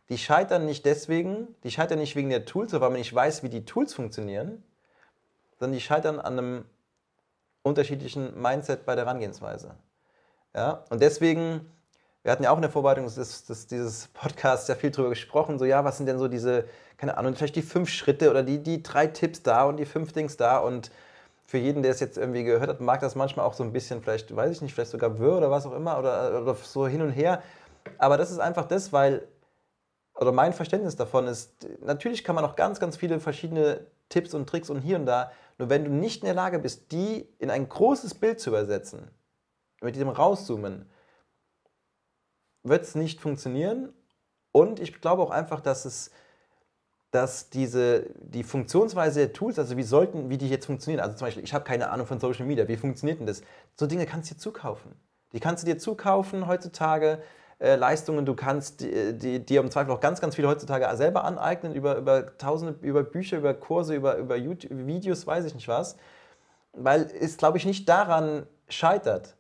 die 0.10 0.18
scheitern 0.18 0.66
nicht 0.66 0.86
deswegen, 0.86 1.55
die 1.64 1.72
scheitern 1.72 1.99
nicht 1.99 2.16
wegen 2.16 2.30
der 2.30 2.45
Tools, 2.45 2.74
weil 2.74 2.80
man 2.80 2.93
nicht 2.93 3.14
weiß, 3.14 3.43
wie 3.43 3.49
die 3.49 3.66
Tools 3.66 3.93
funktionieren, 3.93 4.64
sondern 5.60 5.74
die 5.74 5.82
scheitern 5.82 6.20
an 6.20 6.39
einem 6.39 6.66
unterschiedlichen 7.68 8.39
Mindset 8.39 8.86
bei 8.86 8.95
der 8.95 9.05
Herangehensweise. 9.05 9.76
Ja? 10.55 10.84
Und 10.89 11.01
deswegen, 11.01 11.72
wir 12.24 12.32
hatten 12.32 12.43
ja 12.43 12.51
auch 12.51 12.57
in 12.57 12.61
der 12.61 12.72
Vorbereitung 12.72 13.05
des, 13.05 13.45
des, 13.45 13.68
dieses 13.68 14.07
Podcasts 14.09 14.68
ja 14.68 14.76
viel 14.76 14.91
darüber 14.91 15.09
gesprochen, 15.09 15.59
so 15.59 15.65
ja, 15.65 15.84
was 15.86 15.97
sind 15.97 16.07
denn 16.07 16.20
so 16.20 16.28
diese, 16.28 16.65
keine 16.97 17.18
Ahnung, 17.18 17.36
vielleicht 17.36 17.55
die 17.55 17.61
fünf 17.61 17.89
Schritte 17.89 18.30
oder 18.30 18.43
die, 18.43 18.61
die 18.61 18.84
drei 18.84 19.07
Tipps 19.07 19.43
da 19.43 19.63
und 19.63 19.78
die 19.78 19.86
fünf 19.86 20.13
Dings 20.13 20.38
da 20.38 20.57
und 20.57 20.91
für 21.45 21.57
jeden, 21.57 21.82
der 21.82 21.91
es 21.91 22.01
jetzt 22.01 22.18
irgendwie 22.18 22.43
gehört 22.43 22.70
hat, 22.70 22.82
mag 22.82 22.99
das 22.99 23.15
manchmal 23.15 23.45
auch 23.45 23.53
so 23.53 23.63
ein 23.63 23.72
bisschen, 23.72 24.01
vielleicht, 24.01 24.36
weiß 24.36 24.51
ich 24.51 24.61
nicht, 24.61 24.74
vielleicht 24.74 24.91
sogar 24.91 25.18
wirr 25.18 25.38
oder 25.38 25.49
was 25.49 25.65
auch 25.65 25.74
immer 25.74 25.97
oder, 25.97 26.41
oder 26.41 26.55
so 26.55 26.88
hin 26.88 27.01
und 27.01 27.11
her. 27.11 27.41
Aber 27.97 28.18
das 28.18 28.32
ist 28.32 28.39
einfach 28.39 28.65
das, 28.65 28.91
weil, 28.91 29.26
oder 30.15 30.34
mein 30.34 30.51
Verständnis 30.51 30.97
davon 30.97 31.28
ist, 31.28 31.65
natürlich 31.82 32.26
kann 32.26 32.36
man 32.36 32.43
auch 32.43 32.57
ganz, 32.57 32.82
ganz 32.82 32.97
viele 32.97 33.22
verschiedene 33.22 33.86
Tipps 34.09 34.34
und 34.34 34.49
Tricks 34.49 34.70
und 34.70 34.82
hier 34.82 34.97
und 34.97 35.05
da 35.05 35.32
nur 35.58 35.70
wenn 35.70 35.86
du 35.86 35.91
nicht 35.91 36.22
in 36.22 36.26
der 36.26 36.36
Lage 36.36 36.60
bist, 36.60 36.91
die 36.91 37.28
in 37.39 37.49
ein 37.49 37.68
großes 37.68 38.16
Bild 38.16 38.39
zu 38.39 38.49
übersetzen, 38.49 39.10
mit 39.82 39.95
diesem 39.95 40.10
Rauszoomen, 40.10 40.89
wird 42.64 42.84
es 42.84 42.95
nicht 42.95 43.22
funktionieren. 43.22 43.93
Und 44.51 44.80
ich 44.80 44.99
glaube 45.01 45.22
auch 45.22 45.32
einfach, 45.32 45.62
dass 45.62 45.86
es 45.86 46.12
dass 47.12 47.49
diese, 47.49 48.10
die 48.20 48.43
Funktionsweise 48.43 49.22
der 49.22 49.34
Tools, 49.34 49.58
also 49.58 49.78
wie 49.78 49.84
sollten, 49.84 50.30
wie 50.30 50.38
die 50.38 50.49
jetzt 50.49 50.66
funktionieren, 50.66 51.01
also 51.01 51.16
zum 51.16 51.26
Beispiel, 51.26 51.43
ich 51.43 51.53
habe 51.53 51.64
keine 51.64 51.89
Ahnung 51.89 52.05
von 52.05 52.20
Social 52.20 52.45
Media, 52.45 52.68
wie 52.68 52.76
funktioniert 52.76 53.20
denn 53.20 53.28
das? 53.28 53.41
So 53.76 53.88
Dinge 53.88 54.05
kannst 54.05 54.30
du 54.30 54.36
dir 54.36 54.39
zukaufen. 54.39 54.91
Die 55.32 55.39
kannst 55.39 55.64
du 55.64 55.66
dir 55.66 55.78
zukaufen 55.78 56.47
heutzutage, 56.47 57.22
äh, 57.60 57.76
Leistungen. 57.76 58.26
Du 58.26 58.36
kannst 58.36 58.82
dir 58.82 59.39
die, 59.39 59.55
im 59.55 59.72
Zweifel 59.72 59.91
auch 59.91 59.99
ganz, 59.99 60.22
ganz 60.22 60.36
viele 60.36 60.47
heutzutage 60.47 60.95
selber 60.95 61.24
aneignen, 61.24 61.74
über, 61.74 61.97
über 61.97 62.38
tausende, 62.38 62.76
über 62.82 63.03
Bücher, 63.03 63.38
über 63.38 63.53
Kurse, 63.53 63.95
über, 63.95 64.18
über 64.18 64.36
YouTube, 64.36 64.72
Videos, 64.72 65.26
weiß 65.26 65.45
ich 65.45 65.55
nicht 65.55 65.68
was. 65.68 65.97
Weil 66.74 67.10
es, 67.20 67.38
glaube 67.38 67.58
ich, 67.58 67.66
nicht 67.66 67.89
daran 67.89 68.45
scheitert, 68.70 69.36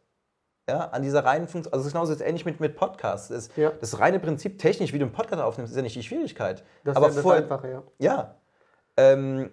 ja, 0.69 0.89
an 0.89 1.01
dieser 1.01 1.23
reinen 1.23 1.47
Funktion. 1.47 1.73
Also 1.73 1.81
es 1.81 1.87
ist 1.87 1.93
genauso 1.93 2.11
jetzt 2.11 2.21
ähnlich 2.21 2.45
mit, 2.45 2.59
mit 2.59 2.75
Podcasts. 2.75 3.29
Das, 3.29 3.49
ja. 3.55 3.71
das 3.79 3.99
reine 3.99 4.19
Prinzip 4.19 4.59
technisch, 4.59 4.93
wie 4.93 4.99
du 4.99 5.05
einen 5.05 5.13
Podcast 5.13 5.41
aufnimmst, 5.41 5.71
ist 5.71 5.77
ja 5.77 5.83
nicht 5.83 5.95
die 5.95 6.03
Schwierigkeit. 6.03 6.63
Das 6.83 6.95
Aber 6.95 7.09
ist 7.09 7.15
ja 7.15 7.21
das 7.21 7.31
Einfache, 7.31 7.69
ja. 7.69 7.83
Ja. 7.99 8.35
Ähm, 8.97 9.51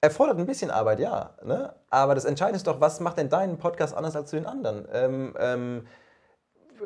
erfordert 0.00 0.38
ein 0.38 0.46
bisschen 0.46 0.70
Arbeit, 0.70 0.98
ja. 0.98 1.30
Ne? 1.44 1.74
Aber 1.88 2.14
das 2.14 2.24
Entscheidende 2.24 2.56
ist 2.56 2.66
doch, 2.66 2.80
was 2.80 3.00
macht 3.00 3.18
denn 3.18 3.28
deinen 3.28 3.56
Podcast 3.58 3.94
anders 3.94 4.16
als 4.16 4.30
zu 4.30 4.36
den 4.36 4.46
anderen? 4.46 4.86
Ähm, 4.92 5.34
ähm, 5.38 5.86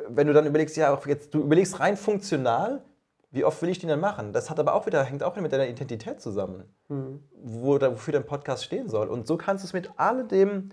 wenn 0.07 0.27
du 0.27 0.33
dann 0.33 0.45
überlegst, 0.45 0.77
ja, 0.77 0.97
jetzt, 1.05 1.33
du 1.33 1.41
überlegst 1.41 1.79
rein 1.79 1.97
funktional, 1.97 2.83
wie 3.31 3.43
oft 3.43 3.61
will 3.61 3.69
ich 3.69 3.79
den 3.79 3.89
dann 3.89 3.99
machen? 3.99 4.33
Das 4.33 4.49
hat 4.49 4.59
aber 4.59 4.73
auch 4.73 4.85
wieder, 4.85 5.03
hängt 5.03 5.23
auch 5.23 5.33
wieder 5.33 5.41
mit 5.41 5.51
deiner 5.51 5.67
Identität 5.67 6.21
zusammen, 6.21 6.63
mhm. 6.87 7.23
wo, 7.35 7.79
wofür 7.79 8.13
dein 8.13 8.25
Podcast 8.25 8.63
stehen 8.63 8.89
soll. 8.89 9.09
Und 9.09 9.27
so 9.27 9.37
kannst 9.37 9.63
du 9.63 9.67
es 9.67 9.73
mit 9.73 9.91
alledem, 9.97 10.69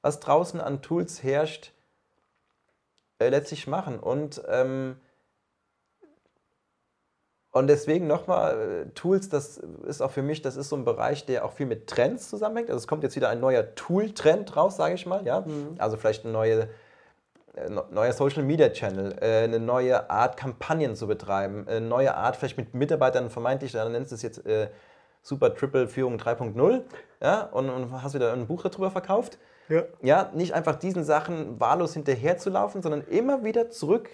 was 0.00 0.20
draußen 0.20 0.60
an 0.60 0.80
Tools 0.80 1.22
herrscht, 1.22 1.72
äh, 3.18 3.28
letztlich 3.28 3.66
machen. 3.66 3.98
Und, 3.98 4.42
ähm, 4.48 4.96
und 7.50 7.66
deswegen 7.66 8.06
nochmal, 8.06 8.86
äh, 8.86 8.90
Tools, 8.94 9.28
das 9.28 9.58
ist 9.86 10.00
auch 10.00 10.10
für 10.10 10.22
mich, 10.22 10.40
das 10.40 10.56
ist 10.56 10.70
so 10.70 10.76
ein 10.76 10.84
Bereich, 10.84 11.26
der 11.26 11.44
auch 11.44 11.52
viel 11.52 11.66
mit 11.66 11.88
Trends 11.88 12.30
zusammenhängt. 12.30 12.70
Also 12.70 12.78
es 12.78 12.86
kommt 12.86 13.02
jetzt 13.02 13.16
wieder 13.16 13.28
ein 13.28 13.40
neuer 13.40 13.74
Tool-Trend 13.74 14.56
raus, 14.56 14.76
sage 14.76 14.94
ich 14.94 15.04
mal. 15.04 15.26
Ja? 15.26 15.40
Mhm. 15.40 15.74
Also 15.78 15.96
vielleicht 15.96 16.24
eine 16.24 16.32
neue 16.32 16.68
neuer 17.90 18.12
Social 18.12 18.42
Media 18.42 18.68
Channel, 18.70 19.16
äh, 19.20 19.44
eine 19.44 19.58
neue 19.58 20.08
Art 20.10 20.36
Kampagnen 20.36 20.96
zu 20.96 21.06
betreiben, 21.06 21.66
eine 21.68 21.80
neue 21.80 22.14
Art 22.14 22.36
vielleicht 22.36 22.56
mit 22.56 22.74
Mitarbeitern 22.74 23.30
vermeintlich, 23.30 23.72
dann 23.72 23.92
nennst 23.92 24.12
du 24.12 24.16
es 24.16 24.22
jetzt 24.22 24.46
äh, 24.46 24.68
Super 25.22 25.54
Triple 25.54 25.88
Führung 25.88 26.16
3.0 26.16 26.82
ja, 27.20 27.42
und, 27.42 27.68
und, 27.68 28.02
hast 28.02 28.14
wieder 28.14 28.32
ein 28.32 28.46
Buch 28.46 28.62
darüber 28.62 28.90
verkauft. 28.90 29.38
Ja. 29.68 29.82
ja, 30.00 30.30
nicht 30.32 30.54
einfach 30.54 30.76
diesen 30.76 31.04
Sachen 31.04 31.60
wahllos 31.60 31.92
hinterherzulaufen, 31.92 32.80
sondern 32.80 33.02
immer 33.02 33.44
wieder 33.44 33.68
zurück 33.68 34.08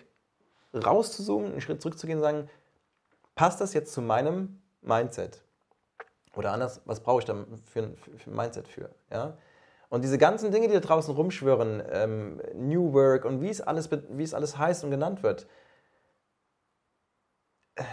rauszuzoomen, 0.74 1.52
einen 1.52 1.60
Schritt 1.60 1.80
zurückzugehen 1.80 2.18
und 2.18 2.24
sagen, 2.24 2.50
passt 3.36 3.60
das 3.60 3.72
jetzt 3.74 3.92
zu 3.92 4.02
meinem 4.02 4.60
Mindset? 4.82 5.42
Oder 6.34 6.52
anders, 6.52 6.80
was 6.84 7.00
brauche 7.00 7.20
ich 7.20 7.24
da 7.24 7.44
für 7.64 7.82
ein 7.82 7.96
Mindset 8.26 8.66
für? 8.66 8.90
Ja? 9.12 9.36
Und 9.94 10.02
diese 10.02 10.18
ganzen 10.18 10.50
Dinge, 10.50 10.66
die 10.66 10.74
da 10.74 10.80
draußen 10.80 11.14
rumschwören, 11.14 11.80
ähm, 11.88 12.42
New 12.52 12.92
Work 12.94 13.24
und 13.24 13.40
wie 13.40 13.48
es, 13.48 13.60
alles, 13.60 13.88
wie 13.92 14.24
es 14.24 14.34
alles 14.34 14.58
heißt 14.58 14.82
und 14.82 14.90
genannt 14.90 15.22
wird, 15.22 15.46
äh, 17.76 17.84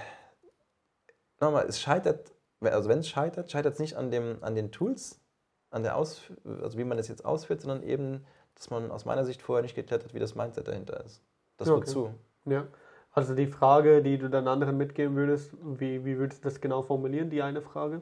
nochmal, 1.40 1.68
es 1.68 1.80
scheitert, 1.80 2.34
also 2.60 2.90
wenn 2.90 2.98
es 2.98 3.08
scheitert, 3.08 3.52
scheitert 3.52 3.76
es 3.76 3.80
nicht 3.80 3.98
an, 3.98 4.10
dem, 4.10 4.40
an 4.42 4.56
den 4.56 4.72
Tools, 4.72 5.22
an 5.70 5.84
der 5.84 5.96
Aus, 5.96 6.24
also 6.44 6.76
wie 6.80 6.86
man 6.86 6.98
das 6.98 7.08
jetzt 7.08 7.24
ausführt, 7.24 7.62
sondern 7.62 7.84
eben, 7.84 8.26
dass 8.56 8.72
man 8.72 8.90
aus 8.90 9.06
meiner 9.06 9.24
Sicht 9.24 9.44
vorher 9.44 9.62
nicht 9.62 9.76
geklärt 9.76 10.04
hat, 10.04 10.16
wie 10.16 10.20
das 10.20 10.34
Mindset 10.34 10.70
dahinter 10.70 11.06
ist. 11.06 11.22
Das 11.58 11.70
okay. 11.70 11.82
wozu. 11.82 12.16
Ja. 12.46 12.66
Also 13.12 13.36
die 13.36 13.46
Frage, 13.46 14.02
die 14.02 14.18
du 14.18 14.28
dann 14.28 14.48
anderen 14.48 14.76
mitgeben 14.76 15.16
würdest, 15.16 15.54
wie, 15.62 16.04
wie 16.04 16.18
würdest 16.18 16.44
du 16.44 16.50
das 16.50 16.62
genau 16.62 16.82
formulieren, 16.82 17.30
die 17.30 17.44
eine 17.44 17.62
Frage? 17.62 18.02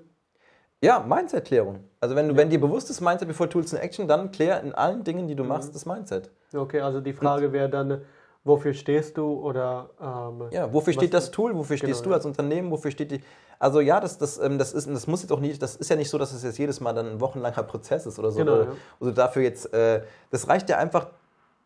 Ja, 0.82 1.00
Mindset-Klärung. 1.00 1.84
Also 2.00 2.16
wenn 2.16 2.30
du, 2.30 2.36
wenn 2.36 2.50
dir 2.50 2.60
bewusst 2.60 2.90
ist 2.90 3.02
Mindset 3.02 3.28
before 3.28 3.50
Tools 3.50 3.74
in 3.74 3.80
Action, 3.80 4.08
dann 4.08 4.32
klär 4.32 4.62
in 4.62 4.74
allen 4.74 5.04
Dingen, 5.04 5.28
die 5.28 5.36
du 5.36 5.44
mhm. 5.44 5.50
machst, 5.50 5.76
das 5.76 5.86
Mindset. 5.86 6.30
Okay, 6.54 6.80
also 6.80 7.02
die 7.02 7.14
Frage 7.14 7.52
wäre 7.52 7.70
dann, 7.70 8.02
wofür 8.46 8.74
stehst 8.74 9.18
du 9.18 9.34
oder 9.34 9.90
ähm, 10.02 10.48
Ja, 10.52 10.72
wofür 10.72 10.94
steht 10.94 11.14
das 11.14 11.32
Tool, 11.32 11.56
wofür 11.56 11.76
genau, 11.76 11.88
stehst 11.88 12.06
du 12.06 12.14
als 12.14 12.26
Unternehmen, 12.26 12.72
wofür 12.72 12.92
steht 12.92 13.12
die. 13.12 13.22
Also 13.60 13.82
ja, 13.82 14.00
das, 14.00 14.18
das, 14.18 14.40
ähm, 14.40 14.58
das, 14.58 14.72
ist, 14.72 14.90
das 14.90 15.06
muss 15.06 15.22
jetzt 15.22 15.32
auch 15.32 15.42
nicht, 15.42 15.62
das 15.62 15.76
ist 15.76 15.90
ja 15.90 15.98
nicht 15.98 16.10
so, 16.10 16.18
dass 16.18 16.32
es 16.32 16.44
jetzt 16.44 16.58
jedes 16.58 16.80
Mal 16.80 16.94
dann 16.94 17.08
ein 17.08 17.20
wochenlanger 17.20 17.64
Prozess 17.64 18.06
ist 18.06 18.18
oder 18.18 18.32
so. 18.32 18.40
Genau, 18.40 18.54
oder, 18.54 18.64
ja. 18.64 18.72
Also 19.02 19.12
dafür 19.12 19.42
jetzt, 19.42 19.74
äh, 19.74 20.04
das 20.32 20.48
reicht 20.48 20.70
ja 20.70 20.78
einfach, 20.78 21.08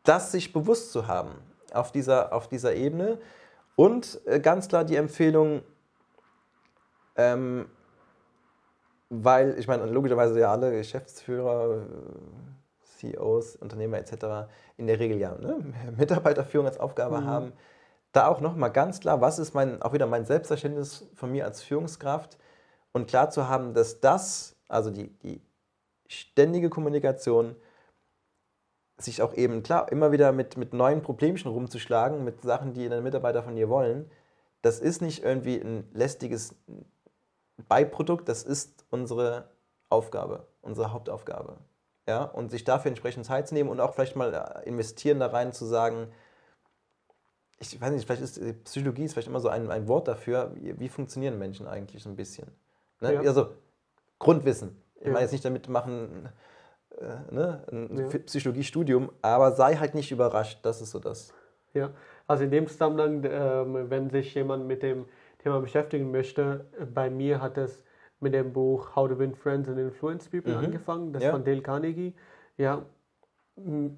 das 0.03 0.32
sich 0.32 0.51
bewusst 0.51 0.91
zu 0.91 1.07
haben 1.07 1.32
auf 1.72 1.91
dieser, 1.91 2.34
auf 2.34 2.47
dieser 2.47 2.74
Ebene. 2.74 3.20
Und 3.76 4.22
äh, 4.26 4.39
ganz 4.39 4.68
klar 4.68 4.84
die 4.84 4.95
Empfehlung, 4.95 5.61
ähm, 7.16 7.68
weil, 9.22 9.57
ich 9.59 9.68
meine, 9.68 9.86
logischerweise 9.86 10.39
ja 10.39 10.51
alle 10.51 10.72
Geschäftsführer, 10.72 11.86
CEOs, 12.97 13.57
Unternehmer 13.57 13.97
etc. 13.97 14.49
in 14.78 14.88
der 14.88 14.99
Regel 14.99 15.20
ja 15.20 15.36
ne, 15.36 15.59
Mitarbeiterführung 15.97 16.68
als 16.68 16.80
Aufgabe 16.80 17.22
mhm. 17.22 17.26
haben. 17.26 17.53
Da 18.11 18.28
auch 18.28 18.41
nochmal 18.41 18.72
ganz 18.72 18.99
klar, 18.99 19.22
was 19.22 19.39
ist 19.39 19.53
mein, 19.53 19.82
auch 19.82 19.93
wieder 19.93 20.07
mein 20.07 20.26
Selbstverständnis 20.26 21.07
von 21.16 21.32
mir 21.32 21.45
als 21.45 21.61
Führungskraft 21.61 22.38
und 22.91 23.07
klar 23.07 23.30
zu 23.30 23.47
haben, 23.47 23.74
dass 23.74 23.99
das, 23.99 24.55
also 24.68 24.91
die, 24.91 25.09
die 25.20 25.41
ständige 26.07 26.70
Kommunikation, 26.70 27.55
sich 28.99 29.22
auch 29.24 29.34
eben, 29.34 29.64
klar, 29.64 29.91
immer 29.91 30.11
wieder 30.11 30.32
mit, 30.32 30.55
mit 30.55 30.74
neuen 30.74 31.01
Problemchen 31.01 31.51
rumzuschlagen, 31.51 32.24
mit 32.24 32.41
Sachen, 32.43 32.74
die 32.74 32.88
deine 32.88 33.01
Mitarbeiter 33.01 33.41
von 33.41 33.55
dir 33.55 33.68
wollen, 33.68 34.09
das 34.61 34.80
ist 34.80 35.01
nicht 35.01 35.24
irgendwie 35.24 35.57
ein 35.57 35.89
lästiges 35.93 36.55
Beiprodukt, 37.68 38.30
das 38.30 38.43
ist 38.43 38.83
unsere 38.94 39.50
Aufgabe, 39.89 40.46
unsere 40.62 40.94
Hauptaufgabe. 40.94 41.58
Ja, 42.08 42.24
und 42.24 42.52
sich 42.52 42.64
dafür 42.64 42.89
entsprechend 42.89 43.26
Zeit 43.26 43.48
zu 43.48 43.54
nehmen 43.54 43.70
und 43.70 43.80
auch 43.80 43.94
vielleicht 43.94 44.16
mal 44.16 44.34
äh, 44.34 44.68
investieren 44.68 45.20
da 45.20 45.28
rein 45.28 45.52
zu 45.52 45.66
sagen, 45.66 46.10
ich 47.60 47.80
weiß 47.80 47.91
nicht, 47.91 48.06
vielleicht 48.06 48.22
ist 48.22 48.64
Psychologie 48.66 49.06
ist 49.06 49.14
vielleicht 49.14 49.30
immer 49.30 49.39
so 49.39 49.48
ein, 49.48 49.72
ein 49.72 49.88
Wort 49.88 50.08
dafür, 50.08 50.52
wie, 50.56 50.78
wie 50.80 50.89
funktionieren 50.89 51.39
Menschen 51.39 51.66
eigentlich 51.66 52.04
so 52.04 52.10
ein 52.10 52.18
bisschen. 52.18 52.50
Ne? 53.00 53.14
Ja. 53.14 53.22
Also 53.22 53.52
Grundwissen. 54.20 54.78
Ich 54.96 55.08
ja. 55.08 55.12
meine 55.14 55.24
jetzt 55.24 55.32
nicht 55.32 55.46
damit 55.46 55.70
machen, 55.70 56.30
äh, 57.00 57.34
ne, 57.34 57.64
ein 57.72 57.98
ja. 57.98 58.20
Psychologiestudium, 58.20 59.12
aber 59.22 59.54
sei 59.54 59.76
halt 59.76 59.96
nicht 59.96 60.12
überrascht, 60.12 60.60
das 60.64 60.82
ist 60.82 60.91
so 60.91 61.00
das. 61.00 61.34
Ja, 61.74 61.91
also 62.28 62.44
in 62.44 62.52
dem 62.52 62.68
Zusammenhang, 62.68 63.24
äh, 63.24 63.89
wenn 63.89 64.10
sich 64.10 64.36
jemand 64.36 64.68
mit 64.68 64.84
dem 64.84 65.06
Thema 65.39 65.62
beschäftigen 65.62 66.12
möchte, 66.12 66.66
bei 66.94 67.10
mir 67.10 67.41
hat 67.41 67.58
es 67.58 67.84
mit 68.24 68.34
dem 68.34 68.54
Buch 68.54 68.96
How 68.96 69.08
to 69.08 69.20
Win 69.20 69.36
Friends 69.36 69.70
and 69.70 69.78
Influence 69.78 70.30
People 70.30 70.54
mhm. 70.54 70.66
angefangen, 70.66 71.14
das 71.14 71.24
ja. 71.24 71.32
von 71.32 71.44
Dale 71.44 71.62
Carnegie. 71.62 72.16
Ja, 72.58 72.84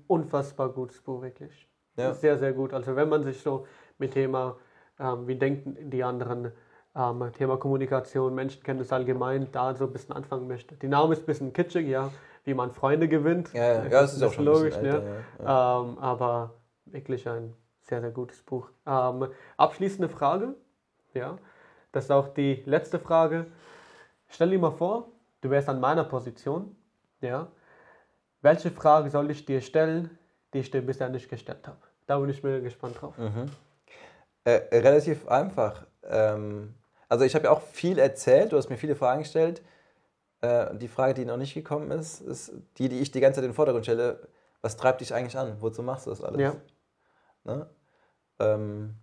unfassbar 0.07 0.69
gutes 0.69 1.01
Buch, 1.01 1.21
wirklich. 1.21 1.67
Ja. 1.97 2.13
Sehr, 2.13 2.37
sehr 2.37 2.53
gut. 2.53 2.73
Also 2.73 2.95
wenn 2.95 3.07
man 3.07 3.23
sich 3.23 3.39
so 3.41 3.65
mit 3.97 4.11
Thema, 4.11 4.57
ähm, 4.99 5.27
wie 5.27 5.35
denken 5.35 5.89
die 5.89 6.03
anderen, 6.03 6.51
ähm, 6.95 7.31
Thema 7.33 7.57
Kommunikation, 7.57 8.35
Menschenkenntnis 8.35 8.91
allgemein, 8.91 9.47
da 9.51 9.73
so 9.75 9.85
ein 9.85 9.93
bisschen 9.93 10.15
anfangen 10.15 10.47
möchte. 10.47 10.75
Die 10.75 10.87
Name 10.87 11.13
ist 11.13 11.23
ein 11.23 11.25
bisschen 11.25 11.53
kitschig, 11.53 11.87
ja, 11.87 12.11
wie 12.43 12.53
man 12.53 12.71
Freunde 12.71 13.07
gewinnt. 13.07 13.53
Ja, 13.53 13.83
ja. 13.83 13.89
das 13.89 14.11
ist, 14.11 14.17
ist 14.17 14.23
auch 14.23 14.33
schon 14.33 14.45
logisch, 14.45 14.77
ne? 14.81 15.23
ja. 15.39 15.81
Ähm, 15.81 15.97
aber 15.99 16.53
wirklich 16.85 17.27
ein 17.27 17.53
sehr, 17.81 18.01
sehr 18.01 18.11
gutes 18.11 18.41
Buch. 18.41 18.69
Ähm, 18.85 19.27
abschließende 19.57 20.09
Frage, 20.09 20.55
ja, 21.13 21.37
das 21.91 22.05
ist 22.05 22.11
auch 22.11 22.29
die 22.29 22.63
letzte 22.65 22.99
Frage. 22.99 23.47
Stell 24.27 24.49
dir 24.49 24.59
mal 24.59 24.71
vor, 24.71 25.11
du 25.41 25.49
wärst 25.49 25.69
an 25.69 25.79
meiner 25.79 26.03
Position, 26.03 26.75
ja. 27.21 27.47
Welche 28.41 28.69
Frage 28.69 29.09
soll 29.09 29.31
ich 29.31 29.45
dir 29.45 29.61
stellen, 29.61 30.17
die 30.53 30.59
ich 30.59 30.71
dir 30.71 30.81
bisher 30.81 31.09
nicht 31.09 31.29
gestellt 31.29 31.67
habe? 31.67 31.79
Da 32.05 32.19
bin 32.19 32.29
ich 32.29 32.43
mir 32.43 32.61
gespannt 32.61 33.01
drauf. 33.01 33.17
Mhm. 33.17 33.49
Äh, 34.43 34.61
relativ 34.71 35.27
einfach. 35.27 35.87
Ähm, 36.03 36.75
also 37.09 37.25
ich 37.25 37.33
habe 37.33 37.45
ja 37.45 37.51
auch 37.51 37.61
viel 37.61 37.97
erzählt, 37.97 38.51
du 38.51 38.57
hast 38.57 38.69
mir 38.69 38.77
viele 38.77 38.95
Fragen 38.95 39.23
gestellt. 39.23 39.63
Äh, 40.41 40.75
die 40.77 40.87
Frage, 40.87 41.15
die 41.15 41.25
noch 41.25 41.37
nicht 41.37 41.53
gekommen 41.53 41.91
ist, 41.91 42.21
ist 42.21 42.53
die, 42.77 42.89
die 42.89 42.99
ich 42.99 43.11
die 43.11 43.19
ganze 43.19 43.37
Zeit 43.37 43.45
in 43.45 43.51
den 43.51 43.55
Vordergrund 43.55 43.85
stelle. 43.85 44.27
Was 44.61 44.77
treibt 44.77 45.01
dich 45.01 45.13
eigentlich 45.13 45.37
an? 45.37 45.57
Wozu 45.61 45.81
machst 45.81 46.05
du 46.05 46.11
das 46.11 46.21
alles? 46.21 46.41
Ja. 46.41 46.55
Ne? 47.43 47.69
Ähm, 48.39 48.95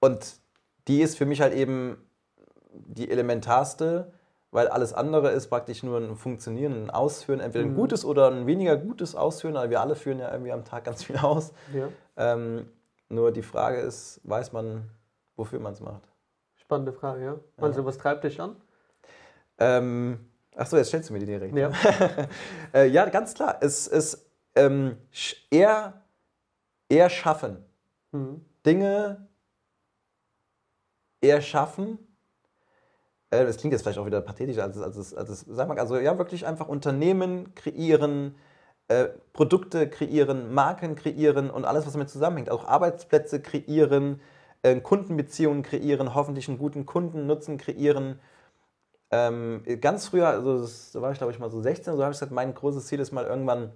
und 0.00 0.36
die 0.88 1.00
ist 1.00 1.16
für 1.16 1.26
mich 1.26 1.40
halt 1.40 1.54
eben 1.54 2.08
die 2.86 3.10
elementarste, 3.10 4.12
weil 4.50 4.68
alles 4.68 4.92
andere 4.92 5.30
ist 5.30 5.48
praktisch 5.48 5.82
nur 5.82 5.98
ein 5.98 6.16
Funktionieren, 6.16 6.84
ein 6.84 6.90
Ausführen, 6.90 7.40
entweder 7.40 7.64
ein 7.64 7.72
mhm. 7.72 7.76
gutes 7.76 8.04
oder 8.04 8.30
ein 8.30 8.46
weniger 8.46 8.76
gutes 8.76 9.14
Ausführen, 9.14 9.56
aber 9.56 9.70
wir 9.70 9.80
alle 9.80 9.96
führen 9.96 10.18
ja 10.18 10.30
irgendwie 10.30 10.52
am 10.52 10.64
Tag 10.64 10.84
ganz 10.84 11.04
viel 11.04 11.16
aus. 11.16 11.52
Ja. 11.72 11.88
Ähm, 12.16 12.68
nur 13.08 13.32
die 13.32 13.42
Frage 13.42 13.78
ist, 13.78 14.20
weiß 14.24 14.52
man, 14.52 14.90
wofür 15.36 15.60
man 15.60 15.72
es 15.72 15.80
macht? 15.80 16.02
Spannende 16.56 16.92
Frage, 16.92 17.24
ja. 17.24 17.36
Also, 17.58 17.80
ja. 17.80 17.86
was 17.86 17.98
treibt 17.98 18.24
dich 18.24 18.40
an? 18.40 18.56
Ähm, 19.58 20.18
Achso, 20.56 20.76
jetzt 20.76 20.88
stellst 20.88 21.10
du 21.10 21.14
mir 21.14 21.18
die 21.18 21.26
direkt. 21.26 21.56
Ja, 21.56 21.72
äh, 22.74 22.86
ja 22.86 23.06
ganz 23.06 23.34
klar. 23.34 23.58
Es 23.60 23.86
ist 23.86 24.30
ähm, 24.54 24.96
eher, 25.50 26.02
eher 26.88 27.10
schaffen. 27.10 27.64
Mhm. 28.12 28.44
Dinge 28.64 29.26
eher 31.20 31.40
schaffen. 31.40 31.98
Äh, 33.34 33.46
das 33.46 33.56
klingt 33.56 33.72
jetzt 33.72 33.82
vielleicht 33.82 33.98
auch 33.98 34.06
wieder 34.06 34.20
pathetisch, 34.20 34.58
als 34.58 34.76
es, 34.76 34.82
als 34.82 34.96
es, 34.96 35.14
als 35.14 35.28
es 35.28 35.40
sag 35.48 35.68
mal, 35.68 35.78
also 35.78 35.98
ja, 35.98 36.16
wirklich 36.18 36.46
einfach 36.46 36.68
Unternehmen 36.68 37.54
kreieren, 37.54 38.36
äh, 38.88 39.06
Produkte 39.32 39.88
kreieren, 39.88 40.52
Marken 40.54 40.94
kreieren 40.94 41.50
und 41.50 41.64
alles, 41.64 41.86
was 41.86 41.94
damit 41.94 42.10
zusammenhängt. 42.10 42.50
Auch 42.50 42.66
Arbeitsplätze 42.66 43.40
kreieren, 43.40 44.20
äh, 44.62 44.80
Kundenbeziehungen 44.80 45.62
kreieren, 45.62 46.14
hoffentlich 46.14 46.48
einen 46.48 46.58
guten 46.58 46.86
Kundennutzen 46.86 47.58
kreieren. 47.58 48.20
Ähm, 49.10 49.62
ganz 49.80 50.08
früher, 50.08 50.28
also 50.28 50.60
das, 50.60 50.92
da 50.92 51.02
war 51.02 51.12
ich 51.12 51.18
glaube 51.18 51.32
ich 51.32 51.38
mal 51.38 51.50
so 51.50 51.60
16, 51.60 51.94
so 51.96 52.02
habe 52.02 52.12
ich 52.12 52.18
gesagt, 52.18 52.32
mein 52.32 52.54
großes 52.54 52.86
Ziel 52.86 53.00
ist 53.00 53.12
mal 53.12 53.24
irgendwann 53.24 53.72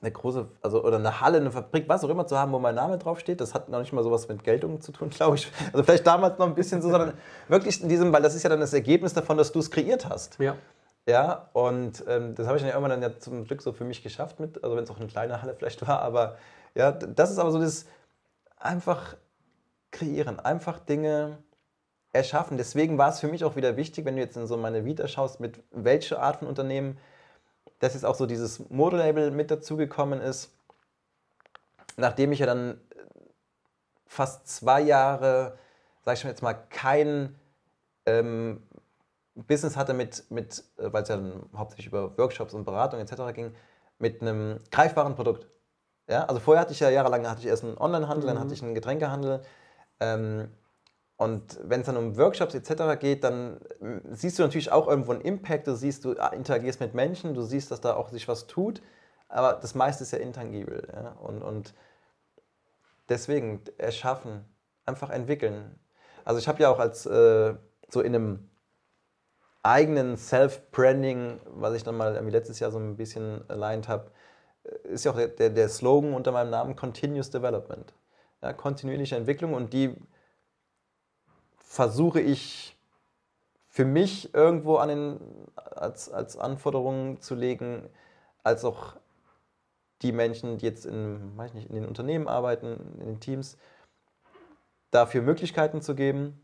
eine 0.00 0.10
große, 0.10 0.48
also 0.62 0.82
oder 0.84 0.96
eine 0.96 1.20
Halle, 1.20 1.38
eine 1.38 1.50
Fabrik, 1.50 1.88
was 1.88 2.04
auch 2.04 2.08
immer 2.08 2.26
zu 2.26 2.38
haben, 2.38 2.52
wo 2.52 2.58
mein 2.58 2.74
Name 2.74 2.98
draufsteht. 2.98 3.40
Das 3.40 3.54
hat 3.54 3.68
noch 3.68 3.80
nicht 3.80 3.92
mal 3.92 4.02
sowas 4.02 4.28
mit 4.28 4.44
Geltung 4.44 4.80
zu 4.80 4.92
tun, 4.92 5.10
glaube 5.10 5.36
ich. 5.36 5.50
Also 5.72 5.82
vielleicht 5.82 6.06
damals 6.06 6.38
noch 6.38 6.46
ein 6.46 6.54
bisschen 6.54 6.80
so, 6.82 6.90
sondern 6.90 7.14
wirklich 7.48 7.82
in 7.82 7.88
diesem, 7.88 8.12
weil 8.12 8.22
das 8.22 8.34
ist 8.34 8.42
ja 8.42 8.50
dann 8.50 8.60
das 8.60 8.72
Ergebnis 8.72 9.12
davon, 9.12 9.36
dass 9.36 9.52
du 9.52 9.58
es 9.58 9.70
kreiert 9.70 10.08
hast. 10.08 10.38
Ja. 10.38 10.56
Ja, 11.06 11.48
und 11.54 12.04
ähm, 12.08 12.34
das 12.34 12.46
habe 12.46 12.56
ich 12.56 12.62
dann 12.62 12.68
ja 12.68 12.76
irgendwann 12.76 13.00
dann 13.00 13.10
ja 13.10 13.18
zum 13.18 13.44
Glück 13.44 13.62
so 13.62 13.72
für 13.72 13.84
mich 13.84 14.02
geschafft 14.02 14.38
mit, 14.38 14.62
also 14.62 14.76
wenn 14.76 14.84
es 14.84 14.90
auch 14.90 14.98
eine 14.98 15.06
kleine 15.06 15.42
Halle 15.42 15.54
vielleicht 15.54 15.86
war, 15.88 16.02
aber 16.02 16.36
ja, 16.74 16.92
das 16.92 17.30
ist 17.30 17.38
aber 17.38 17.50
so 17.50 17.58
das 17.58 17.86
einfach 18.56 19.16
kreieren, 19.90 20.38
einfach 20.38 20.78
Dinge 20.78 21.38
erschaffen. 22.12 22.58
Deswegen 22.58 22.98
war 22.98 23.10
es 23.10 23.20
für 23.20 23.28
mich 23.28 23.44
auch 23.44 23.56
wieder 23.56 23.76
wichtig, 23.76 24.04
wenn 24.04 24.16
du 24.16 24.22
jetzt 24.22 24.36
in 24.36 24.46
so 24.46 24.56
meine 24.56 24.84
Vita 24.84 25.08
schaust, 25.08 25.40
mit 25.40 25.62
welcher 25.70 26.20
Art 26.20 26.36
von 26.36 26.48
Unternehmen 26.48 26.98
dass 27.78 27.94
jetzt 27.94 28.04
auch 28.04 28.14
so 28.14 28.26
dieses 28.26 28.70
Modelabel 28.70 29.30
mit 29.30 29.50
dazugekommen 29.50 30.20
ist, 30.20 30.52
nachdem 31.96 32.32
ich 32.32 32.38
ja 32.38 32.46
dann 32.46 32.80
fast 34.06 34.46
zwei 34.48 34.80
Jahre, 34.80 35.58
sag 36.02 36.14
ich 36.14 36.20
schon 36.20 36.30
jetzt 36.30 36.42
mal, 36.42 36.54
kein 36.54 37.38
ähm, 38.06 38.62
Business 39.34 39.76
hatte 39.76 39.94
mit, 39.94 40.24
mit 40.30 40.64
äh, 40.78 40.92
weil 40.92 41.02
es 41.02 41.08
ja 41.08 41.16
dann 41.16 41.48
hauptsächlich 41.56 41.86
über 41.86 42.16
Workshops 42.18 42.54
und 42.54 42.64
Beratung 42.64 43.00
etc. 43.00 43.34
ging, 43.34 43.54
mit 43.98 44.20
einem 44.20 44.58
greifbaren 44.70 45.14
Produkt. 45.14 45.46
Ja? 46.08 46.24
Also 46.24 46.40
vorher 46.40 46.60
hatte 46.62 46.72
ich 46.72 46.80
ja 46.80 46.90
jahrelang 46.90 47.26
hatte 47.26 47.40
ich 47.40 47.46
erst 47.46 47.64
einen 47.64 47.78
Onlinehandel, 47.78 48.24
mhm. 48.24 48.34
dann 48.34 48.40
hatte 48.40 48.54
ich 48.54 48.62
einen 48.62 48.74
Getränkehandel. 48.74 49.42
Ähm, 50.00 50.50
und 51.20 51.60
wenn 51.62 51.80
es 51.80 51.86
dann 51.86 51.98
um 51.98 52.16
Workshops 52.16 52.54
etc. 52.54 52.98
geht, 52.98 53.24
dann 53.24 53.60
äh, 53.82 54.00
siehst 54.10 54.38
du 54.38 54.42
natürlich 54.42 54.72
auch 54.72 54.88
irgendwo 54.88 55.12
einen 55.12 55.20
Impact, 55.20 55.66
du 55.66 55.74
siehst, 55.74 56.06
du 56.06 56.12
interagierst 56.12 56.80
mit 56.80 56.94
Menschen, 56.94 57.34
du 57.34 57.42
siehst, 57.42 57.70
dass 57.70 57.82
da 57.82 57.92
auch 57.92 58.08
sich 58.08 58.26
was 58.26 58.46
tut, 58.46 58.80
aber 59.28 59.52
das 59.52 59.74
meiste 59.74 60.02
ist 60.02 60.12
ja 60.12 60.18
intangibel. 60.18 60.88
Ja? 60.90 61.10
Und, 61.20 61.42
und 61.42 61.74
deswegen 63.10 63.60
erschaffen, 63.76 64.46
einfach 64.86 65.10
entwickeln. 65.10 65.78
Also 66.24 66.40
ich 66.40 66.48
habe 66.48 66.62
ja 66.62 66.70
auch 66.70 66.78
als 66.78 67.04
äh, 67.04 67.54
so 67.90 68.00
in 68.00 68.14
einem 68.14 68.48
eigenen 69.62 70.16
Self-Branding, 70.16 71.38
was 71.44 71.74
ich 71.74 71.84
dann 71.84 71.98
mal 71.98 72.14
irgendwie 72.14 72.32
letztes 72.32 72.60
Jahr 72.60 72.70
so 72.70 72.78
ein 72.78 72.96
bisschen 72.96 73.44
aligned 73.50 73.88
habe, 73.88 74.10
äh, 74.64 74.88
ist 74.88 75.04
ja 75.04 75.10
auch 75.10 75.16
der, 75.16 75.28
der, 75.28 75.50
der 75.50 75.68
Slogan 75.68 76.14
unter 76.14 76.32
meinem 76.32 76.48
Namen 76.48 76.76
Continuous 76.76 77.28
Development. 77.28 77.92
Ja, 78.40 78.54
kontinuierliche 78.54 79.16
Entwicklung 79.16 79.52
und 79.52 79.74
die 79.74 79.94
versuche 81.70 82.20
ich 82.20 82.76
für 83.68 83.84
mich 83.84 84.34
irgendwo 84.34 84.78
an 84.78 84.88
den, 84.88 85.20
als, 85.54 86.10
als 86.10 86.36
Anforderungen 86.36 87.20
zu 87.20 87.36
legen, 87.36 87.88
als 88.42 88.64
auch 88.64 88.96
die 90.02 90.10
Menschen, 90.10 90.58
die 90.58 90.66
jetzt 90.66 90.84
in, 90.84 91.36
weiß 91.38 91.54
nicht, 91.54 91.68
in 91.68 91.76
den 91.76 91.86
Unternehmen 91.86 92.26
arbeiten, 92.26 92.96
in 92.98 93.06
den 93.06 93.20
Teams, 93.20 93.56
dafür 94.90 95.22
Möglichkeiten 95.22 95.80
zu 95.80 95.94
geben 95.94 96.40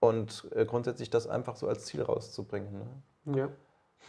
und 0.00 0.48
äh, 0.54 0.64
grundsätzlich 0.64 1.10
das 1.10 1.26
einfach 1.26 1.54
so 1.54 1.68
als 1.68 1.84
Ziel 1.84 2.00
rauszubringen. 2.00 2.72
Ne? 3.26 3.36
Ja, 3.36 3.48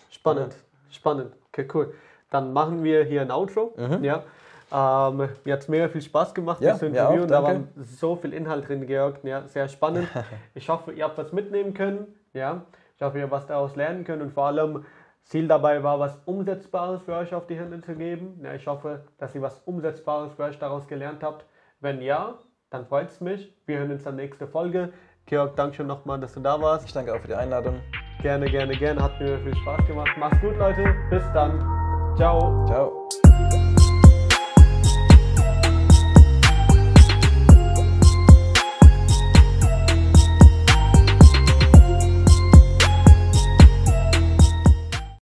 spannend, 0.10 0.56
spannend. 0.90 1.36
Okay, 1.50 1.68
cool. 1.74 1.94
Dann 2.30 2.54
machen 2.54 2.86
wir 2.86 3.04
hier 3.04 3.22
ein 3.22 3.32
Outro. 3.32 3.74
Mhm. 3.76 4.06
Ja. 4.06 4.24
Ähm, 4.72 5.30
mir 5.44 5.54
hat 5.54 5.62
es 5.62 5.68
mega 5.68 5.90
viel 5.90 6.02
Spaß 6.02 6.34
gemacht, 6.34 6.62
ja, 6.62 6.72
das 6.72 6.82
Interview. 6.82 7.24
Auch, 7.24 7.28
da 7.28 7.44
war 7.44 7.56
so 7.78 8.16
viel 8.16 8.34
Inhalt 8.34 8.68
drin, 8.68 8.86
Georg. 8.86 9.24
Ja, 9.24 9.48
sehr 9.48 9.68
spannend. 9.68 10.08
Ich 10.54 10.70
hoffe, 10.70 10.92
ihr 10.92 11.04
habt 11.04 11.18
was 11.18 11.32
mitnehmen 11.32 11.74
können. 11.74 12.16
Ja. 12.34 12.66
Ich 12.96 13.02
hoffe, 13.02 13.18
ihr 13.18 13.24
habt 13.24 13.32
was 13.32 13.48
daraus 13.48 13.76
lernen 13.76 14.04
können 14.04 14.22
und 14.22 14.32
vor 14.32 14.48
allem 14.48 14.86
Ziel 15.24 15.48
dabei 15.48 15.84
war, 15.84 16.00
was 16.00 16.20
Umsetzbares 16.26 17.02
für 17.04 17.14
euch 17.14 17.34
auf 17.34 17.48
die 17.48 17.56
Hände 17.56 17.82
zu 17.82 17.96
geben. 17.96 18.40
Ja, 18.44 18.54
ich 18.54 18.68
hoffe, 18.68 19.06
dass 19.18 19.34
ihr 19.36 19.42
was 19.42 19.60
Umsetzbares 19.60 20.34
für 20.34 20.44
euch 20.44 20.58
daraus 20.60 20.88
gelernt 20.88 21.24
habt. 21.24 21.46
Wenn 21.80 22.02
ja, 22.02 22.40
dann 22.70 22.86
freut 22.86 23.10
es 23.10 23.22
mich. 23.22 23.56
Wir 23.66 23.80
hören 23.80 23.92
uns 23.92 24.04
dann 24.04 24.16
nächste 24.16 24.48
Folge. 24.48 24.92
Georg, 25.26 25.56
danke 25.56 25.76
schön 25.76 25.88
nochmal, 25.88 26.20
dass 26.20 26.34
du 26.34 26.40
da 26.40 26.60
warst. 26.62 26.86
Ich 26.86 26.94
danke 26.94 27.14
auch 27.14 27.20
für 27.22 27.28
die 27.28 27.36
Einladung. 27.36 27.80
Gerne, 28.22 28.48
gerne, 28.48 28.76
gerne. 28.76 29.02
Hat 29.02 29.20
mir 29.20 29.40
viel 29.40 29.56
Spaß 29.56 29.86
gemacht. 29.88 30.10
Mach's 30.18 30.42
gut, 30.42 30.58
Leute. 30.58 30.94
Bis 31.10 31.24
dann. 31.34 31.60
Ciao. 32.18 32.66
Ciao. 32.66 33.10